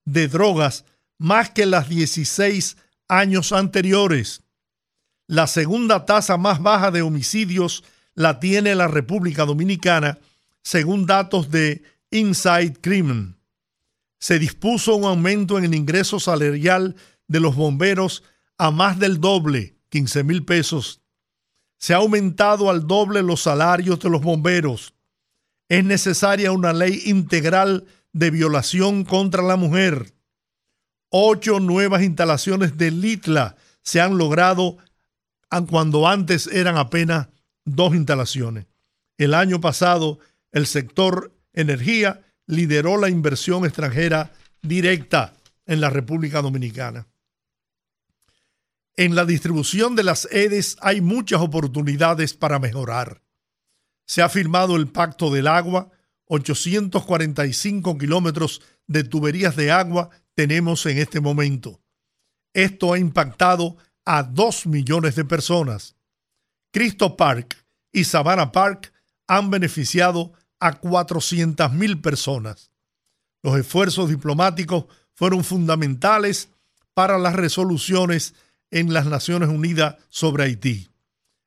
de 0.04 0.28
drogas 0.28 0.84
más 1.18 1.50
que 1.50 1.66
las 1.66 1.88
16 1.88 2.76
años 3.08 3.52
anteriores. 3.52 4.42
La 5.30 5.46
segunda 5.46 6.06
tasa 6.06 6.36
más 6.38 6.60
baja 6.60 6.90
de 6.90 7.02
homicidios 7.02 7.84
la 8.16 8.40
tiene 8.40 8.74
la 8.74 8.88
República 8.88 9.44
Dominicana, 9.44 10.18
según 10.60 11.06
datos 11.06 11.52
de 11.52 11.84
Inside 12.10 12.72
Crime. 12.80 13.34
Se 14.18 14.40
dispuso 14.40 14.96
un 14.96 15.04
aumento 15.04 15.56
en 15.56 15.66
el 15.66 15.76
ingreso 15.76 16.18
salarial 16.18 16.96
de 17.28 17.38
los 17.38 17.54
bomberos 17.54 18.24
a 18.58 18.72
más 18.72 18.98
del 18.98 19.20
doble, 19.20 19.76
15 19.90 20.24
mil 20.24 20.44
pesos. 20.44 21.00
Se 21.78 21.94
ha 21.94 21.98
aumentado 21.98 22.68
al 22.68 22.88
doble 22.88 23.22
los 23.22 23.42
salarios 23.42 24.00
de 24.00 24.10
los 24.10 24.22
bomberos. 24.22 24.94
Es 25.68 25.84
necesaria 25.84 26.50
una 26.50 26.72
ley 26.72 27.02
integral 27.06 27.84
de 28.12 28.32
violación 28.32 29.04
contra 29.04 29.44
la 29.44 29.54
mujer. 29.54 30.12
Ocho 31.08 31.60
nuevas 31.60 32.02
instalaciones 32.02 32.76
de 32.76 32.90
Litla 32.90 33.54
se 33.82 34.00
han 34.00 34.18
logrado 34.18 34.78
cuando 35.68 36.08
antes 36.08 36.46
eran 36.46 36.76
apenas 36.76 37.28
dos 37.64 37.94
instalaciones. 37.94 38.66
El 39.18 39.34
año 39.34 39.60
pasado, 39.60 40.18
el 40.52 40.66
sector 40.66 41.32
energía 41.52 42.22
lideró 42.46 42.96
la 42.96 43.08
inversión 43.08 43.64
extranjera 43.64 44.32
directa 44.62 45.34
en 45.66 45.80
la 45.80 45.90
República 45.90 46.42
Dominicana. 46.42 47.06
En 48.96 49.14
la 49.14 49.24
distribución 49.24 49.96
de 49.96 50.02
las 50.02 50.28
EDES 50.30 50.76
hay 50.80 51.00
muchas 51.00 51.40
oportunidades 51.40 52.34
para 52.34 52.58
mejorar. 52.58 53.22
Se 54.06 54.22
ha 54.22 54.28
firmado 54.28 54.76
el 54.76 54.88
Pacto 54.88 55.30
del 55.30 55.46
Agua, 55.46 55.90
845 56.26 57.98
kilómetros 57.98 58.62
de 58.86 59.04
tuberías 59.04 59.56
de 59.56 59.70
agua 59.70 60.10
tenemos 60.34 60.84
en 60.86 60.98
este 60.98 61.20
momento. 61.20 61.80
Esto 62.52 62.92
ha 62.92 62.98
impactado 62.98 63.76
a 64.04 64.22
2 64.22 64.66
millones 64.66 65.14
de 65.16 65.24
personas. 65.24 65.96
Cristo 66.72 67.16
Park 67.16 67.64
y 67.92 68.04
Savannah 68.04 68.52
Park 68.52 68.92
han 69.26 69.50
beneficiado 69.50 70.32
a 70.58 70.78
400 70.78 71.72
mil 71.72 72.00
personas. 72.00 72.70
Los 73.42 73.58
esfuerzos 73.58 74.08
diplomáticos 74.08 74.84
fueron 75.14 75.44
fundamentales 75.44 76.50
para 76.94 77.18
las 77.18 77.34
resoluciones 77.34 78.34
en 78.70 78.92
las 78.92 79.06
Naciones 79.06 79.48
Unidas 79.48 79.96
sobre 80.08 80.44
Haití. 80.44 80.88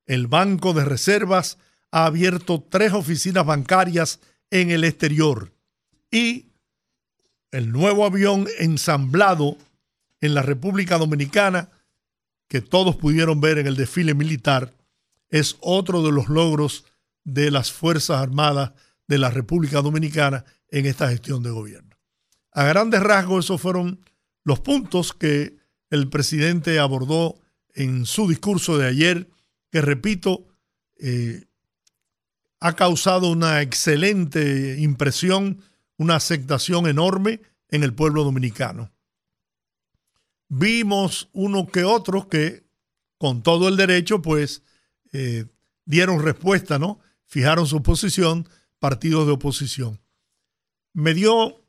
El 0.06 0.28
Banco 0.28 0.74
de 0.74 0.84
Reservas 0.84 1.58
ha 1.92 2.06
abierto 2.06 2.66
tres 2.70 2.94
oficinas 2.94 3.46
bancarias 3.46 4.20
en 4.50 4.72
el 4.72 4.84
exterior 4.84 5.54
y 6.12 6.48
el 7.52 7.72
nuevo 7.72 8.06
avión 8.06 8.48
ensamblado 8.60 9.58
en 10.22 10.34
la 10.34 10.42
República 10.42 10.98
Dominicana, 10.98 11.70
que 12.54 12.62
todos 12.62 12.96
pudieron 12.96 13.42
ver 13.42 13.58
en 13.58 13.66
el 13.66 13.76
desfile 13.76 14.14
militar, 14.14 14.76
es 15.32 15.58
otro 15.60 16.04
de 16.04 16.12
los 16.12 16.30
logros 16.30 16.86
de 17.24 17.50
las 17.50 17.72
Fuerzas 17.72 18.22
Armadas 18.22 18.74
de 19.08 19.18
la 19.18 19.32
República 19.32 19.82
Dominicana 19.82 20.46
en 20.68 20.86
esta 20.86 21.10
gestión 21.10 21.42
de 21.42 21.50
gobierno. 21.50 21.98
A 22.52 22.66
grandes 22.66 23.02
rasgos, 23.02 23.46
esos 23.46 23.60
fueron 23.60 24.06
los 24.44 24.60
puntos 24.60 25.14
que 25.14 25.58
el 25.90 26.10
presidente 26.10 26.78
abordó 26.78 27.42
en 27.74 28.06
su 28.06 28.30
discurso 28.30 28.78
de 28.78 28.88
ayer, 28.88 29.32
que 29.72 29.82
repito, 29.82 30.46
eh, 31.00 31.46
ha 32.60 32.76
causado 32.76 33.32
una 33.32 33.64
excelente 33.64 34.80
impresión, 34.80 35.64
una 35.98 36.18
aceptación 36.18 36.86
enorme 36.86 37.42
en 37.70 37.82
el 37.82 37.96
pueblo 37.96 38.24
dominicano. 38.24 38.92
Vimos 40.56 41.30
uno 41.34 41.66
que 41.66 41.84
otros 41.84 42.28
que, 42.28 42.64
con 43.18 43.42
todo 43.42 43.68
el 43.70 43.76
derecho, 43.76 44.22
pues 44.22 44.62
eh, 45.12 45.48
dieron 45.84 46.22
respuesta, 46.22 46.78
¿no? 46.78 47.00
Fijaron 47.26 47.66
su 47.66 47.82
posición, 47.82 48.48
partidos 48.78 49.26
de 49.26 49.34
oposición. 49.34 50.00
Me 50.94 51.16
dio 51.16 51.66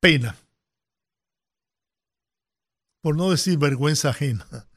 pena, 0.00 0.36
por 3.00 3.14
no 3.16 3.30
decir 3.30 3.58
vergüenza 3.58 4.08
ajena, 4.08 4.68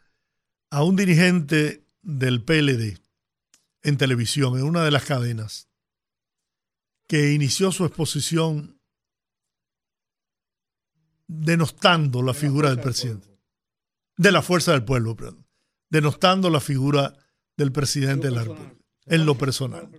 a 0.70 0.84
un 0.84 0.96
dirigente 0.96 1.88
del 2.04 2.44
PLD 2.44 3.00
en 3.82 3.98
televisión, 3.98 4.60
en 4.60 4.66
una 4.66 4.84
de 4.84 4.92
las 4.92 5.06
cadenas, 5.06 5.70
que 7.08 7.34
inició 7.34 7.72
su 7.72 7.84
exposición 7.84 8.80
denostando 11.40 12.22
la 12.22 12.34
figura 12.34 12.70
del 12.70 12.80
presidente. 12.80 13.28
De 14.18 14.32
la 14.32 14.42
fuerza 14.42 14.72
del 14.74 14.84
pueblo, 14.84 15.16
perdón. 15.16 15.46
Denostando 15.90 16.50
la 16.50 16.60
figura 16.60 17.14
del 17.58 17.72
presidente 17.72 18.28
de 18.28 18.36
la 18.36 18.44
República, 18.44 18.76
en 19.06 19.26
lo 19.26 19.38
personal 19.38 19.90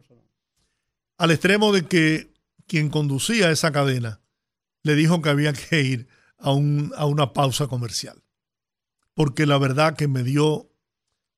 al 1.23 1.31
extremo 1.31 1.73
de 1.73 1.87
que 1.87 2.35
quien 2.67 2.89
conducía 2.89 3.53
esa 3.53 3.71
cadena 3.71 4.21
le 4.83 4.97
dijo 4.97 5.23
que 5.23 5.29
había 5.29 5.53
que 5.53 5.81
ir 5.81 6.09
a, 6.37 6.51
un, 6.51 6.93
a 6.97 7.07
una 7.07 7.33
pausa 7.33 7.69
comercial. 7.69 8.25
Porque 9.15 9.47
la 9.47 9.57
verdad 9.57 9.95
que 9.95 10.09
me 10.09 10.25
dio, 10.25 10.73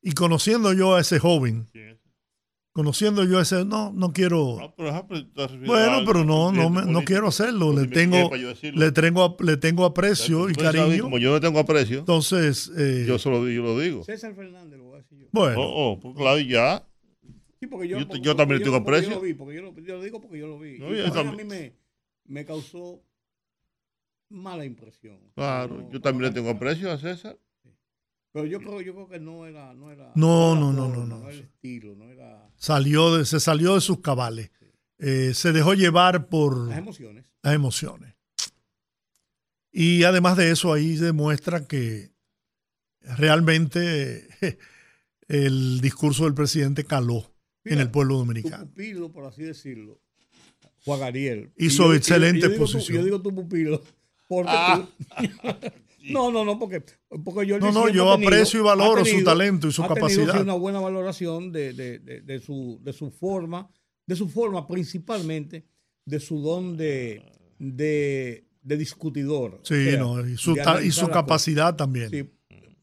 y 0.00 0.12
conociendo 0.12 0.72
yo 0.72 0.94
a 0.94 1.02
ese 1.02 1.18
joven, 1.18 1.68
conociendo 2.74 3.24
yo 3.24 3.38
a 3.38 3.42
ese, 3.42 3.64
no, 3.64 3.92
no 3.92 4.12
quiero. 4.12 4.56
bueno, 4.76 6.02
pero 6.04 6.24
no, 6.24 6.52
no, 6.52 6.68
no 6.68 7.04
quiero 7.04 7.28
hacerlo. 7.28 7.72
Le 7.72 7.86
tengo, 7.86 8.30
le 8.74 8.92
tengo, 8.92 9.36
le 9.40 9.56
tengo 9.56 9.84
aprecio 9.86 10.50
y 10.50 10.54
cariño. 10.54 11.04
Como 11.04 11.18
yo 11.18 11.30
no 11.32 11.40
tengo 11.40 11.60
aprecio, 11.60 12.00
entonces. 12.00 12.70
Eh, 12.76 13.04
yo, 13.06 13.18
solo, 13.18 13.48
yo 13.48 13.62
lo 13.62 13.78
digo. 13.78 14.02
César 14.04 14.34
Fernández 14.34 14.76
lo 14.78 14.84
voy 14.86 14.94
a 14.94 14.96
decir 14.98 15.18
yo. 15.18 15.26
Bueno. 15.32 15.60
Oh, 15.62 15.92
oh, 15.92 16.00
pues 16.00 16.14
claro, 16.16 16.38
ya. 16.40 16.84
Sí, 17.60 17.68
porque 17.68 17.88
yo, 17.88 17.98
Yo- 18.00 18.08
porque- 18.08 18.20
yo 18.22 18.36
también 18.36 18.58
porque 18.60 18.64
tengo 18.64 18.76
aprecio. 18.76 19.10
Yo 19.10 19.16
lo 19.16 19.22
vi, 19.22 19.34
porque 19.34 19.54
yo 19.54 19.62
lo, 19.62 19.74
yo 19.80 19.96
lo 19.96 20.02
digo 20.02 20.20
porque 20.20 20.38
yo 20.38 20.48
lo 20.48 20.58
vi. 20.58 20.78
No, 20.78 20.92
Y 20.92 20.98
yo 20.98 21.12
también 21.12 21.28
a 21.28 21.36
mí 21.36 21.44
me, 21.44 21.72
me 22.26 22.44
causó 22.44 23.02
mala 24.28 24.64
impresión. 24.64 25.18
Claro, 25.36 25.76
No, 25.82 25.90
yo 25.92 26.00
también 26.00 26.30
le 26.30 26.34
tengo 26.34 26.50
aprecio 26.50 26.90
a 26.90 26.98
César. 26.98 27.38
Pero 28.34 28.46
yo 28.46 28.58
creo, 28.58 28.80
yo 28.80 28.92
creo 28.94 29.08
que 29.08 29.20
no 29.20 29.46
era, 29.46 29.72
no 29.74 29.90
era. 29.92 30.10
No, 30.16 30.52
era 30.52 30.60
no, 30.60 30.72
no, 30.72 30.88
no, 30.88 31.06
no. 31.06 31.20
era 31.22 31.30
el 31.30 31.40
estilo, 31.44 31.94
no 31.94 32.10
era 32.10 32.50
Salió 32.56 33.16
de- 33.16 33.24
se 33.24 33.38
salió 33.38 33.74
de 33.76 33.80
sus 33.80 34.00
cabales. 34.00 34.50
Eh, 34.98 35.32
se 35.34 35.52
dejó 35.52 35.74
llevar 35.74 36.26
por 36.28 36.68
las 36.68 36.78
emociones. 36.78 37.24
las 37.42 37.54
emociones. 37.54 38.14
Y 39.70 40.02
además 40.04 40.36
de 40.36 40.50
eso, 40.50 40.72
ahí 40.72 40.96
demuestra 40.96 41.64
que 41.66 42.10
realmente 43.02 44.28
eh, 44.40 44.58
el 45.28 45.80
discurso 45.80 46.24
del 46.24 46.34
presidente 46.34 46.84
caló 46.84 47.32
en 47.64 47.78
el 47.80 47.90
pueblo 47.90 48.14
Tu 48.14 48.18
dominicano. 48.18 48.66
pupilo, 48.66 49.12
por 49.12 49.26
así 49.26 49.42
decirlo, 49.42 50.00
Juan 50.84 51.02
Ariel. 51.02 51.52
Hizo 51.56 51.84
yo- 51.84 51.94
excelente 51.94 52.38
y 52.38 52.42
yo 52.42 52.48
digo 52.50 52.66
tu- 52.66 52.72
posición. 52.72 52.98
yo 52.98 53.04
digo 53.04 53.22
tu 53.22 53.32
pupilo. 53.34 53.80
Porque 54.28 54.50
Ah. 54.52 54.88
tú- 54.98 55.16
no, 56.12 56.30
no, 56.30 56.44
no, 56.44 56.58
porque, 56.58 56.82
porque 57.24 57.46
yo 57.46 57.58
No, 57.58 57.72
no, 57.72 57.88
yo 57.88 58.12
aprecio 58.12 58.60
y 58.60 58.62
valoro 58.62 59.04
su 59.04 59.22
talento 59.24 59.68
y 59.68 59.72
su 59.72 59.82
ha 59.82 59.88
tenido, 59.88 60.00
capacidad. 60.08 60.34
sí, 60.34 60.38
una 60.42 60.54
buena 60.54 60.80
valoración 60.80 61.52
de, 61.52 61.72
de- 61.72 61.98
de- 61.98 62.20
de 62.20 62.38
su, 62.40 62.78
de 62.82 62.92
su 62.92 63.10
forma, 63.10 63.68
de 64.06 64.16
su 64.16 64.28
forma 64.28 64.66
principalmente, 64.66 65.66
de 66.04 66.20
su 66.20 66.40
don 66.40 66.76
de, 66.76 67.22
de, 67.58 68.46
de 68.62 68.76
discutidor. 68.76 69.54
o 69.62 69.64
Sí, 69.64 69.84
sea, 69.90 69.98
no, 69.98 70.26
y 70.26 70.36
su, 70.36 70.56
y 70.82 70.90
su 70.90 71.08
capacidad 71.08 71.74
también. 71.76 72.10
Sí, 72.10 72.30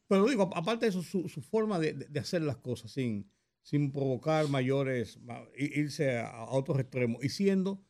pero 0.07 0.25
digo, 0.27 0.49
aparte 0.55 0.85
de 0.85 0.89
eso, 0.89 1.03
su, 1.03 1.29
su 1.29 1.41
forma 1.41 1.79
de, 1.79 2.07
hacer 2.19 2.41
las 2.41 2.57
cosas 2.57 2.91
sin, 2.91 3.29
sin 3.61 3.91
provocar 3.91 4.47
mayores, 4.49 5.19
irse 5.57 6.17
a, 6.17 6.27
a 6.29 6.49
otros 6.51 6.79
extremos 6.79 7.23
y 7.23 7.29
siendo 7.29 7.81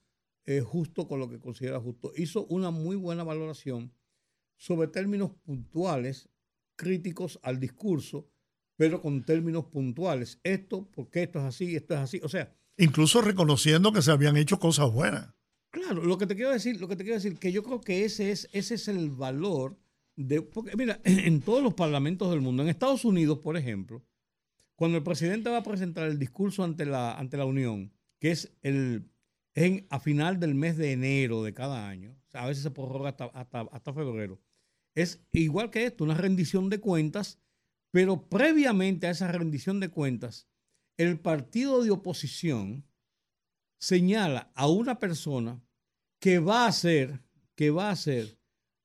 eh, 0.46 0.60
justo 0.62 1.08
con 1.08 1.20
lo 1.20 1.30
que 1.30 1.40
considera 1.40 1.80
justo. 1.80 2.12
Hizo 2.16 2.46
una 2.48 2.72
muy 2.72 2.96
buena 2.96 3.24
valoración 3.24 3.92
sobre 4.62 4.88
términos 4.88 5.32
puntuales, 5.44 6.30
críticos 6.76 7.40
al 7.42 7.60
discurso, 7.60 8.30
pero 8.76 9.02
con 9.02 9.26
términos 9.26 9.66
puntuales. 9.66 10.40
Esto, 10.44 10.88
porque 10.94 11.24
esto 11.24 11.40
es 11.40 11.46
así, 11.46 11.76
esto 11.76 11.96
es 11.96 12.00
así. 12.00 12.22
O 12.24 12.30
sea, 12.30 12.56
Incluso 12.78 13.24
reconociendo 13.24 13.92
que 13.92 14.04
se 14.04 14.12
habían 14.12 14.38
hecho 14.38 14.60
cosas 14.60 14.92
buenas. 14.92 15.34
Claro, 15.72 16.04
lo 16.04 16.16
que 16.20 16.28
te 16.28 16.36
quiero 16.36 16.52
decir, 16.52 16.80
lo 16.80 16.88
que 16.88 16.96
te 16.96 17.04
quiero 17.04 17.16
decir, 17.16 17.40
que 17.40 17.52
yo 17.52 17.64
creo 17.64 17.82
que 17.82 18.06
ese 18.06 18.30
es, 18.30 18.50
ese 18.54 18.76
es 18.76 18.88
el 18.88 19.10
valor 19.10 19.80
de, 20.16 20.44
porque 20.44 20.78
mira, 20.78 21.02
en 21.06 21.42
todos 21.42 21.64
los 21.64 21.74
parlamentos 21.74 22.30
del 22.30 22.42
mundo, 22.42 22.62
en 22.62 22.70
Estados 22.70 23.04
Unidos, 23.04 23.40
por 23.40 23.58
ejemplo, 23.58 24.06
cuando 24.76 24.96
el 24.96 25.04
presidente 25.04 25.50
va 25.50 25.58
a 25.58 25.64
presentar 25.64 26.08
el 26.08 26.20
discurso 26.20 26.64
ante 26.64 26.86
la, 26.86 27.18
ante 27.18 27.36
la 27.36 27.46
Unión, 27.46 27.92
que 28.20 28.30
es 28.30 28.54
el 28.62 29.10
en, 29.56 29.88
a 29.90 30.00
final 30.00 30.40
del 30.40 30.54
mes 30.54 30.78
de 30.78 30.92
enero 30.92 31.44
de 31.44 31.56
cada 31.56 31.90
año, 31.90 32.12
o 32.28 32.30
sea, 32.30 32.44
a 32.44 32.48
veces 32.48 32.64
se 32.64 32.72
prorroga 32.72 33.10
hasta, 33.10 33.26
hasta, 33.26 33.62
hasta 33.62 33.94
febrero, 33.94 34.40
es 34.96 35.22
igual 35.32 35.70
que 35.70 35.86
esto, 35.86 36.04
una 36.04 36.16
rendición 36.16 36.70
de 36.70 36.80
cuentas, 36.80 37.40
pero 37.92 38.28
previamente 38.30 39.08
a 39.08 39.12
esa 39.12 39.32
rendición 39.32 39.80
de 39.80 39.90
cuentas, 39.90 40.48
el 40.98 41.20
partido 41.20 41.84
de 41.84 41.92
oposición 41.92 42.86
señala 43.80 44.52
a 44.56 44.68
una 44.68 45.00
persona 45.00 45.62
que 46.20 46.40
va 46.40 46.66
a 46.66 46.70
hacer, 46.70 47.22
que 47.56 47.72
va 47.72 47.90
a 47.90 47.94
hacer 47.94 48.38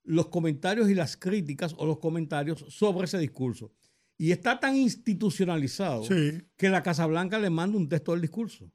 los 0.04 0.28
comentarios 0.28 0.88
y 0.88 0.94
las 0.94 1.16
críticas 1.16 1.74
o 1.76 1.84
los 1.84 1.98
comentarios 1.98 2.64
sobre 2.68 3.04
ese 3.06 3.18
discurso. 3.18 3.72
Y 4.18 4.30
está 4.32 4.58
tan 4.58 4.76
institucionalizado 4.76 6.04
Sí. 6.04 6.42
que 6.56 6.70
la 6.70 6.82
Casa 6.82 7.04
Blanca 7.06 7.38
le 7.38 7.50
manda 7.50 7.76
un 7.76 7.88
texto 7.88 8.12
del 8.12 8.22
discurso. 8.22 8.70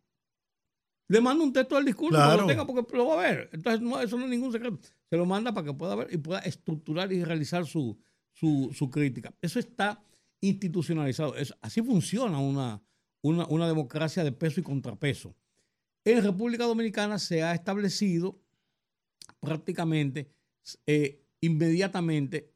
Le 1.11 1.21
manda 1.21 1.43
un 1.43 1.51
texto 1.53 1.75
del 1.75 1.85
discurso 1.85 2.17
que 2.17 2.23
lo 2.41 2.47
tenga 2.47 2.65
porque 2.65 2.95
lo 2.97 3.07
va 3.07 3.13
a 3.15 3.31
ver. 3.31 3.49
Entonces, 3.53 3.81
no, 3.81 3.99
eso 4.01 4.17
no 4.17 4.23
es 4.25 4.29
ningún 4.29 4.51
secreto. 4.51 4.79
Se 5.09 5.17
lo 5.17 5.25
manda 5.25 5.53
para 5.53 5.65
que 5.67 5.73
pueda 5.73 5.95
ver 5.95 6.07
y 6.11 6.17
pueda 6.17 6.39
estructurar 6.39 7.11
y 7.11 7.23
realizar 7.23 7.65
su, 7.65 7.97
su, 8.33 8.71
su 8.73 8.89
crítica. 8.89 9.33
Eso 9.41 9.59
está 9.59 10.03
institucionalizado. 10.41 11.35
Es- 11.35 11.53
así 11.61 11.81
funciona 11.81 12.39
una, 12.39 12.81
una, 13.21 13.45
una 13.47 13.67
democracia 13.67 14.23
de 14.23 14.31
peso 14.31 14.59
y 14.59 14.63
contrapeso. 14.63 15.35
En 16.05 16.23
República 16.23 16.63
Dominicana 16.65 17.19
se 17.19 17.43
ha 17.43 17.53
establecido 17.53 18.39
prácticamente 19.39 20.31
eh, 20.85 21.23
inmediatamente 21.41 22.53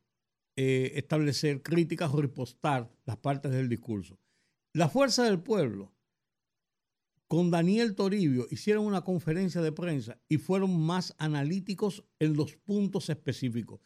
eh, 0.58 0.93
establecer 0.95 1.62
críticas 1.62 2.12
o 2.14 2.22
ripostar 2.22 2.89
las 3.06 3.18
partes 3.18 3.51
del 3.51 3.68
discurso. 3.70 4.20
La 4.74 4.89
Fuerza 4.89 5.24
del 5.24 5.39
Pueblo 5.41 5.93
con 7.28 7.49
Daniel 7.51 7.95
Toribio 7.95 8.47
hicieron 8.51 8.86
una 8.86 9.01
conferencia 9.01 9.61
de 9.61 9.71
prensa 9.71 10.17
y 10.30 10.38
fueron 10.38 10.80
más 10.80 11.15
analíticos 11.17 12.03
en 12.19 12.36
los 12.36 12.55
puntos 12.55 13.09
específicos. 13.09 13.80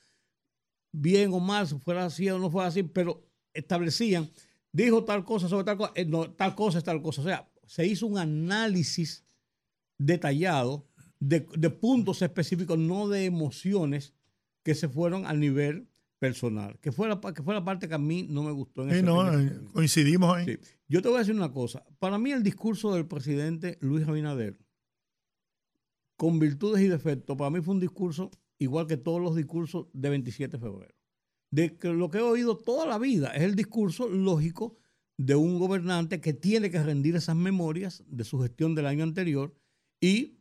Bien 0.91 1.31
o 1.33 1.39
mal, 1.39 1.67
si 1.67 1.77
fuera 1.79 2.05
así 2.05 2.29
o 2.29 2.39
no 2.39 2.49
fuera 2.49 2.67
así, 2.67 2.83
pero 2.83 3.25
establecían, 3.53 4.29
dijo 4.71 5.03
tal 5.03 5.23
cosa 5.23 5.47
sobre 5.47 5.63
tal 5.63 5.77
cosa, 5.77 5.91
eh, 5.95 6.05
no, 6.05 6.31
tal 6.31 6.55
cosa 6.55 6.79
es 6.79 6.83
tal 6.83 7.01
cosa. 7.01 7.21
O 7.21 7.23
sea, 7.23 7.49
se 7.65 7.85
hizo 7.85 8.07
un 8.07 8.17
análisis 8.17 9.23
detallado 9.97 10.87
de, 11.19 11.45
de 11.57 11.69
puntos 11.69 12.21
específicos, 12.21 12.77
no 12.77 13.07
de 13.07 13.25
emociones 13.25 14.13
que 14.63 14.75
se 14.75 14.89
fueron 14.89 15.25
al 15.25 15.39
nivel 15.39 15.87
personal, 16.19 16.77
que 16.79 16.91
fue 16.91 17.07
la, 17.07 17.19
que 17.19 17.41
fue 17.41 17.53
la 17.53 17.63
parte 17.63 17.87
que 17.87 17.95
a 17.95 17.99
mí 17.99 18.27
no 18.29 18.43
me 18.43 18.51
gustó. 18.51 18.83
En 18.83 18.95
Sí, 18.95 19.01
no, 19.01 19.39
eh, 19.39 19.59
coincidimos 19.73 20.35
ahí. 20.35 20.45
Sí. 20.45 20.59
Yo 20.91 21.03
te 21.03 21.07
voy 21.07 21.17
a 21.17 21.19
decir 21.19 21.35
una 21.35 21.51
cosa. 21.51 21.85
Para 21.99 22.17
mí 22.17 22.31
el 22.31 22.41
discurso 22.41 22.93
del 22.93 23.07
presidente 23.07 23.77
Luis 23.79 24.07
Abinader, 24.07 24.59
con 26.17 26.39
virtudes 26.39 26.81
y 26.81 26.87
defectos, 26.87 27.37
para 27.37 27.51
mí 27.51 27.61
fue 27.61 27.75
un 27.75 27.79
discurso 27.79 28.31
igual 28.57 28.87
que 28.87 28.97
todos 28.97 29.21
los 29.21 29.35
discursos 29.35 29.87
de 29.93 30.09
27 30.09 30.57
de 30.57 30.63
febrero. 30.63 30.95
De 31.51 31.77
que 31.77 31.89
lo 31.89 32.09
que 32.09 32.17
he 32.17 32.21
oído 32.21 32.57
toda 32.57 32.87
la 32.87 32.97
vida 32.97 33.31
es 33.35 33.43
el 33.43 33.55
discurso 33.55 34.09
lógico 34.09 34.77
de 35.17 35.35
un 35.35 35.59
gobernante 35.59 36.21
que 36.21 36.33
tiene 36.33 36.71
que 36.71 36.81
rendir 36.81 37.15
esas 37.15 37.35
memorias 37.35 38.03
de 38.07 38.23
su 38.23 38.39
gestión 38.39 38.73
del 38.73 38.87
año 38.87 39.03
anterior 39.03 39.53
y 40.01 40.39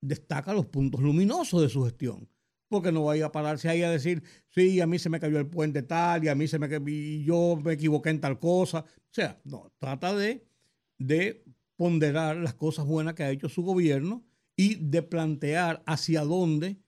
destaca 0.00 0.52
los 0.52 0.66
puntos 0.66 1.00
luminosos 1.00 1.62
de 1.62 1.68
su 1.68 1.84
gestión. 1.84 2.28
Porque 2.68 2.90
no 2.90 3.04
vaya 3.04 3.26
a 3.26 3.32
pararse 3.32 3.68
ahí 3.68 3.82
a 3.82 3.90
decir, 3.90 4.22
sí, 4.48 4.80
a 4.80 4.86
mí 4.86 4.98
se 4.98 5.08
me 5.08 5.20
cayó 5.20 5.38
el 5.38 5.46
puente 5.46 5.82
tal, 5.82 6.24
y 6.24 6.28
a 6.28 6.34
mí 6.34 6.48
se 6.48 6.58
me 6.58 6.68
y 6.90 7.24
yo 7.24 7.60
me 7.62 7.74
equivoqué 7.74 8.10
en 8.10 8.20
tal 8.20 8.38
cosa. 8.38 8.80
O 8.80 9.12
sea, 9.12 9.40
no, 9.44 9.72
trata 9.78 10.14
de, 10.14 10.44
de 10.98 11.44
ponderar 11.76 12.36
las 12.36 12.54
cosas 12.54 12.86
buenas 12.86 13.14
que 13.14 13.22
ha 13.22 13.30
hecho 13.30 13.48
su 13.48 13.62
gobierno 13.62 14.24
y 14.56 14.76
de 14.76 15.02
plantear 15.02 15.82
hacia 15.86 16.22
dónde 16.22 16.78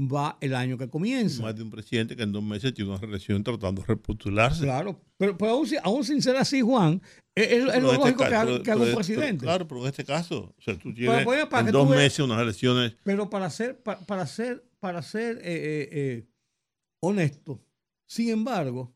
va 0.00 0.36
el 0.40 0.54
año 0.54 0.76
que 0.76 0.88
comienza. 0.88 1.42
Más 1.42 1.54
de 1.54 1.62
un 1.62 1.70
presidente 1.70 2.16
que 2.16 2.22
en 2.24 2.32
dos 2.32 2.42
meses 2.42 2.74
tiene 2.74 2.90
una 2.90 2.98
reelección 3.00 3.42
tratando 3.44 3.82
de 3.82 3.86
repostularse. 3.88 4.62
Claro, 4.64 5.00
pero, 5.16 5.38
pero 5.38 5.52
aún, 5.52 5.66
si- 5.66 5.76
aún 5.82 6.04
sin 6.04 6.20
ser 6.20 6.36
así, 6.36 6.60
Juan, 6.60 7.00
es, 7.34 7.52
es- 7.52 7.62
lo 7.64 7.68
este 7.70 7.80
lógico 7.82 8.18
que 8.18 8.24
haga, 8.24 8.44
pero- 8.44 8.62
que 8.62 8.70
haga 8.72 8.82
un 8.82 8.94
presidente. 8.94 9.26
pero- 9.40 9.40
claro, 9.40 9.68
pero 9.68 9.80
en 9.82 9.86
este 9.88 10.04
caso, 10.04 10.54
o 10.58 10.60
sea, 10.60 10.74
tú 10.74 10.92
Pero, 10.96 11.24
tienes 11.24 11.46
para 11.46 11.66
en 11.68 11.72
dos 11.72 11.88
meses 11.88 12.18
unas 12.20 12.40
elecciones. 12.42 12.96
Pero 13.04 13.30
para 13.30 13.48
ser, 13.50 13.80
pa- 13.82 14.00
para, 14.00 14.26
ser, 14.26 14.64
para 14.80 15.00
ser 15.02 15.36
eh, 15.38 15.42
eh, 15.44 15.88
eh, 15.92 16.26
honesto, 17.00 17.60
sin 18.08 18.30
embargo, 18.30 18.94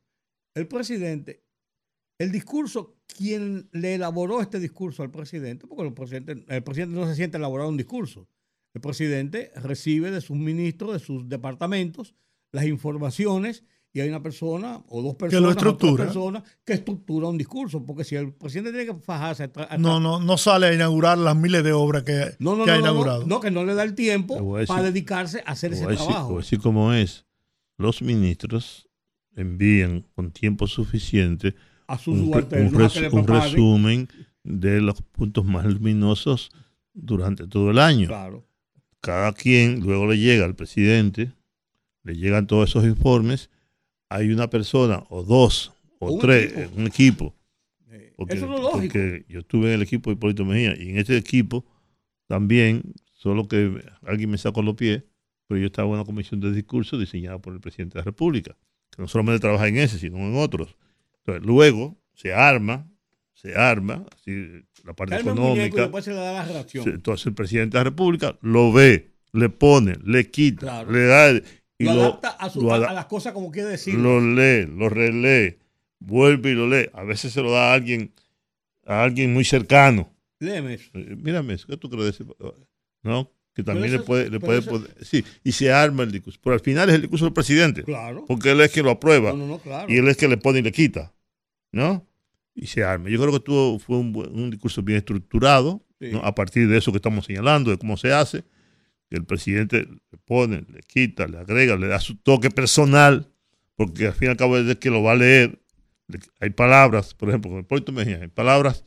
el 0.57 0.67
presidente, 0.67 1.45
el 2.21 2.33
discurso, 2.33 2.97
quien 3.07 3.69
le 3.73 3.95
elaboró 3.95 4.41
este 4.41 4.59
discurso 4.59 5.05
al 5.05 5.11
presidente, 5.13 5.67
porque 5.69 5.87
el 5.87 5.95
presidente, 5.95 6.45
el 6.49 6.63
presidente 6.65 6.97
no 6.99 7.07
se 7.07 7.15
siente 7.15 7.37
elaborar 7.37 7.69
un 7.69 7.77
discurso. 7.77 8.29
El 8.75 8.81
presidente 8.81 9.51
recibe 9.57 10.11
de 10.11 10.21
sus 10.21 10.37
ministros, 10.37 10.93
de 10.93 10.99
sus 11.01 11.29
departamentos, 11.29 12.15
las 12.53 12.67
informaciones 12.67 13.65
y 13.93 14.01
hay 14.01 14.09
una 14.11 14.23
persona 14.23 14.83
o 14.89 15.03
dos 15.03 15.15
personas, 15.17 15.43
lo 15.43 15.49
o 15.49 15.55
tres 15.55 15.73
estructura. 15.73 16.05
personas 16.05 16.43
que 16.65 16.75
estructura 16.75 17.27
un 17.29 17.39
discurso. 17.39 17.85
Porque 17.85 18.05
si 18.05 18.15
el 18.17 18.33
presidente 18.35 18.71
tiene 18.73 18.87
que 18.95 19.01
fajarse 19.01 19.51
No, 19.79 19.99
no, 19.99 20.21
no 20.21 20.37
sale 20.37 20.67
a 20.67 20.75
inaugurar 20.75 21.17
las 21.19 21.35
miles 21.35 21.65
de 21.65 21.73
obras 21.73 22.03
que, 22.05 22.37
no, 22.39 22.55
no, 22.55 22.65
que 22.65 22.71
no, 22.71 22.77
ha 22.77 22.79
no, 22.79 22.85
no, 22.85 22.91
inaugurado. 22.91 23.27
no, 23.27 23.41
que 23.41 23.51
no 23.51 23.65
le 23.65 23.75
da 23.75 23.83
el 23.83 23.95
tiempo 23.95 24.35
decir- 24.59 24.69
para 24.69 24.83
dedicarse 24.83 25.43
a 25.47 25.53
hacer 25.53 25.73
ese 25.73 25.87
decir- 25.87 26.07
trabajo. 26.07 26.29
voy 26.29 26.37
a 26.37 26.41
decir 26.41 26.61
cómo 26.61 26.93
es. 26.93 27.25
Los 27.79 28.03
ministros 28.03 28.89
envían 29.35 30.05
con 30.15 30.31
tiempo 30.33 30.67
suficiente 30.67 31.55
a 31.87 31.97
sus 31.99 32.15
un, 32.19 32.29
un 32.29 32.33
res- 32.75 32.93
que 32.93 33.09
resumen 33.09 34.09
de 34.45 34.81
los 34.81 35.01
puntos 35.03 35.45
más 35.45 35.65
luminosos 35.65 36.51
durante 36.93 37.47
todo 37.47 37.71
el 37.71 37.79
año. 37.79 38.09
Claro. 38.09 38.47
Cada 39.01 39.33
quien 39.33 39.81
luego 39.81 40.07
le 40.07 40.19
llega 40.19 40.45
al 40.45 40.55
presidente, 40.57 41.33
le 42.03 42.17
llegan 42.17 42.47
todos 42.47 42.71
esos 42.71 42.85
informes. 42.85 43.51
Hay 44.09 44.31
una 44.31 44.49
persona 44.51 45.05
o 45.09 45.23
dos 45.23 45.73
o 45.99 46.13
Un 46.13 46.21
tres, 46.21 46.53
equipo. 46.53 46.77
un 46.81 46.87
equipo. 46.87 47.35
Eh, 47.91 48.13
Porque, 48.17 48.37
Eso 48.37 48.45
es 48.55 48.61
lo 48.61 48.71
porque 48.71 49.25
yo 49.29 49.41
estuve 49.41 49.69
en 49.69 49.75
el 49.75 49.83
equipo 49.83 50.11
de 50.11 50.15
Hipólito 50.15 50.45
Mejía 50.45 50.75
y 50.77 50.91
en 50.91 50.99
ese 50.99 51.17
equipo 51.17 51.65
también, 52.27 52.83
solo 53.15 53.49
que 53.49 53.83
alguien 54.03 54.31
me 54.31 54.39
sacó 54.39 54.63
los 54.63 54.75
pies, 54.75 55.03
pero 55.47 55.59
yo 55.61 55.67
estaba 55.67 55.89
en 55.89 55.95
una 55.95 56.05
comisión 56.05 56.41
de 56.41 56.53
discurso 56.53 56.99
diseñada 56.99 57.39
por 57.39 57.55
el 57.55 57.61
presidente 57.61 57.95
de 57.95 58.01
la 58.01 58.05
República, 58.05 58.57
que 58.91 59.01
no 59.03 59.09
solamente 59.09 59.41
trabaja 59.41 59.69
en 59.69 59.79
ese, 59.79 59.99
sino 59.99 60.19
en 60.19 60.37
otros. 60.37 60.77
Entonces, 61.21 61.47
luego 61.47 61.97
se 62.15 62.35
arma, 62.35 62.91
se 63.41 63.55
arma, 63.55 64.05
así, 64.17 64.33
la 64.85 64.95
parte 64.95 65.15
Calma 65.17 65.33
muñeco 65.35 65.53
económica. 65.55 65.83
después 65.83 66.05
se 66.05 66.11
le 66.11 66.17
da 66.17 66.45
la 66.45 66.67
Entonces 66.87 67.27
el 67.27 67.35
presidente 67.35 67.77
de 67.79 67.81
la 67.81 67.85
República 67.91 68.37
lo 68.43 68.73
ve, 68.73 69.11
le 69.33 69.49
pone, 69.49 69.97
le 70.05 70.29
quita, 70.29 70.61
Claro. 70.61 70.91
le 70.91 71.07
da, 71.07 71.31
y 71.79 71.85
lo, 71.85 71.95
lo, 71.95 72.03
adapta 72.03 72.31
a, 72.31 72.51
su- 72.51 72.63
lo 72.63 72.75
a- 72.75 72.79
las 72.93 73.07
cosas 73.07 73.33
como 73.33 73.53
quiere 73.53 73.69
decir. 73.69 73.95
lo 73.95 74.21
lee, 74.21 74.67
lo 74.67 74.89
relee, 74.89 75.59
vuelve 76.01 76.51
y 76.51 76.55
lo 76.55 76.67
lee. 76.69 76.89
A 76.93 77.05
veces 77.05 77.33
se 77.33 77.41
lo 77.41 77.53
da 77.53 77.71
a 77.71 77.75
alguien, 77.75 78.13
a 78.85 79.05
alguien 79.05 79.33
muy 79.33 79.45
cercano. 79.45 80.13
Léeme 80.41 80.75
eso. 80.75 80.91
Eh, 80.95 81.15
Mírame, 81.17 81.55
eso, 81.55 81.69
¿qué 81.69 81.77
tú 81.77 81.89
crees? 81.89 82.19
¿No? 83.05 83.31
Que 83.55 83.63
también 83.63 83.87
eso 83.93 83.99
le 83.99 84.03
puede, 84.05 84.31
le 84.31 84.41
puede 84.41 84.59
eso- 84.61 84.71
poder- 84.71 84.95
sí, 85.05 85.25
y 85.45 85.53
se 85.53 85.71
arma 85.73 86.03
el 86.03 86.11
discurso. 86.11 86.41
Pero 86.43 86.55
al 86.55 86.61
final 86.61 86.89
es 86.89 86.97
el 86.97 87.03
discurso 87.03 87.25
del 87.27 87.35
presidente, 87.35 87.85
Claro. 87.85 88.25
porque 88.27 88.51
él 88.51 88.61
es 88.63 88.73
que 88.73 88.83
lo 88.83 88.91
aprueba 88.91 89.31
No, 89.31 89.37
no, 89.39 89.47
no, 89.47 89.59
claro. 89.61 89.93
y 89.93 89.97
él 89.99 90.09
es 90.09 90.17
que 90.17 90.27
le 90.27 90.37
pone 90.39 90.59
y 90.59 90.63
le 90.63 90.73
quita, 90.73 91.13
¿no? 91.73 92.05
Y 92.61 92.67
se 92.67 92.83
arma. 92.85 93.09
Yo 93.09 93.21
creo 93.21 93.33
que 93.33 93.41
tuvo, 93.41 93.79
fue 93.79 93.97
un, 93.99 94.15
un 94.17 94.51
discurso 94.51 94.83
bien 94.83 94.99
estructurado, 94.99 95.83
Sí. 96.01 96.11
¿no? 96.13 96.19
a 96.21 96.33
partir 96.35 96.69
de 96.69 96.79
eso 96.79 96.93
que 96.93 96.99
estamos 96.99 97.25
señalando, 97.25 97.71
de 97.73 97.77
cómo 97.79 97.97
se 97.97 98.13
hace, 98.13 98.45
que 99.11 99.17
el 99.17 99.25
presidente 99.25 99.83
le 100.13 100.19
pone, 100.25 100.65
le 100.73 100.81
quita, 100.87 101.27
le 101.27 101.39
agrega, 101.39 101.77
le 101.77 101.89
da 101.89 101.99
su 101.99 102.17
toque 102.17 102.51
personal, 102.51 103.27
porque 103.75 104.07
al 104.07 104.13
fin 104.13 104.29
y 104.29 104.31
al 104.31 104.37
cabo 104.37 104.57
es 104.59 104.69
el 104.69 104.79
que 104.79 104.91
lo 104.91 105.03
va 105.03 105.13
a 105.13 105.17
leer. 105.17 105.59
Le- 106.07 106.21
Hay 106.41 106.51
palabras, 106.51 107.15
por 107.15 107.29
ejemplo, 107.31 107.51
con 107.51 107.59
el 107.59 107.65
Puerto 107.65 107.91
Mejía, 107.91 108.21
hay 108.23 108.29
palabras 108.29 108.85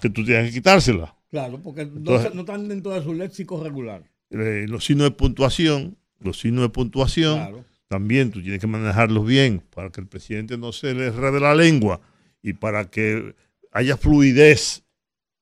que 0.00 0.10
tú 0.10 0.24
tienes 0.24 0.48
que 0.50 0.54
quitárselas. 0.58 1.12
Claro, 1.30 1.60
porque 1.62 1.86
no- 1.86 1.96
Entonces- 1.96 2.34
no, 2.34 2.40
están 2.40 2.68
dentro 2.68 2.92
de 2.92 3.02
su 3.02 3.14
léxico 3.14 3.62
regular. 3.62 4.02
Eh, 4.30 4.66
los 4.68 4.84
signos 4.84 5.04
de 5.06 5.10
puntuación, 5.12 5.96
los 6.20 6.38
signos 6.40 6.62
de 6.62 6.68
puntuación, 6.68 7.36
Claro. 7.38 7.64
también 7.88 8.30
tú 8.30 8.42
tienes 8.42 8.60
que 8.60 8.66
manejarlos 8.66 9.26
bien 9.26 9.62
para 9.74 9.90
que 9.90 10.00
el 10.02 10.06
presidente 10.08 10.58
no 10.58 10.72
se 10.72 10.92
le 10.94 11.06
enrede 11.06 11.40
la 11.40 11.54
lengua 11.54 12.00
y 12.42 12.54
para 12.54 12.90
que 12.90 13.34
haya 13.70 13.96
fluidez 13.96 14.84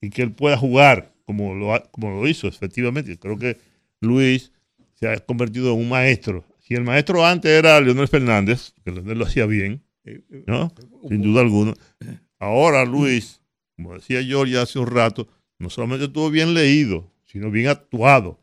y 0.00 0.10
que 0.10 0.22
él 0.22 0.32
pueda 0.32 0.56
jugar 0.56 1.12
como 1.24 1.54
lo, 1.54 1.82
como 1.90 2.10
lo 2.10 2.28
hizo 2.28 2.48
efectivamente. 2.48 3.18
Creo 3.18 3.38
que 3.38 3.58
Luis 4.00 4.52
se 4.94 5.08
ha 5.08 5.16
convertido 5.18 5.72
en 5.72 5.80
un 5.80 5.88
maestro. 5.88 6.44
Si 6.58 6.74
el 6.74 6.84
maestro 6.84 7.24
antes 7.26 7.50
era 7.50 7.80
Leonel 7.80 8.08
Fernández, 8.08 8.72
que 8.84 8.92
Leonel 8.92 9.18
lo 9.18 9.24
hacía 9.24 9.46
bien, 9.46 9.82
¿no? 10.46 10.72
Sin 11.08 11.22
duda 11.22 11.40
alguna. 11.40 11.74
Ahora 12.38 12.84
Luis, 12.84 13.40
como 13.76 13.94
decía 13.94 14.22
George 14.22 14.56
hace 14.58 14.78
un 14.78 14.86
rato, 14.86 15.28
no 15.58 15.68
solamente 15.70 16.06
estuvo 16.06 16.30
bien 16.30 16.54
leído, 16.54 17.10
sino 17.26 17.50
bien 17.50 17.68
actuado. 17.68 18.40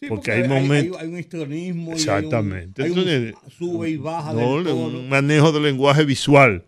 sí, 0.00 0.06
porque 0.08 0.32
hay 0.32 0.48
momentos- 0.48 1.00
Hay, 1.00 1.08
un 1.08 1.18
histrionismo. 1.18 1.90
y 1.92 1.94
Exactamente. 1.94 2.82
Hay 2.82 2.90
un, 2.90 2.98
hay 2.98 3.34
un 3.44 3.50
sube 3.50 3.90
y 3.90 3.96
baja 3.96 4.32
¿no? 4.32 4.62
del 4.62 4.72
un 4.74 5.08
manejo 5.08 5.52
del 5.52 5.62
lenguaje 5.64 6.04
visual, 6.04 6.64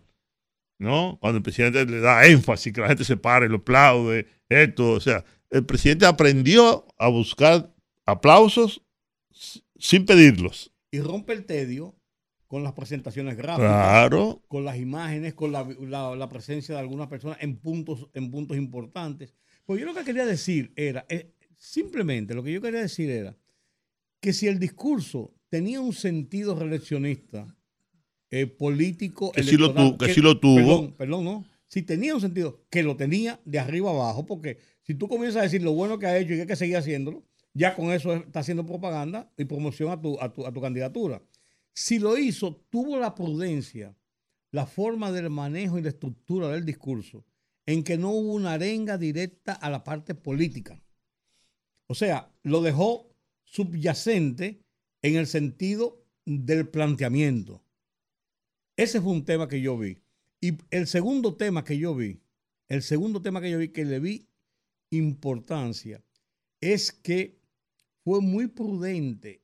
¿no? 0.79 1.17
Cuando 1.19 1.37
el 1.37 1.43
presidente 1.43 1.85
le 1.85 1.99
da 1.99 2.25
énfasis, 2.27 2.73
que 2.73 2.81
la 2.81 2.87
gente 2.89 3.03
se 3.03 3.17
para 3.17 3.45
y 3.45 3.49
lo 3.49 3.57
aplaude, 3.57 4.27
esto, 4.49 4.91
o 4.91 4.99
sea, 4.99 5.23
el 5.49 5.65
presidente 5.65 6.05
aprendió 6.05 6.85
a 6.97 7.07
buscar 7.07 7.73
aplausos 8.05 8.81
sin 9.77 10.05
pedirlos. 10.05 10.71
Y 10.91 10.99
rompe 11.01 11.33
el 11.33 11.45
tedio 11.45 11.95
con 12.47 12.63
las 12.63 12.73
presentaciones 12.73 13.35
gráficas. 13.35 13.69
Claro, 13.69 14.41
con 14.47 14.63
las 14.63 14.77
imágenes, 14.77 15.33
con 15.33 15.51
la, 15.51 15.67
la- 15.81 16.15
la 16.15 16.29
presencia 16.29 16.75
de 16.75 16.81
algunas 16.81 17.07
personas 17.07 17.37
en 17.41 17.57
puntos, 17.57 18.09
en 18.13 18.31
puntos 18.31 18.55
importantes. 18.57 19.33
Pues 19.65 19.81
yo 19.81 19.85
lo 19.85 19.93
que 19.93 20.05
quería 20.05 20.25
decir 20.25 20.71
era, 20.77 21.05
eh, 21.09 21.33
simplemente 21.57 22.33
lo 22.33 22.41
que 22.43 22.53
yo 22.53 22.61
quería 22.61 22.79
decir 22.79 23.09
era 23.09 23.35
que 24.21 24.31
si 24.31 24.47
el 24.47 24.59
discurso 24.59 25.33
tenía 25.49 25.81
un 25.81 25.91
sentido 25.93 26.55
reeleccionista, 26.57 27.53
eh, 28.31 28.45
político, 28.47 29.31
Que 29.31 29.43
sí 29.43 29.57
lo 29.57 29.65
electoral, 29.65 29.91
tu- 29.91 29.97
que 30.05 30.13
sí 30.13 30.21
lo 30.21 30.39
tuvo. 30.39 30.55
Perdón, 30.55 30.93
perdón, 30.97 31.25
no. 31.25 31.45
Si 31.67 31.81
tenía 31.81 32.15
un 32.15 32.21
sentido, 32.21 32.61
que 32.69 32.81
lo 32.83 32.95
tenía 32.95 33.39
de 33.45 33.59
arriba 33.59 33.89
abajo, 33.91 34.25
porque 34.25 34.57
si 34.83 34.95
tú 34.95 35.07
comienzas 35.07 35.41
a 35.41 35.43
decir 35.43 35.61
lo 35.63 35.73
bueno 35.73 35.99
que 35.99 36.05
ha 36.07 36.17
hecho 36.17 36.33
y 36.33 36.35
que 36.37 36.41
hay 36.41 36.47
que 36.47 36.55
seguir 36.55 36.77
haciéndolo, 36.77 37.23
ya 37.53 37.75
con 37.75 37.91
eso 37.91 38.13
está 38.13 38.39
haciendo 38.39 38.65
propaganda 38.65 39.31
y 39.37 39.45
promoción 39.45 39.91
a 39.91 39.99
tu, 40.01 40.19
a 40.21 40.31
tu, 40.31 40.45
a 40.45 40.51
tu 40.53 40.61
candidatura. 40.61 41.21
Si 41.73 41.99
lo 41.99 42.17
hizo, 42.17 42.55
tuvo 42.69 42.97
la 42.97 43.13
prudencia, 43.15 43.95
la 44.51 44.65
forma 44.65 45.11
del 45.11 45.29
manejo 45.29 45.77
y 45.77 45.81
la 45.81 45.89
estructura 45.89 46.47
del 46.49 46.65
discurso, 46.65 47.25
en 47.65 47.83
que 47.83 47.97
no 47.97 48.11
hubo 48.11 48.33
una 48.33 48.53
arenga 48.53 48.97
directa 48.97 49.53
a 49.53 49.69
la 49.69 49.83
parte 49.83 50.15
política. 50.15 50.81
O 51.87 51.95
sea, 51.95 52.29
lo 52.43 52.61
dejó 52.61 53.09
subyacente 53.43 54.61
en 55.01 55.15
el 55.15 55.27
sentido 55.27 56.03
del 56.25 56.67
planteamiento. 56.69 57.61
Ese 58.77 59.01
fue 59.01 59.11
un 59.11 59.25
tema 59.25 59.47
que 59.47 59.59
yo 59.59 59.77
vi. 59.77 59.97
Y 60.39 60.53
el 60.69 60.87
segundo 60.87 61.35
tema 61.35 61.63
que 61.63 61.77
yo 61.77 61.95
vi, 61.95 62.21
el 62.69 62.81
segundo 62.83 63.21
tema 63.21 63.41
que 63.41 63.49
yo 63.51 63.57
vi 63.57 63.69
que 63.69 63.83
le 63.85 63.99
vi 63.99 64.27
importancia, 64.91 66.03
es 66.61 66.91
que 66.91 67.39
fue 68.03 68.21
muy 68.21 68.47
prudente 68.47 69.41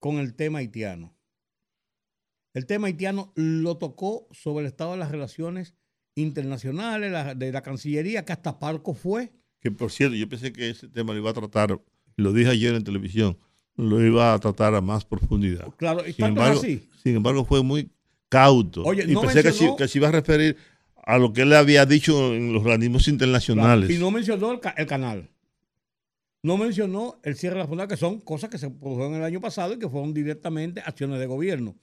con 0.00 0.16
el 0.18 0.34
tema 0.34 0.58
haitiano. 0.58 1.14
El 2.54 2.66
tema 2.66 2.88
haitiano 2.88 3.32
lo 3.36 3.76
tocó 3.78 4.28
sobre 4.32 4.62
el 4.64 4.66
estado 4.68 4.92
de 4.92 4.98
las 4.98 5.10
relaciones 5.10 5.74
internacionales, 6.16 7.12
la- 7.12 7.34
de 7.34 7.52
la 7.52 7.62
Cancillería, 7.62 8.24
que 8.24 8.32
hasta 8.32 8.58
Parco 8.58 8.94
fue. 8.94 9.32
que 9.60 9.70
por 9.72 9.90
cierto, 9.90 10.14
yo 10.14 10.28
pensé 10.28 10.52
que 10.52 10.70
ese 10.70 10.86
tema 10.88 11.12
lo 11.12 11.18
iba 11.18 11.30
a 11.30 11.34
tratar, 11.34 11.80
lo 12.16 12.32
dije 12.32 12.50
ayer 12.50 12.74
en 12.74 12.84
televisión, 12.84 13.36
lo 13.74 14.04
iba 14.04 14.32
a 14.32 14.38
tratar 14.38 14.74
a 14.76 14.80
más 14.80 15.04
profundidad. 15.04 15.74
Claro, 15.76 16.02
y 16.06 16.12
Sin 16.12 16.24
tanto 16.26 16.40
embargo, 16.40 16.58
es 16.60 16.64
así. 16.64 16.88
sin 17.02 17.16
embargo, 17.16 17.44
fue 17.44 17.62
muy 17.64 17.90
cauto. 18.28 18.82
Oye, 18.84 19.04
y 19.06 19.12
no 19.12 19.20
pensé 19.22 19.42
que, 19.42 19.52
se 19.88 19.98
iba 19.98 20.08
a 20.08 20.12
referir 20.12 20.56
a 21.04 21.18
lo 21.18 21.32
que 21.32 21.42
él 21.42 21.52
había 21.52 21.86
dicho 21.86 22.34
en 22.34 22.52
los 22.52 22.62
organismos 22.62 23.08
internacionales. 23.08 23.90
Y 23.90 23.98
no 23.98 24.10
mencionó 24.10 24.52
el, 24.52 24.60
ca- 24.60 24.74
el 24.76 24.86
canal. 24.86 25.30
No 26.42 26.56
mencionó 26.56 27.18
el 27.22 27.36
cierre 27.36 27.54
de 27.56 27.60
la 27.60 27.66
frontera, 27.66 27.88
que 27.88 27.96
son 27.96 28.20
cosas 28.20 28.50
que 28.50 28.58
se 28.58 28.70
produjeron 28.70 29.14
el 29.14 29.24
año 29.24 29.40
pasado 29.40 29.74
y 29.74 29.78
que 29.78 29.88
fueron 29.88 30.14
directamente 30.14 30.80
acciones 30.80 31.18
de 31.18 31.26
gobierno. 31.26 31.76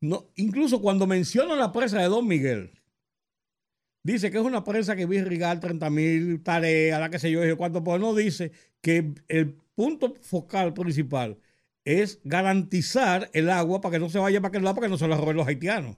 No, 0.00 0.26
incluso 0.36 0.80
cuando 0.80 1.06
menciona 1.06 1.54
la 1.56 1.72
presa 1.72 1.98
de 2.00 2.08
Don 2.08 2.26
Miguel, 2.26 2.70
dice 4.02 4.30
que 4.30 4.38
es 4.38 4.44
una 4.44 4.64
presa 4.64 4.96
que 4.96 5.06
va 5.06 5.12
a 5.12 5.16
irrigar 5.16 5.60
30 5.60 5.90
mil 5.90 6.42
tareas, 6.42 7.00
la 7.00 7.10
que 7.10 7.18
sé 7.18 7.30
yo, 7.30 7.40
cuánto, 7.56 7.84
pues 7.84 8.00
no 8.00 8.14
dice 8.14 8.52
que 8.80 9.12
el 9.28 9.54
punto 9.74 10.14
focal 10.20 10.72
principal 10.74 11.36
es 11.84 12.20
garantizar 12.24 13.30
el 13.32 13.48
agua 13.50 13.80
para 13.80 13.94
que 13.94 13.98
no 14.00 14.08
se 14.10 14.18
vaya 14.18 14.40
para 14.40 14.48
aquel 14.50 14.64
lado, 14.64 14.74
para 14.76 14.86
que 14.86 14.90
no 14.90 14.98
se 14.98 15.08
la 15.08 15.16
roben 15.16 15.36
los 15.36 15.46
haitianos. 15.46 15.96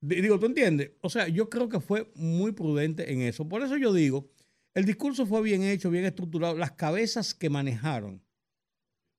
Di- 0.00 0.20
Digo, 0.20 0.38
¿tú 0.38 0.46
entiendes? 0.46 0.92
O 1.02 1.10
sea, 1.10 1.28
yo 1.28 1.48
creo 1.48 1.68
que 1.68 1.80
fue 1.80 2.10
muy 2.14 2.52
prudente 2.52 3.12
en 3.12 3.20
eso. 3.22 3.48
Por 3.48 3.62
eso 3.62 3.76
yo 3.76 3.92
digo, 3.92 4.30
el 4.74 4.84
discurso 4.84 5.26
fue 5.26 5.42
bien 5.42 5.62
hecho, 5.62 5.90
bien 5.90 6.04
estructurado. 6.04 6.56
Las 6.56 6.72
cabezas 6.72 7.34
que 7.34 7.50
manejaron 7.50 8.22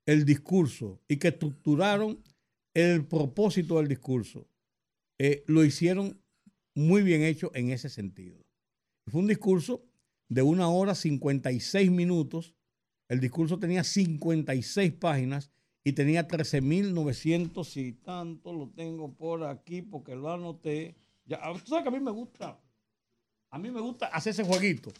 el 0.05 0.25
discurso 0.25 0.99
y 1.07 1.17
que 1.17 1.29
estructuraron 1.29 2.23
el 2.73 3.05
propósito 3.05 3.77
del 3.77 3.87
discurso, 3.87 4.47
eh, 5.19 5.43
lo 5.47 5.63
hicieron 5.63 6.19
muy 6.73 7.03
bien 7.03 7.21
hecho 7.21 7.51
en 7.53 7.69
ese 7.69 7.89
sentido. 7.89 8.37
Fue 9.07 9.19
un 9.21 9.27
discurso 9.27 9.85
de 10.29 10.41
una 10.41 10.69
hora 10.69 10.95
56 10.95 11.91
minutos. 11.91 12.55
El 13.09 13.19
discurso 13.19 13.59
tenía 13.59 13.83
56 13.83 14.93
páginas 14.93 15.51
y 15.83 15.93
tenía 15.93 16.27
13.900 16.27 17.77
y 17.77 17.93
tanto. 17.93 18.53
Lo 18.53 18.69
tengo 18.69 19.11
por 19.13 19.45
aquí 19.45 19.81
porque 19.81 20.15
lo 20.15 20.31
anoté. 20.31 20.95
Ya, 21.25 21.39
ah, 21.41 21.53
tú 21.53 21.69
sabes 21.69 21.81
que 21.83 21.89
a 21.89 21.91
mí 21.91 21.99
me 21.99 22.11
gusta, 22.11 22.59
a 23.49 23.59
mí 23.59 23.71
me 23.71 23.81
gusta 23.81 24.05
hacer 24.07 24.31
ese 24.31 24.43
jueguito. 24.43 24.91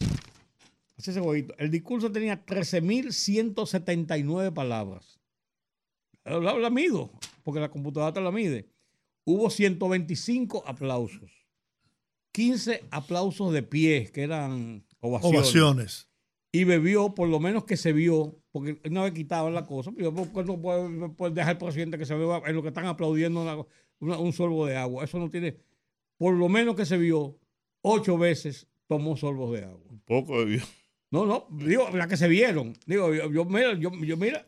Hacer 0.98 1.14
ese 1.14 1.22
jueguito. 1.22 1.56
El 1.58 1.72
discurso 1.72 2.12
tenía 2.12 2.46
13.179 2.46 4.54
palabras. 4.54 5.20
La, 6.24 6.40
la 6.40 6.70
mido, 6.70 7.10
porque 7.44 7.60
la 7.60 7.72
computadora 7.72 8.14
te 8.14 8.22
la 8.22 8.32
mide. 8.32 8.70
Hubo 9.24 9.50
125 9.50 10.64
aplausos. 10.66 11.32
15 12.34 12.86
aplausos 12.92 13.52
de 13.52 13.64
pie, 13.64 14.12
que 14.14 14.22
eran 14.24 14.86
ovaciones. 15.00 15.40
Ovaciones. 15.40 16.08
Y 16.52 16.66
bebió, 16.66 17.16
por 17.16 17.30
lo 17.30 17.40
menos 17.40 17.64
que 17.66 17.78
se 17.78 17.94
vio, 17.94 18.41
porque 18.52 18.80
una 18.89 19.04
vez 19.04 19.14
quitaban 19.14 19.54
la 19.54 19.66
cosa, 19.66 19.91
pero 19.95 20.14
¿por 20.14 20.28
qué 20.32 20.43
no 20.43 20.62
puede 21.16 21.34
dejar 21.34 21.54
el 21.54 21.58
presidente 21.58 21.97
que 21.97 22.06
se 22.06 22.16
vea 22.16 22.41
en 22.45 22.56
lo 22.56 22.62
que 22.62 22.68
están 22.70 22.86
aplaudiendo 22.86 23.41
una- 23.41 23.66
una- 23.99 24.18
un 24.20 24.34
sorbo 24.34 24.66
de 24.66 24.76
agua? 24.78 25.04
Eso 25.06 25.20
no 25.20 25.30
tiene, 25.30 25.58
por 26.18 26.34
lo 26.36 26.49
menos 26.49 26.76
que 26.76 26.86
se 26.86 26.97
vio, 26.97 27.38
ocho 27.82 28.18
veces 28.18 28.68
tomó 28.88 29.16
sorbos 29.16 29.54
de 29.54 29.66
agua. 29.66 29.80
Un 29.89 29.99
poco 30.02 30.38
bebió. 30.38 30.62
No, 31.12 31.26
no, 31.26 31.47
digo, 31.52 31.89
la 31.93 32.08
que 32.08 32.16
se 32.18 32.28
vieron. 32.28 32.74
Digo, 32.86 33.14
yo, 33.14 33.30
yo, 33.32 33.45
mira, 33.45 33.74
yo, 33.74 33.91
yo, 34.04 34.16
mira, 34.18 34.47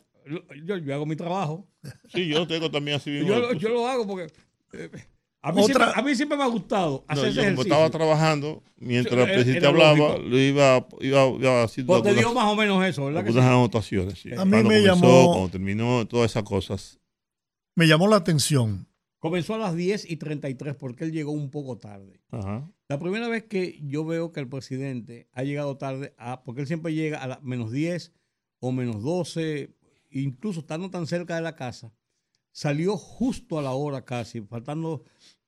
yo, 0.65 0.77
yo 0.77 0.93
hago 0.95 1.05
mi 1.05 1.15
trabajo. 1.15 1.67
Sí, 2.13 2.27
yo 2.27 2.47
tengo 2.47 2.71
también 2.71 2.97
así 2.97 3.09
mismo. 3.09 3.27
Yo, 3.27 3.39
lo- 3.39 3.53
yo 3.53 3.69
lo 3.69 3.87
hago 3.87 4.07
porque 4.07 4.31
eh, 4.73 4.89
a, 5.45 5.51
mí 5.51 5.61
Otra- 5.61 5.75
siempre, 5.85 6.01
a 6.01 6.03
mí 6.05 6.15
siempre 6.15 6.37
me 6.37 6.43
ha 6.43 6.47
gustado 6.47 7.03
No, 7.07 7.13
hacer 7.13 7.31
yo 7.33 7.41
ese 7.41 7.49
como 7.51 7.61
estaba 7.63 7.89
trabajando, 7.89 8.63
mientras 8.77 9.27
el 9.27 9.33
presidente 9.35 9.67
hablaba, 9.67 10.17
lo 10.17 10.39
iba, 10.39 10.87
iba, 11.01 11.27
iba 11.27 11.63
haciendo 11.63 11.91
Pues 11.93 12.03
te 12.03 12.13
dio 12.17 12.27
algunas, 12.29 12.43
más 12.45 12.53
o 12.53 12.55
menos 12.55 12.85
eso, 12.85 13.05
¿verdad? 13.05 13.21
que 13.23 13.27
algunas 13.29 13.45
sí? 13.45 13.49
anotaciones. 13.53 14.19
sí. 14.19 14.29
A 14.33 14.45
mí 14.45 14.51
Cuando 14.51 14.69
me 14.69 14.75
comenzó, 14.79 14.85
llamó- 14.95 15.27
Cuando 15.33 15.49
terminó, 15.49 16.07
todas 16.07 16.31
esas 16.31 16.43
cosas. 16.43 16.99
Me 17.75 17.87
llamó 17.87 18.07
la 18.07 18.15
atención. 18.15 18.87
Comenzó 19.19 19.55
a 19.55 19.57
las 19.57 19.75
10 19.75 20.09
y 20.11 20.17
33 20.17 20.75
porque 20.75 21.03
él 21.05 21.11
llegó 21.11 21.31
un 21.31 21.49
poco 21.49 21.77
tarde. 21.77 22.19
Ajá. 22.31 22.69
La 22.89 22.99
primera 22.99 23.27
vez 23.29 23.43
que 23.43 23.79
yo 23.83 24.05
veo 24.05 24.31
que 24.31 24.39
el 24.41 24.47
presidente 24.49 25.27
ha 25.33 25.43
llegado 25.43 25.77
tarde, 25.77 26.13
a, 26.17 26.43
porque 26.43 26.61
él 26.61 26.67
siempre 26.67 26.93
llega 26.93 27.19
a 27.23 27.27
las 27.27 27.41
menos 27.41 27.71
10 27.71 28.11
o 28.59 28.71
menos 28.71 29.01
12, 29.01 29.73
incluso 30.11 30.59
estando 30.61 30.89
tan 30.89 31.07
cerca 31.07 31.35
de 31.35 31.41
la 31.41 31.55
casa, 31.55 31.93
salió 32.51 32.97
justo 32.97 33.57
a 33.57 33.61
la 33.61 33.71
hora 33.71 34.03
casi, 34.05 34.41
faltando 34.41 35.03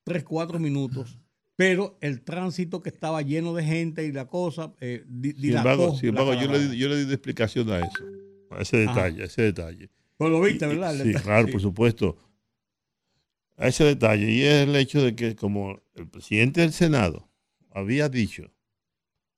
3, 0.06 0.24
4 0.24 0.60
minutos, 0.60 1.20
pero 1.56 1.98
el 2.00 2.22
tránsito 2.22 2.82
que 2.82 2.90
estaba 2.90 3.22
lleno 3.24 3.54
de 3.56 3.64
gente 3.64 4.06
y 4.06 4.12
la 4.12 4.28
cosa, 4.28 4.74
eh, 4.80 5.04
Sin 5.40 5.58
embargo, 5.58 5.96
sin 5.98 6.10
embargo, 6.10 6.34
yo, 6.36 6.48
le, 6.52 6.78
yo 6.78 6.88
le 6.88 6.98
di 6.98 7.04
una 7.06 7.14
explicación 7.14 7.70
a 7.72 7.80
eso, 7.80 8.06
a 8.52 8.62
ese 8.62 8.78
detalle, 8.78 9.24
a 9.24 9.26
ese 9.26 9.42
detalle. 9.42 9.90
Pues 10.18 10.32
lo 10.32 10.40
viste, 10.42 10.66
y- 10.66 10.70
¿verdad? 10.70 10.94
Sí, 11.04 11.14
claro, 11.14 11.48
Sí. 11.48 11.52
por 11.52 11.62
supuesto. 11.62 12.18
A 13.58 13.68
ese 13.68 13.84
detalle. 13.86 14.30
Y 14.32 14.42
es 14.44 14.68
el 14.68 14.76
hecho 14.76 15.02
de 15.02 15.16
que 15.16 15.36
como 15.36 15.82
el 15.96 16.08
presidente 16.08 16.62
del 16.62 16.72
Senado 16.74 17.30
había 17.72 18.10
dicho 18.10 18.54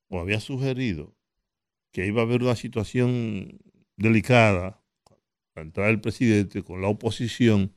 o 0.10 0.20
había 0.20 0.40
sugerido 0.40 1.16
que 1.92 2.06
iba 2.08 2.22
a 2.22 2.26
haber 2.26 2.42
una 2.44 2.56
situación 2.56 3.60
delicada 3.96 4.84
para 5.54 5.66
entrar 5.66 5.90
el 5.92 6.02
presidente 6.02 6.64
con 6.64 6.82
la 6.82 6.88
oposición, 6.90 7.74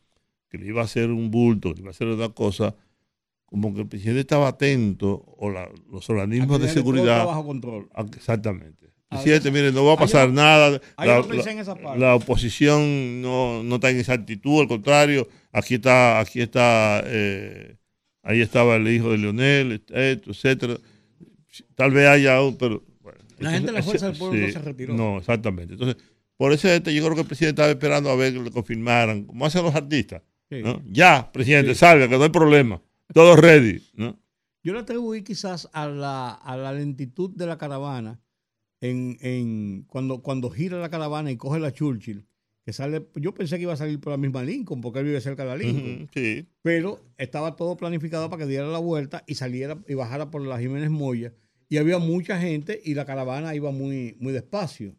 que 0.50 0.58
le 0.58 0.66
iba 0.66 0.82
a 0.82 0.84
hacer 0.84 1.10
un 1.10 1.30
bulto, 1.30 1.70
que 1.70 1.76
le 1.76 1.80
iba 1.82 1.90
a 1.90 1.92
hacer 1.92 2.08
una 2.08 2.28
cosa, 2.30 2.74
como 3.46 3.72
que 3.74 3.80
el 3.82 3.86
presidente 3.88 4.20
estaba 4.20 4.48
atento, 4.48 5.24
o 5.38 5.50
la- 5.50 5.70
los 5.90 6.08
organismos 6.10 6.60
de 6.60 6.68
seguridad. 6.68 7.24
bajo 7.24 7.46
control. 7.46 7.88
Exactamente. 8.16 8.90
Presidente, 9.08 9.50
mire, 9.50 9.72
no 9.72 9.84
va 9.84 9.94
a 9.94 9.96
pasar 9.96 10.28
no- 10.28 10.34
nada. 10.34 10.70
yo 10.72 10.80
La, 10.98 11.04
la- 11.20 11.50
en 11.50 11.58
esa 11.58 11.74
parte. 11.74 11.98
la 11.98 12.14
oposición 12.14 13.20
no, 13.22 13.62
no 13.64 13.74
está 13.76 13.90
en 13.90 13.96
esa 13.96 14.12
actitud, 14.12 14.60
al 14.60 14.68
contrario, 14.68 15.26
aquí 15.52 15.74
está, 15.74 16.20
aquí 16.20 16.40
está, 16.40 17.02
eh, 17.06 17.76
ahí 18.22 18.40
estaba 18.40 18.76
el 18.76 18.86
hijo 18.88 19.10
de 19.10 19.18
Leonel, 19.18 19.82
esto, 19.88 20.30
etcétera. 20.30 20.76
Tal 21.74 21.90
vez 21.90 22.06
haya 22.06 22.40
un, 22.40 22.56
pero 22.56 22.84
bueno, 23.00 23.18
La 23.40 23.50
gente 23.50 23.68
de 23.68 23.78
la 23.78 23.82
Fuerza 23.82 24.06
del 24.10 24.16
Pueblo 24.18 24.46
no 24.46 24.52
se 24.52 24.58
retiró. 24.60 24.94
No, 24.94 25.18
exactamente. 25.18 25.72
Entonces, 25.72 25.96
por 26.36 26.52
ese 26.52 26.76
este, 26.76 26.94
yo 26.94 27.02
creo 27.02 27.16
que 27.16 27.22
el 27.22 27.26
presidente 27.26 27.60
estaba 27.62 27.70
esperando 27.72 28.10
a 28.10 28.14
ver 28.16 28.32
que 28.32 28.38
le 28.40 28.50
confirmaran, 28.52 29.24
como 29.24 29.44
hacen 29.44 29.64
los 29.64 29.74
artistas. 29.74 30.22
Sí. 30.50 30.62
¿no? 30.62 30.82
Ya, 30.86 31.30
presidente, 31.32 31.74
Sí. 31.74 31.80
salga, 31.80 32.08
que 32.08 32.18
no 32.18 32.24
hay 32.24 32.30
problema. 32.30 32.82
Todo 33.14 33.36
ready. 33.36 33.82
¿no? 33.94 34.18
Yo 34.62 34.72
le 34.74 34.80
atribuí 34.80 35.22
quizás 35.22 35.68
a 35.72 35.86
la, 35.86 36.32
a 36.32 36.56
la 36.56 36.72
lentitud 36.72 37.30
de 37.30 37.46
la 37.46 37.56
caravana 37.56 38.20
en, 38.80 39.16
en 39.20 39.82
cuando, 39.86 40.22
cuando 40.22 40.50
gira 40.50 40.78
la 40.78 40.90
caravana 40.90 41.30
y 41.30 41.36
coge 41.36 41.60
la 41.60 41.72
Churchill, 41.72 42.26
que 42.64 42.72
sale, 42.72 43.06
yo 43.14 43.32
pensé 43.32 43.56
que 43.56 43.62
iba 43.62 43.72
a 43.72 43.76
salir 43.76 44.00
por 44.00 44.10
la 44.10 44.16
misma 44.18 44.42
Lincoln, 44.42 44.80
porque 44.80 44.98
él 44.98 45.06
vive 45.06 45.20
cerca 45.20 45.44
de 45.44 45.48
la 45.48 45.56
Lincoln, 45.56 46.10
sí. 46.14 46.46
pero 46.62 47.00
estaba 47.16 47.56
todo 47.56 47.76
planificado 47.76 48.28
para 48.28 48.42
que 48.44 48.48
diera 48.50 48.66
la 48.66 48.78
vuelta 48.78 49.24
y 49.26 49.36
saliera 49.36 49.78
y 49.88 49.94
bajara 49.94 50.30
por 50.30 50.42
la 50.42 50.58
Jiménez 50.58 50.90
Moya, 50.90 51.32
y 51.68 51.76
había 51.78 51.98
mucha 51.98 52.38
gente 52.38 52.80
y 52.84 52.94
la 52.94 53.04
caravana 53.06 53.54
iba 53.54 53.70
muy, 53.70 54.16
muy 54.18 54.32
despacio. 54.32 54.94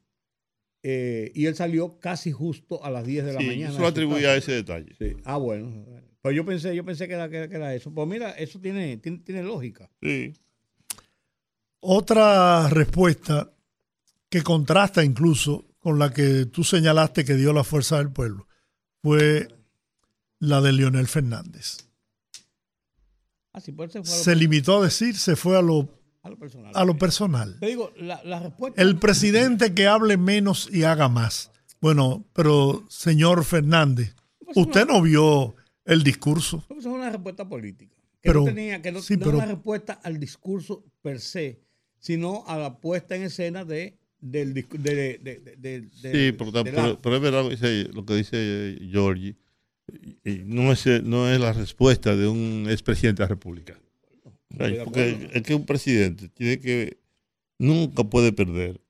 Eh, 0.84 1.32
y 1.36 1.46
él 1.46 1.56
salió 1.56 2.00
casi 2.00 2.32
justo 2.32 2.84
a 2.84 2.90
las 2.90 3.06
10 3.06 3.26
de 3.26 3.34
la 3.34 3.40
Sí, 3.40 3.46
mañana. 3.48 3.70
yo 3.70 3.76
solo 3.76 3.88
atribuía 3.88 4.36
ese 4.36 4.52
detalle. 4.54 4.96
Sí. 4.98 5.16
Ah, 5.26 5.38
bueno. 5.38 5.86
Pues 6.22 6.36
yo 6.36 6.46
pensé, 6.46 6.76
yo 6.76 6.84
pensé 6.86 7.08
que 7.08 7.14
era, 7.16 7.30
que 7.30 7.38
era- 7.38 7.48
que 7.50 7.56
era 7.56 7.74
eso. 7.76 7.94
Pues 7.94 8.08
mira, 8.08 8.32
eso 8.32 8.60
tiene, 8.60 8.98
tiene, 8.98 9.20
tiene 9.20 9.44
lógica. 9.44 9.90
Sí. 10.02 10.34
Otra 11.80 12.70
respuesta 12.70 13.52
que 14.30 14.44
contrasta 14.44 15.04
incluso 15.04 15.66
con 15.80 15.98
la 15.98 16.14
que 16.14 16.46
tú 16.46 16.64
señalaste 16.64 17.26
que 17.26 17.34
dio 17.36 17.54
la 17.54 17.64
fuerza 17.64 17.98
del 17.98 18.12
pueblo 18.12 18.48
fue 19.02 19.48
la 20.40 20.62
de 20.62 20.72
Leonel 20.74 21.08
Fernández. 21.08 21.78
Ah, 23.54 23.60
sí, 23.60 23.72
pues 23.72 23.92
se 23.92 24.02
fue 24.04 24.14
a 24.14 24.18
lo, 24.18 24.24
Se 24.24 24.36
limitó 24.36 24.80
a 24.80 24.84
decir, 24.86 25.18
se 25.18 25.36
fue 25.36 25.58
a 25.58 25.62
lo, 25.62 25.90
a 26.24 26.30
lo 26.30 26.38
personal. 26.38 26.72
a 26.76 26.86
lo 26.86 26.98
personal. 26.98 27.58
Te 27.60 27.68
digo, 27.68 27.92
la, 27.98 28.22
la 28.24 28.40
respuesta. 28.40 28.82
El 28.82 28.98
presidente 28.98 29.74
que 29.74 29.88
hable 29.88 30.18
menos 30.18 30.70
y 30.72 30.84
haga 30.84 31.10
más. 31.10 31.52
Bueno, 31.82 32.26
pero 32.34 32.86
señor 32.90 33.44
Fernández, 33.44 34.16
usted 34.56 34.86
no 34.86 35.02
vio 35.02 35.56
el 35.86 36.04
discurso. 36.04 36.64
Eso 36.70 36.80
es 36.80 36.86
una 36.86 37.10
respuesta 37.10 37.48
política. 37.50 37.96
Que 38.22 38.30
Pero- 38.30 38.42
no 38.42 38.46
tenía, 38.54 38.82
que 38.84 38.92
no, 38.92 39.02
sí, 39.02 39.18
no 39.18 39.26
pero- 39.26 39.38
una 39.38 39.48
respuesta 39.48 39.94
al 40.04 40.20
discurso 40.20 40.84
per 41.02 41.20
se, 41.20 41.60
sino 41.98 42.44
a 42.48 42.56
la 42.58 42.78
puesta 42.80 43.16
en 43.16 43.24
escena 43.24 43.66
de, 43.66 43.98
del 44.20 44.54
de, 44.54 44.64
de, 44.70 45.20
de, 45.24 45.40
de- 45.58 45.82
de- 45.82 45.90
Sí, 45.92 46.32
pero, 46.38 46.52
pero- 46.52 46.82
acto. 46.82 47.02
pero 47.02 47.16
es 47.16 47.22
verdad 47.24 47.42
lo 47.44 47.50
que 47.50 47.56
dice- 47.56 47.90
lo 47.94 48.06
que 48.06 48.16
dice 48.16 48.78
Giorgi. 48.92 49.36
No 50.46 50.72
es, 50.72 50.86
no 51.04 51.28
es 51.30 51.40
la 51.40 51.52
respuesta 51.54 52.16
de 52.16 52.28
un 52.28 52.68
expresidente 52.70 53.24
de 53.24 53.26
la 53.26 53.30
República. 53.30 53.78
Porque 54.84 55.30
es 55.34 55.42
que 55.44 55.56
un 55.56 55.66
presidente 55.66 56.30
tiene 56.30 56.60
que 56.60 56.98
nunca 57.60 58.04
puede 58.04 58.32
perder 58.34 58.82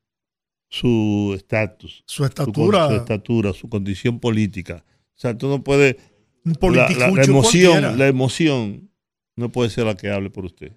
su 0.70 1.34
estatus, 1.36 2.03
Su 2.05 2.24
estatura, 2.26 2.88
su 2.88 2.95
estatura, 2.95 3.53
su 3.53 3.70
condición 3.70 4.20
política. 4.20 4.86
O 5.16 5.20
sea, 5.22 5.38
tú 5.38 5.47
no 5.49 5.64
puedes 5.64 5.97
un 6.45 6.53
la, 6.53 6.59
la- 6.99 7.12
la 7.12 7.24
emoción, 7.24 7.72
cualquiera. 7.72 7.95
la 7.97 8.07
emoción 8.07 8.89
no 9.36 9.51
puede 9.51 9.70
ser 9.70 9.86
la 9.86 9.95
que 9.97 10.09
hable 10.09 10.30
por 10.30 10.45
usted. 10.45 10.72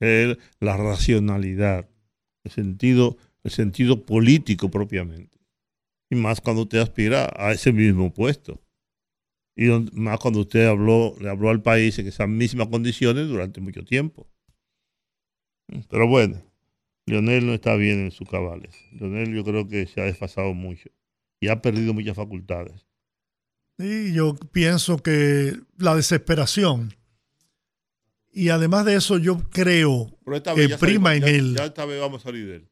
Es 0.00 0.36
la 0.60 0.76
racionalidad, 0.76 1.88
el 2.44 2.50
sentido, 2.50 3.16
el 3.44 3.50
sentido 3.50 4.02
político 4.04 4.70
propiamente. 4.70 5.38
Y 6.10 6.16
más 6.16 6.40
cuando 6.40 6.62
usted 6.62 6.78
aspira 6.78 7.30
a 7.36 7.52
ese 7.52 7.72
mismo 7.72 8.12
puesto. 8.12 8.60
Y 9.56 9.68
más 9.92 10.18
cuando 10.18 10.40
usted 10.40 10.66
habló, 10.66 11.14
le 11.20 11.28
habló 11.28 11.50
al 11.50 11.62
país 11.62 11.98
en 11.98 12.08
esas 12.08 12.28
mismas 12.28 12.68
condiciones 12.68 13.28
durante 13.28 13.60
mucho 13.60 13.84
tiempo. 13.84 14.28
Pero 15.88 16.08
bueno, 16.08 16.42
Leonel 17.06 17.46
no 17.46 17.54
está 17.54 17.74
bien 17.76 18.00
en 18.00 18.10
sus 18.10 18.28
cabales. 18.28 18.74
Leonel 18.92 19.32
yo 19.34 19.44
creo 19.44 19.68
que 19.68 19.86
se 19.86 20.00
ha 20.00 20.04
desfasado 20.04 20.54
mucho 20.54 20.90
y 21.40 21.48
ha 21.48 21.62
perdido 21.62 21.94
muchas 21.94 22.16
facultades. 22.16 22.86
Sí, 23.78 24.12
yo 24.12 24.34
pienso 24.52 24.98
que 24.98 25.56
la 25.78 25.94
desesperación. 25.96 26.94
Y 28.32 28.48
además 28.48 28.84
de 28.84 28.96
eso, 28.96 29.18
yo 29.18 29.38
creo 29.50 30.18
que 30.56 30.76
prima 30.78 31.10
salimos- 31.10 31.16
en 31.16 31.22
ya- 31.22 31.28
él. 31.28 31.54
Ya 31.56 31.64
esta 31.66 31.84
vez 31.84 32.00
vamos 32.00 32.22
a 32.22 32.24
salir 32.24 32.46
de 32.46 32.56
él. 32.56 32.68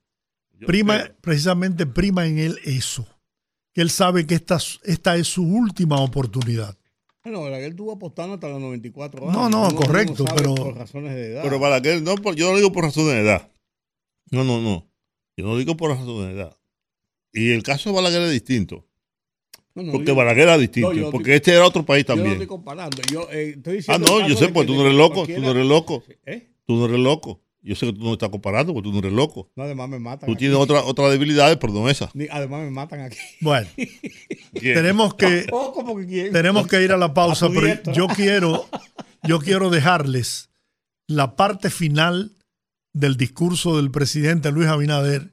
Yo 0.59 0.67
prima, 0.67 1.03
creo. 1.05 1.17
precisamente 1.21 1.87
prima 1.87 2.27
en 2.27 2.39
él 2.39 2.59
eso. 2.65 3.07
Que 3.75 3.81
él 3.81 3.91
sabe 3.91 4.27
que 4.27 4.35
esta, 4.35 4.59
esta 4.85 5.17
es 5.17 5.27
su 5.29 5.43
última 5.45 6.01
oportunidad. 6.01 6.77
Bueno, 7.25 7.41
Balaguer 7.43 7.71
estuvo 7.71 7.93
apostando 7.93 8.35
hasta 8.35 8.49
los 8.49 8.61
94 8.61 9.23
años. 9.23 9.33
No, 9.35 9.49
no, 9.49 9.69
Uno- 9.69 9.77
correcto, 9.77 10.25
pero- 10.37 10.55
Por 10.55 10.77
razones 10.77 11.15
de 11.15 11.33
edad. 11.33 11.43
Pero 11.43 11.59
Balaguer, 11.59 12.03
no, 12.03 12.17
yo 12.35 12.47
no 12.47 12.51
lo 12.53 12.57
digo 12.59 12.73
por 12.73 12.85
razones 12.85 13.15
de 13.15 13.21
edad. 13.21 13.49
No, 14.31 14.45
no, 14.45 14.61
no. 14.61 14.89
Yo 15.37 15.45
no 15.45 15.53
lo 15.53 15.59
digo 15.59 15.77
por 15.77 15.91
razones 15.91 16.27
de 16.29 16.33
edad. 16.41 16.57
Y 17.33 17.53
el 17.53 17.63
caso 17.63 17.91
de 17.91 17.97
Balaguer 17.97 18.23
es 18.23 18.33
distinto. 18.33 18.87
No, 19.75 19.85
no, 19.85 19.93
Porque 19.93 20.09
yo- 20.09 20.15
Balaguer 20.17 20.43
era 20.49 20.59
distinto. 20.59 20.93
No, 20.93 21.01
yo- 21.01 21.11
porque 21.11 21.37
este 21.37 21.53
era 21.53 21.65
otro 21.67 21.87
país 21.87 22.05
Yo 22.05 22.15
no 22.15 22.17
también. 22.17 22.33
estoy 22.33 22.47
comparando. 22.49 22.99
Yo 23.11 23.29
eh, 23.31 23.55
estoy 23.57 23.79
ah, 23.89 23.99
no, 23.99 24.27
yo 24.29 24.37
sé, 24.37 24.49
pues 24.49 24.67
tú 24.67 24.75
no 24.75 24.83
eres 24.83 24.95
loco. 24.95 25.25
Tú 25.27 25.41
no 25.41 25.51
eres 25.53 25.67
loco. 25.67 26.03
¿Eh? 26.27 26.49
Tú 26.67 26.75
no 26.77 26.85
eres 26.87 26.99
loco. 26.99 27.41
Yo 27.65 27.77
sé 27.77 27.87
que 27.87 27.93
tú 27.93 28.03
no 28.03 28.13
estás 28.15 28.29
comparando 28.31 28.75
porque 28.75 28.89
tú 28.89 28.93
no 28.93 28.99
eres 28.99 29.13
loco. 29.13 29.49
No, 29.55 29.63
además 29.63 29.89
me 29.89 29.99
matan. 30.01 30.27
Tú 30.27 30.33
aquí. 30.33 30.41
tienes 30.41 30.59
otra, 30.59 30.83
otra 30.83 31.09
debilidad, 31.09 31.57
pero 31.61 31.73
no 31.73 31.89
esa. 31.89 32.11
Ni- 32.15 32.27
Además 32.31 32.63
me 32.65 32.71
matan 32.73 33.01
aquí. 33.03 33.17
Bueno, 33.41 33.69
tenemos 34.61 35.15
que, 35.15 35.47
Oh, 35.53 35.73
como 35.73 35.97
que 35.97 36.07
quién. 36.07 36.33
tenemos 36.33 36.67
que 36.67 36.83
ir 36.83 36.91
a 36.93 36.97
la 36.97 37.15
pausa, 37.15 37.47
A 37.47 37.49
pero 37.51 37.67
dieta. 37.67 37.93
yo 37.93 38.09
quiero, 38.09 38.67
yo 39.23 39.39
quiero 39.39 39.71
dejarles 39.71 40.51
la 41.07 41.37
parte 41.37 41.71
final 41.71 42.33
del 42.93 43.17
discurso 43.17 43.77
del 43.77 43.91
presidente 43.91 44.51
Luis 44.51 44.67
Abinader 44.69 45.33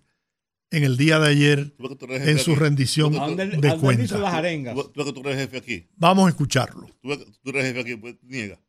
en 0.72 0.84
el 0.84 0.98
día 0.98 1.18
de 1.20 1.30
ayer 1.30 1.72
Tú 1.78 1.84
ves 1.84 1.90
que 1.90 1.96
tú 1.96 2.06
eres 2.06 2.20
jefe 2.20 2.32
en 2.32 2.38
su 2.40 2.52
aquí. 2.52 2.60
rendición 2.60 3.16
¿A 3.16 3.26
dónde- 3.26 3.44
a 3.44 3.46
de? 3.48 3.56
Tú 3.56 3.62
tú 3.62 3.68
ves 3.68 5.06
que 5.06 5.14
tú 5.14 5.20
eres 5.22 5.36
jefe 5.38 5.58
aquí. 5.58 5.88
Vamos 5.96 6.28
a 6.28 6.30
escucharlo. 6.30 6.86
Tú 7.02 7.10
tú 7.44 7.50
eres 7.50 7.66
jefe 7.66 7.80
aquí, 7.82 7.96
pues 7.96 8.16
niega. 8.22 8.60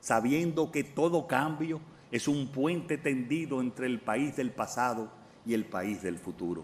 sabiendo 0.00 0.70
que 0.72 0.82
todo 0.82 1.26
cambio 1.28 1.80
es 2.12 2.28
un 2.28 2.48
puente 2.48 2.98
tendido 2.98 3.60
entre 3.62 3.86
el 3.86 3.98
país 3.98 4.36
del 4.36 4.50
pasado 4.52 5.10
y 5.46 5.54
el 5.54 5.64
país 5.64 6.02
del 6.02 6.18
futuro. 6.18 6.62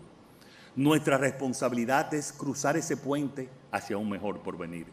Nuestra 0.77 1.17
responsabilidad 1.17 2.13
es 2.13 2.33
cruzar 2.33 2.77
ese 2.77 2.99
puente 2.99 3.49
hacia 3.73 3.97
un 3.97 4.11
mejor 4.11 4.43
porvenir. 4.43 4.87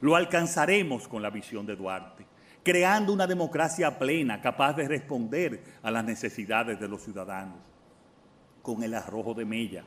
Lo 0.00 0.16
alcanzaremos 0.16 1.06
con 1.06 1.22
la 1.22 1.30
visión 1.30 1.64
de 1.64 1.76
Duarte, 1.76 2.26
creando 2.64 3.12
una 3.12 3.28
democracia 3.28 3.96
plena 3.98 4.40
capaz 4.40 4.74
de 4.74 4.88
responder 4.88 5.62
a 5.82 5.90
las 5.92 6.04
necesidades 6.04 6.80
de 6.80 6.88
los 6.88 7.02
ciudadanos, 7.02 7.58
con 8.62 8.82
el 8.82 8.94
arrojo 8.94 9.32
de 9.32 9.44
Mella, 9.44 9.84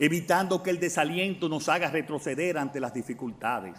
evitando 0.00 0.62
que 0.62 0.70
el 0.70 0.80
desaliento 0.80 1.48
nos 1.48 1.68
haga 1.68 1.90
retroceder 1.90 2.58
ante 2.58 2.80
las 2.80 2.92
dificultades 2.92 3.78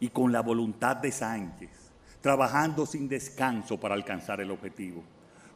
y 0.00 0.08
con 0.08 0.32
la 0.32 0.40
voluntad 0.40 0.96
de 0.96 1.12
Sánchez, 1.12 1.79
trabajando 2.20 2.86
sin 2.86 3.08
descanso 3.08 3.78
para 3.78 3.94
alcanzar 3.94 4.40
el 4.40 4.50
objetivo. 4.50 5.02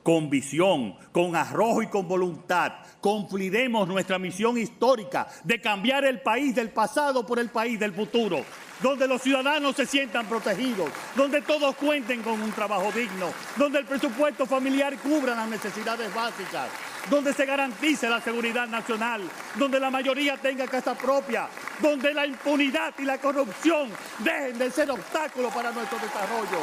Con 0.03 0.29
visión, 0.29 0.97
con 1.13 1.35
arrojo 1.35 1.83
y 1.83 1.87
con 1.87 2.07
voluntad, 2.07 2.73
cumpliremos 3.01 3.89
nuestra 3.89 4.19
misión 4.19 4.59
histórica 4.59 5.27
de 5.43 5.61
cambiar 5.61 6.05
el 6.05 6.21
país 6.21 6.55
del 6.55 6.69
pasado 6.69 7.25
por 7.25 7.39
el 7.39 7.49
país 7.49 7.81
del 7.81 7.95
futuro, 7.95 8.45
donde 8.83 9.09
los 9.09 9.23
ciudadanos 9.23 9.75
se 9.77 9.87
sientan 9.87 10.27
protegidos, 10.27 10.91
donde 11.17 11.41
todos 11.41 11.75
cuenten 11.77 12.23
con 12.23 12.41
un 12.41 12.53
trabajo 12.53 12.93
digno, 12.93 13.29
donde 13.57 13.79
el 13.79 13.87
presupuesto 13.87 14.45
familiar 14.45 14.95
cubra 14.99 15.35
las 15.35 15.49
necesidades 15.49 16.15
básicas, 16.15 16.69
donde 17.11 17.33
se 17.33 17.45
garantice 17.45 18.09
la 18.09 18.21
seguridad 18.21 18.67
nacional, 18.67 19.23
donde 19.57 19.79
la 19.79 19.91
mayoría 19.91 20.37
tenga 20.37 20.67
casa 20.67 20.95
propia, 20.95 21.49
donde 21.81 22.15
la 22.15 22.27
impunidad 22.27 22.95
y 22.99 23.03
la 23.03 23.19
corrupción 23.19 23.91
dejen 24.19 24.59
de 24.59 24.71
ser 24.71 24.91
obstáculos 24.91 25.53
para 25.53 25.71
nuestro 25.71 25.99
desarrollo. 25.99 26.61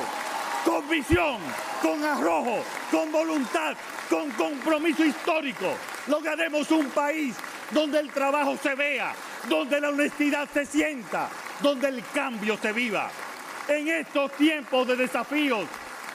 Con 0.66 0.88
visión, 0.90 1.38
con 1.82 2.04
arrojo, 2.04 2.64
con 2.92 3.12
voluntad, 3.12 3.76
con 4.10 4.30
compromiso 4.32 5.04
histórico, 5.04 5.74
lograremos 6.08 6.70
un 6.72 6.88
país 6.90 7.36
donde 7.72 8.00
el 8.00 8.12
trabajo 8.12 8.58
se 8.62 8.76
vea, 8.76 9.14
donde 9.48 9.82
la 9.82 9.90
honestidad 9.90 10.48
se 10.54 10.66
sienta, 10.66 11.30
donde 11.62 11.88
el 11.88 12.04
cambio 12.14 12.58
se 12.62 12.72
viva. 12.74 13.10
En 13.68 13.88
estos 13.88 14.32
tiempos 14.34 14.88
de 14.88 14.96
desafíos, 14.98 15.66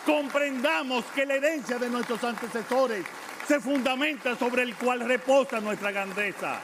comprendamos 0.05 1.05
que 1.15 1.27
la 1.27 1.35
herencia 1.35 1.79
de 1.79 1.89
nuestros 1.89 2.23
antecesores 2.23 3.05
se 3.47 3.61
fundamenta 3.61 4.37
sobre 4.37 4.63
el 4.63 4.75
cual 4.75 5.01
reposa 5.01 5.61
nuestra 5.61 5.93
grandeza. 5.93 6.61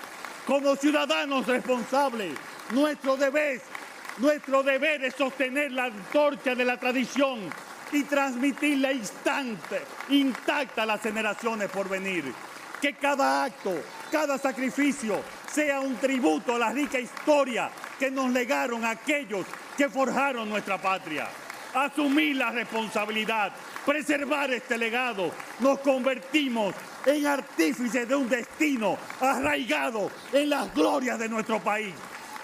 Como 0.46 0.74
ciudadanos 0.74 1.46
responsables, 1.46 2.34
nuestro 2.70 3.16
deber, 3.16 3.60
nuestro 4.18 4.62
deber 4.62 5.04
es 5.04 5.14
sostener 5.14 5.72
la 5.72 5.84
antorcha 5.84 6.54
de 6.54 6.64
la 6.64 6.78
tradición 6.78 7.40
y 7.92 8.02
transmitirla 8.04 8.92
instante, 8.92 9.82
intacta 10.08 10.82
a 10.82 10.86
las 10.86 11.00
generaciones 11.00 11.70
por 11.70 11.88
venir. 11.88 12.32
Que 12.80 12.94
cada 12.94 13.44
acto, 13.44 13.72
cada 14.10 14.38
sacrificio 14.38 15.22
sea 15.52 15.80
un 15.80 15.96
tributo 15.96 16.56
a 16.56 16.58
la 16.58 16.72
rica 16.72 16.98
historia 16.98 17.70
que 17.98 18.10
nos 18.10 18.30
legaron 18.32 18.84
aquellos 18.84 19.46
que 19.76 19.88
forjaron 19.88 20.48
nuestra 20.48 20.78
patria. 20.78 21.28
Asumir 21.74 22.36
la 22.36 22.50
responsabilidad, 22.50 23.52
preservar 23.86 24.52
este 24.52 24.76
legado, 24.76 25.30
nos 25.60 25.78
convertimos 25.80 26.74
en 27.06 27.26
artífices 27.26 28.08
de 28.08 28.14
un 28.14 28.28
destino 28.28 28.98
arraigado 29.20 30.10
en 30.32 30.50
las 30.50 30.72
glorias 30.74 31.18
de 31.18 31.28
nuestro 31.28 31.60
país. 31.60 31.94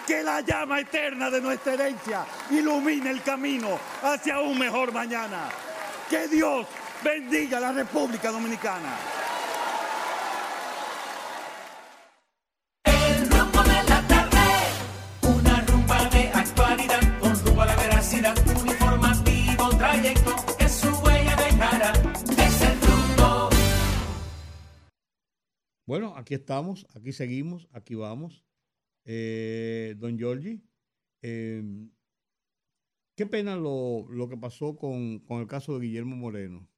Que 0.07 0.23
la 0.23 0.41
llama 0.41 0.81
eterna 0.81 1.29
de 1.29 1.41
nuestra 1.41 1.75
herencia 1.75 2.25
ilumine 2.51 3.11
el 3.11 3.23
camino 3.23 3.79
hacia 4.03 4.41
un 4.41 4.59
mejor 4.59 4.93
mañana. 4.93 5.51
Que 6.09 6.27
Dios 6.29 6.67
bendiga 7.03 7.59
a 7.59 7.61
la 7.61 7.73
República 7.73 8.31
Dominicana. 8.31 9.18
Bueno, 25.89 26.15
aquí 26.19 26.35
estamos, 26.35 26.87
aquí 26.95 27.13
seguimos, 27.13 27.67
aquí 27.73 27.95
vamos. 27.95 28.45
Eh, 29.07 29.95
don 29.97 30.19
Giorgi, 30.19 30.63
eh, 31.23 31.63
qué 33.15 33.25
pena 33.25 33.57
lo, 33.57 34.07
lo 34.11 34.29
que 34.29 34.37
pasó 34.37 34.77
con, 34.77 35.21
con 35.21 35.41
el 35.41 35.47
caso 35.47 35.73
de 35.79 35.87
Guillermo 35.87 36.15
Moreno, 36.15 36.69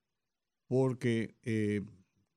porque, 0.69 1.35
eh, 1.43 1.83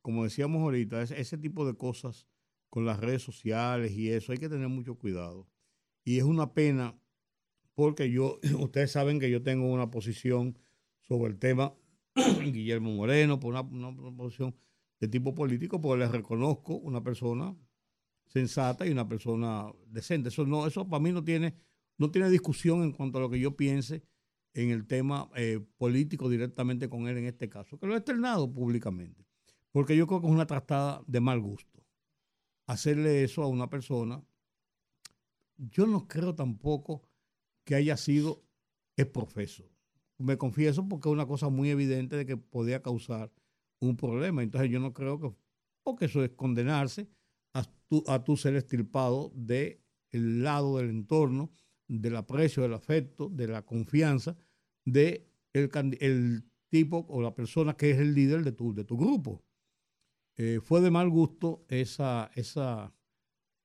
como 0.02 0.24
decíamos 0.24 0.64
ahorita, 0.64 1.04
ese, 1.04 1.22
ese 1.22 1.38
tipo 1.38 1.64
de 1.68 1.78
cosas 1.78 2.28
con 2.72 2.86
las 2.86 3.00
redes 3.00 3.22
sociales 3.22 3.92
y 3.92 4.10
eso, 4.10 4.32
hay 4.32 4.40
que 4.40 4.50
tener 4.50 4.68
mucho 4.68 4.96
cuidado. 4.96 5.48
Y 6.04 6.18
es 6.18 6.24
una 6.24 6.56
pena 6.56 7.00
porque 7.76 8.10
yo, 8.10 8.40
ustedes 8.60 8.92
saben 8.92 9.20
que 9.20 9.30
yo 9.30 9.44
tengo 9.44 9.72
una 9.72 9.92
posición 9.92 10.58
sobre 11.02 11.34
el 11.34 11.38
tema 11.38 11.76
Guillermo 12.42 12.94
Moreno, 12.94 13.40
por 13.40 13.54
una, 13.54 13.62
una 13.62 14.18
posición 14.18 14.56
de 15.04 15.10
tipo 15.10 15.36
político, 15.36 15.82
porque 15.82 15.99
les 15.99 16.12
reconozco 16.12 16.76
una 16.76 17.04
persona 17.04 17.54
sensata 18.26 18.88
y 18.88 18.91
una 18.91 19.06
persona 19.06 19.70
decente. 19.86 20.30
Eso 20.30 20.45
no, 20.45 20.66
eso 20.66 20.88
para 20.88 21.04
mí 21.04 21.12
no 21.12 21.22
tiene, 21.22 21.58
no 21.97 22.10
tiene 22.10 22.30
discusión 22.30 22.84
en 22.84 22.93
cuanto 22.93 23.18
a 23.18 23.22
lo 23.22 23.30
que 23.30 23.38
yo 23.38 23.58
piense 23.58 24.01
en 24.54 24.70
el 24.70 24.88
tema 24.88 25.30
eh, 25.36 25.60
político 25.78 26.30
directamente 26.30 26.88
con 26.88 27.10
él 27.10 27.18
en 27.18 27.26
este 27.26 27.49
caso, 27.49 27.78
que 27.78 27.86
lo 27.86 27.95
he 27.95 27.97
externado 27.97 28.49
públicamente, 28.54 29.26
porque 29.74 29.97
yo 29.97 30.08
creo 30.08 30.22
que 30.22 30.28
es 30.28 30.34
una 30.34 30.47
tratada 30.47 31.04
de 31.06 31.20
mal 31.20 31.41
gusto. 31.41 31.84
Hacerle 32.66 33.26
eso 33.26 33.43
a 33.43 33.47
una 33.47 33.70
persona, 33.70 34.24
yo 35.58 35.86
no 35.86 36.08
creo 36.08 36.34
tampoco 36.34 37.01
que 37.66 37.76
haya 37.76 37.97
sido 37.97 38.41
el 38.95 39.10
profeso. 39.10 39.70
Me 40.18 40.38
confieso 40.38 40.88
porque 40.88 41.10
es 41.10 41.14
una 41.14 41.28
cosa 41.28 41.49
muy 41.49 41.72
evidente 41.72 42.16
de 42.16 42.26
que 42.26 42.38
podía 42.38 42.82
causar 42.82 43.34
un 43.90 43.98
problema. 43.98 44.44
Entonces 44.44 44.70
yo 44.70 44.80
no 44.80 44.94
creo 44.94 45.20
que, 45.20 45.34
porque 45.84 46.06
eso 46.06 46.24
es 46.24 46.32
condenarse 46.32 47.08
a 47.54 47.64
tu, 47.88 48.04
a 48.08 48.24
tu 48.24 48.38
ser 48.38 48.56
estirpado 48.56 49.32
del 49.36 49.80
lado 50.12 50.78
del 50.78 50.90
entorno, 50.90 51.52
del 51.88 52.16
aprecio, 52.16 52.64
del 52.64 52.74
afecto, 52.74 53.30
de 53.30 53.48
la 53.48 53.64
confianza 53.64 54.36
de 54.86 55.30
el, 55.54 55.70
el 56.00 56.44
tipo 56.70 57.06
o 57.10 57.22
la 57.22 57.36
persona 57.36 57.76
que 57.76 57.92
es 57.92 58.00
el 58.00 58.14
líder 58.14 58.44
de 58.44 58.52
tu, 58.52 58.74
de 58.74 58.84
tu 58.84 58.98
grupo. 58.98 59.44
Eh, 60.36 60.60
fue 60.64 60.82
de 60.82 60.90
mal 60.90 61.10
gusto 61.10 61.64
esa, 61.68 62.32
esa, 62.34 62.92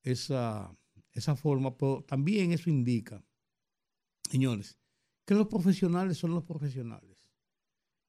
esa, 0.02 0.76
esa 1.12 1.36
forma, 1.36 1.76
pero 1.76 2.04
también 2.06 2.52
eso 2.52 2.68
indica, 2.68 3.24
señores, 4.30 4.78
que 5.24 5.34
los 5.34 5.46
profesionales 5.46 6.18
son 6.18 6.32
los 6.32 6.44
profesionales. 6.44 7.16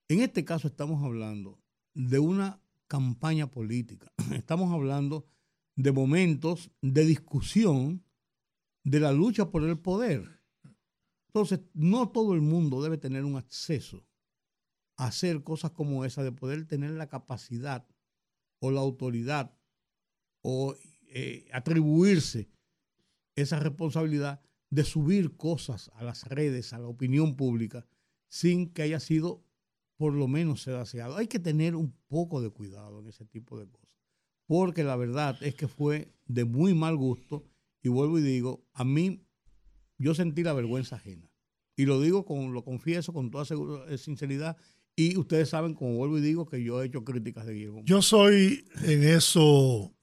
En 0.08 0.20
este 0.20 0.44
caso 0.44 0.68
estamos 0.68 1.02
hablando 1.02 1.59
de 2.08 2.18
una 2.18 2.62
campaña 2.86 3.50
política. 3.50 4.12
Estamos 4.32 4.72
hablando 4.72 5.26
de 5.76 5.92
momentos 5.92 6.70
de 6.80 7.04
discusión 7.04 8.04
de 8.84 9.00
la 9.00 9.12
lucha 9.12 9.50
por 9.50 9.64
el 9.64 9.78
poder. 9.78 10.40
Entonces, 11.28 11.60
no 11.74 12.10
todo 12.10 12.34
el 12.34 12.40
mundo 12.40 12.82
debe 12.82 12.98
tener 12.98 13.24
un 13.24 13.36
acceso 13.36 14.06
a 14.96 15.06
hacer 15.06 15.42
cosas 15.42 15.72
como 15.72 16.04
esa, 16.04 16.22
de 16.22 16.32
poder 16.32 16.66
tener 16.66 16.90
la 16.92 17.08
capacidad 17.08 17.86
o 18.60 18.70
la 18.70 18.80
autoridad 18.80 19.56
o 20.42 20.74
eh, 21.08 21.48
atribuirse 21.52 22.50
esa 23.36 23.60
responsabilidad 23.60 24.40
de 24.70 24.84
subir 24.84 25.36
cosas 25.36 25.90
a 25.94 26.04
las 26.04 26.24
redes, 26.24 26.72
a 26.72 26.78
la 26.78 26.88
opinión 26.88 27.36
pública, 27.36 27.86
sin 28.28 28.72
que 28.72 28.82
haya 28.82 29.00
sido 29.00 29.44
por 30.00 30.14
lo 30.14 30.28
menos 30.28 30.62
sedaseado. 30.62 31.18
Hay 31.18 31.26
que 31.26 31.38
tener 31.38 31.76
un 31.76 31.94
poco 32.08 32.40
de 32.40 32.48
cuidado 32.48 33.00
en 33.00 33.08
ese 33.08 33.26
tipo 33.26 33.60
de 33.60 33.68
cosas, 33.68 33.90
porque 34.46 34.82
la 34.82 34.96
verdad 34.96 35.36
es 35.42 35.54
que 35.54 35.68
fue 35.68 36.10
de 36.24 36.46
muy 36.46 36.72
mal 36.72 36.96
gusto 36.96 37.44
y 37.82 37.90
vuelvo 37.90 38.18
y 38.18 38.22
digo, 38.22 38.66
a 38.72 38.82
mí 38.82 39.26
yo 39.98 40.14
sentí 40.14 40.42
la 40.42 40.54
vergüenza 40.54 40.96
ajena. 40.96 41.30
Y 41.76 41.84
lo 41.84 42.00
digo, 42.00 42.24
con, 42.24 42.54
lo 42.54 42.64
confieso 42.64 43.12
con 43.12 43.30
toda 43.30 43.44
eh, 43.90 43.98
sinceridad. 43.98 44.56
Y 44.96 45.18
ustedes 45.18 45.50
saben, 45.50 45.74
como 45.74 45.96
vuelvo 45.96 46.16
y 46.16 46.22
digo, 46.22 46.46
que 46.46 46.64
yo 46.64 46.82
he 46.82 46.86
hecho 46.86 47.04
críticas 47.04 47.44
de 47.44 47.52
Guillermo. 47.52 47.82
Yo 47.84 48.00
soy 48.00 48.64
en 48.84 49.04
eso, 49.04 49.94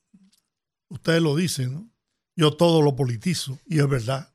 ustedes 0.89 1.23
lo 1.23 1.35
dicen, 1.35 1.73
¿no? 1.73 1.91
Yo 2.35 2.55
todo 2.55 2.83
lo 2.83 2.95
politizo 2.95 3.57
y 3.65 3.79
es 3.79 3.89
verdad. 3.89 4.31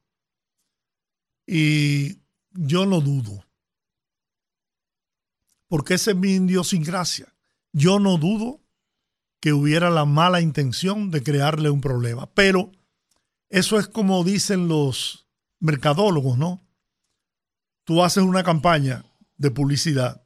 Y 1.47 2.19
yo 2.51 2.85
no 2.85 3.01
dudo, 3.01 3.45
porque 5.73 5.95
esa 5.95 6.11
es 6.11 6.19
mi 6.19 6.33
idiosincrasia. 6.33 7.35
Yo 7.73 7.99
no 7.99 8.19
dudo 8.19 8.61
que 9.41 9.55
hubiera 9.55 9.89
la 9.89 10.05
mala 10.05 10.43
intención 10.43 11.11
de 11.11 11.23
crearle 11.23 11.71
un 11.71 11.81
problema, 11.81 12.31
pero 12.35 12.71
eso 13.49 13.79
es 13.79 13.89
como 13.89 14.23
dicen 14.23 14.69
los 14.69 15.31
mercadólogos, 15.61 16.37
¿no? 16.37 16.61
Tú 17.85 18.05
haces 18.05 18.23
una 18.23 18.43
campaña 18.43 19.03
de 19.39 19.51
publicidad 19.51 20.23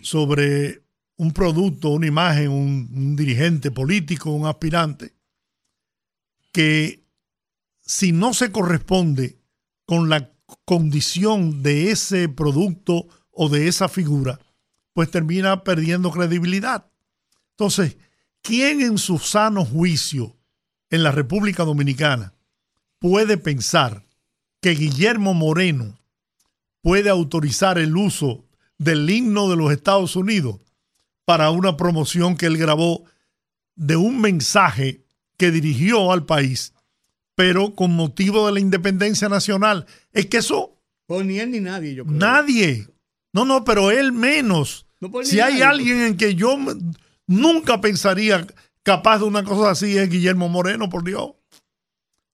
sobre 0.00 0.84
un 1.16 1.32
producto, 1.32 1.88
una 1.88 2.06
imagen, 2.06 2.50
un, 2.50 2.88
un 2.94 3.16
dirigente 3.16 3.72
político, 3.72 4.30
un 4.30 4.46
aspirante, 4.46 5.12
que 6.52 7.04
si 7.80 8.12
no 8.12 8.32
se 8.32 8.52
corresponde 8.52 9.40
con 9.86 10.08
la 10.08 10.30
condición 10.64 11.64
de 11.64 11.90
ese 11.90 12.28
producto 12.28 13.08
o 13.32 13.48
de 13.48 13.66
esa 13.66 13.88
figura, 13.88 14.38
pues 14.92 15.10
termina 15.10 15.64
perdiendo 15.64 16.10
credibilidad. 16.10 16.86
Entonces, 17.50 17.96
¿quién 18.42 18.80
en 18.80 18.98
su 18.98 19.18
sano 19.18 19.64
juicio 19.64 20.36
en 20.90 21.02
la 21.02 21.10
República 21.12 21.64
Dominicana 21.64 22.34
puede 22.98 23.36
pensar 23.38 24.04
que 24.60 24.70
Guillermo 24.70 25.34
Moreno 25.34 25.98
puede 26.82 27.10
autorizar 27.10 27.78
el 27.78 27.96
uso 27.96 28.44
del 28.78 29.08
himno 29.08 29.48
de 29.48 29.56
los 29.56 29.72
Estados 29.72 30.16
Unidos 30.16 30.60
para 31.24 31.50
una 31.50 31.76
promoción 31.76 32.36
que 32.36 32.46
él 32.46 32.58
grabó 32.58 33.04
de 33.76 33.96
un 33.96 34.20
mensaje 34.20 35.04
que 35.36 35.50
dirigió 35.50 36.12
al 36.12 36.26
país, 36.26 36.74
pero 37.34 37.74
con 37.74 37.94
motivo 37.94 38.46
de 38.46 38.52
la 38.52 38.60
independencia 38.60 39.28
nacional. 39.28 39.86
Es 40.12 40.26
que 40.26 40.38
eso 40.38 40.76
Pues 41.06 41.24
ni 41.24 41.38
él 41.38 41.50
ni 41.50 41.60
nadie, 41.60 41.94
yo 41.94 42.04
creo. 42.04 42.16
nadie, 42.16 42.88
no, 43.32 43.44
no, 43.44 43.64
pero 43.64 43.90
él 43.90 44.12
menos. 44.12 44.86
No, 45.00 45.10
si 45.24 45.40
hay 45.40 45.62
alguien 45.62 46.00
en 46.02 46.16
que 46.16 46.34
yo 46.34 46.56
nunca 47.26 47.80
pensaría 47.80 48.46
capaz 48.82 49.18
de 49.18 49.24
una 49.24 49.42
cosa 49.44 49.70
así 49.70 49.96
es 49.98 50.08
Guillermo 50.10 50.48
Moreno, 50.48 50.88
por 50.88 51.04
Dios. 51.04 51.32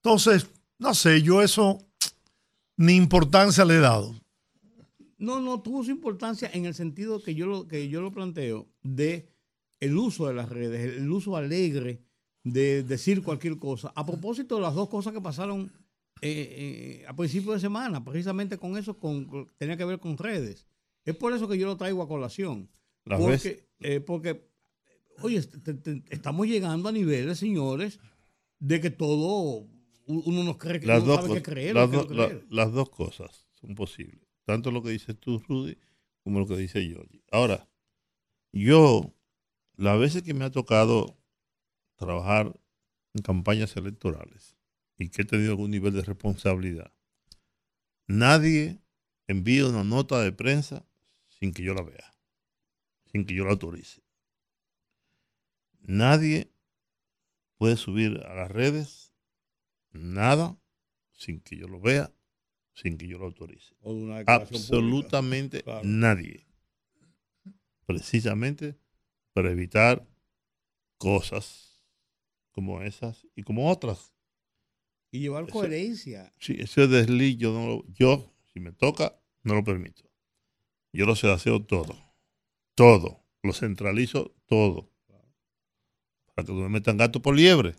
Entonces, 0.03 0.47
no 0.77 0.93
sé, 0.93 1.21
yo 1.21 1.41
eso 1.41 1.79
ni 2.77 2.95
importancia 2.95 3.65
le 3.65 3.75
he 3.75 3.79
dado. 3.79 4.15
No, 5.17 5.41
no, 5.41 5.61
tuvo 5.61 5.83
su 5.83 5.91
importancia 5.91 6.49
en 6.53 6.65
el 6.65 6.73
sentido 6.73 7.21
que 7.21 7.35
yo 7.35 7.45
lo, 7.45 7.67
que 7.67 7.89
yo 7.89 8.01
lo 8.01 8.11
planteo 8.11 8.67
de 8.83 9.27
el 9.81 9.97
uso 9.97 10.27
de 10.27 10.33
las 10.33 10.47
redes, 10.49 10.95
el 10.97 11.11
uso 11.11 11.35
alegre 11.35 12.01
de 12.43 12.83
decir 12.83 13.21
cualquier 13.21 13.57
cosa. 13.57 13.91
A 13.95 14.05
propósito 14.05 14.55
de 14.55 14.61
las 14.61 14.75
dos 14.75 14.87
cosas 14.89 15.11
que 15.13 15.19
pasaron 15.21 15.71
eh, 16.21 17.01
eh, 17.01 17.05
a 17.07 17.13
principios 17.15 17.55
de 17.55 17.59
semana, 17.61 18.03
precisamente 18.03 18.57
con 18.57 18.77
eso, 18.77 18.97
con- 18.97 19.49
tenía 19.57 19.75
que 19.75 19.85
ver 19.85 19.99
con 19.99 20.17
redes. 20.17 20.65
Es 21.09 21.15
por 21.17 21.33
eso 21.33 21.47
que 21.47 21.57
yo 21.57 21.65
lo 21.67 21.77
traigo 21.77 22.01
a 22.03 22.07
colación. 22.07 22.69
Las 23.05 23.19
Porque, 23.19 23.67
eh, 23.79 23.99
porque 23.99 24.47
oye, 25.21 25.41
te- 25.41 25.73
te- 25.73 26.03
estamos 26.09 26.47
llegando 26.47 26.89
a 26.89 26.91
niveles, 26.91 27.39
señores, 27.39 27.99
de 28.59 28.79
que 28.81 28.89
todo 28.89 29.67
uno 30.05 30.43
no 30.43 30.57
cree 30.57 30.79
que 30.79 30.87
Las 30.87 31.03
uno 31.03 31.07
dos, 31.13 31.21
sabe 31.21 31.33
qué 31.35 31.43
creer, 31.43 31.75
las, 31.75 31.89
no 31.89 32.03
do- 32.03 32.13
la- 32.13 32.27
creer. 32.27 32.45
las 32.49 32.71
dos 32.71 32.89
cosas 32.89 33.47
son 33.53 33.75
posibles. 33.75 34.27
Tanto 34.45 34.71
lo 34.71 34.81
que 34.81 34.89
dices 34.89 35.19
tú, 35.19 35.39
Rudy, 35.39 35.77
como 36.23 36.39
lo 36.39 36.47
que 36.47 36.57
dice 36.57 36.81
Georgie. 36.85 37.23
Ahora, 37.31 37.69
yo, 38.51 39.13
las 39.75 39.99
veces 39.99 40.23
que 40.23 40.33
me 40.33 40.45
ha 40.45 40.51
tocado 40.51 41.17
trabajar 41.95 42.59
en 43.13 43.21
campañas 43.21 43.75
electorales 43.77 44.57
y 44.97 45.09
que 45.09 45.21
he 45.21 45.25
tenido 45.25 45.51
algún 45.51 45.71
nivel 45.71 45.93
de 45.93 46.01
responsabilidad, 46.01 46.91
nadie 48.07 48.79
envía 49.27 49.67
una 49.67 49.83
nota 49.83 50.21
de 50.21 50.31
prensa 50.31 50.85
sin 51.39 51.53
que 51.53 51.63
yo 51.63 51.73
la 51.73 51.83
vea, 51.83 52.13
sin 53.11 53.25
que 53.25 53.33
yo 53.33 53.45
la 53.45 53.51
autorice. 53.51 54.01
Nadie 55.81 56.51
puede 57.57 57.77
subir 57.77 58.19
a 58.25 58.35
las 58.35 58.51
redes 58.51 59.13
nada 59.91 60.57
sin 61.13 61.41
que 61.41 61.57
yo 61.57 61.67
lo 61.67 61.79
vea, 61.79 62.13
sin 62.73 62.97
que 62.97 63.07
yo 63.07 63.17
lo 63.17 63.25
autorice. 63.25 63.75
Absolutamente 64.27 65.63
Claro. 65.63 65.81
nadie. 65.83 66.45
Precisamente 67.85 68.77
para 69.33 69.51
evitar 69.51 70.07
cosas 70.97 71.81
como 72.51 72.81
esas 72.81 73.25
y 73.35 73.43
como 73.43 73.69
otras. 73.69 74.13
Y 75.11 75.19
llevar 75.21 75.47
coherencia. 75.49 76.33
Sí, 76.39 76.55
ese 76.59 76.87
desliz 76.87 77.37
yo, 77.37 77.51
no 77.53 77.67
lo- 77.67 77.85
yo, 77.87 78.31
si 78.53 78.59
me 78.59 78.71
toca, 78.71 79.19
no 79.43 79.55
lo 79.55 79.63
permito. 79.63 80.08
Yo 80.93 81.05
lo 81.05 81.15
sedaceo 81.15 81.63
todo. 81.63 81.95
Todo. 82.75 83.23
Lo 83.43 83.53
centralizo 83.53 84.33
todo. 84.47 84.89
Para 86.35 86.45
que 86.45 86.53
no 86.53 86.61
me 86.61 86.69
metan 86.69 86.97
gato 86.97 87.21
por 87.21 87.35
liebre. 87.35 87.75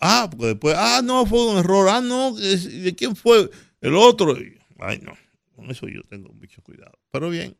Ah, 0.00 0.26
porque 0.30 0.46
después, 0.46 0.74
ah, 0.76 1.00
no, 1.04 1.24
fue 1.26 1.46
un 1.52 1.58
error. 1.58 1.88
Ah, 1.88 2.00
no, 2.00 2.34
¿de 2.34 2.94
quién 2.96 3.14
fue? 3.14 3.48
El 3.80 3.94
otro. 3.94 4.34
Ay, 4.80 4.98
no. 5.02 5.12
Con 5.54 5.70
eso 5.70 5.86
yo 5.88 6.02
tengo 6.04 6.32
mucho 6.32 6.60
cuidado. 6.62 6.98
Pero 7.12 7.30
bien, 7.30 7.56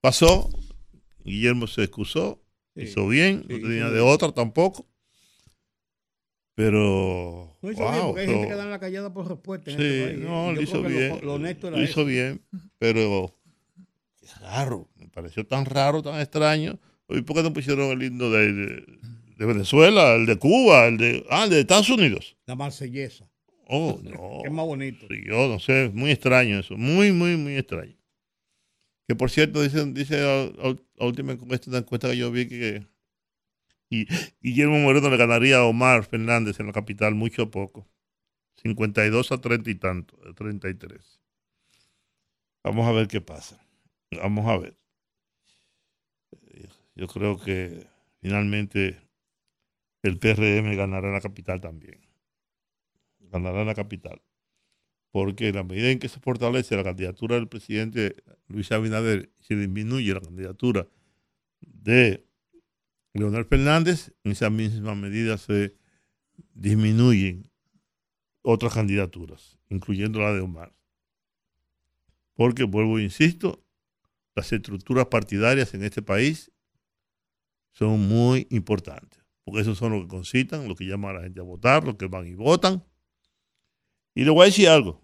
pasó. 0.00 0.48
Guillermo 1.24 1.66
se 1.66 1.82
excusó. 1.82 2.40
Sí. 2.76 2.82
Hizo 2.82 3.08
bien. 3.08 3.44
Sí, 3.48 3.54
no 3.54 3.60
tenía 3.68 3.76
hizo 3.78 3.90
de 3.90 4.00
bien. 4.00 4.08
otra 4.14 4.32
tampoco. 4.32 4.86
Pero. 6.54 7.58
No 7.60 7.70
hizo 7.72 7.80
bien, 7.82 7.94
wow, 7.94 8.06
porque 8.06 8.20
hay 8.22 8.26
gente 8.28 8.48
que 8.48 8.54
dan 8.54 8.70
la 8.70 8.78
callada 8.78 9.12
por 9.12 9.28
respuesta. 9.28 9.70
en 9.72 9.76
Sí, 9.76 9.82
este 9.84 10.06
país. 10.14 10.24
no, 10.24 10.52
Y 10.52 10.54
lo 10.54 10.62
hizo 10.62 10.82
bien. 10.82 11.08
Lo, 11.16 11.22
lo 11.22 11.34
honesto 11.34 11.68
era 11.68 11.76
lo 11.76 11.82
hizo 11.82 12.00
eso. 12.00 12.04
bien, 12.04 12.42
pero 12.78 13.35
raro. 14.46 14.88
Me 14.96 15.08
pareció 15.08 15.46
tan 15.46 15.64
raro, 15.66 16.02
tan 16.02 16.20
extraño. 16.20 16.78
¿Y 17.08 17.20
por 17.22 17.36
qué 17.36 17.42
no 17.42 17.52
pusieron 17.52 17.90
el 17.90 18.02
himno 18.02 18.30
de, 18.30 18.52
de- 18.52 18.98
de 19.36 19.44
Venezuela, 19.46 20.14
el 20.14 20.24
de 20.26 20.36
Cuba, 20.38 20.86
el 20.86 20.96
de, 20.96 21.26
ah, 21.30 21.44
el 21.44 21.50
de 21.50 21.60
Estados 21.60 21.90
Unidos? 21.90 22.36
La 22.46 22.54
marsellesa. 22.56 23.28
Oh, 23.68 24.00
no. 24.02 24.40
Es 24.44 24.50
más 24.50 24.64
bonito. 24.66 25.06
Sí, 25.08 25.22
yo 25.26 25.48
no 25.48 25.58
sé, 25.60 25.90
muy 25.92 26.10
extraño 26.10 26.58
eso. 26.58 26.76
Muy, 26.76 27.12
muy, 27.12 27.36
muy 27.36 27.56
extraño. 27.56 27.94
Que 29.08 29.14
por 29.14 29.30
cierto, 29.30 29.62
dice, 29.62 29.84
dice 29.92 30.20
a, 30.20 30.42
a- 30.68 30.76
a 30.98 31.06
última 31.06 31.32
encuesta, 31.32 31.70
una 31.70 31.78
encuesta 31.78 32.10
que 32.10 32.16
yo 32.16 32.30
vi 32.30 32.48
que 32.48 32.86
y 33.88 34.06
Guillermo 34.40 34.80
Moreno 34.80 35.08
le 35.10 35.16
ganaría 35.16 35.58
a 35.58 35.64
Omar 35.64 36.02
Fernández 36.04 36.58
en 36.58 36.66
la 36.66 36.72
capital 36.72 37.14
mucho 37.14 37.44
o 37.44 37.50
poco. 37.52 37.86
52 38.62 39.30
a 39.30 39.38
30 39.40 39.70
y 39.70 39.74
tanto, 39.76 40.16
de 40.24 40.32
33. 40.34 41.20
Vamos 42.64 42.84
a 42.88 42.90
ver 42.92 43.06
qué 43.06 43.20
pasa. 43.20 43.64
Vamos 44.12 44.46
a 44.46 44.58
ver. 44.58 44.76
Yo 46.94 47.06
creo 47.08 47.38
que 47.38 47.86
finalmente 48.20 49.00
el 50.02 50.18
PRM 50.18 50.76
ganará 50.76 51.12
la 51.12 51.20
capital 51.20 51.60
también. 51.60 52.00
Ganará 53.20 53.64
la 53.64 53.74
capital. 53.74 54.22
Porque 55.10 55.48
en 55.48 55.56
la 55.56 55.64
medida 55.64 55.90
en 55.90 55.98
que 55.98 56.08
se 56.08 56.20
fortalece 56.20 56.76
la 56.76 56.84
candidatura 56.84 57.36
del 57.36 57.48
presidente 57.48 58.16
Luis 58.48 58.70
Abinader, 58.72 59.30
se 59.40 59.56
disminuye 59.56 60.14
la 60.14 60.20
candidatura 60.20 60.88
de 61.60 62.26
Leonel 63.12 63.44
Fernández, 63.44 64.12
en 64.24 64.32
esa 64.32 64.50
misma 64.50 64.94
medida 64.94 65.38
se 65.38 65.74
disminuyen 66.54 67.50
otras 68.42 68.74
candidaturas, 68.74 69.58
incluyendo 69.68 70.20
la 70.20 70.32
de 70.32 70.40
Omar. 70.40 70.74
Porque, 72.34 72.64
vuelvo 72.64 72.98
e 72.98 73.02
insisto, 73.02 73.65
las 74.36 74.52
estructuras 74.52 75.06
partidarias 75.06 75.74
en 75.74 75.82
este 75.82 76.02
país 76.02 76.52
son 77.72 78.06
muy 78.06 78.46
importantes. 78.50 79.24
Porque 79.44 79.62
esos 79.62 79.78
son 79.78 79.92
los 79.92 80.02
que 80.02 80.08
concitan, 80.08 80.68
los 80.68 80.76
que 80.76 80.84
llaman 80.84 81.12
a 81.12 81.18
la 81.18 81.24
gente 81.24 81.40
a 81.40 81.44
votar, 81.44 81.84
los 81.84 81.96
que 81.96 82.06
van 82.06 82.26
y 82.26 82.34
votan. 82.34 82.84
Y 84.14 84.24
le 84.24 84.30
voy 84.30 84.42
a 84.42 84.46
decir 84.46 84.68
algo. 84.68 85.00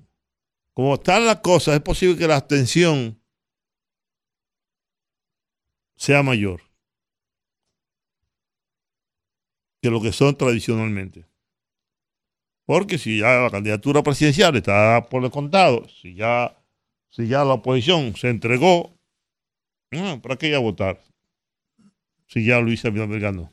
Como 0.75 0.95
están 0.95 1.25
las 1.27 1.41
cosas, 1.41 1.75
es 1.75 1.81
posible 1.81 2.17
que 2.17 2.29
la 2.29 2.37
abstención 2.37 3.21
sea 5.97 6.23
mayor 6.23 6.61
que 9.83 9.91
lo 9.91 10.01
que 10.01 10.13
son 10.13 10.37
tradicionalmente. 10.37 11.27
Porque 12.65 12.99
si 12.99 13.19
ya 13.19 13.41
la 13.41 13.51
candidatura 13.51 14.03
presidencial 14.03 14.55
está 14.57 15.09
por 15.11 15.25
el 15.25 15.31
contado, 15.31 15.89
si 15.89 16.15
ya, 16.15 16.57
si 17.11 17.27
ya 17.27 17.45
la 17.45 17.55
oposición 17.55 18.15
se 18.17 18.31
entregó, 18.31 18.97
ah, 19.95 20.19
¿para 20.23 20.37
qué 20.37 20.49
ir 20.49 20.55
a 20.55 20.59
votar? 20.59 21.01
Si 22.27 22.45
ya 22.45 22.61
Luis 22.61 22.85
Abinader 22.85 23.21
ganó. 23.21 23.53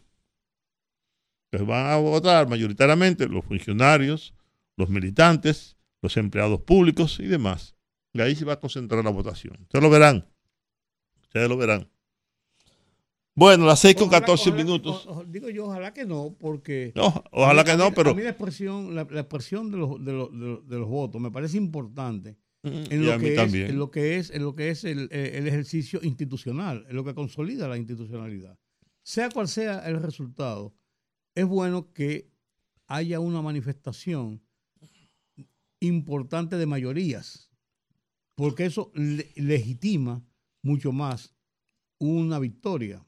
Entonces 1.51 1.67
van 1.67 1.87
a 1.87 1.97
votar 1.97 2.47
mayoritariamente 2.47 3.27
los 3.27 3.43
funcionarios, 3.45 4.33
los 4.77 4.89
militantes, 4.89 5.77
los 6.01 6.15
empleados 6.17 6.61
públicos 6.61 7.19
y 7.19 7.25
demás. 7.25 7.75
Y 8.13 8.21
ahí 8.21 8.35
se 8.35 8.45
va 8.45 8.53
a 8.53 8.59
concentrar 8.59 9.03
la 9.03 9.09
votación. 9.11 9.57
Ustedes 9.61 9.83
lo 9.83 9.89
verán. 9.89 10.27
Ustedes 11.23 11.49
lo 11.49 11.57
verán. 11.57 11.89
Bueno, 13.35 13.65
las 13.65 13.79
6 13.79 13.95
con 13.95 14.07
Ojalá- 14.07 14.19
14 14.21 14.49
ojalá- 14.49 14.63
minutos. 14.63 15.05
o- 15.07 15.11
o- 15.19 15.23
digo 15.25 15.49
yo, 15.49 15.65
ojalá 15.67 15.93
que 15.93 16.05
no, 16.05 16.35
porque. 16.39 16.91
No, 16.95 17.23
ojalá 17.31 17.63
mí- 17.63 17.69
que 17.71 17.77
no, 17.77 17.91
pero 17.93 18.11
A 18.11 18.13
mí 18.13 18.21
la 18.23 18.29
expresión, 18.29 18.95
la, 18.95 19.07
la 19.09 19.21
expresión 19.21 19.71
de 19.71 19.77
los, 19.77 20.03
de, 20.03 20.11
los, 20.13 20.31
de 20.31 20.37
los- 20.47 20.67
de 20.67 20.77
los 20.77 20.87
votos 20.89 21.21
me 21.21 21.31
parece 21.31 21.57
importante 21.57 22.37
en 22.63 23.01
y 23.01 23.05
lo, 23.05 23.13
a 23.13 23.17
mí 23.17 23.23
que 23.25 23.31
es, 23.31 23.35
también. 23.37 23.67
en 23.67 23.77
lo 23.79 23.89
que 23.91 24.17
es, 24.17 24.29
en 24.31 24.43
lo 24.43 24.55
que 24.55 24.69
es 24.69 24.83
el, 24.83 25.07
eh, 25.11 25.31
el 25.35 25.47
ejercicio 25.47 25.99
institucional, 26.03 26.85
en 26.89 26.95
lo 26.95 27.03
que 27.03 27.13
consolida 27.13 27.67
la 27.67 27.77
institucionalidad. 27.77 28.57
Sea 29.03 29.29
cual 29.29 29.47
sea 29.47 29.79
el 29.87 30.01
resultado, 30.01 30.75
es 31.35 31.45
bueno 31.45 31.93
que 31.93 32.29
haya 32.87 33.19
una 33.19 33.41
manifestación 33.41 34.41
importante 35.79 36.57
de 36.57 36.65
mayorías, 36.65 37.49
porque 38.35 38.65
eso 38.65 38.91
le- 38.93 39.31
legitima 39.35 40.25
mucho 40.61 40.91
más 40.91 41.33
una 41.99 42.39
victoria. 42.39 43.05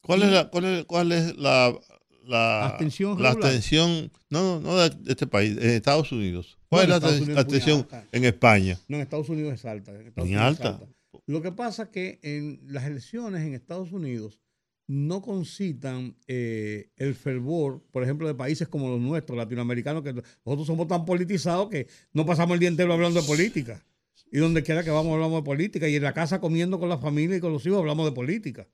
¿Cuál 0.00 0.22
es 0.24 0.32
la, 0.32 0.50
cuál 0.50 0.64
es, 0.64 0.84
cuál 0.86 1.12
es 1.12 1.36
la, 1.36 1.78
la, 2.26 2.66
Abstención 2.66 3.20
la 3.22 3.30
abstención, 3.30 4.10
no, 4.30 4.60
no 4.60 4.76
de 4.76 4.90
de 4.90 5.12
este 5.12 5.26
país, 5.26 5.56
en 5.58 5.70
Estados 5.70 6.12
Unidos? 6.12 6.58
¿Cuál 6.68 6.88
No, 6.88 6.96
es 6.96 7.02
la 7.02 7.08
es 7.10 7.38
abstención 7.38 7.78
alta. 7.80 8.06
en 8.12 8.24
España? 8.24 8.78
No, 8.88 8.96
en 8.96 9.02
Estados 9.02 9.28
Unidos 9.28 9.54
es 9.54 9.64
alta. 9.64 9.92
en 9.92 9.98
Unidos 10.16 10.30
es 10.30 10.36
alta. 10.36 10.80
Lo 11.26 11.42
que 11.42 11.52
pasa 11.52 11.84
es 11.84 11.88
que 11.90 12.18
en 12.22 12.60
las 12.66 12.84
elecciones 12.84 13.42
en 13.42 13.54
Estados 13.54 13.92
Unidos 13.92 14.40
no 14.88 15.22
concitan 15.22 16.16
eh, 16.26 16.90
el 16.96 17.14
fervor, 17.14 17.82
por 17.92 18.02
ejemplo, 18.02 18.26
de 18.26 18.34
países 18.34 18.68
como 18.68 18.88
los 18.88 19.00
nuestros, 19.00 19.36
latinoamericanos, 19.38 20.02
que 20.02 20.12
nosotros 20.12 20.66
somos 20.66 20.88
tan 20.88 21.04
politizados 21.04 21.68
que 21.70 21.86
no 22.12 22.26
pasamos 22.26 22.54
el 22.54 22.60
día 22.60 22.68
entero 22.68 22.92
hablando 22.92 23.20
de 23.20 23.26
política. 23.26 23.84
Y 24.30 24.38
donde 24.38 24.62
quiera 24.62 24.82
que 24.82 24.90
vamos 24.90 25.12
hablamos 25.12 25.40
de 25.40 25.44
política. 25.44 25.88
Y 25.88 25.96
en 25.96 26.02
la 26.02 26.12
casa 26.14 26.40
comiendo 26.40 26.78
con 26.80 26.88
la 26.88 26.98
familia 26.98 27.36
y 27.36 27.40
con 27.40 27.52
los 27.52 27.64
hijos 27.66 27.78
hablamos 27.78 28.06
de 28.06 28.12
política. 28.12 28.66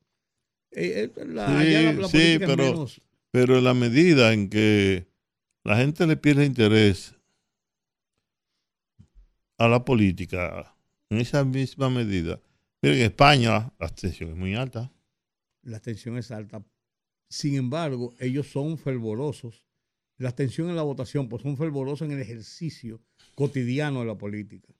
Eh, 0.70 1.10
eh, 1.16 1.24
la- 1.26 1.46
Sí, 1.46 1.52
allá 1.76 1.82
la- 1.82 1.92
la 2.02 2.08
sí, 2.08 2.12
política 2.16 2.44
es 2.44 2.50
pero- 2.50 2.64
menos- 2.64 3.00
Pero 3.30 3.58
en 3.58 3.64
la 3.64 3.74
medida 3.74 4.32
en 4.32 4.48
que 4.48 5.06
la 5.64 5.76
gente 5.76 6.06
le 6.06 6.16
pierde 6.16 6.44
interés 6.46 7.14
a 9.58 9.68
la 9.68 9.84
política, 9.84 10.74
en 11.10 11.18
esa 11.18 11.44
misma 11.44 11.90
medida, 11.90 12.40
miren, 12.82 12.98
en 12.98 13.04
España 13.04 13.50
la 13.78 13.86
abstención 13.86 14.30
es 14.30 14.36
muy 14.36 14.54
alta. 14.54 14.92
la 15.62 15.80
tensión 15.80 16.16
es 16.16 16.30
alta. 16.30 16.64
Sin 17.28 17.56
embargo, 17.56 18.14
ellos 18.20 18.46
son 18.50 18.78
fervorosos. 18.78 19.62
La 20.16 20.30
abstención 20.30 20.70
en 20.70 20.76
la 20.76 20.82
votación, 20.82 21.28
pues 21.28 21.42
son 21.42 21.56
fervorosos 21.56 22.06
en 22.06 22.12
el 22.12 22.20
ejercicio 22.22 23.02
cotidiano 23.34 24.00
de 24.00 24.06
la 24.06 24.16
política. 24.16 24.72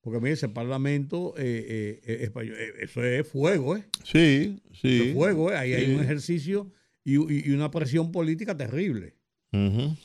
Porque 0.00 0.18
mire, 0.20 0.32
ese 0.32 0.48
parlamento 0.48 1.34
eh, 1.36 2.00
eh, 2.02 2.18
español, 2.22 2.56
eh, 2.58 2.72
eso 2.80 3.04
es 3.04 3.28
fuego, 3.28 3.76
¿eh? 3.76 3.84
Sí, 4.04 4.58
Eso 4.70 4.80
sí. 4.80 5.08
es 5.08 5.14
fuego, 5.14 5.52
¿eh? 5.52 5.56
Ahí 5.56 5.74
hay 5.74 5.92
un 5.94 6.02
ejercicio 6.02 6.72
y, 7.16 7.48
y- 7.48 7.50
una 7.52 7.70
presión 7.70 8.10
política 8.12 8.56
terrible. 8.56 9.14
Ujú. 9.52 9.96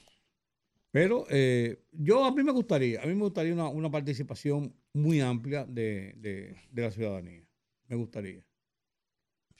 Pero 0.91 1.25
eh, 1.29 1.83
yo 1.91 2.23
a 2.23 2.31
mí 2.33 2.43
me 2.43 2.51
gustaría, 2.51 3.01
a 3.01 3.05
mí 3.07 3.15
me 3.15 3.21
gustaría 3.23 3.53
una, 3.53 3.67
una 3.67 3.89
participación 3.89 4.75
muy 4.93 5.19
amplia 5.21 5.65
de, 5.65 6.13
de- 6.17 6.55
de 6.71 6.81
la 6.81 6.91
ciudadanía. 6.91 7.43
Me 7.87 7.95
gustaría. 7.95 8.43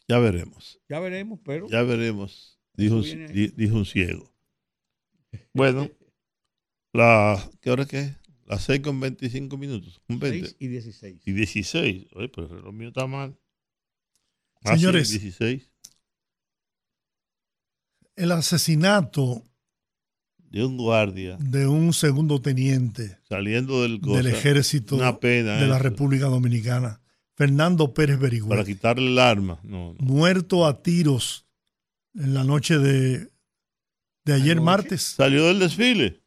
Ya 0.08 0.20
veremos. 0.20 0.80
Ya 0.90 1.00
veremos, 1.00 1.40
pero 1.44 1.68
Ya 1.70 1.82
veremos, 1.84 2.60
dijo, 2.74 2.98
un- 2.98 3.28
di- 3.34 3.54
dijo 3.56 3.76
un 3.76 3.86
ciego. 3.86 4.32
Bueno, 5.54 5.90
la, 6.94 7.50
¿qué 7.62 7.72
hora 7.72 7.86
que 7.86 8.00
es? 8.00 8.18
Las 8.46 8.64
6 8.66 8.82
con 8.82 9.00
25 9.00 9.58
minutos. 9.58 10.02
Con 10.06 10.20
20. 10.20 10.48
6 10.50 10.56
y 10.60 10.68
16. 10.68 11.22
Y 11.26 11.32
16. 11.32 12.08
Oye, 12.14 12.30
pero 12.30 12.44
el 12.48 12.50
reloj 12.58 12.74
mío 12.74 12.90
está 12.90 13.08
mal. 13.08 13.36
Ah, 14.66 14.74
sí, 14.76 14.82
Señores. 14.82 15.10
16. 15.10 15.72
El 18.16 18.32
asesinato 18.32 19.44
De 20.50 20.64
un 20.66 20.78
guardia 20.78 21.38
de 21.40 21.68
un 21.68 21.94
segundo 21.94 22.42
teniente 22.42 23.18
saliendo 23.28 23.82
del, 23.84 23.94
del 23.94 24.02
cosa, 24.02 24.30
ejército 24.30 24.96
Una 24.96 25.20
pena. 25.20 25.56
de 25.58 25.68
la 25.68 25.76
eso, 25.76 25.84
República 25.84 26.26
Dominicana, 26.28 27.02
Fernando 27.36 27.94
Pérez 27.94 28.18
Para 28.18 28.24
Berigüe, 28.30 28.66
quitarle 28.66 29.08
el 29.08 29.18
arma. 29.20 29.60
No, 29.64 29.94
no. 29.94 30.00
muerto 30.00 30.66
a 30.68 30.82
tiros 30.84 31.46
en 32.14 32.34
la 32.36 32.44
noche 32.44 32.78
de, 32.78 33.30
de 34.26 34.34
ayer 34.34 34.54
Anoche. 34.58 34.62
martes, 34.66 35.02
Salió 35.02 35.48
del 35.48 35.60
desfile. 35.60 36.22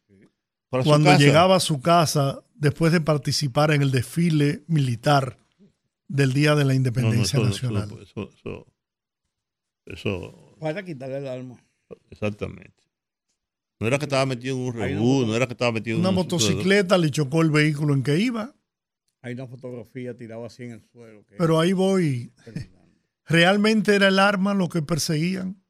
Para 0.69 0.83
su 0.83 0.89
cuando 0.89 1.09
casa. 1.11 1.23
llegaba 1.23 1.55
a 1.55 1.59
su 1.61 1.79
casa 1.81 2.43
después 2.53 2.91
de 2.91 2.99
participar 2.99 3.71
en 3.71 3.81
el 3.81 3.91
desfile 3.91 4.63
militar 4.67 5.37
del 6.09 6.33
Día 6.33 6.55
de 6.55 6.65
la 6.65 6.73
No, 6.73 6.73
no, 6.73 6.75
Independencia 6.75 7.39
no, 7.39 7.45
Nacional. 7.45 7.89
eso, 8.01 8.29
eso, 8.35 8.67
eso, 9.85 10.55
Para 10.59 10.83
quitarle 10.83 11.19
el 11.19 11.27
alma. 11.27 11.63
Exactamente. 12.09 12.83
No 13.79 13.87
era 13.87 13.99
que 13.99 14.05
estaba 14.05 14.25
metido 14.25 14.55
en 14.55 14.61
un 14.63 14.73
rebú, 14.73 15.25
no 15.25 15.35
era 15.35 15.45
que 15.45 15.53
estaba 15.53 15.71
metido 15.71 15.95
en 15.97 16.01
Una 16.01 16.09
un 16.09 16.15
motocicleta 16.15 16.97
le 16.97 17.11
chocó 17.11 17.41
el 17.43 17.51
vehículo 17.51 17.93
en 17.93 18.01
que 18.03 18.17
iba, 18.17 18.55
Hay 19.21 19.33
una 19.33 19.47
fotografía 19.47 20.15
tirada 20.17 20.45
así 20.47 20.63
en 20.63 20.71
el 20.71 20.81
suelo. 20.91 21.25
que 21.25 21.35
pero 21.35 21.59
ahí 21.59 21.73
voy. 21.73 22.31
¿Realmente 23.25 23.93
era 23.95 24.07
el 24.07 24.19
arma 24.19 24.53
lo 24.53 24.69
que 24.69 24.81
perseguían? 24.81 25.61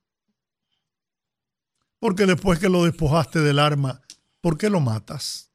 Porque 1.99 2.25
después 2.25 2.59
que 2.59 2.69
lo 2.69 2.83
despojaste 2.85 3.39
del 3.39 3.57
arma, 3.59 4.01
¿por 4.41 4.57
qué 4.57 4.69
lo 4.69 4.79
matas? 4.79 5.51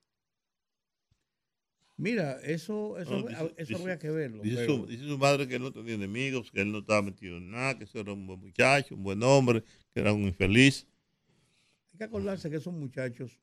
Mira, 1.97 2.40
eso, 2.43 2.98
eso, 2.98 3.10
No, 3.20 3.28
dice- 3.28 3.55
eso 3.56 3.68
dice- 3.68 3.74
habría 3.76 3.98
que 3.98 4.10
verlo. 4.10 4.43
Dice, 4.43 4.56
pero- 4.56 4.76
su, 4.78 4.86
dice 4.86 5.06
su 5.06 5.18
madre 5.18 5.47
que 5.47 5.55
él 5.56 5.62
no 5.62 5.72
tenía 5.72 5.94
enemigos, 5.94 6.51
que 6.51 6.60
él 6.62 6.72
no 6.72 6.78
estaba 6.78 7.02
metido 7.02 7.36
en 7.36 7.51
nada, 7.51 7.78
que 7.78 7.84
eso 7.84 8.01
era 8.01 8.12
un 8.12 8.26
buen 8.26 8.40
muchacho, 8.40 8.97
un 8.97 9.05
buen 9.05 9.22
hombre, 9.22 9.62
que 9.93 10.01
era 10.01 10.12
un 10.12 10.23
infeliz. 10.23 10.86
Hay 11.93 11.98
que 11.98 12.05
acordarse 12.05 12.51
que 12.51 12.56
esos 12.56 12.73
muchachos, 12.74 13.39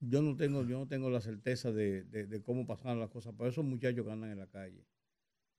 yo 0.00 0.22
no 0.22 0.36
tengo, 0.36 0.64
yo 0.64 0.78
no 0.78 0.88
tengo 0.88 1.10
la 1.10 1.20
certeza 1.20 1.72
de, 1.72 2.04
de- 2.04 2.42
cómo 2.42 2.66
pasaron 2.66 3.00
las 3.00 3.10
cosas, 3.10 3.34
pero 3.36 3.50
esos 3.50 3.64
muchachos 3.64 4.04
que 4.06 4.12
andan 4.12 4.30
en 4.30 4.38
la 4.38 4.46
calle, 4.46 4.86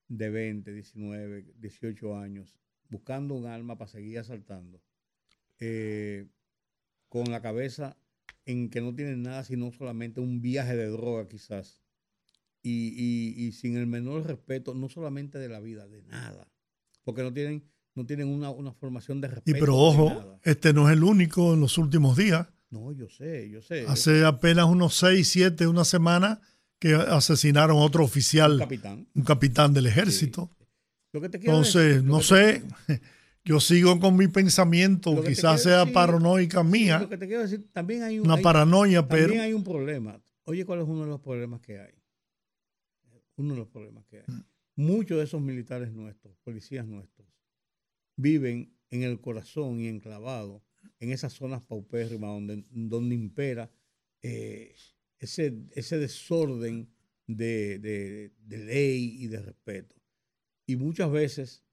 de 0.07 0.30
20, 0.30 0.73
19, 0.73 1.45
18 1.60 2.18
años, 2.18 2.57
buscando 2.90 3.36
un 3.36 3.45
arma 3.45 3.78
para 3.78 3.90
seguir 3.91 4.19
asaltando, 4.19 4.82
eh, 5.60 6.28
con 7.10 7.30
la 7.32 7.41
cabeza 7.41 7.98
en 8.45 8.69
que 8.69 8.82
no 8.82 8.95
tienen 8.95 9.22
nada 9.23 9.44
sino 9.44 9.72
solamente 9.72 10.22
un 10.22 10.41
viaje 10.41 10.76
de 10.76 10.88
droga 10.88 11.28
quizás, 11.28 11.82
y, 12.64 12.90
y- 12.95 13.48
y 13.48 13.52
sin 13.53 13.78
el 13.78 13.88
menor 13.88 14.26
respeto, 14.26 14.73
no 14.76 14.90
solamente 14.90 15.40
de 15.40 15.49
la 15.49 15.60
vida, 15.60 15.88
de 15.88 16.03
nada, 16.03 16.52
porque 17.03 17.23
no 17.23 17.34
tienen, 17.34 17.64
no 17.96 18.06
tienen 18.06 18.28
una, 18.28 18.50
una 18.50 18.72
formación 18.74 19.20
de 19.22 19.28
Y 19.28 19.32
respeto. 19.32 19.58
pero 19.60 19.74
de 19.74 19.80
ojo, 19.80 20.40
este 20.44 20.74
no 20.74 20.90
es 20.90 20.94
el 20.98 21.04
único 21.04 21.54
en 21.54 21.60
los 21.62 21.78
últimos 21.78 22.16
días. 22.18 22.48
No, 22.70 22.92
yo 22.94 23.10
sé, 23.10 23.50
yo 23.50 23.62
sé. 23.62 23.86
Hace 23.88 24.24
apenas 24.26 24.66
unos 24.66 24.96
seis, 24.96 25.28
siete, 25.28 25.68
una 25.68 25.84
semana 25.84 26.40
que 26.80 26.94
asesinaron 26.96 27.78
a 27.78 27.82
otro 27.82 28.02
Un 28.02 28.06
oficial, 28.06 28.58
capitán. 28.60 29.08
un 29.14 29.24
capitán 29.24 29.74
del 29.74 29.88
ejército. 29.88 30.50
Lo 31.14 31.20
que 31.22 31.28
te 31.30 31.38
quiero 31.40 31.58
Entonces, 31.58 31.96
decir- 31.98 32.04
no 32.04 32.22
sé, 32.22 32.64
te- 32.88 33.02
yo 33.44 33.60
sigo 33.60 34.00
con 34.00 34.16
mi 34.16 34.28
pensamiento, 34.30 35.22
quizás 35.24 35.62
sea 35.64 35.80
decir- 35.82 35.94
paranoica 35.94 36.64
mía, 36.64 37.00
Lo 37.00 37.10
que 37.10 37.18
te 37.18 37.28
quiero 37.28 37.42
decir, 37.44 37.68
también 37.74 38.04
hay 38.04 38.20
un, 38.20 38.26
una 38.26 38.36
hay- 38.36 38.44
paranoia, 38.44 39.06
también 39.06 39.30
pero 39.32 39.42
hay 39.44 39.54
un 39.54 39.64
problema. 39.66 40.22
Oye, 40.44 40.66
¿cuál 40.66 40.80
es 40.80 40.88
uno 40.88 41.02
de 41.02 41.08
los 41.10 41.20
problemas 41.20 41.60
que 41.62 41.80
hay? 41.80 41.92
Uno 43.36 43.54
de 43.54 43.60
los 43.60 43.68
problemas 43.68 44.06
que 44.06 44.18
hay. 44.20 44.24
Mm. 44.28 44.44
Muchos 44.78 45.18
de 45.18 45.24
esos 45.26 45.42
militares 45.42 45.92
nuestros, 45.92 46.36
policías 46.44 46.86
nuestros, 46.88 47.11
viven 48.16 48.76
en 48.90 49.04
el 49.04 49.20
corazón 49.22 49.80
y 49.80 49.88
enclavados 49.88 50.62
en 51.00 51.12
esas 51.12 51.34
zonas 51.34 51.64
paupérrimas 51.66 52.30
donde, 52.32 52.64
donde 52.70 53.16
impera 53.16 53.72
eh, 54.22 54.76
ese, 55.20 55.54
ese 55.72 55.98
desorden 55.98 56.90
de, 57.28 57.80
de- 57.80 58.32
de 58.40 58.58
ley 58.58 59.16
y 59.20 59.28
de 59.28 59.42
respeto. 59.42 59.96
Y 60.66 60.76
muchas 60.76 61.12
veces 61.12 61.64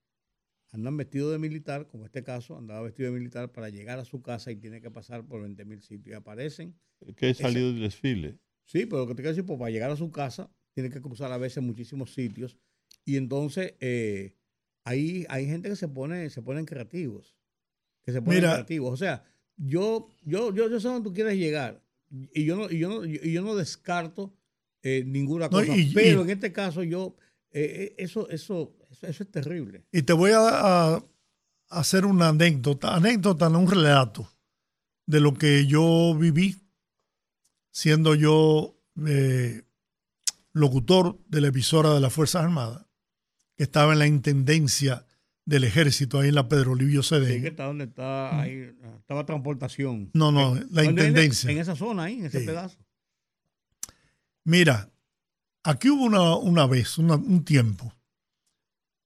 andan 0.70 0.97
vestidos 0.97 1.32
de 1.32 1.39
militar, 1.39 1.89
como 1.89 2.05
este 2.05 2.23
caso, 2.23 2.56
andaba 2.56 2.82
vestido 2.82 3.10
de 3.12 3.19
militar 3.19 3.52
para 3.52 3.69
llegar 3.70 3.98
a 3.98 4.05
su 4.05 4.23
casa 4.23 4.51
y 4.52 4.56
tiene 4.56 4.81
que 4.81 4.90
pasar 4.90 5.27
por 5.27 5.43
20 5.43 5.65
mil 5.65 5.81
sitios. 5.82 6.12
Y 6.12 6.16
aparecen, 6.16 6.78
Que 7.16 7.31
he 7.31 7.35
salido 7.35 7.73
del 7.73 7.81
desfile. 7.81 8.39
sí, 8.65 8.86
pero 8.86 8.98
lo 9.02 9.06
que 9.06 9.15
te 9.15 9.23
quiero 9.23 9.31
decir, 9.31 9.47
pues 9.47 9.59
para 9.59 9.70
llegar 9.70 9.90
a 9.90 9.97
su 9.97 10.10
casa 10.12 10.51
tiene 10.74 10.90
que 10.90 11.01
cruzar 11.01 11.32
a 11.32 11.39
veces 11.39 11.62
muchísimos 11.62 12.12
sitios. 12.15 12.56
Y 13.05 13.16
entonces 13.16 13.74
eh, 13.81 14.36
ahí 14.89 15.27
hay 15.28 15.47
gente 15.47 15.69
que 15.69 15.77
se 15.77 15.89
pone, 15.89 16.31
se 16.31 16.43
ponen 16.43 16.65
creativos. 16.66 17.36
Que 18.05 18.12
se 18.12 18.23
ponen 18.23 18.40
Mira. 18.40 18.52
creativos. 18.55 18.93
O 18.93 18.97
sea, 18.97 19.24
yo, 19.56 20.09
yo, 20.23 20.52
yo, 20.55 20.69
yo 20.70 20.81
sé 20.81 20.89
dónde 20.89 21.09
tú 21.09 21.15
quieres 21.15 21.36
llegar. 21.36 21.82
Y 22.32 22.44
yo 22.44 22.56
no, 22.56 22.70
y 22.70 22.78
yo 22.78 22.89
no, 22.89 23.05
y 23.05 23.32
yo 23.32 23.43
no 23.43 23.55
descarto 23.55 24.35
eh, 24.82 25.05
ninguna 25.06 25.47
No, 25.47 25.51
cosa. 25.59 25.77
y- 25.77 25.93
pero 25.93 26.20
y- 26.20 26.24
en 26.24 26.31
este 26.31 26.52
caso, 26.52 26.82
yo, 26.82 27.16
eh, 27.51 27.62
eh, 27.62 27.94
eso, 27.98 28.28
eso, 28.31 28.77
eso, 28.90 29.06
eso 29.06 29.23
es 29.24 29.31
terrible. 29.31 29.85
Y 29.93 30.02
te 30.02 30.12
voy 30.15 30.31
a, 30.32 30.94
a 30.97 31.02
hacer 31.69 32.06
una 32.06 32.28
anécdota, 32.28 32.94
anécdota, 32.94 33.51
no 33.51 33.59
un 33.60 33.70
relato 33.70 34.31
de 35.06 35.20
lo 35.20 35.35
que 35.35 35.66
yo 35.66 36.15
viví 36.19 36.56
siendo 37.70 38.15
yo 38.15 38.77
eh, 39.06 39.62
locutor 40.52 41.19
de 41.28 41.40
la 41.40 41.48
emisora 41.48 41.93
de 41.94 42.01
las 42.01 42.12
Fuerzas 42.12 42.44
Armadas, 42.44 42.86
que 43.59 43.64
estaba 43.64 43.93
en 43.93 43.98
la 43.98 44.06
intendencia 44.06 45.05
del 45.44 45.64
ejército 45.64 46.20
ahí 46.20 46.28
en 46.28 46.36
la 46.36 46.48
Pedro 46.48 46.74
Livio 46.76 47.02
Sí, 47.02 47.10
que 47.10 47.20
Cedeño. 47.20 47.48
está 47.48 47.64
donde 47.64 47.85
está 47.85 48.40
ahí, 48.40 48.70
estaba 49.01 49.26
transportación. 49.26 50.10
No, 50.14 50.30
no, 50.32 50.55
la 50.70 50.85
intendencia. 50.85 51.51
En 51.51 51.59
esa 51.59 51.74
zona 51.74 52.05
ahí, 52.05 52.18
en 52.20 52.26
ese 52.26 52.40
Sí. 52.40 52.47
pedazo. 52.47 52.78
Mira, 54.44 54.90
aquí 55.64 55.90
hubo 55.90 56.05
una, 56.05 56.36
una 56.36 56.66
vez, 56.66 56.98
una- 56.98 57.16
un 57.16 57.44
tiempo, 57.44 57.93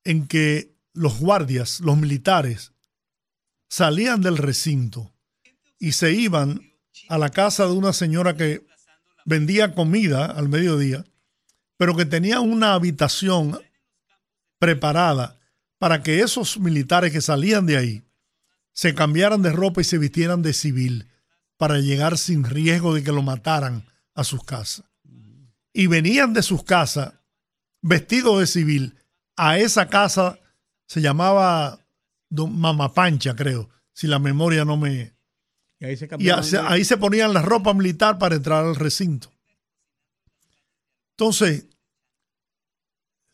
en 0.04 0.26
que 0.26 0.74
los 0.92 1.18
guardias, 1.18 1.80
los 1.80 1.96
militares, 1.96 2.72
salían 3.70 4.20
del 4.20 4.36
recinto 4.36 5.12
y 5.78 5.92
se 5.92 6.12
iban 6.12 6.60
a 7.08 7.18
la 7.18 7.30
casa 7.30 7.66
de 7.66 7.72
una 7.72 7.92
señora 7.92 8.36
que 8.36 8.64
vendía 9.24 9.74
comida 9.74 10.26
al 10.26 10.48
mediodía, 10.48 11.04
pero 11.78 11.96
que 11.96 12.04
tenía 12.04 12.40
una 12.40 12.74
habitación 12.74 13.58
preparada 14.62 15.40
para 15.78 16.04
que 16.04 16.20
esos 16.20 16.60
militares 16.60 17.10
que 17.10 17.20
salían 17.20 17.66
de 17.66 17.76
ahí 17.76 18.04
se 18.72 18.94
cambiaran 18.94 19.42
de 19.42 19.50
ropa 19.50 19.80
y 19.80 19.84
se 19.84 19.98
vistieran 19.98 20.40
de 20.40 20.52
civil 20.52 21.08
para 21.56 21.80
llegar 21.80 22.16
sin 22.16 22.44
riesgo 22.44 22.94
de 22.94 23.02
que 23.02 23.10
lo 23.10 23.22
mataran 23.22 23.84
a 24.14 24.22
sus 24.22 24.44
casas 24.44 24.84
y 25.72 25.88
venían 25.88 26.32
de 26.32 26.44
sus 26.44 26.62
casas 26.62 27.14
vestidos 27.80 28.38
de 28.38 28.46
civil 28.46 28.96
a 29.34 29.58
esa 29.58 29.88
casa, 29.88 30.38
se 30.86 31.00
llamaba 31.00 31.80
Don 32.28 32.56
Mama 32.56 32.94
Pancha, 32.94 33.34
creo, 33.34 33.68
si 33.92 34.06
la 34.06 34.20
memoria 34.20 34.64
no 34.64 34.76
me... 34.76 35.16
Y 35.80 35.86
ahí 35.86 35.96
se 35.96 36.08
Y 36.20 36.30
ahí 36.30 36.84
se 36.84 36.96
ponían 36.98 37.34
la 37.34 37.42
ropa 37.42 37.74
militar 37.74 38.16
para 38.16 38.36
entrar 38.36 38.64
al 38.64 38.76
recinto. 38.76 39.32
Entonces, 41.16 41.66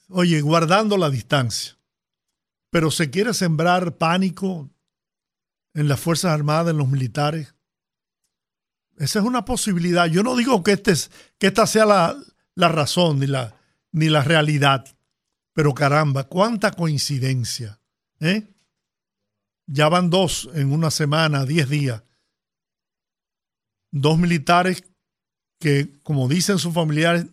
oye, 0.08 0.40
guardando 0.40 0.96
la 0.96 1.10
distancia, 1.10 1.78
pero 2.70 2.90
se 2.90 3.10
quiere 3.10 3.34
sembrar 3.34 3.96
pánico 3.96 4.70
en 5.74 5.88
las 5.88 6.00
Fuerzas 6.00 6.32
Armadas, 6.32 6.72
en 6.72 6.78
los 6.78 6.88
militares. 6.88 7.54
Esa 8.96 9.20
es 9.20 9.24
una 9.24 9.44
posibilidad. 9.44 10.06
Yo 10.06 10.22
no 10.22 10.34
digo 10.36 10.62
que, 10.64 10.72
este 10.72 10.90
es- 10.92 11.10
que 11.38 11.46
esta 11.48 11.66
sea 11.66 11.86
la, 11.86 12.16
la 12.54 12.68
razón 12.68 13.20
ni 13.20 13.26
la, 13.26 13.54
ni 13.92 14.08
la 14.08 14.22
realidad, 14.24 14.84
pero 15.52 15.72
caramba, 15.74 16.24
cuánta 16.24 16.72
coincidencia. 16.72 17.80
¿eh? 18.20 18.48
ya 19.70 19.88
van 19.90 20.08
dos 20.10 20.48
en 20.54 20.72
una 20.72 20.90
semana, 20.90 21.44
diez 21.44 21.68
días. 21.68 22.02
Dos 23.92 24.18
militares 24.18 24.82
que, 25.60 25.98
como 26.02 26.26
dicen 26.28 26.58
sus 26.58 26.72
familiares, 26.74 27.26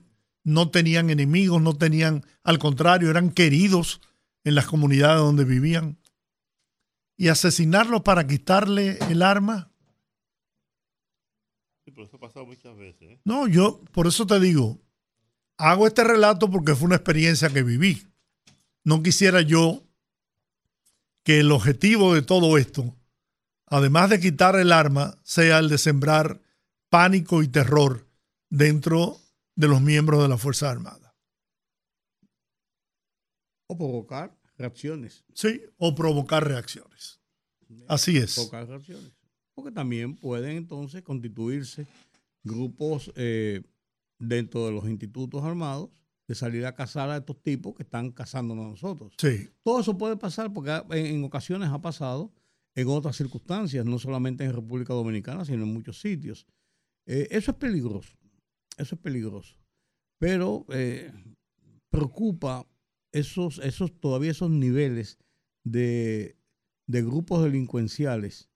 no 0.46 0.70
tenían 0.70 1.10
enemigos, 1.10 1.62
no 1.62 1.76
tenían, 1.76 2.24
al 2.44 2.60
contrario, 2.60 3.10
eran 3.10 3.32
queridos 3.32 4.00
en 4.44 4.56
las 4.56 4.68
comunidades 4.68 5.18
donde 5.18 5.44
vivían. 5.44 5.98
Y 7.18 7.30
asesinarlos 7.30 8.04
para 8.04 8.28
quitarle 8.28 9.00
el 9.10 9.24
arma. 9.24 9.72
Sí, 11.84 11.92
pero 11.92 12.06
eso 12.06 12.18
ha 12.18 12.20
pasado 12.20 12.46
muchas 12.46 12.78
veces. 12.78 13.02
¿eh? 13.02 13.20
No, 13.26 13.48
yo 13.48 13.82
por 13.92 14.06
eso 14.06 14.28
te 14.28 14.40
digo, 14.40 14.80
hago 15.58 15.88
este 15.88 16.04
relato 16.04 16.50
porque 16.50 16.76
fue 16.76 16.88
una 16.88 16.98
experiencia 16.98 17.50
que 17.50 17.64
viví. 17.64 18.06
No 18.84 19.02
quisiera 19.02 19.42
yo 19.42 19.82
que 21.24 21.40
el 21.40 21.52
objetivo 21.52 22.14
de 22.14 22.22
todo 22.22 22.60
esto, 22.60 22.96
además 23.66 24.12
de 24.12 24.20
quitar 24.20 24.56
el 24.58 24.72
arma, 24.72 25.18
sea 25.24 25.58
el 25.58 25.70
de 25.70 25.80
sembrar 25.80 26.40
pánico 26.90 27.42
y 27.42 27.48
terror 27.48 28.08
dentro 28.50 29.20
de 29.56 29.68
los 29.68 29.82
miembros 29.82 30.22
de 30.22 30.30
la 30.30 30.38
Fuerza 30.38 30.70
Armada. 30.70 31.16
O 33.68 33.78
provocar 33.78 34.38
reacciones. 34.58 35.24
Sí, 35.34 35.62
o 35.78 35.96
provocar 35.96 36.48
reacciones. 36.48 37.20
Así 37.88 38.18
es. 38.18 38.36
Provocar 38.36 38.68
reacciones. 38.68 39.12
Porque 39.54 39.72
también 39.72 40.16
pueden 40.16 40.58
entonces 40.58 41.02
constituirse 41.02 41.88
grupos 42.44 43.12
eh, 43.16 43.64
dentro 44.20 44.66
de 44.66 44.72
los 44.72 44.88
institutos 44.88 45.44
armados 45.44 45.90
de 46.28 46.36
salir 46.36 46.66
a 46.66 46.74
cazar 46.74 47.10
a 47.10 47.18
estos 47.18 47.42
tipos 47.42 47.76
que 47.76 47.84
están 47.84 48.12
cazándonos 48.12 48.66
a 48.66 48.70
nosotros. 48.70 49.14
Sí, 49.18 49.50
Todo 49.64 49.80
eso 49.80 49.98
puede 49.98 50.18
pasar 50.18 50.52
porque 50.52 50.82
en 50.92 51.24
ocasiones 51.24 51.70
ha 51.70 51.82
pasado 51.82 52.34
en 52.74 52.88
otras 52.88 53.16
circunstancias, 53.16 53.86
no 53.86 54.00
solamente 54.00 54.44
en 54.44 54.54
República 54.54 54.94
Dominicana, 54.94 55.46
sino 55.46 55.64
en 55.64 55.74
muchos 55.74 56.00
sitios. 56.02 56.46
Eh, 57.06 57.28
eso 57.32 57.52
es 57.52 57.58
peligroso, 57.58 58.16
eso 58.78 58.96
es 58.96 59.02
peligroso. 59.02 59.58
Pero 60.20 60.66
eh, 60.70 61.12
preocupa 61.90 62.68
esos, 63.12 63.60
esos, 63.60 64.00
todavía 64.00 64.32
esos 64.32 64.50
niveles 64.50 65.18
de, 65.64 66.38
de 66.88 67.02
grupos 67.02 67.44
delincuenciales 67.44 68.50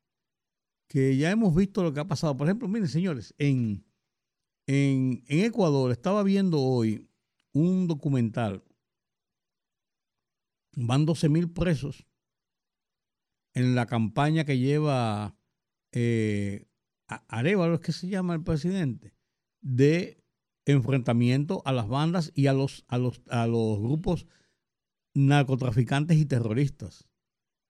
que 0.88 1.18
ya 1.18 1.30
hemos 1.30 1.56
visto 1.56 1.84
lo 1.84 1.94
que 1.94 2.00
ha 2.00 2.08
pasado. 2.08 2.36
Por 2.36 2.48
ejemplo, 2.48 2.68
miren 2.68 2.88
señores, 2.88 3.36
en, 3.38 3.86
en, 4.66 5.24
en 5.28 5.46
Ecuador 5.46 5.92
estaba 5.92 6.24
viendo 6.24 6.62
hoy 6.62 7.08
un 7.54 7.88
documental 7.88 8.64
van 10.76 11.06
12 11.06 11.30
mil 11.30 11.52
presos 11.52 12.08
en 13.54 13.76
la 13.76 13.86
campaña 13.86 14.46
que 14.46 14.58
lleva 14.58 15.36
eh, 15.92 16.68
Arevalo, 17.08 17.76
es 17.76 17.80
que 17.82 17.92
se 17.92 18.08
llama 18.08 18.36
el 18.36 18.44
presidente, 18.44 19.14
de 19.62 20.24
enfrentamiento 20.66 21.62
a 21.66 21.72
las 21.74 21.88
bandas 21.88 22.32
y 22.36 22.48
a 22.48 22.54
los, 22.54 22.86
a 22.88 22.98
los, 22.98 23.22
a 23.30 23.48
los 23.48 23.80
grupos 23.80 24.28
narcotraficantes 25.16 26.18
y 26.18 26.26
terroristas, 26.26 27.08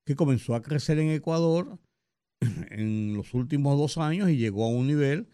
que 0.06 0.16
comenzó 0.16 0.56
a 0.56 0.62
crecer 0.62 1.00
en 1.00 1.10
Ecuador 1.12 1.80
en 2.72 3.14
los 3.14 3.34
últimos 3.34 3.78
dos 3.78 3.98
años 3.98 4.30
y 4.30 4.38
llegó 4.38 4.66
a 4.66 4.70
un 4.70 4.88
nivel 4.88 5.30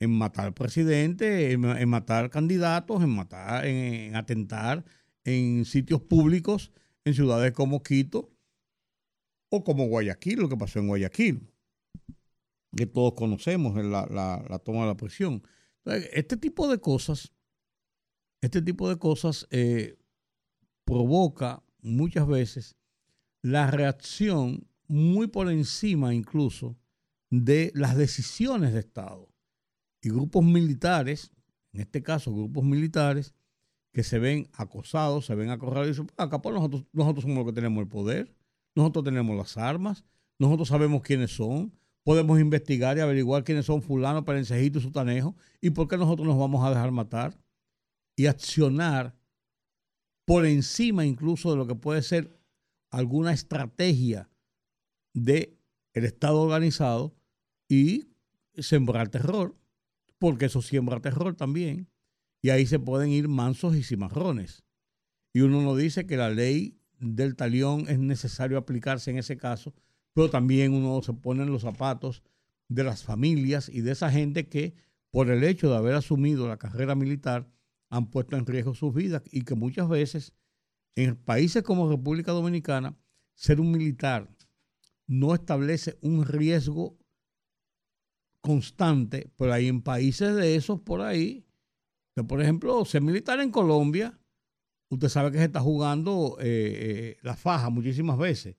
en 0.00 0.10
matar 0.12 0.54
presidente, 0.54 1.52
en, 1.52 1.64
en 1.64 1.88
matar 1.88 2.30
candidatos, 2.30 3.02
en 3.02 3.10
matar, 3.10 3.66
en, 3.66 3.76
en 3.94 4.16
atentar 4.16 4.84
en 5.24 5.64
sitios 5.66 6.00
públicos 6.00 6.72
en 7.04 7.14
ciudades 7.14 7.52
como 7.52 7.82
Quito 7.82 8.30
o 9.50 9.64
como 9.64 9.86
Guayaquil, 9.88 10.38
lo 10.40 10.48
que 10.48 10.56
pasó 10.56 10.78
en 10.78 10.88
Guayaquil, 10.88 11.50
que 12.76 12.86
todos 12.86 13.14
conocemos 13.14 13.74
la, 13.76 14.06
la- 14.06 14.44
la 14.48 14.58
toma 14.58 14.82
de 14.82 14.86
la 14.86 14.96
prisión. 14.96 15.42
Este 15.84 16.36
tipo 16.36 16.68
de 16.68 16.78
cosas, 16.78 17.32
este 18.40 18.62
tipo 18.62 18.88
de 18.88 18.98
cosas 18.98 19.46
eh, 19.50 19.98
provoca 20.84 21.62
muchas 21.80 22.26
veces 22.26 22.76
la 23.42 23.70
reacción 23.70 24.68
muy 24.86 25.28
por 25.28 25.50
encima 25.50 26.14
incluso 26.14 26.76
de 27.30 27.72
las 27.74 27.96
decisiones 27.96 28.72
de 28.72 28.80
Estado. 28.80 29.28
Y 30.02 30.10
grupos 30.10 30.44
militares, 30.44 31.30
en 31.72 31.82
este 31.82 32.02
caso 32.02 32.34
grupos 32.34 32.64
militares, 32.64 33.34
que 33.92 34.02
se 34.02 34.18
ven 34.18 34.48
acosados, 34.52 35.26
se 35.26 35.34
ven 35.34 35.50
acorralados 35.50 35.88
y 35.88 35.90
dicen, 35.90 36.10
acá 36.16 36.40
pues 36.40 36.54
nosotros, 36.54 36.86
nosotros 36.92 37.22
somos 37.22 37.38
los 37.38 37.46
que 37.46 37.52
tenemos 37.52 37.82
el 37.82 37.88
poder, 37.88 38.34
nosotros 38.74 39.04
tenemos 39.04 39.36
las 39.36 39.56
armas, 39.56 40.04
nosotros 40.38 40.68
sabemos 40.68 41.02
quiénes 41.02 41.32
son, 41.32 41.72
podemos 42.04 42.40
investigar 42.40 42.96
y 42.96 43.00
averiguar 43.00 43.44
quiénes 43.44 43.66
son 43.66 43.82
fulano, 43.82 44.24
perencejito 44.24 44.78
y 44.78 44.82
sutanejo, 44.82 45.36
y 45.60 45.70
por 45.70 45.88
qué 45.88 45.96
nosotros 45.96 46.26
nos 46.26 46.38
vamos 46.38 46.64
a 46.64 46.70
dejar 46.70 46.90
matar 46.90 47.38
y 48.16 48.26
accionar 48.26 49.16
por 50.24 50.46
encima 50.46 51.04
incluso 51.04 51.50
de 51.50 51.56
lo 51.56 51.66
que 51.66 51.74
puede 51.74 52.02
ser 52.02 52.40
alguna 52.90 53.32
estrategia 53.32 54.30
de 55.12 55.58
el 55.92 56.04
Estado 56.04 56.40
organizado 56.40 57.16
y 57.68 58.08
sembrar 58.54 59.08
terror, 59.08 59.56
porque 60.18 60.46
eso 60.46 60.62
siembra 60.62 61.00
terror 61.00 61.34
también. 61.34 61.88
Y 62.42 62.50
ahí 62.50 62.66
se 62.66 62.78
pueden 62.78 63.10
ir 63.10 63.28
mansos 63.28 63.76
y 63.76 63.82
cimarrones. 63.82 64.64
Y 65.32 65.40
uno 65.40 65.62
no 65.62 65.76
dice 65.76 66.06
que 66.06 66.16
la 66.16 66.30
ley 66.30 66.78
del 66.98 67.36
talión 67.36 67.86
es 67.88 67.98
necesario 67.98 68.58
aplicarse 68.58 69.10
en 69.10 69.18
ese 69.18 69.36
caso, 69.36 69.74
pero 70.12 70.30
también 70.30 70.72
uno 70.72 71.02
se 71.02 71.12
pone 71.12 71.42
en 71.42 71.52
los 71.52 71.62
zapatos 71.62 72.22
de 72.68 72.84
las 72.84 73.04
familias 73.04 73.68
y 73.68 73.80
de 73.80 73.92
esa 73.92 74.10
gente 74.10 74.48
que 74.48 74.74
por 75.10 75.30
el 75.30 75.42
hecho 75.44 75.70
de 75.70 75.76
haber 75.76 75.94
asumido 75.94 76.46
la 76.46 76.56
carrera 76.56 76.94
militar 76.94 77.50
han 77.88 78.10
puesto 78.10 78.36
en 78.36 78.46
riesgo 78.46 78.74
sus 78.74 78.94
vidas 78.94 79.22
y 79.30 79.42
que 79.42 79.54
muchas 79.54 79.88
veces 79.88 80.32
en 80.94 81.16
países 81.16 81.62
como 81.62 81.88
República 81.88 82.32
Dominicana 82.32 82.96
ser 83.34 83.60
un 83.60 83.72
militar 83.72 84.28
no 85.06 85.34
establece 85.34 85.98
un 86.02 86.24
riesgo 86.24 86.96
constante, 88.40 89.30
pero 89.36 89.52
hay 89.52 89.68
en 89.68 89.82
países 89.82 90.34
de 90.36 90.54
esos 90.54 90.80
por 90.80 91.00
ahí, 91.00 91.44
que 92.14 92.24
por 92.24 92.40
ejemplo, 92.40 92.84
ser 92.84 93.02
militar 93.02 93.40
en 93.40 93.50
Colombia, 93.50 94.18
usted 94.88 95.08
sabe 95.08 95.32
que 95.32 95.38
se 95.38 95.44
está 95.44 95.60
jugando 95.60 96.36
eh, 96.40 96.44
eh, 96.46 97.16
la 97.22 97.36
faja 97.36 97.70
muchísimas 97.70 98.18
veces. 98.18 98.56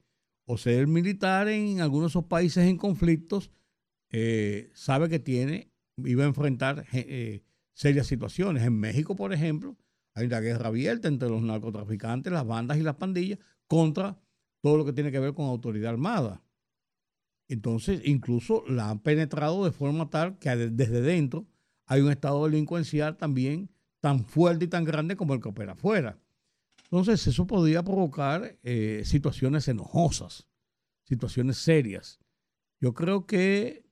O 0.54 0.58
ser 0.58 0.86
militar 0.86 1.48
en 1.48 1.80
algunos 1.80 2.08
de 2.08 2.12
esos 2.20 2.26
países 2.26 2.68
en 2.68 2.76
conflictos, 2.78 3.52
eh, 4.10 4.70
sabe 4.74 5.08
que 5.08 5.20
tiene, 5.20 5.72
iba 5.96 6.24
a 6.26 6.28
enfrentar 6.28 6.86
eh, 6.92 7.42
serias 7.74 8.08
situaciones. 8.08 8.64
En 8.64 8.78
México, 8.78 9.16
por 9.16 9.32
ejemplo, 9.32 9.78
hay 10.14 10.26
una 10.26 10.42
guerra 10.42 10.68
abierta 10.68 11.08
entre 11.08 11.30
los 11.30 11.42
narcotraficantes, 11.42 12.34
las 12.34 12.46
bandas 12.46 12.78
y 12.78 12.84
las 12.84 12.96
pandillas 12.96 13.40
contra 13.68 14.20
todo 14.62 14.76
lo 14.76 14.84
que 14.86 14.92
tiene 14.92 15.12
que 15.14 15.20
ver 15.20 15.34
con 15.34 15.46
autoridad 15.46 15.92
armada. 15.92 16.44
Entonces, 17.48 18.02
incluso 18.06 18.64
la 18.68 18.90
han 18.90 19.00
penetrado 19.00 19.64
de 19.66 19.72
forma 19.72 20.10
tal 20.10 20.38
que 20.38 20.50
de- 20.56 20.70
desde 20.70 21.02
dentro 21.02 21.48
hay 21.86 22.02
un 22.02 22.12
estado 22.12 22.46
delincuencial 22.46 23.18
también 23.18 23.70
tan 24.02 24.26
fuerte 24.26 24.66
y 24.66 24.68
tan 24.68 24.84
grande 24.84 25.16
como 25.16 25.34
el 25.34 25.42
que 25.42 25.50
opera 25.50 25.74
afuera. 25.74 26.20
Entonces, 26.92 27.26
eso 27.28 27.48
podría 27.48 27.84
provocar 27.84 28.60
eh, 28.64 29.04
situaciones 29.06 29.68
enojosas, 29.70 30.48
situaciones 31.04 31.58
serias. 31.58 32.20
Yo 32.82 32.94
creo 32.94 33.26
que 33.26 33.86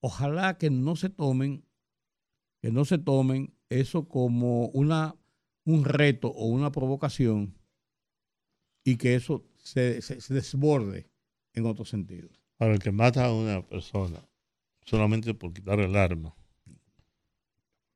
ojalá 0.00 0.58
que 0.58 0.70
no 0.70 0.96
se 0.96 1.08
tomen, 1.10 1.64
que 2.60 2.72
no 2.72 2.84
se 2.84 2.98
tomen 2.98 3.54
eso 3.68 4.08
como 4.08 4.66
una, 4.68 5.14
un 5.64 5.84
reto 5.84 6.28
o 6.28 6.46
una 6.46 6.72
provocación 6.72 7.56
y 8.84 8.96
que 8.96 9.14
eso 9.14 9.46
se, 9.58 10.02
se- 10.02 10.20
se 10.20 10.34
desborde 10.34 11.08
en 11.54 11.66
otro 11.66 11.84
sentido. 11.84 12.28
Para 12.56 12.72
el 12.72 12.80
que 12.80 12.90
mata 12.90 13.26
a 13.26 13.32
una 13.32 13.64
persona 13.64 14.28
solamente 14.84 15.32
por 15.34 15.52
quitar 15.52 15.78
el 15.78 15.94
arma. 15.94 16.34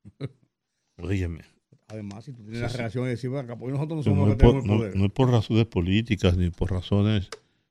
Óyeme, 0.98 1.44
Además, 1.88 2.24
si 2.24 2.32
tú 2.32 2.42
tienes 2.42 2.60
la 2.62 2.68
Sí, 2.68 2.72
sí. 2.74 2.78
reacción 2.78 3.04
de 3.04 3.10
decir, 3.10 3.30
"Bueno, 3.30 3.44
acá, 3.44 3.58
pues 3.58 3.72
nosotros 3.74 4.06
no 4.06 4.12
no, 4.12 4.16
somos 4.16 4.28
los 4.28 4.36
que 4.36 4.40
tenemos 4.40 4.64
el 4.64 4.70
no- 4.70 4.76
poder. 4.78 4.96
no 4.96 5.04
es 5.06 5.12
por 5.12 5.30
razones 5.30 5.66
políticas 5.66 6.36
ni 6.36 6.50
por 6.50 6.70
razones 6.70 7.28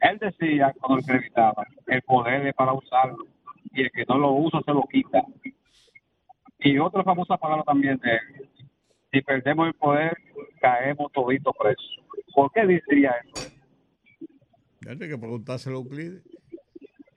Él 0.00 0.18
decía, 0.18 0.74
cuando 0.78 0.98
entrevistaba, 0.98 1.66
el 1.86 2.02
poder 2.02 2.46
es 2.46 2.54
para 2.54 2.72
usarlo 2.74 3.26
y 3.72 3.82
el 3.82 3.90
que 3.90 4.04
no 4.06 4.18
lo 4.18 4.32
usa 4.32 4.60
se 4.64 4.72
lo 4.72 4.82
quita. 4.84 5.24
Y 6.60 6.78
otra 6.78 7.02
famosa 7.02 7.36
palabra 7.36 7.64
también 7.64 7.98
de 7.98 8.12
él, 8.12 8.48
si 9.12 9.20
perdemos 9.22 9.68
el 9.68 9.74
poder, 9.74 10.16
caemos 10.60 11.10
toditos 11.12 11.54
presos. 11.58 12.00
¿Por 12.34 12.50
qué 12.52 12.66
decía 12.66 13.14
eso? 13.24 13.50
Ya 14.82 14.90
hay 14.92 14.98
que 14.98 15.18
preguntárselo 15.18 15.76
a 15.76 15.80
Euclides. 15.80 16.22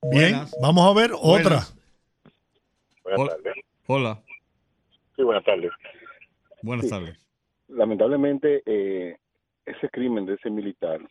Bien, 0.01 0.31
Buenas. 0.31 0.55
vamos 0.61 0.85
a 0.89 0.99
ver 0.99 1.11
otra. 1.13 1.59
Buenas. 3.03 3.27
Tardes. 3.29 3.53
Hola. 3.87 4.21
Sí, 5.15 5.23
buenas 5.23 5.43
tardes. 5.43 5.71
Buenas 6.61 6.85
Sí. 6.85 6.91
tardes. 6.91 7.17
Lamentablemente, 7.67 8.63
eh, 8.65 9.17
ese 9.65 9.89
crimen 9.89 10.25
de 10.25 10.35
ese 10.35 10.49
militar, 10.49 11.01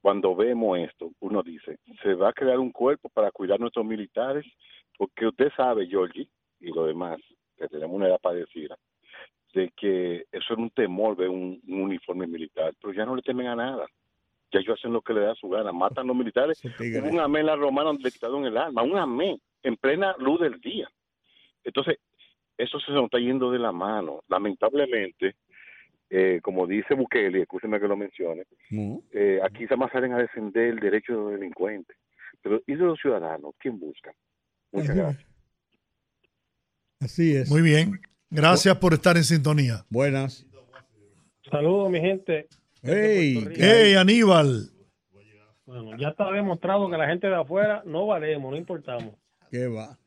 cuando 0.00 0.34
vemos 0.34 0.78
esto, 0.78 1.12
uno 1.20 1.42
dice, 1.42 1.78
se 2.02 2.14
va 2.14 2.30
a 2.30 2.32
crear 2.32 2.58
un 2.58 2.72
cuerpo 2.72 3.08
para 3.10 3.30
cuidar 3.30 3.56
a 3.56 3.60
nuestros 3.60 3.84
militares, 3.84 4.44
porque 4.96 5.26
usted 5.26 5.50
sabe, 5.56 5.86
Georgie, 5.86 6.28
y 6.60 6.72
lo 6.72 6.86
demás, 6.86 7.18
que 7.56 7.68
tenemos 7.68 7.94
una 7.94 8.08
edad 8.08 8.20
parecida, 8.20 8.76
de 9.52 9.70
que 9.76 10.24
eso 10.32 10.54
era 10.54 10.62
un 10.62 10.70
temor 10.70 11.16
ver 11.16 11.28
un, 11.28 11.60
un 11.68 11.80
uniforme 11.82 12.26
militar, 12.26 12.74
pero 12.80 12.92
ya 12.94 13.04
no 13.04 13.14
le 13.14 13.22
temen 13.22 13.46
a 13.48 13.56
nada. 13.56 13.86
Ya 14.50 14.60
ellos 14.60 14.78
hacen 14.78 14.92
lo 14.92 15.02
que 15.02 15.12
le 15.12 15.20
da 15.20 15.34
su 15.34 15.48
gana, 15.48 15.72
matan 15.72 16.04
a 16.04 16.08
los 16.08 16.16
militares. 16.16 16.62
Hubo 16.64 17.08
un 17.08 17.20
amén 17.20 17.40
en 17.40 17.46
la 17.46 17.56
romana 17.56 17.88
donde 17.88 18.04
le 18.04 18.10
quitaron 18.10 18.44
el 18.46 18.56
arma, 18.56 18.82
un 18.82 18.96
amén, 18.96 19.38
en 19.62 19.76
plena 19.76 20.14
luz 20.18 20.40
del 20.40 20.60
día. 20.60 20.88
Entonces, 21.64 21.98
eso 22.56 22.80
se 22.80 22.92
nos 22.92 23.04
está 23.04 23.18
yendo 23.18 23.50
de 23.50 23.58
la 23.58 23.72
mano. 23.72 24.22
Lamentablemente, 24.28 25.36
eh, 26.10 26.40
como 26.42 26.66
dice 26.66 26.94
Bukele, 26.94 27.42
escúcheme 27.42 27.78
que 27.78 27.88
lo 27.88 27.96
mencione, 27.96 28.44
eh, 29.12 29.40
aquí 29.42 29.66
se 29.66 29.76
más 29.76 29.92
salen 29.92 30.14
a 30.14 30.18
defender 30.18 30.70
el 30.70 30.80
derecho 30.80 31.12
de 31.12 31.18
los 31.18 31.32
delincuentes. 31.32 31.96
Pero, 32.40 32.62
¿y 32.66 32.74
de 32.74 32.84
los 32.84 32.98
ciudadanos? 32.98 33.54
¿Quién 33.58 33.78
busca? 33.78 34.12
Muchas 34.72 34.96
gracias. 34.96 35.26
Así 37.00 37.36
es. 37.36 37.50
Muy 37.50 37.62
bien. 37.62 38.00
Gracias 38.30 38.76
por 38.78 38.92
estar 38.92 39.16
en 39.16 39.24
sintonía. 39.24 39.84
Buenas. 39.88 40.46
Saludos, 41.50 41.90
mi 41.90 42.00
gente. 42.00 42.48
Rico. 42.82 43.50
Hey, 43.56 43.94
Aníbal. 43.94 44.70
Bueno, 45.66 45.96
ya 45.98 46.08
está 46.08 46.30
demostrado 46.32 46.88
que 46.90 46.96
la 46.96 47.06
gente 47.08 47.26
de 47.26 47.34
afuera 47.34 47.82
no 47.84 48.06
valemos, 48.06 48.50
no 48.50 48.56
importamos. 48.56 49.14
¿qué 49.50 49.66
va? 49.66 49.98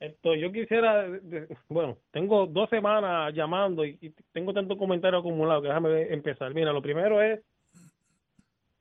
Esto, 0.00 0.34
yo 0.34 0.50
quisiera, 0.50 1.08
de- 1.08 1.20
de- 1.20 1.56
bueno, 1.68 1.98
tengo 2.10 2.46
dos 2.46 2.68
semanas 2.70 3.32
llamando 3.34 3.84
y, 3.84 3.98
y 4.00 4.10
tengo 4.32 4.52
tantos 4.54 4.78
comentarios 4.78 5.20
acumulados 5.20 5.62
que 5.62 5.68
déjame 5.68 6.12
empezar. 6.12 6.52
Mira, 6.54 6.72
lo 6.72 6.80
primero 6.82 7.20
es 7.22 7.40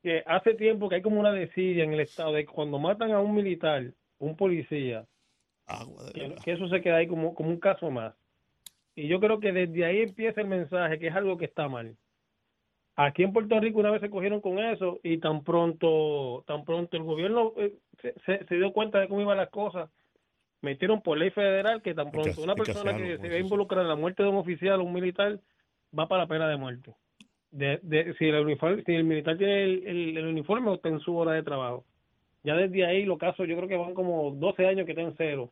que 0.02 0.24
hace 0.26 0.54
tiempo 0.54 0.88
que 0.88 0.96
hay 0.96 1.02
como 1.02 1.20
una 1.20 1.34
desidia 1.34 1.84
en 1.84 1.94
el 1.94 2.00
Estado 2.00 2.32
de 2.34 2.46
que 2.46 2.52
cuando 2.54 2.80
matan 2.80 3.12
a 3.12 3.20
un 3.20 3.36
militar, 3.36 3.92
un 4.18 4.36
policía, 4.38 5.06
Agua 5.68 6.06
de 6.06 6.12
que, 6.14 6.36
que 6.44 6.52
eso 6.54 6.68
se 6.70 6.82
queda 6.82 6.96
ahí 6.98 7.08
como, 7.08 7.36
como 7.36 7.50
un 7.50 7.60
caso 7.60 7.92
más. 7.92 8.16
Y 8.96 9.08
yo 9.08 9.20
creo 9.20 9.40
que 9.40 9.52
desde 9.52 9.86
ahí 9.86 10.00
empieza 10.02 10.42
el 10.42 10.48
mensaje 10.48 10.98
que 11.00 11.08
es 11.08 11.16
algo 11.16 11.38
que 11.38 11.46
está 11.46 11.68
mal. 11.68 11.96
Aquí 13.02 13.24
en 13.24 13.32
Puerto 13.32 13.58
Rico 13.62 13.80
una 13.80 13.92
vez 13.92 14.02
se 14.02 14.10
cogieron 14.10 14.42
con 14.42 14.60
eso 14.60 15.00
y 15.04 15.20
tan 15.20 15.42
pronto, 15.46 16.44
tan 16.46 16.66
pronto 16.66 16.98
el 16.98 17.04
gobierno 17.04 17.54
eh, 17.56 17.72
se, 18.02 18.14
se- 18.26 18.44
se 18.46 18.56
dio 18.56 18.74
cuenta 18.74 19.00
de 19.00 19.08
cómo 19.08 19.22
iban 19.22 19.38
las 19.38 19.50
cosas, 19.50 19.90
metieron 20.62 21.02
por 21.02 21.18
ley 21.18 21.30
federal 21.30 21.82
que 21.82 21.94
tan 21.94 22.12
pronto 22.12 22.42
una 22.42 22.56
persona 22.56 22.92
que 22.98 23.18
se 23.22 23.30
ve 23.30 23.40
involucrada 23.40 23.84
en 23.84 23.88
la 23.90 23.96
muerte 23.96 24.22
de 24.22 24.28
un 24.28 24.36
oficial 24.36 24.82
o 24.82 24.84
un 24.84 24.92
militar 24.92 25.40
va 25.98 26.10
para 26.10 26.24
la 26.24 26.28
pena 26.28 26.50
de 26.50 26.58
muerte. 26.58 26.94
De, 27.52 27.80
de- 27.84 28.14
si, 28.16 28.26
el 28.26 28.36
uniforme, 28.36 28.84
si 28.84 28.94
el 28.94 29.06
militar 29.06 29.38
tiene 29.38 29.64
el, 29.64 29.88
el- 29.88 30.18
el 30.18 30.26
uniforme 30.28 30.70
o 30.70 30.74
está 30.76 30.90
en 30.90 31.00
su 31.00 31.16
hora 31.16 31.32
de 31.32 31.44
trabajo. 31.44 31.86
Ya 32.44 32.56
desde 32.56 32.86
ahí 32.86 33.06
los 33.06 33.18
casos 33.18 33.48
yo 33.48 33.56
creo 33.56 33.70
que 33.70 33.78
van 33.78 33.94
como 33.94 34.32
12 34.32 34.68
años 34.68 34.86
que 34.86 34.92
están 34.92 35.06
en 35.06 35.16
cero. 35.18 35.52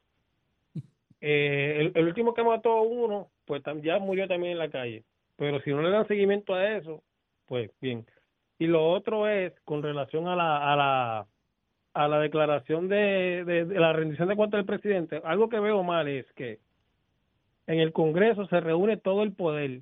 Eh, 1.21 1.77
el, 1.79 1.91
el 1.95 2.07
último 2.09 2.33
que 2.35 2.43
mató 2.43 2.73
a 2.73 2.81
uno, 2.81 3.29
pues 3.45 3.63
tam- 3.63 3.81
ya 3.81 3.97
murió 3.97 4.27
también 4.27 4.51
en 4.51 4.59
la 4.59 4.69
calle. 4.69 5.03
Pero 5.35 5.59
si 5.61 5.71
no 5.71 5.81
le 5.81 5.89
dan 5.89 6.07
seguimiento 6.07 6.53
a 6.53 6.77
eso, 6.77 7.01
pues 7.47 7.71
bien. 7.81 8.05
Y 8.59 8.67
lo 8.67 8.87
otro 8.89 9.27
es 9.27 9.53
con 9.65 9.81
relación 9.83 10.27
a 10.27 10.35
la, 10.35 10.73
a 10.73 10.75
la, 10.75 11.27
a 11.93 12.07
la 12.07 12.19
declaración 12.19 12.87
de, 12.87 13.43
de- 13.45 13.79
la 13.79 13.93
rendición 13.93 14.27
de 14.29 14.35
cuentas 14.35 14.59
del 14.59 14.65
presidente. 14.65 15.21
Algo 15.23 15.49
que 15.49 15.59
veo 15.59 15.83
mal 15.83 16.07
es 16.07 16.25
que 16.33 16.59
en 17.67 17.79
el 17.79 17.91
Congreso 17.93 18.47
se 18.47 18.59
reúne 18.59 18.97
todo 18.97 19.23
el 19.23 19.33
poder. 19.33 19.81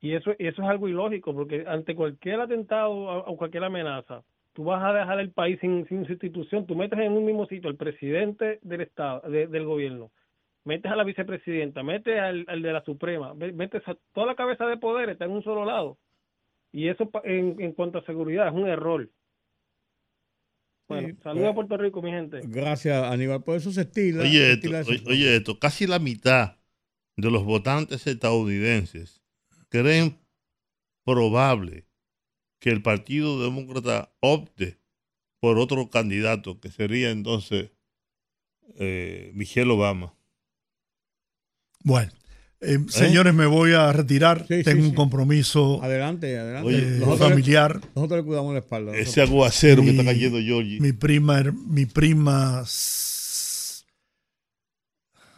Y 0.00 0.14
eso, 0.14 0.30
eso 0.38 0.62
es 0.62 0.68
algo 0.68 0.88
ilógico, 0.88 1.34
porque 1.34 1.64
ante 1.66 1.96
cualquier 1.96 2.40
atentado 2.40 2.92
o 2.92 3.36
cualquier 3.36 3.64
amenaza, 3.64 4.22
tú 4.52 4.64
vas 4.64 4.82
a 4.82 4.92
dejar 4.92 5.18
el 5.18 5.30
país 5.32 5.58
sin, 5.60 5.86
sin 5.88 6.06
sustitución. 6.06 6.66
Tú 6.66 6.76
metes 6.76 6.98
en 7.00 7.12
un 7.12 7.24
mismo 7.24 7.46
sitio 7.46 7.68
al 7.68 7.76
presidente 7.76 8.60
del 8.62 8.82
Estado, 8.82 9.28
de- 9.28 9.48
del 9.48 9.64
gobierno, 9.64 10.10
metes 10.64 10.92
a 10.92 10.96
la 10.96 11.02
vicepresidenta, 11.04 11.82
metes 11.82 12.20
al, 12.20 12.44
al 12.46 12.62
de 12.62 12.72
la 12.72 12.82
Suprema, 12.84 13.34
metes 13.34 13.82
a 13.88 13.96
toda 14.14 14.28
la 14.28 14.34
cabeza 14.36 14.66
de 14.66 14.76
poder, 14.76 15.08
está 15.08 15.24
en 15.24 15.32
un 15.32 15.42
solo 15.42 15.64
lado. 15.64 15.96
Y 16.72 16.88
eso 16.88 17.10
pa- 17.10 17.22
en, 17.24 17.60
en 17.60 17.72
cuanto 17.72 17.98
a 17.98 18.04
seguridad 18.04 18.48
es 18.48 18.54
un 18.54 18.68
error. 18.68 19.10
Bueno, 20.88 21.08
Sí, 21.08 21.14
saludos 21.22 21.42
pues, 21.44 21.50
a 21.52 21.54
Puerto 21.54 21.76
Rico, 21.76 22.02
mi 22.02 22.10
gente. 22.10 22.40
Gracias, 22.44 23.02
Aníbal. 23.04 23.42
Por 23.42 23.56
eso 23.56 23.70
se 23.72 23.82
estila. 23.82 24.22
Oye 24.22 24.52
esto, 24.52 24.74
estila 24.76 25.10
oye 25.10 25.36
esto, 25.36 25.58
casi 25.58 25.86
la 25.86 25.98
mitad 25.98 26.56
de 27.16 27.30
los 27.30 27.44
votantes 27.44 28.06
estadounidenses 28.06 29.22
creen 29.68 30.18
probable 31.04 31.86
que 32.60 32.70
el 32.70 32.82
Partido 32.82 33.42
Demócrata 33.42 34.12
opte 34.20 34.78
por 35.40 35.58
otro 35.58 35.88
candidato, 35.90 36.58
que 36.60 36.70
sería 36.70 37.10
entonces 37.10 37.70
eh, 38.76 39.30
Michelle 39.34 39.70
Obama. 39.70 40.14
Bueno, 41.84 42.12
eh, 42.60 42.78
señores, 42.88 43.32
me 43.34 43.46
voy 43.46 43.72
a 43.72 43.92
retirar. 43.92 44.46
Sí, 44.48 44.58
sí, 44.58 44.64
Tengo 44.64 44.82
un 44.84 44.90
sí. 44.90 44.94
compromiso 44.96 45.82
Adelante, 45.82 46.38
adelante. 46.38 46.68
Oye, 46.68 46.78
eh, 46.78 46.98
nosotros, 46.98 47.20
le, 47.20 47.28
familiar. 47.28 47.80
nosotros 47.94 48.18
le 48.20 48.24
cuidamos 48.24 48.52
la 48.52 48.58
espalda. 48.60 48.96
Ese 48.96 49.22
aguacero 49.22 49.82
que 49.82 49.92
Mi- 49.92 49.98
está 49.98 50.04
cayendo, 50.04 50.38
Georgie. 50.38 50.80
Mi 50.80 50.92
prima, 50.92 51.42
mi 51.42 51.86
prima 51.86 52.64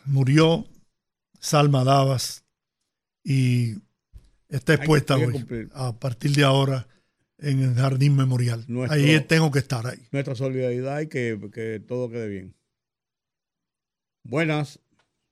murió, 0.06 0.66
Salma 1.38 1.84
Davas, 1.84 2.44
y 3.24 3.74
está 4.48 4.74
que- 4.74 4.82
expuesta 4.82 5.14
hay 5.14 5.20
que 5.20 5.54
hoy, 5.54 5.68
a 5.74 5.98
partir 5.98 6.32
de 6.32 6.44
ahora 6.44 6.86
en 7.38 7.62
el 7.62 7.74
Jardín 7.74 8.16
Memorial. 8.16 8.64
Nuestro- 8.68 8.98
Ahí 8.98 9.20
tengo 9.20 9.50
que 9.50 9.58
estar 9.60 9.86
ahí. 9.86 9.98
Nuestra 10.12 10.34
solidaridad 10.34 11.00
y 11.00 11.06
que, 11.08 11.38
que 11.52 11.80
todo 11.80 12.10
quede 12.10 12.28
bien. 12.28 12.54
Buenas. 14.24 14.78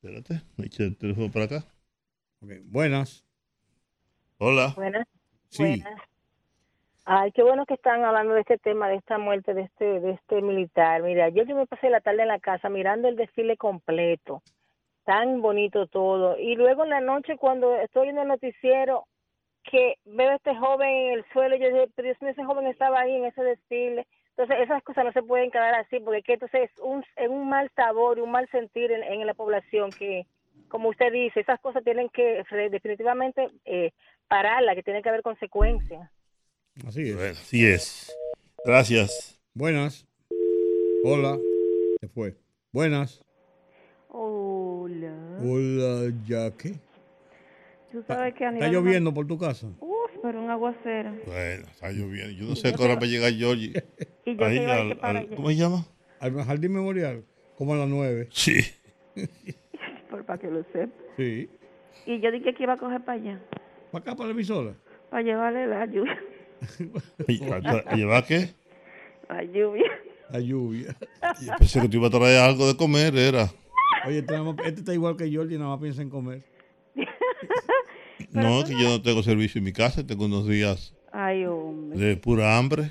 Espérate, 0.03 0.43
me 0.57 0.67
eché 0.67 0.85
el 0.85 0.97
teléfono 0.97 1.31
para 1.31 1.45
acá. 1.47 1.67
Buenas. 2.41 3.25
Hola. 4.39 4.73
Buenas, 4.77 5.07
Sí. 5.49 5.65
buenas. 5.83 6.01
Ay, 7.05 7.33
qué 7.33 7.43
bueno 7.43 7.65
que 7.67 7.75
están 7.75 8.05
hablando 8.05 8.35
de 8.35 8.41
este 8.43 8.59
tema, 8.59 8.89
de 8.89 8.97
esta 8.97 9.17
muerte 9.19 9.55
de 9.55 9.63
este 9.63 10.01
de 10.01 10.11
este 10.13 10.43
militar. 10.43 11.03
Mira, 11.03 11.31
yo, 11.31 11.43
yo 11.45 11.57
me 11.57 11.67
pasé 11.67 11.89
la 11.91 12.01
tarde 12.01 12.23
en 12.23 12.29
la 12.29 12.39
casa 12.39 12.69
mirando 12.69 13.09
el 13.09 13.17
desfile 13.17 13.57
completo. 13.57 14.43
tan 15.05 15.41
bonito 15.41 15.87
todo. 15.87 16.39
Y 16.39 16.55
luego 16.55 16.85
en 16.85 16.91
la 16.91 17.01
noche 17.01 17.39
cuando 17.39 17.75
estoy 17.77 18.05
viendo 18.05 18.23
el 18.23 18.29
noticiero, 18.29 19.07
que 19.65 19.95
veo 20.05 20.31
a 20.31 20.35
este 20.37 20.55
joven 20.55 20.89
en 20.91 21.13
el 21.15 21.25
suelo, 21.33 21.57
yo 21.57 21.67
dije, 21.69 21.89
pero 21.97 22.07
Dios 22.09 22.21
mío, 22.21 22.31
ese 22.33 22.45
joven 22.45 22.67
estaba 22.67 23.01
ahí 23.01 23.17
en 23.17 23.25
ese 23.25 23.43
desfile. 23.43 24.07
Entonces 24.37 24.59
esas 24.61 24.83
cosas 24.83 25.07
no 25.07 25.13
se 25.13 25.23
pueden 25.23 25.51
quedar 25.51 25.75
así, 25.77 25.99
porque 26.01 26.23
que 26.23 26.35
entonces 26.35 26.71
es 26.71 26.79
un, 26.81 27.03
es 27.17 27.29
un 27.29 27.49
mal 27.49 27.71
sabor 27.75 28.19
y 28.19 28.21
un 28.21 28.31
mal 28.31 28.49
sentir 28.51 28.93
en, 28.93 29.03
en 29.03 29.27
la 29.27 29.33
población 29.33 29.91
que, 29.99 30.27
como 30.69 30.89
usted 30.91 31.13
dice, 31.13 31.41
esas 31.41 31.61
cosas 31.61 31.83
tienen 31.85 32.09
que 32.11 32.43
definitivamente 32.71 33.49
eh, 33.65 33.93
pararla, 34.29 34.75
que 34.75 34.83
tiene 34.83 35.03
que 35.03 35.09
haber 35.09 35.23
consecuencias. 35.23 36.11
Así 36.87 37.09
es. 37.11 37.17
Bueno, 37.17 37.31
así 37.33 37.67
es. 37.67 38.17
Gracias. 38.65 39.41
Buenas. 39.55 40.07
Hola. 41.05 41.39
Se 42.01 42.09
fue. 42.09 42.37
Buenas. 42.73 43.23
Hola. 44.09 45.15
Hola, 45.43 46.13
Jackie. 46.27 46.79
Tú 47.91 48.03
sabes 48.07 48.35
que 48.35 48.45
a 48.45 48.51
¿Está 48.51 48.69
lloviendo 48.69 49.13
por 49.15 49.27
tu 49.27 49.39
casa? 49.39 49.69
Uf, 49.81 50.11
pero 50.23 50.41
un 50.43 50.51
aguacero. 50.51 51.13
Bueno, 51.27 51.67
está 51.71 51.91
lloviendo. 51.91 52.31
Yo 52.33 52.45
no 52.47 52.57
sé 52.57 52.75
qué 52.75 52.83
hora 52.83 52.95
va 52.95 53.01
a 53.03 53.07
llegar 53.07 53.33
Georgie. 53.33 53.73
Y 54.27 54.37
yo 54.37 54.45
Ahí 54.45 54.59
al- 54.59 54.99
al-. 55.01 55.29
¿Cómo 55.35 55.49
se 55.49 55.57
llama? 55.57 55.87
Al 56.21 56.35
jardín 56.45 56.73
memorial, 56.75 57.25
como 57.57 57.73
a 57.73 57.79
las 57.79 57.89
nueve. 57.89 58.29
Sí. 58.31 58.59
Por, 60.11 60.25
para 60.25 60.39
que 60.39 60.51
lo 60.51 60.63
sepa. 60.73 60.93
Sí. 61.17 61.49
Y 62.07 62.21
yo 62.21 62.31
dije 62.31 62.55
que 62.55 62.63
iba 62.63 62.75
a 62.75 62.77
coger 62.77 63.01
para 63.05 63.21
allá. 63.21 63.41
¿Para 63.91 64.03
acá, 64.03 64.15
para 64.17 64.29
la 64.29 64.33
emisora? 64.35 64.75
Para 65.11 65.23
llevarle 65.23 65.67
la 65.67 65.87
lluvia. 65.87 66.19
¿A 67.87 67.95
llevar 67.97 68.25
qué? 68.27 68.51
La 69.29 69.43
lluvia. 69.45 69.91
La 70.31 70.41
lluvia. 70.41 70.97
Yo 71.41 71.53
pensé 71.59 71.81
que 71.81 71.89
tú 71.89 71.97
ibas 71.99 72.13
a 72.15 72.19
traer 72.19 72.41
algo 72.41 72.67
de 72.67 72.77
comer, 72.77 73.17
era. 73.17 73.47
Oye, 74.07 74.19
este, 74.19 74.35
este 74.65 74.81
está 74.81 74.95
igual 74.95 75.17
que 75.17 75.35
Jordi, 75.35 75.57
nada 75.59 75.71
más 75.71 75.81
piensa 75.81 76.03
en 76.03 76.11
comer. 76.11 76.43
No, 78.33 78.63
que 78.65 78.73
yo 78.73 78.89
no 78.91 79.01
tengo 79.03 79.23
servicio 79.23 79.59
en 79.59 79.65
mi 79.65 79.73
casa, 79.73 80.07
tengo 80.07 80.27
unos 80.27 80.47
días 80.47 80.95
Ay, 81.13 81.47
hombre. 81.47 81.99
de 81.99 82.17
pura 82.17 82.59
hambre. 82.59 82.91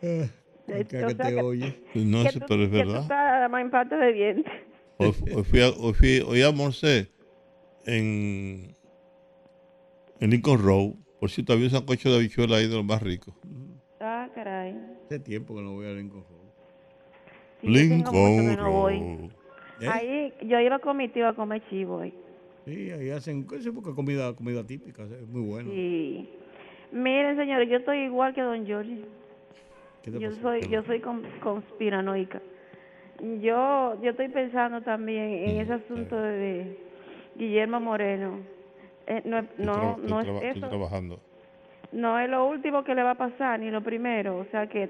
Eh, 0.00 0.28
que 0.66 0.84
te 0.84 1.14
que- 1.16 1.40
oye. 1.42 1.82
No 1.94 2.22
sé, 2.30 2.40
pero 2.46 2.62
es 2.64 2.70
que 2.70 2.82
tú 2.82 2.88
verdad. 2.88 3.02
estás 3.02 3.50
más 3.50 3.60
en 3.60 3.70
parte 3.70 3.96
de 3.96 4.12
dientes. 4.12 4.52
Hoy, 5.08 5.34
hoy 5.34 5.44
fui, 5.44 5.60
a, 5.60 5.68
hoy, 5.70 5.92
fui, 5.94 6.20
hoy 6.26 6.42
almorcé 6.42 7.10
en, 7.86 8.74
en 10.20 10.30
Lincoln 10.30 10.62
Road. 10.62 10.92
Por 11.20 11.30
cierto, 11.30 11.52
había 11.52 11.66
un 11.66 11.70
sancocho 11.70 12.10
de 12.10 12.16
habichuela 12.16 12.56
ahí 12.56 12.68
de 12.68 12.74
los 12.74 12.84
más 12.84 13.02
ricos. 13.02 13.34
Ah, 14.00 14.28
caray. 14.34 14.76
Hace 15.06 15.20
tiempo 15.20 15.54
que 15.54 15.62
no 15.62 15.72
voy 15.74 15.86
a 15.86 15.90
Lincoln 15.92 16.24
Road. 16.28 16.40
Sí, 17.60 17.68
Lincoln 17.68 18.12
que 18.12 18.56
no 18.56 18.70
voy. 18.70 18.98
Road. 18.98 19.30
¿Eh? 19.80 19.88
Ahí, 19.88 20.34
yo 20.48 20.60
iba 20.60 20.78
con 20.78 20.96
mi 20.96 21.08
tío 21.08 21.28
a 21.28 21.34
comer 21.34 21.62
chivo 21.68 22.00
ahí. 22.00 22.14
Sí, 22.64 22.90
ahí 22.90 23.10
hacen 23.10 23.44
porque 23.44 23.94
comida, 23.94 24.34
comida 24.34 24.64
típica, 24.64 25.02
es 25.04 25.26
muy 25.28 25.42
bueno. 25.42 25.70
Sí. 25.70 26.28
Miren, 26.92 27.36
señores, 27.36 27.68
yo 27.68 27.78
estoy 27.78 28.00
igual 28.04 28.34
que 28.34 28.42
don 28.42 28.64
Giorgi. 28.66 29.04
¿Qué 30.02 30.10
te 30.10 30.20
Yo 30.20 30.32
soy, 30.42 30.68
yo 30.68 30.82
soy 30.84 31.00
con- 31.00 31.22
conspiranoica. 31.42 32.40
Yo, 33.20 34.00
yo 34.02 34.10
estoy 34.10 34.28
pensando 34.28 34.80
también 34.82 35.24
en 35.32 35.60
ese 35.60 35.74
asunto 35.74 36.16
de 36.20 36.76
Guillermo 37.36 37.80
Moreno. 37.80 38.40
Eh, 39.06 39.22
no, 39.24 39.38
es- 39.38 39.44
Estoy 39.50 39.66
no, 39.66 39.96
no 39.98 40.20
es 40.20 40.56
eso. 40.56 40.68
trabajando. 40.68 41.18
No 41.92 42.18
es 42.18 42.28
lo 42.28 42.46
último 42.46 42.82
que 42.84 42.94
le 42.94 43.02
va 43.02 43.10
a 43.12 43.14
pasar, 43.16 43.60
ni 43.60 43.70
lo 43.70 43.80
primero. 43.82 44.38
O 44.38 44.44
sea 44.46 44.66
que 44.66 44.88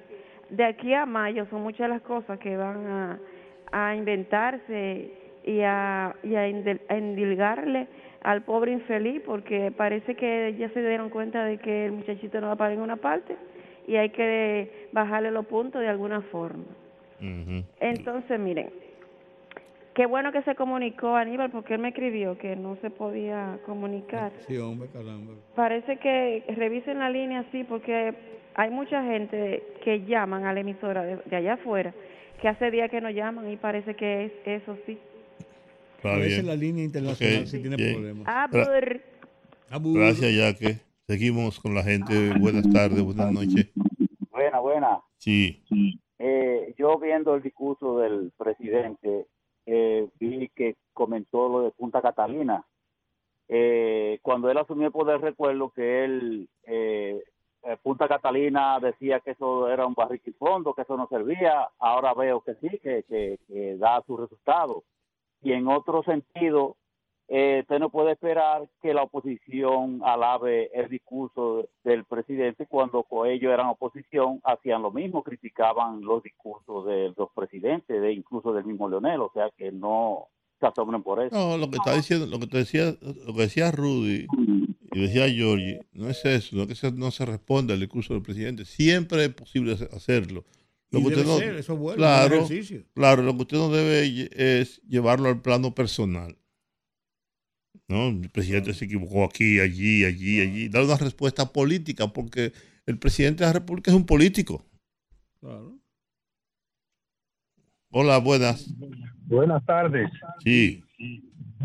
de 0.50 0.64
aquí 0.64 0.94
a 0.94 1.04
mayo 1.04 1.46
son 1.46 1.62
muchas 1.62 1.88
las 1.88 2.00
cosas 2.02 2.38
que 2.38 2.56
van 2.56 2.86
a, 2.86 3.18
a 3.72 3.94
inventarse 3.96 5.10
y 5.44 5.60
a, 5.62 6.14
y 6.22 6.34
a 6.36 6.46
endilgarle 6.46 7.88
al 8.22 8.42
pobre 8.42 8.70
infeliz, 8.72 9.20
porque 9.26 9.72
parece 9.76 10.14
que 10.14 10.54
ya 10.56 10.68
se 10.70 10.80
dieron 10.80 11.10
cuenta 11.10 11.44
de 11.44 11.58
que 11.58 11.86
el 11.86 11.92
muchachito 11.92 12.40
no 12.40 12.46
va 12.46 12.52
a 12.52 12.56
parar 12.56 12.74
en 12.74 12.80
una 12.80 12.96
parte 12.96 13.36
y 13.88 13.96
hay 13.96 14.10
que 14.10 14.88
bajarle 14.92 15.32
los 15.32 15.44
puntos 15.46 15.80
de 15.80 15.88
alguna 15.88 16.20
forma. 16.22 16.62
Entonces, 17.80 18.38
miren, 18.40 18.70
qué 19.94 20.06
bueno 20.06 20.32
que 20.32 20.42
se 20.42 20.54
comunicó 20.54 21.14
Aníbal, 21.16 21.50
porque 21.50 21.74
él 21.74 21.80
me 21.80 21.88
escribió 21.88 22.36
que 22.38 22.56
no 22.56 22.76
se 22.80 22.90
podía 22.90 23.58
comunicar. 23.66 24.32
Sí, 24.46 24.56
hombre, 24.58 24.88
caramba. 24.92 25.34
Parece 25.54 25.98
que 25.98 26.44
revisen 26.56 26.98
la 26.98 27.10
línea 27.10 27.44
sí, 27.52 27.64
porque 27.64 28.14
hay 28.54 28.70
mucha 28.70 29.02
gente 29.04 29.62
que 29.84 30.04
llaman 30.04 30.44
a 30.44 30.52
la 30.52 30.60
emisora 30.60 31.02
de, 31.04 31.16
de 31.24 31.36
allá 31.36 31.54
afuera, 31.54 31.94
que 32.40 32.48
hace 32.48 32.70
días 32.70 32.90
que 32.90 33.00
no 33.00 33.10
llaman 33.10 33.50
y 33.50 33.56
parece 33.56 33.94
que 33.94 34.26
es 34.26 34.32
eso 34.44 34.76
sí. 34.86 34.98
Está 35.96 36.16
la 36.42 36.56
línea 36.56 36.84
internacional 36.84 37.46
sí 37.46 37.60
tiene 37.60 37.76
bien. 37.76 37.92
problemas. 37.94 38.24
Ah, 38.26 38.48
Gra- 38.50 38.64
por- 38.64 39.00
Abur. 39.70 40.00
Gracias, 40.00 40.34
Yaque. 40.34 40.78
Seguimos 41.06 41.60
con 41.60 41.74
la 41.74 41.82
gente. 41.84 42.12
Buenas 42.40 42.68
tardes, 42.72 43.00
buenas 43.02 43.32
noches. 43.32 43.68
Buena, 44.30 44.58
buena. 44.58 45.00
Sí. 45.18 45.62
Eh, 45.70 45.92
yo 46.82 46.98
viendo 46.98 47.36
el 47.36 47.42
discurso 47.42 47.98
del 47.98 48.32
presidente, 48.36 49.28
eh, 49.66 50.08
vi 50.18 50.48
que 50.48 50.74
comentó 50.92 51.48
lo 51.48 51.62
de 51.62 51.70
Punta 51.70 52.02
Catalina. 52.02 52.66
Eh, 53.46 54.18
cuando 54.20 54.50
él 54.50 54.58
asumió 54.58 54.86
el 54.88 54.92
poder, 54.92 55.20
recuerdo 55.20 55.70
que 55.70 56.04
él, 56.04 56.48
eh, 56.64 57.22
eh, 57.62 57.76
Punta 57.84 58.08
Catalina 58.08 58.80
decía 58.80 59.20
que 59.20 59.30
eso 59.30 59.68
era 59.68 59.86
un 59.86 59.94
barriquifondo, 59.94 60.74
que 60.74 60.82
eso 60.82 60.96
no 60.96 61.06
servía. 61.06 61.68
Ahora 61.78 62.14
veo 62.14 62.40
que 62.40 62.56
sí, 62.56 62.68
que, 62.82 63.04
que, 63.04 63.38
que 63.46 63.76
da 63.76 64.02
su 64.04 64.16
resultado. 64.16 64.82
Y 65.40 65.52
en 65.52 65.68
otro 65.68 66.02
sentido, 66.02 66.76
eh, 67.34 67.60
usted 67.62 67.78
no 67.78 67.88
puede 67.88 68.12
esperar 68.12 68.68
que 68.82 68.92
la 68.92 69.04
oposición 69.04 70.02
alabe 70.04 70.70
el 70.78 70.90
discurso 70.90 71.66
del 71.82 72.04
presidente 72.04 72.66
cuando 72.66 73.04
con 73.04 73.26
ellos 73.26 73.50
eran 73.52 73.68
oposición, 73.68 74.40
hacían 74.44 74.82
lo 74.82 74.90
mismo, 74.90 75.22
criticaban 75.22 76.02
los 76.02 76.22
discursos 76.22 76.84
de 76.86 77.14
los 77.16 77.30
presidentes, 77.34 78.02
de 78.02 78.12
incluso 78.12 78.52
del 78.52 78.64
mismo 78.66 78.86
Leonel, 78.88 79.20
o 79.20 79.30
sea 79.32 79.50
que 79.56 79.72
no 79.72 80.26
se 80.60 80.66
asombren 80.66 81.02
por 81.02 81.22
eso. 81.24 81.34
No, 81.34 81.56
lo 81.56 81.70
que 81.70 81.76
está 81.78 81.94
diciendo, 81.94 82.26
lo 82.26 82.38
que 82.38 82.46
te 82.48 82.58
decía, 82.58 82.94
lo 83.00 83.32
que 83.34 83.40
decía 83.42 83.70
Rudy 83.70 84.26
y 84.92 85.00
decía 85.00 85.26
Giorgi, 85.26 85.78
no 85.94 86.10
es 86.10 86.22
eso, 86.26 86.54
no 86.54 86.66
que 86.66 86.74
se- 86.74 86.92
no 86.92 87.10
se 87.10 87.24
responde 87.24 87.72
al 87.72 87.80
discurso 87.80 88.12
del 88.12 88.22
presidente. 88.22 88.66
Siempre 88.66 89.24
es 89.24 89.30
posible 89.34 89.72
hacer- 89.72 89.88
hacerlo. 89.94 90.44
Lo 90.90 91.00
que 91.00 91.06
usted 91.06 91.16
debe 91.22 91.28
no- 91.30 91.38
ser, 91.38 91.54
eso 91.56 91.72
es 91.72 91.78
bueno, 91.78 91.96
claro, 91.96 92.34
ejercicio. 92.34 92.82
claro, 92.94 93.22
lo 93.22 93.32
que 93.34 93.42
usted 93.42 93.56
no 93.56 93.70
debe 93.70 94.28
es 94.60 94.82
llevarlo 94.86 95.30
al 95.30 95.40
plano 95.40 95.74
personal. 95.74 96.36
¿No? 97.92 98.08
El 98.08 98.30
presidente 98.30 98.72
se 98.72 98.86
equivocó 98.86 99.24
aquí, 99.24 99.60
allí, 99.60 100.04
allí, 100.04 100.40
allí. 100.40 100.68
Dar 100.68 100.82
una 100.82 100.96
respuesta 100.96 101.52
política, 101.52 102.08
porque 102.08 102.52
el 102.86 102.98
presidente 102.98 103.44
de 103.44 103.48
la 103.48 103.52
República 103.52 103.90
es 103.90 103.96
un 103.96 104.06
político. 104.06 104.64
Claro. 105.40 105.76
Hola, 107.90 108.18
buenas. 108.18 108.72
Buenas 109.26 109.64
tardes. 109.66 110.10
Sí. 110.42 110.82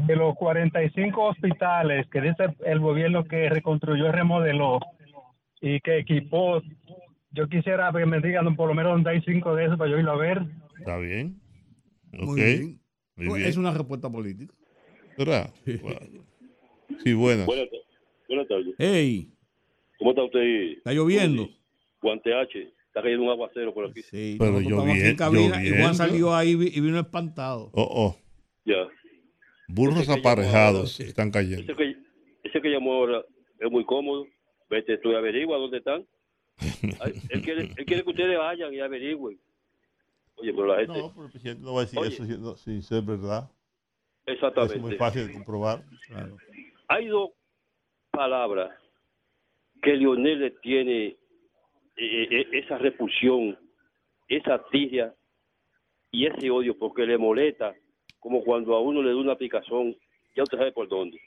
De 0.05 0.15
los 0.15 0.35
45 0.35 1.23
hospitales 1.23 2.05
que 2.11 2.21
dice 2.21 2.55
el 2.65 2.79
gobierno 2.79 3.23
que 3.23 3.49
reconstruyó 3.49 4.07
y 4.07 4.11
remodeló 4.11 4.79
y 5.61 5.79
que 5.79 5.99
equipó, 5.99 6.61
yo 7.31 7.47
quisiera 7.47 7.91
que 7.93 8.05
me 8.05 8.19
digan 8.19 8.55
por 8.55 8.67
lo 8.67 8.75
menos 8.75 8.91
dónde 8.91 9.11
hay 9.11 9.21
cinco 9.21 9.55
de 9.55 9.65
esos 9.65 9.77
para 9.77 9.89
yo 9.89 9.97
irlo 9.97 10.11
a 10.11 10.17
ver. 10.17 10.45
¿Está 10.79 10.97
bien? 10.97 11.39
Muy 12.11 12.29
Ok. 12.29 12.35
bien. 12.35 12.81
Muy 13.15 13.27
Pues 13.27 13.37
bien. 13.37 13.49
Es 13.49 13.57
una 13.57 13.71
respuesta 13.71 14.09
política. 14.09 14.53
¿Verdad? 15.17 15.53
Bueno. 15.81 16.25
Sí, 17.03 17.13
buenas. 17.13 17.45
Buenas, 17.45 17.67
buenas 18.27 18.47
tardes. 18.47 18.75
Hey, 18.77 19.31
¿Cómo 19.97 20.11
está 20.11 20.23
usted? 20.23 20.39
ahí? 20.39 20.73
está 20.73 20.93
lloviendo. 20.93 21.49
Guante 22.01 22.33
H. 22.33 22.59
Está 22.87 23.01
cayendo 23.01 23.25
un 23.25 23.29
aguacero 23.31 23.73
por 23.73 23.85
aquí. 23.89 24.01
Sí, 24.03 24.37
Pero 24.39 24.59
en 24.59 25.15
cabina 25.15 25.63
y 25.63 25.69
Juan 25.69 25.95
salió 25.95 26.33
ahí 26.33 26.51
y 26.51 26.79
vino 26.79 26.99
espantado. 26.99 27.69
Oh, 27.73 27.87
oh. 27.89 28.17
Ya. 28.65 28.87
Burros 29.67 30.07
aparejados 30.09 30.99
están 30.99 31.31
cayendo. 31.31 31.61
Ese 31.61 31.75
que, 31.75 31.95
ese 32.43 32.61
que 32.61 32.69
llamó 32.69 32.93
ahora 32.93 33.23
es 33.59 33.71
muy 33.71 33.85
cómodo. 33.85 34.25
Vete 34.69 34.97
tú 34.97 35.11
y 35.11 35.15
averigua 35.15 35.57
dónde 35.57 35.77
están. 35.77 36.05
Ay, 36.99 37.13
él, 37.29 37.41
quiere, 37.41 37.69
él 37.75 37.85
quiere 37.85 38.03
que 38.03 38.09
ustedes 38.09 38.37
vayan 38.37 38.73
y 38.73 38.79
averigüen. 38.79 39.39
Oye, 40.35 40.53
pero 40.53 40.67
la 40.67 40.77
gente... 40.77 40.99
No, 40.99 41.11
pero 41.13 41.25
el 41.25 41.31
presidente 41.31 41.63
no 41.63 41.73
va 41.73 41.81
a 41.81 41.85
decir 41.85 41.99
Oye. 41.99 42.09
eso 42.09 42.25
si- 42.25 42.37
no, 42.37 42.57
sin 42.57 42.81
ser 42.83 43.03
verdad. 43.03 43.49
Exactamente. 44.27 44.75
Es 44.75 44.81
muy 44.81 44.95
fácil 44.95 45.27
de 45.27 45.33
comprobar. 45.33 45.83
Hay 46.89 47.07
dos 47.07 47.31
palabras 48.11 48.77
que 49.81 49.93
Lionel 49.93 50.39
le 50.39 50.51
tiene 50.51 51.05
eh, 51.05 51.17
eh, 51.95 52.47
esa 52.51 52.77
repulsión, 52.77 53.57
esa 54.27 54.63
tiria 54.69 55.13
y 56.11 56.25
ese 56.25 56.49
odio 56.49 56.77
porque 56.77 57.05
le 57.05 57.17
molesta 57.17 57.73
como 58.19 58.43
cuando 58.43 58.75
a 58.75 58.81
uno 58.81 59.01
le 59.01 59.11
da 59.11 59.15
una 59.15 59.37
picazón, 59.37 59.95
ya 60.35 60.43
usted 60.43 60.57
sabe 60.57 60.71
por 60.73 60.89
dónde. 60.89 61.19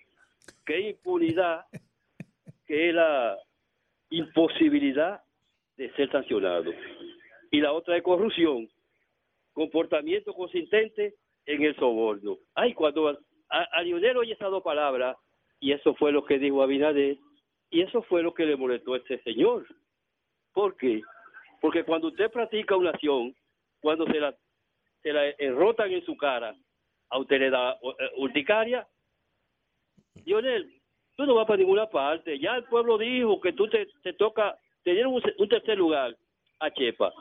Que 0.66 0.78
es 0.78 0.96
impunidad, 0.96 1.64
que 2.66 2.90
es 2.90 2.94
la 2.94 3.38
imposibilidad 4.10 5.22
de 5.76 5.90
ser 5.92 6.10
sancionado. 6.10 6.70
Y 7.50 7.60
la 7.60 7.72
otra 7.72 7.96
es 7.96 8.02
corrupción, 8.02 8.68
comportamiento 9.54 10.34
consistente 10.34 11.14
en 11.46 11.62
el 11.62 11.76
soborno. 11.76 12.38
Ay, 12.54 12.74
cuando 12.74 13.08
a, 13.08 13.16
a 13.48 13.82
Lionel 13.82 14.16
oye 14.16 14.32
esas 14.32 14.50
dos 14.50 14.62
palabras 14.62 15.16
y 15.58 15.72
eso 15.72 15.94
fue 15.94 16.12
lo 16.12 16.24
que 16.24 16.38
dijo 16.38 16.62
Abinader 16.62 17.18
y 17.70 17.82
eso 17.82 18.02
fue 18.02 18.22
lo 18.22 18.34
que 18.34 18.46
le 18.46 18.56
molestó 18.56 18.94
a 18.94 18.98
ese 18.98 19.18
señor. 19.22 19.66
¿Por 20.52 20.76
qué? 20.76 21.02
Porque 21.60 21.84
cuando 21.84 22.08
usted 22.08 22.30
practica 22.30 22.76
una 22.76 22.90
acción, 22.90 23.34
cuando 23.80 24.06
se 24.06 24.18
la, 24.18 24.34
se 25.02 25.12
la 25.12 25.28
enrotan 25.38 25.92
en 25.92 26.04
su 26.04 26.16
cara, 26.16 26.54
a 27.10 27.18
usted 27.18 27.40
le 27.40 27.50
da 27.50 27.72
eh, 27.72 28.10
urticaria. 28.16 28.86
Lionel, 30.24 30.80
tú 31.16 31.26
no 31.26 31.34
vas 31.34 31.46
para 31.46 31.58
ninguna 31.58 31.86
parte. 31.88 32.38
Ya 32.38 32.56
el 32.56 32.64
pueblo 32.64 32.98
dijo 32.98 33.40
que 33.40 33.52
tú 33.52 33.68
te, 33.68 33.86
te 34.02 34.12
toca, 34.14 34.58
te 34.82 34.92
dieron 34.92 35.14
un, 35.14 35.48
tercer 35.48 35.78
lugar 35.78 36.16
a 36.60 36.70
Chepa. 36.70 37.12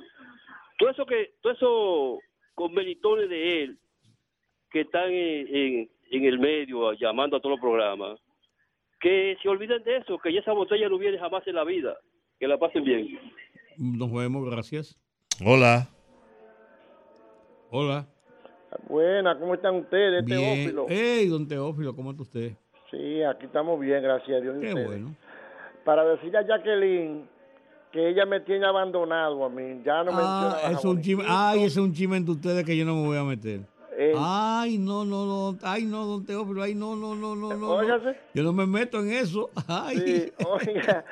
Todo 0.78 0.90
eso 0.90 1.06
que, 1.06 1.34
todo 1.42 1.54
eso 1.54 2.20
con 2.56 2.74
de 2.74 3.64
él, 3.64 3.80
que 4.72 4.82
están 4.82 5.10
en, 5.12 5.48
en, 5.56 5.90
en 6.12 6.26
el 6.26 6.40
medio 6.40 6.94
llamando 6.94 7.38
a 7.38 7.40
todos 7.40 7.52
los 7.54 7.60
programas, 7.60 8.20
que 9.00 9.38
se 9.42 9.50
olviden 9.50 9.84
de 9.84 9.98
eso, 9.98 10.18
que 10.20 10.34
ya 10.34 10.40
esa 10.42 10.54
botella 10.54 10.90
no 10.90 10.98
viene 10.98 11.18
jamás 11.18 11.46
en 11.48 11.56
la 11.56 11.64
vida. 11.64 11.98
Que 12.40 12.48
la 12.48 12.58
pasen 12.58 12.84
bien. 12.84 13.20
Nos 13.78 14.12
vemos, 14.12 14.50
gracias. 14.50 14.96
Hola. 15.46 15.88
Hola. 17.72 18.08
Buenas, 18.88 19.38
¿cómo 19.38 19.56
están 19.56 19.76
ustedes, 19.76 20.24
Bien. 20.26 20.40
Teófilo? 20.40 20.86
Hey, 20.90 21.28
don 21.28 21.48
Teófilo, 21.48 21.96
¿cómo 21.96 22.12
está 22.12 22.24
usted? 22.24 22.52
Sí, 22.92 23.24
aquí 23.24 23.46
estamos 23.46 23.80
bien, 23.80 24.02
gracias 24.04 24.38
a 24.38 24.42
Dios. 24.42 24.58
Qué 24.60 24.68
ustedes. 24.70 24.88
bueno. 24.88 25.16
Para 25.84 26.04
decirle 26.06 26.38
a 26.40 26.46
Jacqueline 26.48 27.28
que 27.92 28.10
ella 28.10 28.26
me 28.26 28.40
tiene 28.42 28.66
abandonado 28.66 29.44
a 29.44 29.50
mí, 29.50 29.82
ya 29.84 30.04
no 30.04 30.12
Ah, 30.14 30.52
menciona 30.62 30.78
es 30.80 30.86
un 30.86 31.02
chisme. 31.02 31.24
Ay, 31.28 31.60
ese 31.60 31.68
es 31.68 31.78
un 31.78 31.94
chisme 31.94 32.18
entre 32.18 32.32
ustedes 32.34 32.64
que 32.66 32.78
yo 32.78 32.86
no 32.86 32.96
me 32.96 33.08
voy 33.08 33.18
a 33.18 33.24
meter. 33.24 33.62
Eh. 34.02 34.14
Ay, 34.18 34.78
no, 34.78 35.04
no, 35.04 35.26
no. 35.26 35.58
Ay, 35.62 35.84
no, 35.84 36.06
don 36.06 36.26
Teófilo. 36.26 36.64
Ay, 36.64 36.74
no, 36.74 36.96
no, 36.96 37.16
no, 37.16 37.36
no, 37.36 37.54
no. 37.54 37.84
Yo 38.34 38.44
no 38.44 38.54
me 38.54 38.66
meto 38.66 39.00
en 39.00 39.12
eso. 39.12 39.50
Ay. 39.68 39.98
Sí, 39.98 40.34
oiga, 40.48 41.04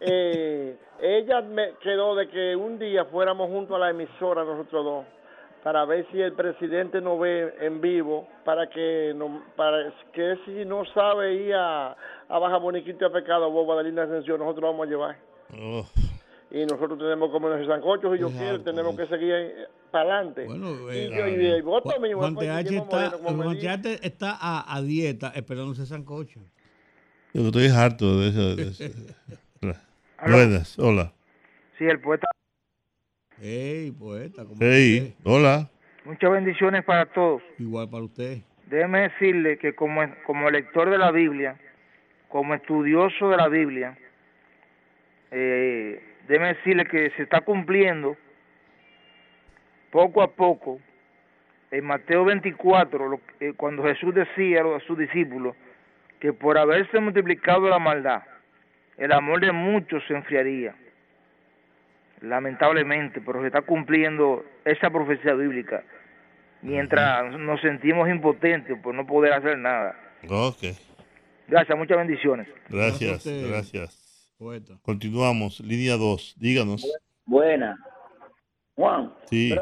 eh, 0.00 0.76
ella 1.00 1.40
me 1.42 1.74
quedó 1.80 2.16
de 2.16 2.28
que 2.28 2.56
un 2.56 2.80
día 2.80 3.04
fuéramos 3.04 3.48
juntos 3.48 3.76
a 3.76 3.78
la 3.78 3.90
emisora 3.90 4.44
nosotros 4.44 4.84
dos 4.84 5.04
para 5.62 5.84
ver 5.84 6.04
si 6.10 6.20
el 6.20 6.32
presidente 6.32 7.00
nos 7.00 7.20
ve 7.20 7.54
en 7.60 7.80
vivo 7.80 8.26
para 8.44 8.68
que 8.68 9.12
no, 9.14 9.44
para 9.54 9.92
que 10.12 10.36
si 10.44 10.64
no 10.64 10.84
sabe 10.86 11.34
ir 11.34 11.54
a, 11.54 11.96
a 12.28 12.38
Baja 12.40 12.56
Boniquito 12.56 13.06
a 13.06 13.12
Pecado 13.12 13.48
Boba 13.52 13.76
de 13.76 13.84
Linda 13.84 14.02
Ascensión 14.02 14.40
nosotros 14.40 14.64
vamos 14.72 14.88
a 14.88 14.90
llevar 14.90 15.16
Oh, 15.54 15.84
y 16.52 16.66
nosotros 16.66 16.98
tenemos 16.98 17.28
que 17.28 17.32
comer 17.32 17.52
esos 17.54 17.68
sancochos 17.68 18.14
y 18.16 18.20
yo 18.20 18.30
quiero 18.30 18.60
tenemos 18.60 18.94
que 18.94 19.06
seguir 19.06 19.68
para 19.90 20.18
adelante 20.18 20.42
eh, 20.44 21.08
y, 21.10 21.16
yo, 21.16 21.26
y 21.26 21.62
Juan, 21.62 21.82
está, 22.42 23.12
como 23.12 23.42
Juan 23.42 23.58
a, 24.20 24.76
a 24.76 24.82
dieta 24.82 25.32
esperando 25.34 25.72
ese 25.72 25.86
sancocho. 25.86 26.40
yo 27.32 27.46
estoy 27.46 27.68
harto 27.68 28.20
de 28.20 28.28
eso. 28.28 28.56
de 28.56 28.62
eso. 28.68 28.84
Buenas, 30.26 30.78
hola. 30.78 31.12
Sí, 31.78 31.84
el 31.84 32.00
poeta. 32.00 32.26
Hey, 33.40 33.90
poeta. 33.90 34.44
¿cómo 34.44 34.56
Hey, 34.60 35.16
hola. 35.24 35.68
Muchas 36.04 36.30
bendiciones 36.30 36.84
para 36.84 37.06
todos. 37.06 37.42
Igual 37.58 37.88
para 37.88 38.04
usted. 38.04 38.38
Déjeme 38.66 39.08
decirle 39.08 39.58
que 39.58 39.74
como, 39.74 40.02
como 40.26 40.50
lector 40.50 40.90
de 40.90 40.98
la 40.98 41.10
Biblia, 41.10 41.58
como 42.28 42.54
estudioso 42.54 43.30
de 43.30 43.36
la 43.36 43.48
Biblia, 43.48 43.98
eh, 45.32 46.11
déjeme 46.28 46.54
decirle 46.54 46.84
que 46.84 47.10
se 47.10 47.22
está 47.22 47.40
cumpliendo 47.40 48.16
poco 49.90 50.22
a 50.22 50.28
poco 50.30 50.80
en 51.70 51.84
Mateo 51.84 52.24
24, 52.24 53.08
lo 53.08 53.18
que- 53.18 53.48
eh, 53.48 53.52
cuando 53.56 53.82
Jesús 53.84 54.14
decía 54.14 54.60
a 54.60 54.64
los- 54.64 54.82
a 54.82 54.86
sus 54.86 54.98
discípulos 54.98 55.54
que 56.20 56.32
por 56.32 56.56
haberse 56.58 57.00
multiplicado 57.00 57.68
la 57.68 57.78
maldad, 57.78 58.22
el 58.96 59.12
amor 59.12 59.40
de 59.40 59.52
muchos 59.52 60.02
se 60.06 60.14
enfriaría. 60.14 60.74
Lamentablemente, 62.20 63.20
pero 63.20 63.40
se 63.40 63.48
está 63.48 63.62
cumpliendo 63.62 64.44
esa 64.64 64.90
profecía 64.90 65.34
bíblica 65.34 65.82
mientras 66.62 67.32
nos 67.38 67.60
sentimos 67.60 68.08
impotentes 68.08 68.78
por 68.78 68.94
no 68.94 69.04
poder 69.06 69.32
hacer 69.32 69.58
nada. 69.58 69.96
Ok. 70.28 70.62
Gracias, 71.48 71.76
muchas 71.76 71.98
bendiciones. 71.98 72.46
Gracias, 72.68 73.26
gracias. 73.26 74.01
Poeta. 74.42 74.76
Continuamos. 74.82 75.60
Línea 75.60 75.96
2. 75.96 76.34
Díganos. 76.36 76.84
Buena. 77.24 77.78
Juan, 78.74 79.14
Sí. 79.30 79.54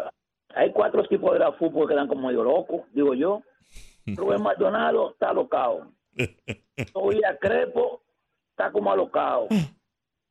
hay 0.55 0.73
cuatro 0.73 1.05
equipos 1.05 1.35
de 1.35 1.41
la 1.41 1.53
fútbol 1.53 1.87
que 1.87 1.95
dan 1.95 2.09
como 2.09 2.29
medio 2.29 2.43
locos, 2.43 2.83
digo 2.95 3.13
yo. 3.13 3.43
Rubén 4.17 4.43
Maldonado 4.43 5.11
está 5.11 5.31
alocado. 5.31 5.93
Todavía 6.95 7.37
Crepo 7.39 8.03
está 8.53 8.73
como 8.73 8.91
alocado. 8.91 9.49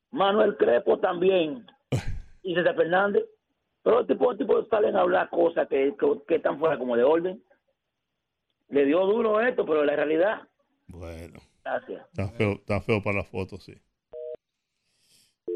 Manuel 0.10 0.58
Crepo 0.58 1.00
también. 1.00 1.68
Y 2.42 2.56
César 2.56 2.76
Fernández. 2.76 3.26
Pero 3.84 3.98
los 4.00 4.08
tipos, 4.08 4.36
tipos 4.38 4.68
salen 4.70 4.96
a 4.96 5.02
hablar 5.02 5.30
cosas 5.30 5.68
que, 5.68 5.94
que, 6.00 6.22
que 6.28 6.36
están 6.36 6.58
fuera 6.58 6.80
como 6.80 6.96
de 6.96 7.04
orden. 7.04 7.44
Le 8.70 8.86
dio 8.86 9.06
duro 9.06 9.42
esto, 9.42 9.66
pero 9.66 9.84
la 9.84 9.96
realidad. 9.96 10.42
Bueno. 10.88 11.40
Gracias. 11.64 12.02
Está 12.08 12.30
feo, 12.30 12.54
está 12.54 12.82
feo 12.82 13.04
para 13.04 13.18
la 13.18 13.24
foto, 13.26 13.58
sí. 13.60 13.76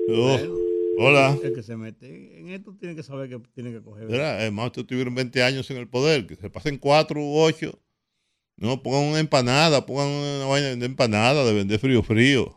Oh, 0.09 0.37
hola. 0.99 1.37
El 1.43 1.53
que 1.53 1.63
se 1.63 1.77
mete 1.77 2.39
en 2.39 2.49
esto 2.49 2.75
tiene 2.79 2.95
que 2.95 3.03
saber 3.03 3.29
que 3.29 3.39
tiene 3.53 3.71
que 3.71 3.81
coger. 3.81 4.07
Mira, 4.07 4.33
además, 4.33 4.67
ustedes 4.67 4.87
tuvieron 4.87 5.15
20 5.15 5.43
años 5.43 5.69
en 5.71 5.77
el 5.77 5.87
poder, 5.87 6.27
que 6.27 6.35
se 6.35 6.49
pasen 6.49 6.77
4 6.77 7.19
u 7.21 7.39
8. 7.39 7.71
No, 8.57 8.81
pongan 8.83 9.03
una 9.09 9.19
empanada, 9.19 9.85
pongan 9.85 10.07
una 10.07 10.45
vaina 10.45 10.75
de 10.75 10.85
empanada, 10.85 11.43
de 11.45 11.53
vender 11.53 11.79
frío 11.79 12.03
frío. 12.03 12.53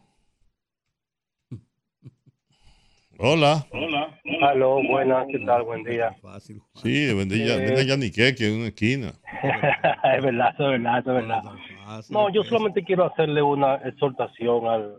Hola. 3.19 3.67
Hola. 3.71 4.21
Aló, 4.43 4.83
buenas, 4.87 5.27
¿qué 5.33 5.39
tal? 5.39 5.63
Buen 5.63 5.83
día. 5.85 6.15
Fácil. 6.21 6.61
Sí, 6.75 7.07
de 7.07 7.15
vender 7.15 7.39
ya, 7.47 7.55
Eh. 7.55 7.65
venden 7.65 7.87
yaniqueque 7.87 8.47
en 8.49 8.57
una 8.57 8.67
esquina. 8.69 9.15
es 10.17 10.23
verdad, 10.23 10.51
es 10.53 10.59
verdad, 10.59 10.99
es 10.99 11.05
verdad. 11.07 11.43
No, 12.11 12.31
yo 12.33 12.43
solamente 12.45 12.85
quiero 12.85 13.07
hacerle 13.07 13.41
una 13.41 13.77
exhortación 13.77 14.67
al, 14.67 14.97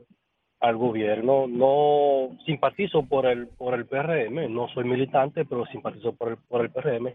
al 0.59 0.77
gobierno. 0.77 1.47
No 1.47 2.37
simpatizo 2.45 3.03
por 3.03 3.25
el 3.25 3.47
por 3.47 3.73
el 3.73 3.85
PRM, 3.85 4.53
no 4.53 4.67
soy 4.69 4.85
militante, 4.85 5.45
pero 5.45 5.65
simpatizo 5.67 6.13
por 6.13 6.29
el 6.29 6.37
por 6.37 6.61
el 6.61 6.71
PRM. 6.71 7.13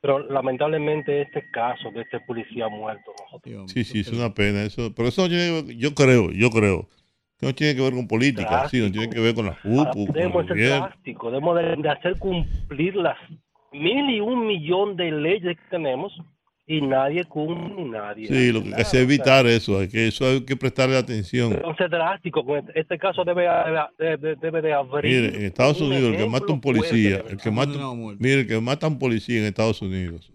Pero 0.00 0.18
lamentablemente 0.18 1.22
este 1.22 1.50
caso 1.52 1.90
de 1.90 2.00
este 2.02 2.20
policía 2.20 2.68
muerto, 2.68 3.12
Sí, 3.66 3.84
sí, 3.84 4.00
es 4.00 4.12
una 4.12 4.32
pena 4.32 4.62
eso. 4.62 4.94
Pero 4.94 5.08
eso 5.08 5.26
yo 5.26 5.94
creo, 5.94 6.30
yo 6.30 6.48
creo, 6.50 6.88
que 7.38 7.46
no 7.46 7.54
tiene 7.54 7.74
que 7.74 7.82
ver 7.82 7.92
con 7.92 8.08
política, 8.08 8.66
sí, 8.68 8.80
no 8.80 8.90
tiene 8.90 9.10
que 9.10 9.20
ver 9.20 9.34
con 9.34 9.46
la 9.46 9.52
FUPU, 9.52 10.06
con 10.06 10.14
debemos 10.14 10.50
el 10.50 10.56
ser 10.56 10.80
drásticos, 10.80 11.32
debemos 11.32 11.56
de, 11.56 11.76
de 11.76 11.88
hacer 11.90 12.18
cumplir 12.18 12.96
las 12.96 13.18
mil 13.72 14.08
y 14.10 14.20
un 14.20 14.46
millón 14.46 14.96
de 14.96 15.10
leyes 15.10 15.56
que 15.56 15.70
tenemos 15.70 16.12
y 16.70 16.80
nadie 16.82 17.24
cumple 17.24 17.82
ni 17.82 17.90
nadie. 17.90 18.28
Sí, 18.28 18.52
lo 18.52 18.62
que 18.62 18.68
hay 18.68 18.74
que 18.74 18.82
hacer 18.82 19.00
es 19.00 19.06
evitar 19.06 19.44
eso, 19.48 19.80
hay 19.80 19.88
que, 19.88 20.06
eso 20.06 20.24
hay 20.24 20.42
que 20.42 20.56
prestarle 20.56 20.96
atención. 20.96 21.50
Debemos 21.50 21.76
ser 21.76 21.90
drásticos. 21.90 22.44
con 22.44 22.62
Este, 22.76 22.96
caso 22.96 23.24
debe, 23.24 23.48
debe, 23.98 24.36
debe 24.36 24.62
de 24.62 24.72
abrir. 24.72 25.22
Mire, 25.22 25.36
en 25.36 25.44
Estados 25.46 25.80
un 25.80 25.88
Unidos, 25.88 26.12
el 26.12 26.16
que 26.18 26.28
mata 26.28 26.46
a 26.48 26.52
un 26.52 26.60
policía, 26.60 27.24
el 27.28 27.38
que 27.38 27.50
mata, 27.50 27.72
mire, 28.20 28.40
el 28.42 28.46
que 28.46 28.60
mata 28.60 28.86
a 28.86 28.88
un 28.88 29.00
policía 29.00 29.40
en 29.40 29.46
Estados 29.46 29.82
Unidos. 29.82 30.32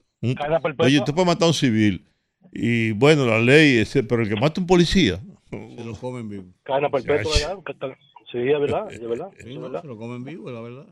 oye, 0.79 0.99
usted 0.99 1.13
puede 1.13 1.25
matar 1.25 1.45
a 1.45 1.47
un 1.47 1.53
civil. 1.53 2.03
Y 2.51 2.91
bueno, 2.91 3.25
la 3.25 3.39
ley, 3.39 3.77
es, 3.77 3.93
pero 4.07 4.21
el 4.21 4.27
que 4.27 4.35
mata 4.35 4.59
a 4.59 4.61
un 4.61 4.67
policía. 4.67 5.21
Se 5.49 5.85
lo 5.85 5.93
comen 5.93 6.27
vivo. 6.27 6.43
Cadena 6.63 6.89
perpetua. 6.89 7.31
¿verdad? 7.31 7.95
Sí, 8.29 8.39
es 8.39 8.59
verdad, 8.59 8.91
es 8.91 9.07
verdad. 9.07 9.29
Sí, 9.41 9.53
es 9.53 9.61
verdad. 9.61 9.81
se 9.83 9.87
lo 9.87 9.97
comen 9.97 10.25
vivo, 10.25 10.51
la 10.51 10.59
verdad. 10.59 10.85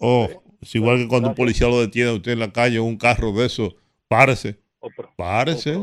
Oh, 0.00 0.28
es 0.60 0.74
igual 0.74 0.98
que 0.98 1.06
cuando 1.06 1.28
un 1.28 1.36
policía 1.36 1.68
lo 1.68 1.80
detiene 1.80 2.10
a 2.10 2.14
usted 2.14 2.32
en 2.32 2.40
la 2.40 2.50
calle, 2.50 2.80
un 2.80 2.96
carro 2.96 3.32
de 3.32 3.46
eso, 3.46 3.76
párese. 4.08 4.58
Párese. 5.18 5.74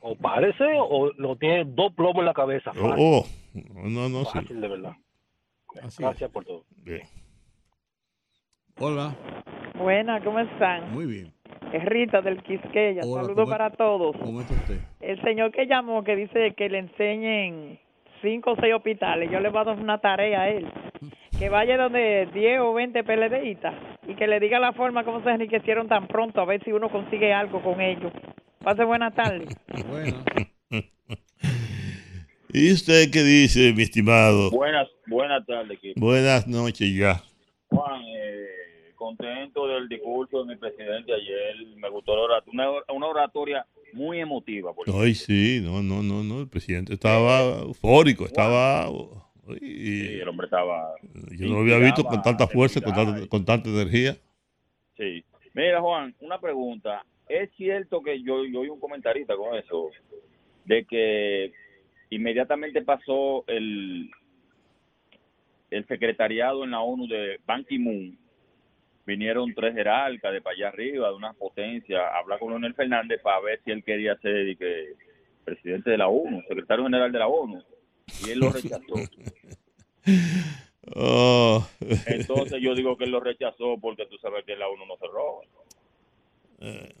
O 0.00 0.16
parece 0.16 0.64
o 0.76 1.12
lo 1.16 1.36
tiene 1.36 1.64
dos 1.64 1.92
plomos 1.94 2.18
en 2.18 2.24
la 2.26 2.34
cabeza. 2.34 2.72
Fácil, 2.72 2.92
Oh, 2.98 3.24
oh, 3.24 3.88
no, 3.88 4.08
no, 4.08 4.24
sí. 4.24 4.38
fácil 4.38 4.60
de 4.60 4.66
verdad. 4.68 4.92
Gracias 5.96 6.28
por 6.32 6.44
todo. 6.44 6.64
Bien. 6.84 7.02
Hola. 8.80 9.14
Buena, 9.78 10.20
¿cómo 10.24 10.40
están? 10.40 10.90
Muy 10.92 11.06
bien. 11.06 11.32
Es 11.72 11.84
Rita 11.84 12.20
del 12.20 12.42
Quisqueya. 12.42 13.02
Hola, 13.04 13.22
Saludos 13.22 13.36
¿cómo- 13.44 13.48
para 13.48 13.70
todos. 13.70 14.16
¿Cómo 14.16 14.40
está 14.40 14.54
usted? 14.54 14.80
El 15.00 15.22
señor 15.22 15.52
que 15.52 15.66
llamó 15.66 16.02
que 16.02 16.16
dice 16.16 16.52
que 16.56 16.68
le 16.68 16.78
enseñen 16.78 17.78
cinco 18.22 18.52
o 18.52 18.56
seis 18.56 18.74
hospitales, 18.74 19.30
yo 19.30 19.38
le 19.38 19.50
voy 19.50 19.60
a 19.60 19.64
dar 19.64 19.78
una 19.78 19.98
tarea 19.98 20.42
a 20.42 20.48
él. 20.48 20.66
Que 21.38 21.48
vaya 21.48 21.76
donde 21.76 22.28
10 22.34 22.60
o 22.60 22.74
20 22.74 23.04
PLDistas 23.04 23.74
y 24.08 24.14
que 24.14 24.26
le 24.26 24.38
diga 24.40 24.58
la 24.58 24.72
forma 24.72 25.04
como 25.04 25.22
se 25.22 25.30
enriquecieron 25.30 25.86
tan 25.88 26.06
pronto, 26.08 26.40
a 26.40 26.44
ver 26.44 26.62
si 26.64 26.72
uno 26.72 26.88
consigue 26.88 27.32
algo 27.32 27.60
con 27.62 27.80
ellos. 27.80 28.12
Pase 28.64 28.84
buena 28.84 29.10
tarde. 29.10 29.46
¿Y 32.52 32.72
usted 32.72 33.10
qué 33.10 33.22
dice, 33.22 33.72
mi 33.74 33.82
estimado? 33.82 34.50
Buenas, 34.50 34.88
buenas 35.06 35.44
tardes, 35.46 35.72
equipo. 35.78 36.00
Buenas 36.00 36.46
noches 36.46 36.94
ya. 36.94 37.20
Juan, 37.68 38.00
eh, 38.06 38.92
contento 38.94 39.66
del 39.66 39.88
discurso 39.88 40.44
de 40.44 40.54
mi 40.54 40.56
presidente 40.60 41.12
ayer. 41.12 41.56
Me 41.76 41.90
gustó 41.90 42.14
la 42.16 42.22
oratoria, 42.22 42.70
una, 42.70 42.94
una 42.96 43.06
oratoria 43.06 43.66
muy 43.92 44.20
emotiva. 44.20 44.72
por 44.72 44.86
Ay, 45.02 45.14
sí, 45.14 45.60
no, 45.62 45.82
no, 45.82 46.02
no, 46.02 46.22
no. 46.22 46.40
El 46.42 46.48
presidente 46.48 46.94
estaba 46.94 47.40
eufórico, 47.62 48.24
estaba. 48.24 48.88
y- 49.60 50.00
Sí, 50.00 50.20
el 50.22 50.28
hombre 50.28 50.46
estaba. 50.46 50.94
yo 51.36 51.48
no 51.48 51.54
lo 51.56 51.60
había 51.60 51.78
visto 51.78 52.04
con 52.04 52.22
tanta 52.22 52.46
fuerza, 52.46 52.80
con 52.80 52.94
tanta, 52.94 53.26
con 53.26 53.44
tanta 53.44 53.68
energía. 53.68 54.16
Sí. 54.96 55.24
Mira, 55.54 55.80
Juan, 55.80 56.14
una 56.20 56.40
pregunta. 56.40 57.04
¿Es 57.34 57.50
cierto 57.56 58.00
que 58.00 58.22
yo, 58.22 58.44
yo 58.44 58.60
oí 58.60 58.68
un 58.68 58.78
comentarista 58.78 59.34
con 59.34 59.56
eso? 59.58 59.90
De 60.64 60.84
que 60.84 61.52
inmediatamente 62.10 62.80
pasó 62.82 63.42
el, 63.48 64.08
el 65.70 65.86
secretariado 65.88 66.62
en 66.62 66.70
la 66.70 66.80
ONU 66.80 67.08
de 67.08 67.40
Ban 67.44 67.64
Ki-moon. 67.64 68.16
Vinieron 69.04 69.52
tres 69.52 69.74
jerarcas 69.74 70.32
de 70.32 70.40
para 70.40 70.54
allá 70.54 70.68
arriba, 70.68 71.08
de 71.08 71.16
una 71.16 71.32
potencia, 71.32 72.06
a 72.06 72.20
hablar 72.20 72.38
con 72.38 72.50
Leonel 72.50 72.74
Fernández 72.74 73.20
para 73.20 73.40
ver 73.40 73.60
si 73.64 73.72
él 73.72 73.82
quería 73.82 74.16
ser 74.18 74.56
que, 74.56 74.92
presidente 75.44 75.90
de 75.90 75.98
la 75.98 76.06
ONU, 76.06 76.40
secretario 76.46 76.84
general 76.84 77.10
de 77.10 77.18
la 77.18 77.26
ONU. 77.26 77.60
Y 78.24 78.30
él 78.30 78.38
lo 78.38 78.50
rechazó. 78.50 78.94
Oh. 80.94 81.66
Entonces 81.80 82.60
yo 82.60 82.74
digo 82.74 82.98
que 82.98 83.04
él 83.04 83.10
lo 83.10 83.18
rechazó 83.18 83.78
porque 83.80 84.04
tú 84.04 84.18
sabes 84.18 84.44
que 84.44 84.54
la 84.54 84.68
ONU 84.68 84.84
no 84.84 84.98
se 84.98 85.06
roba. 85.06 85.40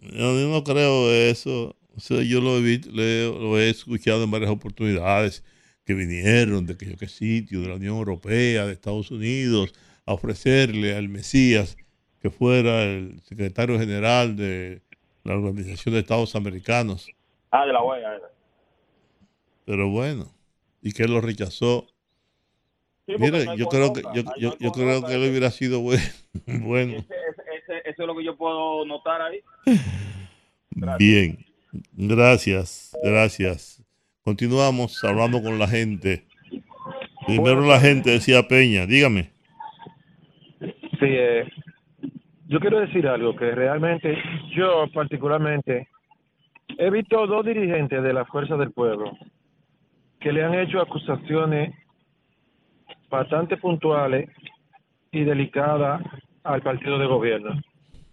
Yo, 0.02 0.40
yo 0.40 0.48
no 0.48 0.64
creo 0.64 1.12
eso. 1.12 1.76
O 1.96 2.00
sea, 2.00 2.22
yo 2.22 2.40
lo 2.40 2.58
he, 2.58 2.80
lo 2.88 3.58
he 3.58 3.70
escuchado 3.70 4.24
en 4.24 4.30
varias 4.30 4.50
oportunidades 4.50 5.44
que 5.84 5.94
vinieron 5.94 6.66
de 6.66 6.76
que 6.76 6.86
yo 6.86 6.96
qué 6.96 7.08
sitio, 7.08 7.60
de 7.60 7.68
la 7.68 7.74
Unión 7.74 7.96
Europea, 7.96 8.66
de 8.66 8.72
Estados 8.72 9.10
Unidos, 9.10 9.72
a 10.06 10.14
ofrecerle 10.14 10.96
al 10.96 11.08
Mesías 11.08 11.76
que 12.20 12.30
fuera 12.30 12.84
el 12.84 13.20
secretario 13.20 13.78
general 13.78 14.34
de 14.34 14.80
la 15.24 15.34
Organización 15.34 15.94
de 15.94 16.00
Estados 16.00 16.34
Americanos. 16.34 17.06
Ah, 17.50 17.66
de 17.66 17.72
la 17.72 17.82
OEA. 17.82 18.16
era. 18.16 18.30
Pero 19.66 19.90
bueno, 19.90 20.34
y 20.82 20.92
que 20.92 21.04
él 21.04 21.12
lo 21.12 21.20
rechazó. 21.20 21.86
Sí, 23.06 23.14
Mira, 23.18 23.44
no 23.44 23.56
yo 23.56 23.68
creo 23.68 23.92
que 23.92 24.02
yo, 24.14 24.56
yo, 24.58 24.72
creo 24.72 25.04
que 25.04 25.14
él 25.14 25.30
hubiera 25.30 25.50
sido 25.50 25.80
bueno. 25.82 26.02
bueno. 26.46 27.04
Eso 27.94 28.02
es 28.02 28.08
lo 28.08 28.16
que 28.16 28.24
yo 28.24 28.36
puedo 28.36 28.84
notar 28.84 29.22
ahí. 29.22 29.40
Bien, 30.98 31.38
gracias, 31.92 32.92
gracias. 33.04 33.86
Continuamos 34.24 35.04
hablando 35.04 35.40
con 35.40 35.60
la 35.60 35.68
gente. 35.68 36.24
Primero 37.24 37.60
la 37.60 37.78
gente 37.78 38.10
decía 38.10 38.48
Peña, 38.48 38.84
dígame. 38.84 39.30
Sí, 40.58 41.06
eh, 41.06 41.48
yo 42.48 42.58
quiero 42.58 42.80
decir 42.80 43.06
algo 43.06 43.36
que 43.36 43.52
realmente 43.52 44.18
yo 44.56 44.86
particularmente 44.92 45.86
he 46.76 46.90
visto 46.90 47.28
dos 47.28 47.46
dirigentes 47.46 48.02
de 48.02 48.12
la 48.12 48.24
Fuerza 48.24 48.56
del 48.56 48.72
Pueblo 48.72 49.16
que 50.18 50.32
le 50.32 50.42
han 50.42 50.54
hecho 50.54 50.80
acusaciones 50.80 51.72
bastante 53.08 53.56
puntuales 53.56 54.28
y 55.12 55.22
delicadas 55.22 56.02
al 56.42 56.60
partido 56.60 56.98
de 56.98 57.06
gobierno. 57.06 57.54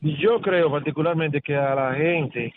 Yo 0.02 0.42
creo 0.42 0.72
particularmente 0.72 1.42
que 1.42 1.56
a 1.56 1.76
la 1.76 1.94
gente 1.94 2.54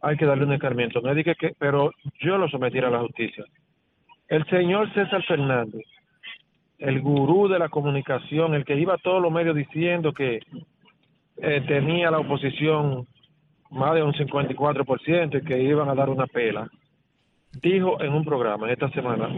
hay 0.00 0.16
que 0.16 0.26
darle 0.26 0.44
un 0.44 0.52
escarmiento. 0.52 1.00
No 1.00 1.14
dije 1.14 1.34
que, 1.34 1.54
pero 1.58 1.92
yo 2.20 2.38
lo 2.38 2.48
sometiera 2.48 2.88
a 2.88 2.90
la 2.90 3.00
justicia. 3.00 3.44
El 4.28 4.44
señor 4.46 4.92
César 4.92 5.24
Fernández, 5.24 5.86
el 6.78 7.00
gurú 7.00 7.48
de 7.48 7.58
la 7.58 7.70
comunicación, 7.70 8.54
el 8.54 8.64
que 8.64 8.76
iba 8.76 8.94
a 8.94 8.98
todos 8.98 9.22
los 9.22 9.32
medios 9.32 9.56
diciendo 9.56 10.12
que 10.12 10.40
eh, 11.38 11.64
tenía 11.66 12.10
la 12.10 12.18
oposición 12.18 13.06
más 13.70 13.94
de 13.94 14.02
un 14.02 14.12
54% 14.12 15.40
y 15.40 15.44
que 15.44 15.62
iban 15.62 15.88
a 15.88 15.94
dar 15.94 16.10
una 16.10 16.26
pela, 16.26 16.68
dijo 17.62 18.00
en 18.02 18.12
un 18.12 18.24
programa 18.24 18.70
esta 18.70 18.90
semana 18.90 19.30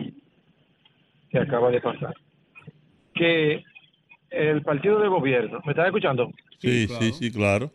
que 1.30 1.38
acaba 1.38 1.70
de 1.70 1.80
pasar 1.80 2.14
que 3.14 3.62
el 4.30 4.62
partido 4.62 5.00
de 5.00 5.08
gobierno, 5.08 5.60
¿me 5.64 5.72
estás 5.72 5.86
escuchando? 5.86 6.30
Sí, 6.60 6.86
sí, 6.88 7.12
sí, 7.12 7.32
claro. 7.32 7.70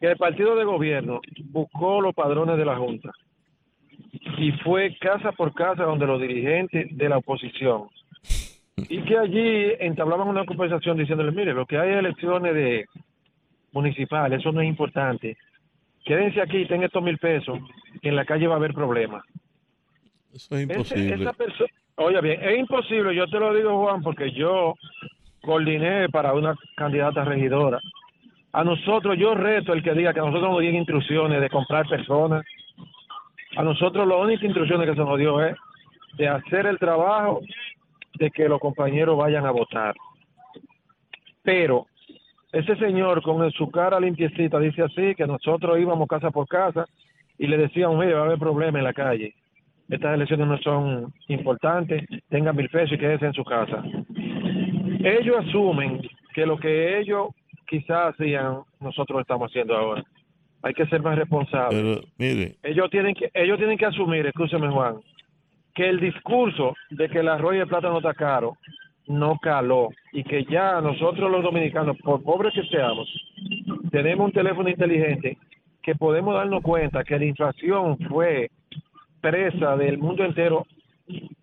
que 0.00 0.08
el 0.08 0.16
partido 0.16 0.56
de 0.56 0.64
gobierno 0.64 1.20
buscó 1.44 2.00
los 2.00 2.14
padrones 2.14 2.56
de 2.58 2.64
la 2.64 2.76
Junta 2.76 3.10
y 4.38 4.52
fue 4.64 4.96
casa 5.00 5.32
por 5.32 5.54
casa 5.54 5.84
donde 5.84 6.06
los 6.06 6.20
dirigentes 6.20 6.88
de 6.96 7.08
la 7.08 7.18
oposición 7.18 7.84
y 8.76 9.00
que 9.02 9.16
allí 9.16 9.72
entablaban 9.78 10.26
una 10.28 10.44
conversación 10.44 10.98
diciéndole, 10.98 11.30
mire, 11.30 11.54
lo 11.54 11.64
que 11.64 11.78
hay 11.78 11.90
es 11.92 11.98
elecciones 11.98 12.54
de 12.54 12.86
municipales, 13.72 14.40
eso 14.40 14.50
no 14.52 14.60
es 14.60 14.68
importante. 14.68 15.36
Quédense 16.04 16.40
aquí, 16.40 16.66
ten 16.66 16.82
estos 16.82 17.02
mil 17.02 17.16
pesos, 17.18 17.58
que 18.02 18.08
en 18.08 18.16
la 18.16 18.24
calle 18.24 18.46
va 18.48 18.54
a 18.54 18.58
haber 18.58 18.74
problemas. 18.74 19.24
Eso 20.32 20.56
es 20.56 20.62
Ese- 20.68 20.72
imposible. 20.72 21.14
esa 21.14 21.34
Oye, 21.96 22.20
bien, 22.20 22.42
es 22.42 22.58
imposible, 22.58 23.14
yo 23.14 23.26
te 23.28 23.38
lo 23.38 23.54
digo, 23.54 23.80
Juan, 23.84 24.02
porque 24.02 24.32
yo 24.32 24.74
coordiné 25.40 26.08
para 26.08 26.34
una 26.34 26.56
candidata 26.76 27.24
regidora. 27.24 27.78
A 28.54 28.62
nosotros, 28.62 29.18
yo 29.18 29.34
reto 29.34 29.72
el 29.72 29.82
que 29.82 29.94
diga 29.94 30.14
que 30.14 30.20
nosotros 30.20 30.48
nos 30.48 30.60
dieron 30.60 30.78
instrucciones 30.78 31.40
de 31.40 31.50
comprar 31.50 31.88
personas. 31.88 32.46
A 33.56 33.64
nosotros, 33.64 34.06
la 34.06 34.14
única 34.14 34.46
instrucciones 34.46 34.88
que 34.88 34.94
se 34.94 35.04
nos 35.04 35.18
dio 35.18 35.44
es 35.44 35.56
de 36.16 36.28
hacer 36.28 36.66
el 36.66 36.78
trabajo 36.78 37.40
de 38.16 38.30
que 38.30 38.48
los 38.48 38.60
compañeros 38.60 39.18
vayan 39.18 39.44
a 39.44 39.50
votar. 39.50 39.92
Pero 41.42 41.88
ese 42.52 42.76
señor 42.76 43.22
con 43.22 43.50
su 43.50 43.68
cara 43.72 43.98
limpiecita 43.98 44.60
dice 44.60 44.82
así, 44.82 45.16
que 45.16 45.26
nosotros 45.26 45.76
íbamos 45.80 46.06
casa 46.06 46.30
por 46.30 46.46
casa 46.46 46.84
y 47.36 47.48
le 47.48 47.56
decíamos, 47.56 47.98
mire, 47.98 48.14
va 48.14 48.20
a 48.20 48.24
haber 48.26 48.38
problema 48.38 48.78
en 48.78 48.84
la 48.84 48.92
calle. 48.92 49.34
Estas 49.88 50.14
elecciones 50.14 50.46
no 50.46 50.58
son 50.58 51.12
importantes, 51.26 52.04
tengan 52.28 52.54
mil 52.54 52.68
pesos 52.68 52.92
y 52.92 52.98
quédense 52.98 53.26
en 53.26 53.34
su 53.34 53.42
casa. 53.42 53.82
Ellos 55.02 55.38
asumen 55.44 56.08
que 56.32 56.46
lo 56.46 56.56
que 56.56 57.00
ellos 57.00 57.30
quizás 57.66 58.14
hacían, 58.14 58.60
nosotros 58.80 59.20
estamos 59.20 59.50
haciendo 59.50 59.76
ahora. 59.76 60.04
Hay 60.62 60.72
que 60.74 60.86
ser 60.86 61.02
más 61.02 61.18
responsables. 61.18 61.82
Pero 61.82 62.00
mire, 62.18 62.56
Ellos 62.62 62.88
tienen 62.90 63.14
que, 63.14 63.30
ellos 63.34 63.58
tienen 63.58 63.76
que 63.76 63.86
asumir, 63.86 64.26
escúcheme 64.26 64.70
Juan, 64.70 64.96
que 65.74 65.88
el 65.88 66.00
discurso 66.00 66.74
de 66.90 67.08
que 67.08 67.18
el 67.18 67.28
arroz 67.28 67.54
y 67.54 67.58
el 67.58 67.68
plátano 67.68 67.98
está 67.98 68.14
caro 68.14 68.56
no 69.06 69.38
caló 69.42 69.90
y 70.12 70.24
que 70.24 70.44
ya 70.44 70.80
nosotros 70.80 71.30
los 71.30 71.42
dominicanos, 71.42 71.98
por 71.98 72.22
pobres 72.22 72.54
que 72.54 72.62
seamos, 72.68 73.06
tenemos 73.90 74.26
un 74.26 74.32
teléfono 74.32 74.68
inteligente 74.68 75.36
que 75.82 75.94
podemos 75.94 76.34
darnos 76.34 76.62
cuenta 76.62 77.04
que 77.04 77.18
la 77.18 77.26
inflación 77.26 77.98
fue 78.08 78.50
presa 79.20 79.76
del 79.76 79.98
mundo 79.98 80.24
entero 80.24 80.66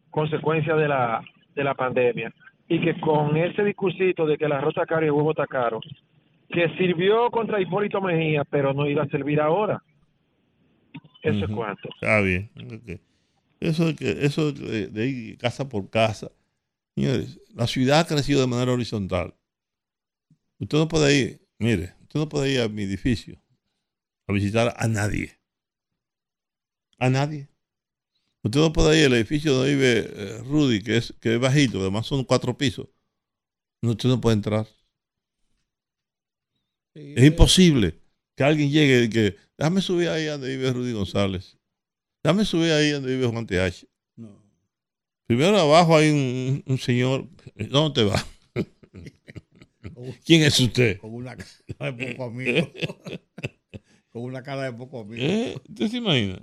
consecuencia 0.09 0.75
de 0.75 0.87
la 0.87 1.21
de 1.55 1.63
la 1.63 1.75
pandemia 1.75 2.31
y 2.67 2.79
que 2.79 2.99
con 2.99 3.35
ese 3.35 3.63
discursito 3.63 4.25
de 4.25 4.37
que 4.37 4.45
el 4.45 4.51
arroz 4.53 4.69
está 4.69 4.85
caro 4.85 5.03
y 5.03 5.07
el 5.07 5.11
huevo 5.11 5.31
está 5.31 5.45
caro 5.45 5.79
que 6.51 6.69
sirvió 6.77 7.29
contra 7.31 7.61
Hipólito 7.61 8.01
Mejía 8.01 8.43
pero 8.45 8.73
no 8.73 8.87
iba 8.87 9.03
a 9.03 9.07
servir 9.07 9.39
ahora 9.39 9.81
eso 11.21 11.45
es 11.45 11.51
cuanto 11.51 11.89
Está 11.95 12.21
bien. 12.21 12.49
ok. 12.55 12.99
Eso, 13.59 13.89
eso 13.99 14.51
de, 14.51 14.87
de 14.87 15.07
ir 15.07 15.37
casa 15.37 15.69
por 15.69 15.89
casa. 15.89 16.31
Señores, 16.95 17.39
la 17.53 17.67
ciudad 17.67 17.99
ha 17.99 18.07
crecido 18.07 18.41
de 18.41 18.47
manera 18.47 18.71
horizontal. 18.71 19.35
Usted 20.59 20.77
no 20.77 20.87
puede 20.87 21.15
ir, 21.15 21.41
mire, 21.59 21.93
usted 22.01 22.19
no 22.19 22.27
puede 22.27 22.51
ir 22.51 22.61
a 22.61 22.69
mi 22.69 22.83
edificio 22.83 23.39
a 24.27 24.33
visitar 24.33 24.73
a 24.75 24.87
nadie. 24.87 25.39
A 26.97 27.09
nadie. 27.09 27.49
Usted 28.43 28.59
no 28.59 28.73
puede 28.73 28.99
ir 28.99 29.05
al 29.05 29.13
edificio 29.13 29.53
donde 29.53 29.75
vive 29.75 29.99
eh, 29.99 30.37
Rudy, 30.43 30.81
que 30.81 30.97
es, 30.97 31.13
que 31.21 31.35
es 31.35 31.39
bajito, 31.39 31.81
además 31.81 32.07
son 32.07 32.23
cuatro 32.23 32.57
pisos. 32.57 32.89
No, 33.81 33.91
usted 33.91 34.09
no 34.09 34.19
puede 34.19 34.35
entrar. 34.35 34.67
Es 36.93 37.23
imposible 37.23 37.97
que 38.35 38.43
alguien 38.43 38.69
llegue 38.71 39.03
y 39.05 39.09
que, 39.09 39.35
déjame 39.57 39.81
subir 39.81 40.09
ahí 40.09 40.25
donde 40.25 40.49
vive 40.55 40.71
Rudy 40.71 40.93
González. 40.93 41.57
Déjame 42.23 42.45
subir 42.45 42.71
ahí 42.71 42.91
donde 42.91 43.15
vive 43.15 43.27
Juan 43.27 43.45
TH. 43.47 43.85
Primero 45.27 45.57
abajo 45.57 45.95
hay 45.95 46.09
un, 46.09 46.63
un 46.65 46.77
señor. 46.77 47.27
¿Dónde 47.69 48.01
te 48.01 48.03
va? 48.07 48.25
¿Quién 50.25 50.41
es 50.43 50.59
usted? 50.59 50.99
Con 50.99 51.13
una 51.13 51.35
cara 51.37 51.91
de 51.91 52.07
poco 52.13 52.23
amigo. 52.25 52.71
Con 54.09 54.23
una 54.23 54.43
cara 54.43 54.63
de 54.63 54.73
poco 54.73 54.99
amigo. 55.01 55.21
¿Eh? 55.23 55.55
¿Usted 55.69 55.87
se 55.89 55.97
imagina? 55.97 56.41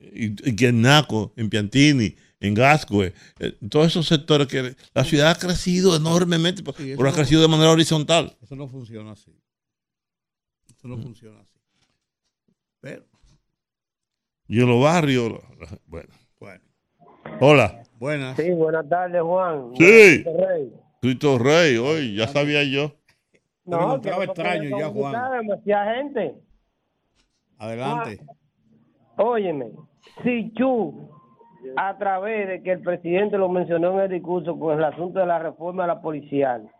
Y, 0.00 0.26
y 0.48 0.56
que 0.56 0.68
en 0.68 0.80
Naco, 0.80 1.32
en 1.36 1.50
Piantini, 1.50 2.16
en 2.40 2.54
Gascue, 2.54 3.12
eh, 3.38 3.52
todos 3.68 3.88
esos 3.88 4.06
sectores 4.06 4.46
que 4.46 4.74
la 4.94 5.04
ciudad 5.04 5.30
ha 5.30 5.34
crecido 5.38 5.94
enormemente, 5.94 6.62
Sí, 6.62 6.94
pero 6.96 7.02
ha 7.08 7.10
no- 7.10 7.14
crecido 7.16 7.42
de 7.42 7.48
manera 7.48 7.70
horizontal. 7.70 8.36
Eso 8.42 8.56
no 8.56 8.66
funciona 8.68 9.12
así. 9.12 9.30
Eso 10.80 10.88
no 10.88 10.96
funciona 10.96 11.38
así. 11.40 11.60
Pero, 12.80 13.02
Y 14.48 14.62
en 14.62 14.66
los 14.66 14.82
barrios, 14.82 15.34
bueno. 15.86 16.08
bueno. 16.38 16.64
Hola. 17.38 17.82
Buenas. 17.98 18.34
Sí, 18.38 18.50
buenas 18.52 18.88
tardes, 18.88 19.20
Juan. 19.20 19.72
Sí. 19.76 20.24
Tardes, 20.24 20.48
Rey. 20.48 20.72
Cristo 21.02 21.38
Rey, 21.38 21.76
hoy 21.76 22.16
ya 22.16 22.26
sabía 22.28 22.64
yo. 22.64 22.92
No, 23.66 23.76
encontraba 23.82 24.20
que 24.20 24.26
no 24.26 24.32
extraño 24.32 24.78
ya, 24.78 24.88
Juan. 24.88 25.32
demasiada 25.42 25.94
gente. 25.96 26.34
Adelante. 27.58 28.24
Óyeme, 29.18 29.66
si 30.24 30.48
tú, 30.54 31.10
a 31.76 31.98
través 31.98 32.48
de 32.48 32.62
que 32.62 32.72
el 32.72 32.80
presidente 32.80 33.36
lo 33.36 33.50
mencionó 33.50 33.92
en 33.98 34.00
el 34.06 34.10
discurso 34.10 34.58
con 34.58 34.78
el 34.78 34.84
asunto 34.84 35.18
de 35.20 35.26
la 35.26 35.40
reforma 35.40 35.82
de 35.82 35.88
la 35.88 36.00
policial 36.00 36.70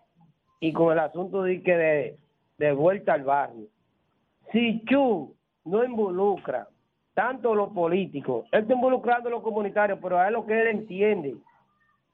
y 0.58 0.72
con 0.72 0.90
el 0.90 1.00
asunto 1.00 1.42
de 1.42 1.62
que 1.62 1.76
de, 1.76 2.18
de 2.56 2.72
vuelta 2.72 3.12
al 3.12 3.24
barrio, 3.24 3.68
si 4.52 4.84
tú 4.84 5.34
no 5.64 5.84
involucra 5.84 6.66
tanto 7.14 7.54
los 7.54 7.70
políticos, 7.70 8.46
él 8.52 8.62
está 8.62 8.74
involucrando 8.74 9.28
a 9.28 9.32
los 9.32 9.42
comunitarios, 9.42 9.98
pero 10.02 10.18
a 10.18 10.28
él 10.28 10.34
lo 10.34 10.46
que 10.46 10.60
él 10.60 10.68
entiende, 10.68 11.36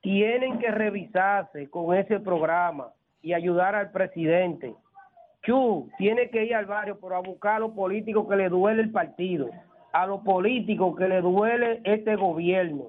tienen 0.01 0.59
que 0.59 0.71
revisarse 0.71 1.69
con 1.71 1.97
ese 1.97 2.21
programa 2.21 2.89
y 3.23 3.33
ayudar 3.33 3.75
al 3.75 3.91
presidente. 3.91 4.75
Chu 5.43 5.89
tiene 5.99 6.29
que 6.31 6.45
ir 6.45 6.55
al 6.55 6.67
barrio, 6.67 6.99
pero 7.01 7.17
a 7.17 7.21
buscar 7.21 7.57
a 7.57 7.61
los 7.61 7.73
políticos 7.73 8.27
que 8.29 8.37
le 8.37 8.49
duele 8.49 8.83
el 8.83 8.91
partido, 8.91 9.49
a 9.93 10.07
los 10.07 10.21
políticos 10.23 10.97
que 10.97 11.09
le 11.09 11.21
duele 11.21 11.81
este 11.85 12.17
gobierno. 12.17 12.85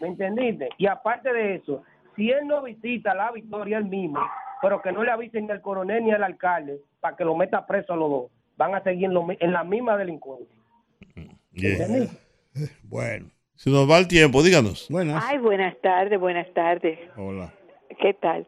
¿Me 0.00 0.08
entendiste? 0.08 0.68
Y 0.78 0.86
aparte 0.86 1.32
de 1.32 1.56
eso, 1.56 1.82
si 2.14 2.30
él 2.30 2.46
no 2.46 2.62
visita 2.62 3.14
la 3.14 3.32
victoria 3.32 3.78
él 3.78 3.86
mismo, 3.86 4.20
pero 4.62 4.80
que 4.80 4.92
no 4.92 5.02
le 5.02 5.10
avisen 5.10 5.46
ni 5.46 5.52
al 5.52 5.60
coronel 5.60 6.04
ni 6.04 6.12
al 6.12 6.22
alcalde 6.22 6.80
para 7.00 7.16
que 7.16 7.24
lo 7.24 7.34
meta 7.36 7.66
preso 7.66 7.92
a 7.92 7.96
los 7.96 8.10
dos, 8.10 8.30
van 8.58 8.74
a 8.74 8.82
seguir 8.82 9.06
en, 9.06 9.14
lo 9.14 9.26
en 9.30 9.52
la 9.52 9.64
misma 9.64 9.96
delincuencia. 9.96 10.54
Bien. 11.52 12.08
Bueno. 12.82 13.26
Se 13.54 13.70
nos 13.70 13.88
va 13.88 13.98
el 13.98 14.08
tiempo, 14.08 14.42
díganos. 14.42 14.88
Buenas. 14.90 15.24
Ay, 15.28 15.38
buenas 15.38 15.76
tardes, 15.80 16.18
buenas 16.18 16.52
tardes. 16.54 16.98
Hola. 17.16 17.52
¿Qué 18.00 18.14
tal? 18.14 18.46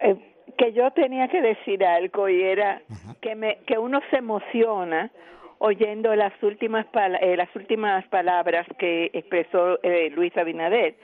Eh, 0.00 0.16
que 0.56 0.72
yo 0.72 0.90
tenía 0.92 1.28
que 1.28 1.40
decir 1.42 1.84
algo 1.84 2.28
y 2.28 2.42
era 2.42 2.82
que 3.20 3.34
me 3.34 3.58
que 3.66 3.76
uno 3.78 4.00
se 4.10 4.16
emociona 4.16 5.10
oyendo 5.58 6.14
las 6.16 6.32
últimas 6.42 6.86
pala- 6.86 7.18
eh, 7.18 7.36
las 7.36 7.54
últimas 7.54 8.06
palabras 8.08 8.66
que 8.78 9.10
expresó 9.12 9.78
eh, 9.82 10.10
Luis 10.10 10.34
Abinader 10.38 10.94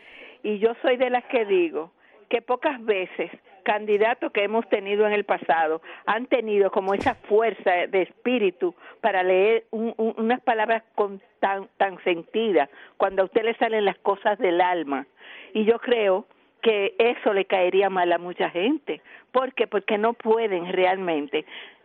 y 0.43 0.59
yo 0.59 0.73
soy 0.83 0.97
de 0.97 1.11
las 1.11 1.25
que 1.27 1.45
digo 1.45 1.93
que 2.31 2.41
pocas 2.43 2.83
veces 2.85 3.31
candidatos 3.67 4.31
que 4.31 4.45
hemos 4.45 4.65
tenido 4.69 5.07
en 5.09 5.13
el 5.13 5.25
pasado 5.25 5.83
han 6.07 6.27
tenido 6.27 6.71
como 6.71 6.95
esa 6.95 7.17
fuerza 7.17 7.89
de 7.89 8.03
espíritu 8.03 8.77
para 9.01 9.25
leer 9.25 9.65
un- 9.73 9.93
un- 9.97 10.15
unas 10.19 10.41
palabras 10.43 10.85
con 10.95 11.21
tan 11.41 11.69
tan 11.77 11.99
sentidas 12.05 12.69
cuando 12.97 13.23
a 13.23 13.25
usted 13.25 13.43
le 13.43 13.55
salen 13.55 13.85
las 13.85 13.99
cosas 13.99 14.39
del 14.39 14.61
alma 14.61 15.05
y 15.53 15.65
yo 15.65 15.81
creo 15.81 16.27
que 16.63 16.95
eso 16.99 17.33
le 17.35 17.45
caería 17.45 17.91
mal 17.91 18.13
a 18.13 18.19
mucha 18.19 18.51
gente. 18.51 19.01
¿Por 19.33 19.53
qué? 19.53 19.67
Porque 19.67 19.99
no 19.99 20.13
pueden 20.15 20.73
realmente, 20.73 21.39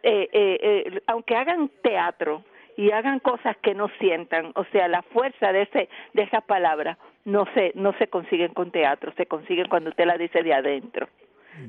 eh, 0.04 0.30
eh, 0.32 0.58
eh, 0.62 1.02
aunque 1.08 1.36
hagan 1.36 1.70
teatro 1.82 2.44
y 2.78 2.92
hagan 2.92 3.20
cosas 3.20 3.58
que 3.58 3.74
no 3.74 3.90
sientan, 4.00 4.52
o 4.56 4.64
sea, 4.72 4.88
la 4.88 5.02
fuerza 5.02 5.52
de 5.52 5.64
ese 5.64 5.90
de 6.14 6.22
esa 6.24 6.42
palabra 6.42 6.98
no 7.26 7.46
se 7.56 7.72
no 7.76 7.92
se 8.00 8.06
consiguen 8.08 8.54
con 8.54 8.70
teatro, 8.72 9.12
se 9.18 9.26
consiguen 9.26 9.68
cuando 9.68 9.90
usted 9.90 10.06
la 10.06 10.18
dice 10.18 10.44
de 10.44 10.54
adentro. 10.54 11.08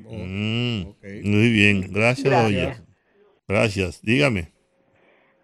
Mm, 0.01 0.83
Muy 1.23 1.51
bien, 1.51 1.81
gracias, 1.91 2.25
Gracias. 2.25 2.77
doña. 2.79 2.85
Gracias, 3.47 4.01
dígame. 4.01 4.51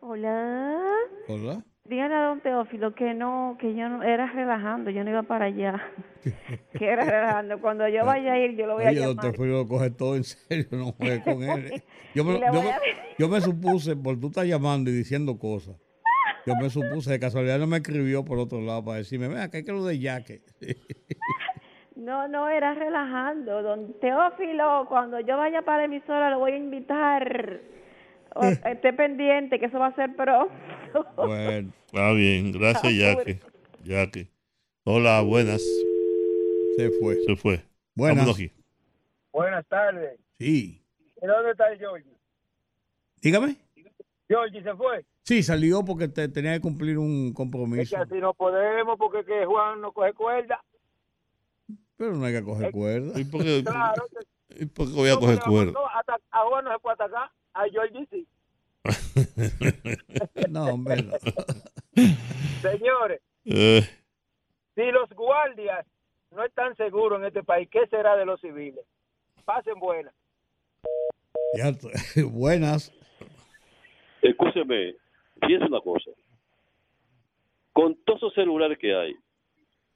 Hola. 0.01 0.79
Hola. 1.27 1.63
Dígale 1.85 2.13
a 2.13 2.19
don 2.27 2.41
Teófilo 2.41 2.93
que 2.93 3.13
no, 3.15 3.57
que 3.59 3.75
yo 3.75 3.89
no, 3.89 4.03
era 4.03 4.31
relajando, 4.31 4.91
yo 4.91 5.03
no 5.03 5.09
iba 5.09 5.23
para 5.23 5.45
allá. 5.45 5.81
que 6.77 6.85
era 6.85 7.03
relajando. 7.03 7.59
Cuando 7.61 7.87
yo 7.89 8.05
vaya 8.05 8.33
a 8.33 8.39
ir, 8.39 8.55
yo 8.55 8.67
lo 8.67 8.75
voy 8.75 8.85
a 8.85 8.89
Oye, 8.89 8.99
llamar. 8.99 9.15
doctor 9.15 9.35
Frío 9.35 9.53
lo 9.57 9.67
coge 9.67 9.89
todo 9.89 10.15
en 10.15 10.23
serio, 10.23 10.67
no 10.71 10.91
juegue 10.91 11.21
con 11.23 11.43
él. 11.43 11.81
Yo 12.13 12.23
me, 12.23 12.39
yo 13.17 13.27
me 13.29 13.41
supuse, 13.41 13.95
por 13.95 14.19
tú 14.19 14.27
estás 14.27 14.45
llamando 14.45 14.89
y 14.91 14.93
diciendo 14.93 15.37
cosas, 15.39 15.75
yo 16.45 16.55
me 16.55 16.69
supuse, 16.69 17.11
de 17.11 17.19
casualidad 17.19 17.59
no 17.59 17.67
me 17.67 17.77
escribió 17.77 18.23
por 18.23 18.37
otro 18.39 18.61
lado 18.61 18.83
para 18.85 18.99
decirme, 18.99 19.27
vea, 19.27 19.49
que 19.49 19.57
hay 19.57 19.63
que 19.63 19.71
lo 19.71 19.83
de 19.85 19.99
yaque. 19.99 20.41
No, 21.99 22.27
no, 22.27 22.47
era 22.49 22.73
relajando. 22.73 23.61
Don 23.61 23.93
Teófilo, 23.99 24.85
cuando 24.87 25.19
yo 25.19 25.37
vaya 25.37 25.61
para 25.61 25.79
la 25.79 25.83
emisora, 25.85 26.29
lo 26.29 26.39
voy 26.39 26.51
a 26.53 26.57
invitar. 26.57 27.59
O- 28.35 28.43
esté 28.45 28.93
pendiente, 28.93 29.59
que 29.59 29.65
eso 29.65 29.79
va 29.79 29.87
a 29.87 29.95
ser 29.95 30.15
pronto. 30.15 30.53
Bueno. 31.17 31.71
Está 31.85 32.11
bien, 32.13 32.51
gracias, 32.51 32.83
Ah, 32.85 32.89
Yaque. 33.15 33.39
Yaque. 33.83 34.27
Hola, 34.85 35.21
buenas. 35.21 35.61
Se 36.77 36.89
fue. 36.99 37.15
Se 37.25 37.35
fue. 37.35 37.61
Buenas. 37.95 38.27
Aquí. 38.29 38.51
Buenas 39.31 39.65
tardes. 39.67 40.19
Sí. 40.39 40.81
¿Y 41.21 41.25
dónde 41.27 41.51
está 41.51 41.71
el 41.71 41.77
Georgie? 41.79 42.11
Dígame. 43.21 43.57
Georgie 44.27 44.63
se 44.63 44.73
fue. 44.75 45.05
Sí, 45.23 45.43
salió 45.43 45.83
porque 45.83 46.07
te- 46.07 46.29
tenía 46.29 46.53
que 46.53 46.61
cumplir 46.61 46.97
un 46.97 47.27
Es 47.29 47.33
compromiso. 47.35 47.95
que 47.95 48.01
así 48.01 48.15
no 48.19 48.33
podemos 48.33 48.97
porque 48.97 49.23
que 49.25 49.45
Juan 49.45 49.81
no 49.81 49.91
coge 49.91 50.13
cuerda. 50.13 50.63
Pero 51.99 52.15
no 52.15 52.25
hay 52.25 52.33
que 52.33 52.43
coger 52.43 52.71
cuerda. 52.71 53.19
¿Y 53.19 53.25
por 53.25 53.43
qué, 53.43 53.61
Claro. 53.63 54.03
y 54.57 54.65
por 54.65 54.87
qué 54.87 54.93
voy 54.93 55.09
a 55.09 55.15
coger 55.17 55.39
cuerda? 55.41 55.71
No, 55.73 55.85
hasta- 55.87 56.17
a 56.31 56.45
Juan 56.47 56.63
no 56.63 56.71
se 56.73 56.79
puede 56.79 56.93
atacar. 56.93 57.29
A 57.53 57.65
Georgie 57.69 58.07
sí. 58.09 58.25
No, 60.49 60.65
hombre, 60.67 61.03
no. 61.03 61.13
Señores, 62.61 63.21
Eh, 63.45 63.81
si 64.75 64.81
los 64.91 65.09
guardias 65.11 65.85
no 66.31 66.43
están 66.45 66.75
seguros 66.77 67.19
en 67.19 67.25
este 67.25 67.43
país, 67.43 67.67
¿qué 67.71 67.85
será 67.87 68.15
de 68.15 68.25
los 68.25 68.39
civiles? 68.39 68.85
Pasen 69.45 69.77
buenas. 69.79 70.13
Ya 71.57 71.71
buenas. 72.31 72.93
Escúcheme, 74.21 74.95
piensa 75.41 75.65
una 75.65 75.81
cosa. 75.81 76.11
Con 77.73 77.95
todos 78.05 78.19
esos 78.19 78.33
celulares 78.35 78.77
que 78.77 78.95
hay, 78.95 79.15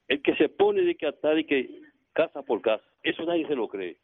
el 0.09 0.21
que 0.21 0.35
se 0.35 0.49
pone 0.49 0.81
de 0.81 0.95
que 0.95 1.07
atar 1.07 1.37
y 1.39 1.45
que 1.45 1.82
casa 2.13 2.41
por 2.43 2.61
casa, 2.61 2.83
eso 3.03 3.23
nadie 3.23 3.45
se 3.47 3.55
lo 3.55 3.67
cree. 3.67 3.97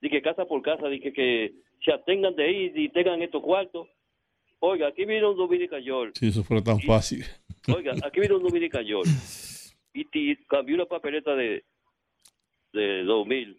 Que 0.00 0.22
casa 0.22 0.44
por 0.46 0.62
casa, 0.62 0.88
de 0.88 1.00
que, 1.00 1.52
se 1.84 1.92
atengan 1.92 2.34
de 2.34 2.44
ahí 2.44 2.72
y 2.74 2.88
tengan 2.90 3.22
estos 3.22 3.42
cuartos. 3.42 3.88
Oiga, 4.58 4.88
aquí 4.88 5.04
vino 5.04 5.30
un 5.30 5.36
Dominican 5.36 5.82
York. 5.82 6.12
si 6.14 6.28
eso 6.28 6.42
fuera 6.44 6.62
tan 6.62 6.80
fácil. 6.80 7.24
Oiga, 7.74 7.94
aquí 8.04 8.20
vino 8.20 8.36
un 8.36 8.42
Dominican 8.42 8.84
York. 8.84 9.08
Y 9.94 10.36
cambió 10.46 10.74
una 10.76 10.84
papeleta 10.86 11.34
de, 11.34 11.64
de 12.72 13.02
2000 13.04 13.58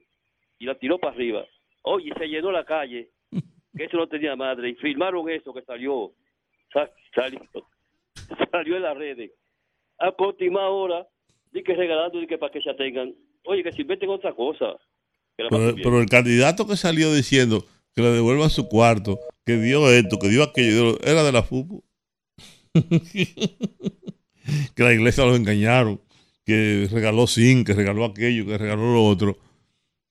y 0.60 0.66
la 0.66 0.76
tiró 0.76 1.00
para 1.00 1.14
arriba. 1.14 1.46
Oye, 1.84 2.12
se 2.18 2.28
llenó 2.28 2.52
la 2.52 2.64
calle, 2.64 3.10
que 3.76 3.86
eso 3.86 3.98
no 3.98 4.08
tenía 4.08 4.36
madre. 4.36 4.70
Y 4.70 4.76
filmaron 4.76 5.28
eso 5.30 5.54
que 5.54 5.64
salió. 5.64 6.12
Sa- 6.72 6.92
salió, 7.16 7.42
salió 8.52 8.76
en 8.78 8.84
las 8.84 8.98
redes. 8.98 9.32
A 9.98 10.12
continuar 10.12 10.66
ahora, 10.66 11.08
di 11.52 11.64
que 11.64 11.74
regalando, 11.74 12.20
di 12.20 12.28
que 12.28 12.38
para 12.38 12.52
que 12.52 12.62
se 12.62 12.70
atengan. 12.70 13.14
Oye, 13.44 13.64
que 13.64 13.72
se 13.72 13.82
inventen 13.82 14.10
otra 14.10 14.34
cosa. 14.34 14.78
Pero, 15.36 16.00
el 16.00 16.10
candidato 16.10 16.68
que 16.68 16.78
salió 16.78 17.14
diciendo 17.14 17.66
que 17.96 18.02
le 18.02 18.10
devuelva 18.10 18.50
su 18.50 18.68
cuarto, 18.68 19.20
que 19.46 19.58
dio 19.58 19.90
esto, 19.92 20.20
que 20.20 20.30
dio 20.30 20.44
aquello, 20.44 21.00
era 21.04 21.24
de 21.24 21.32
la 21.32 21.44
FUPU. 21.44 21.84
que 24.76 24.84
la 24.84 24.94
iglesia 24.94 25.26
los 25.26 25.38
engañaron, 25.38 26.02
que 26.46 26.88
regaló 26.92 27.28
sin, 27.28 27.64
que 27.64 27.74
regaló 27.74 28.06
aquello, 28.06 28.46
que 28.46 28.58
regaló 28.58 28.94
lo 28.94 29.04
otro, 29.06 29.38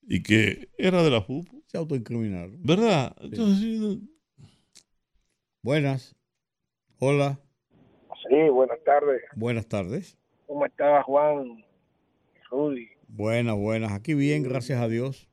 y 0.02 0.23
que 0.23 0.69
era 0.77 1.02
de 1.02 1.11
la 1.11 1.23
FUPU. 1.23 1.62
Se 1.66 1.78
autoincriminaron. 1.78 2.61
¿Verdad? 2.62 3.15
Entonces, 3.20 4.01
Buenas. 5.62 6.16
Hola. 6.98 7.39
Sí, 8.27 8.48
buenas 8.51 8.82
tardes. 8.82 9.23
Buenas 9.36 9.66
tardes. 9.69 10.19
¿Cómo 10.47 10.65
está 10.65 11.02
Juan? 11.02 11.62
Rudy, 12.51 12.89
Buenas, 13.12 13.57
buenas. 13.57 13.93
Aquí 13.93 14.15
bien, 14.15 14.43
gracias 14.43 14.81
a 14.81 14.89
Dios. 14.89 15.28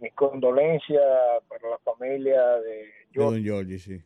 mis 0.00 0.12
condolencias 0.14 1.02
para 1.48 1.70
la 1.70 1.78
familia 1.78 2.40
de 2.58 2.70
De 2.70 2.92
George. 3.12 3.34
don 3.36 3.42
Giorgi, 3.42 3.78
sí. 3.78 4.00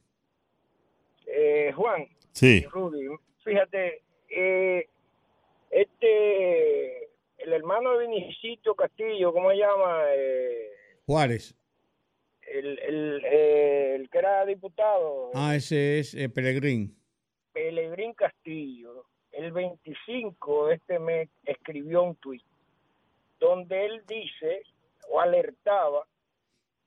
Eh, 1.26 1.72
Juan, 1.74 2.06
Sí. 2.32 2.64
Rudy, 2.70 3.08
fíjate, 3.44 4.02
eh, 4.30 4.86
este, 5.70 7.04
el 7.38 7.52
hermano 7.52 7.98
de 7.98 8.06
Vinicito 8.06 8.74
Castillo, 8.74 9.32
¿cómo 9.34 9.50
se 9.50 9.56
llama? 9.58 10.04
Eh, 10.16 10.70
Juárez. 11.06 11.54
el, 12.40 12.78
el, 12.78 13.22
eh, 13.26 13.94
el 13.96 14.08
que 14.10 14.18
era 14.18 14.44
diputado, 14.46 15.30
Ah, 15.34 15.54
ese 15.56 15.98
es 15.98 16.14
eh, 16.14 16.28
Pelegrín. 16.30 16.96
Pelegrín 17.52 18.14
Castillo, 18.14 19.04
el 19.32 19.52
25 19.52 20.68
de 20.68 20.74
este 20.76 20.98
mes 20.98 21.28
escribió 21.44 22.02
un 22.02 22.14
tuit 22.16 22.42
donde 23.42 23.86
él 23.86 24.06
dice 24.06 24.62
o 25.10 25.20
alertaba 25.20 26.06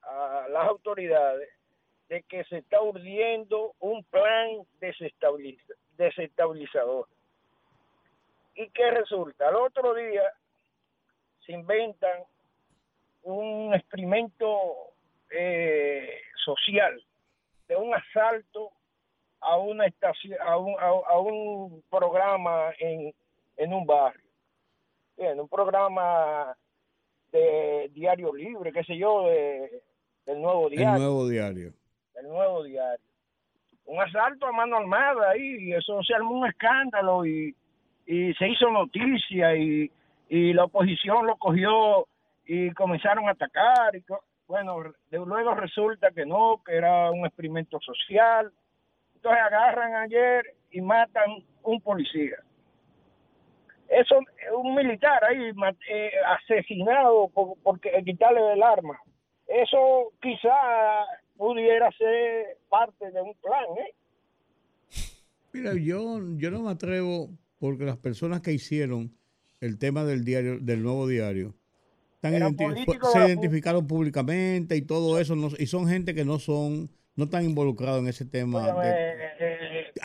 a 0.04 0.48
las 0.50 0.68
autoridades 0.70 1.50
de 2.08 2.24
que 2.24 2.46
se 2.46 2.60
está 2.60 2.82
urdiendo 2.82 3.74
un 3.80 4.06
plan 4.06 4.66
desestabiliza- 4.80 5.76
desestabilizador. 5.98 7.10
¿Y 8.54 8.70
qué 8.70 8.90
resulta? 8.90 9.50
Al 9.50 9.58
otro 9.58 9.94
día 9.96 10.24
se 11.46 11.52
inventan 11.52 12.24
un 13.24 13.74
experimento 13.74 14.94
eh, 15.32 16.22
social 16.46 17.04
de 17.68 17.76
un 17.76 17.94
asalto 17.94 18.72
a 19.42 19.58
una 19.58 19.88
estación, 19.88 20.40
a 20.42 20.56
un, 20.58 20.76
a 20.80 21.20
un 21.20 21.84
programa 21.90 22.72
en, 22.80 23.14
en 23.58 23.74
un 23.74 23.86
barrio. 23.86 24.25
Bien, 25.18 25.40
un 25.40 25.48
programa 25.48 26.56
de 27.32 27.90
diario 27.94 28.34
libre, 28.34 28.72
qué 28.72 28.84
sé 28.84 28.98
yo, 28.98 29.28
de, 29.28 29.82
del 30.26 30.42
nuevo 30.42 30.68
El 30.70 30.78
diario. 30.78 31.00
nuevo 31.00 31.28
diario. 31.28 31.74
El 32.16 32.28
nuevo 32.28 32.64
diario. 32.64 33.06
Un 33.86 34.02
asalto 34.02 34.46
a 34.48 34.52
mano 34.52 34.78
armada 34.78 35.32
ahí, 35.32 35.58
y 35.70 35.74
eso 35.74 36.02
se 36.04 36.14
armó 36.16 36.32
un 36.40 36.48
escándalo 36.48 37.26
y, 37.26 37.56
y 38.08 38.34
se 38.34 38.48
hizo 38.50 38.70
noticia 38.72 39.56
y, 39.56 39.92
y 40.28 40.54
la 40.54 40.64
oposición 40.66 41.26
lo 41.28 41.36
cogió 41.38 42.08
y 42.46 42.72
comenzaron 42.72 43.28
a 43.28 43.32
atacar. 43.32 43.96
Y, 43.96 44.04
bueno, 44.48 44.82
de- 45.12 45.18
luego 45.20 45.54
resulta 45.56 46.12
que 46.12 46.26
no, 46.26 46.62
que 46.66 46.76
era 46.76 47.12
un 47.12 47.26
experimento 47.26 47.80
social. 47.80 48.52
Entonces 49.16 49.42
agarran 49.42 49.94
ayer 49.96 50.56
y 50.72 50.82
matan 50.82 51.44
un 51.64 51.80
policía. 51.82 52.38
Eso, 53.90 54.16
un 54.58 54.76
militar 54.76 55.24
ahí 55.26 55.52
eh, 55.90 56.12
asesinado 56.28 57.28
por, 57.30 57.56
porque 57.64 57.92
quitarle 58.04 58.54
el 58.54 58.64
arma. 58.64 59.00
Eso 59.48 60.12
quizá 60.22 60.52
pudiera 61.38 61.92
ser 61.92 62.58
parte 62.70 63.12
de 63.12 63.22
un 63.22 63.34
plan, 63.36 63.66
¿eh? 63.80 63.94
Mira, 65.54 65.74
yo, 65.74 66.20
yo 66.38 66.52
no 66.52 66.62
me 66.64 66.72
atrevo 66.72 67.30
porque 67.60 67.86
las 67.86 67.98
personas 67.98 68.42
que 68.42 68.52
hicieron 68.52 69.12
el 69.62 69.78
tema 69.78 70.04
del 70.04 70.26
diario, 70.26 70.60
del 70.60 70.84
nuevo 70.84 71.08
diario, 71.08 71.54
están 72.16 72.34
se 73.14 73.20
identificaron 73.28 73.88
públicamente 73.88 74.76
y 74.76 74.82
todo 74.82 75.20
eso, 75.20 75.36
no- 75.36 75.50
y 75.58 75.68
son 75.68 75.88
gente 75.88 76.14
que 76.14 76.26
no 76.26 76.40
son, 76.40 76.90
no 77.16 77.26
están 77.26 77.46
involucrados 77.46 78.02
en 78.02 78.08
ese 78.10 78.26
tema. 78.26 78.74
de- 78.82 78.90
Eh, 78.90 79.16
eh, 79.40 79.55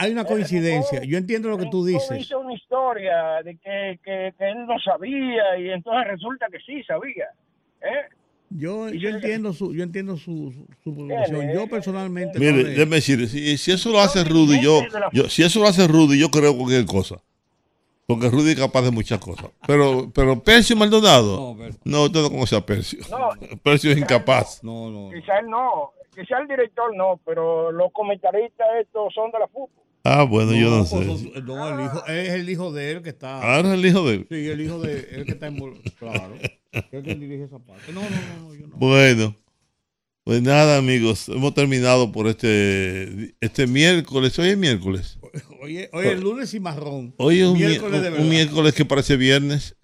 hay 0.00 0.12
una 0.12 0.22
eh, 0.22 0.26
coincidencia. 0.26 1.02
Yo 1.04 1.18
entiendo 1.18 1.48
lo 1.48 1.58
que 1.58 1.66
tú 1.66 1.84
dices. 1.84 2.18
hizo 2.20 2.40
una 2.40 2.54
historia 2.54 3.42
de 3.44 3.56
que, 3.58 3.98
que, 4.02 4.32
que 4.36 4.50
él 4.50 4.66
no 4.66 4.78
sabía 4.78 5.58
y 5.58 5.70
entonces 5.70 6.06
resulta 6.08 6.46
que 6.50 6.58
sí 6.60 6.82
sabía. 6.84 7.26
¿eh? 7.82 8.08
Yo, 8.50 8.88
yo 8.88 9.10
entiendo 9.10 9.52
su, 9.52 9.74
yo 9.74 9.82
entiendo 9.84 10.16
su, 10.16 10.52
su, 10.52 10.66
su 10.82 11.08
eh, 11.10 11.52
Yo 11.54 11.68
personalmente. 11.68 12.38
no 12.38 12.44
Mire, 12.44 12.64
le- 12.64 12.70
déjeme 12.70 12.96
decir, 12.96 13.28
si, 13.28 13.56
si 13.58 13.70
eso 13.72 13.90
lo 13.90 14.00
hace 14.00 14.24
Rudy, 14.24 14.60
yo, 14.60 14.80
yo, 15.12 15.28
si 15.28 15.42
eso 15.42 15.60
lo 15.60 15.66
hace 15.68 15.86
Rudy, 15.86 16.18
yo 16.18 16.30
creo 16.30 16.56
cualquier 16.56 16.84
cosa. 16.86 17.16
Porque 18.06 18.28
Rudy 18.28 18.50
es 18.52 18.58
capaz 18.58 18.82
de 18.82 18.90
muchas 18.90 19.20
cosas. 19.20 19.50
Pero, 19.68 20.10
pero 20.12 20.42
Percio 20.42 20.74
Maldonado, 20.76 21.56
no, 21.84 22.02
usted 22.02 22.22
no 22.22 22.30
conoce 22.30 22.56
a 22.56 22.60
Percio. 22.66 22.98
No. 23.08 23.28
Percio 23.62 23.92
es 23.92 23.98
incapaz. 23.98 24.64
No, 24.64 24.90
no. 24.90 25.10
Quizá 25.14 25.38
él 25.38 25.46
no, 25.48 25.92
quizá 26.12 26.38
el 26.38 26.48
director 26.48 26.96
no, 26.96 27.20
pero 27.24 27.70
los 27.70 27.92
comentaristas 27.92 28.66
estos 28.80 29.14
son 29.14 29.30
de 29.30 29.38
la 29.38 29.46
fútbol. 29.46 29.70
Ah, 30.02 30.22
bueno, 30.24 30.52
yo 30.54 30.70
no 30.70 30.84
pues, 30.86 31.20
sé. 31.20 31.42
no, 31.42 31.68
el 31.78 31.84
hijo, 31.84 32.06
es 32.06 32.28
el 32.30 32.48
hijo 32.48 32.72
de 32.72 32.90
él 32.92 33.02
que 33.02 33.10
está. 33.10 33.40
Ahora 33.56 33.68
es 33.74 33.74
el 33.78 33.86
hijo 33.86 34.08
de 34.08 34.14
él. 34.14 34.26
Sí, 34.30 34.48
el 34.48 34.60
hijo 34.60 34.78
de 34.80 35.08
él 35.12 35.24
que 35.26 35.32
está 35.32 35.48
involucrado. 35.48 35.92
Claro. 35.98 36.34
Es 36.72 36.84
el 36.92 37.02
que 37.02 37.14
dirige 37.16 37.44
esa 37.44 37.58
parte. 37.58 37.92
No, 37.92 38.00
no, 38.02 38.08
no, 38.08 38.48
no, 38.48 38.54
yo 38.54 38.66
no. 38.66 38.76
Bueno, 38.76 39.36
pues 40.24 40.40
nada, 40.42 40.78
amigos, 40.78 41.28
hemos 41.28 41.52
terminado 41.54 42.12
por 42.12 42.28
este 42.28 43.34
este 43.40 43.66
miércoles. 43.66 44.38
Hoy 44.38 44.48
es 44.50 44.56
miércoles. 44.58 45.18
Oye, 45.60 45.90
oye, 45.92 46.12
el 46.12 46.20
lunes 46.20 46.54
y 46.54 46.60
marrón. 46.60 47.14
Hoy 47.18 47.40
es 47.40 47.46
un, 47.46 47.54
mi- 47.54 47.58
miércoles 47.66 48.00
de 48.00 48.08
un- 48.08 48.12
verdad. 48.14 48.20
un 48.24 48.28
miércoles 48.30 48.74
que 48.74 48.84
parece 48.86 49.16
viernes. 49.16 49.76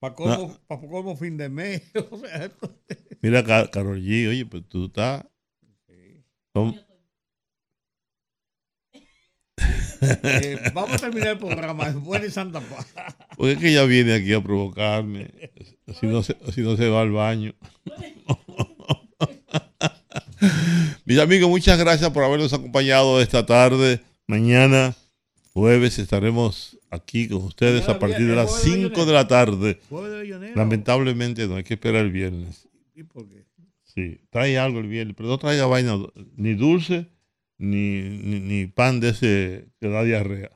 Para 0.00 0.14
colmo, 0.16 0.58
pa' 0.66 0.80
colmo 0.80 1.16
fin 1.16 1.36
de 1.36 1.48
mes. 1.48 1.82
O 2.10 2.18
sea, 2.18 2.44
esto- 2.46 2.76
Mira, 3.20 3.44
Ca- 3.44 3.70
Carol 3.70 4.00
G, 4.02 4.28
oye, 4.28 4.44
pues 4.46 4.64
tú 4.68 4.86
estás. 4.86 5.24
¿Cómo? 6.52 6.74
Eh, 10.02 10.58
vamos 10.74 10.94
a 10.94 10.98
terminar 10.98 11.28
el 11.28 11.38
programa. 11.38 11.90
Buena 11.90 12.26
y 12.26 12.30
Santa 12.30 12.60
Paz. 12.60 12.92
Porque 13.36 13.52
es 13.52 13.58
que 13.58 13.68
ella 13.70 13.84
viene 13.84 14.14
aquí 14.14 14.32
a 14.32 14.42
provocarme. 14.42 15.30
Si 16.00 16.06
no 16.06 16.22
se, 16.22 16.36
si 16.52 16.62
no 16.62 16.76
se 16.76 16.88
va 16.88 17.02
al 17.02 17.12
baño. 17.12 17.54
Mis 21.04 21.18
amigos, 21.18 21.48
muchas 21.48 21.78
gracias 21.78 22.10
por 22.10 22.24
habernos 22.24 22.52
acompañado 22.52 23.20
esta 23.20 23.46
tarde. 23.46 24.00
Mañana, 24.26 24.96
jueves, 25.52 25.98
estaremos 25.98 26.78
aquí 26.90 27.28
con 27.28 27.44
ustedes 27.44 27.88
a 27.88 27.98
partir 27.98 28.26
de 28.26 28.34
las 28.34 28.62
5 28.62 29.06
de 29.06 29.12
la 29.12 29.28
tarde. 29.28 29.80
Lamentablemente 30.54 31.46
no 31.46 31.56
hay 31.56 31.64
que 31.64 31.74
esperar 31.74 32.04
el 32.04 32.10
viernes. 32.10 32.68
¿Y 32.94 33.04
por 33.04 33.28
qué? 33.28 33.44
Sí, 33.84 34.20
trae 34.30 34.58
algo 34.58 34.80
el 34.80 34.88
viernes, 34.88 35.14
pero 35.16 35.28
no 35.28 35.38
traiga 35.38 35.66
vaina 35.66 35.96
ni 36.36 36.54
dulce 36.54 37.06
ni, 37.62 38.02
ni, 38.28 38.40
ni 38.40 38.66
pan 38.66 39.00
de 39.00 39.10
ese 39.10 39.68
que 39.80 39.88
da 39.88 40.02
diarrea. 40.02 40.50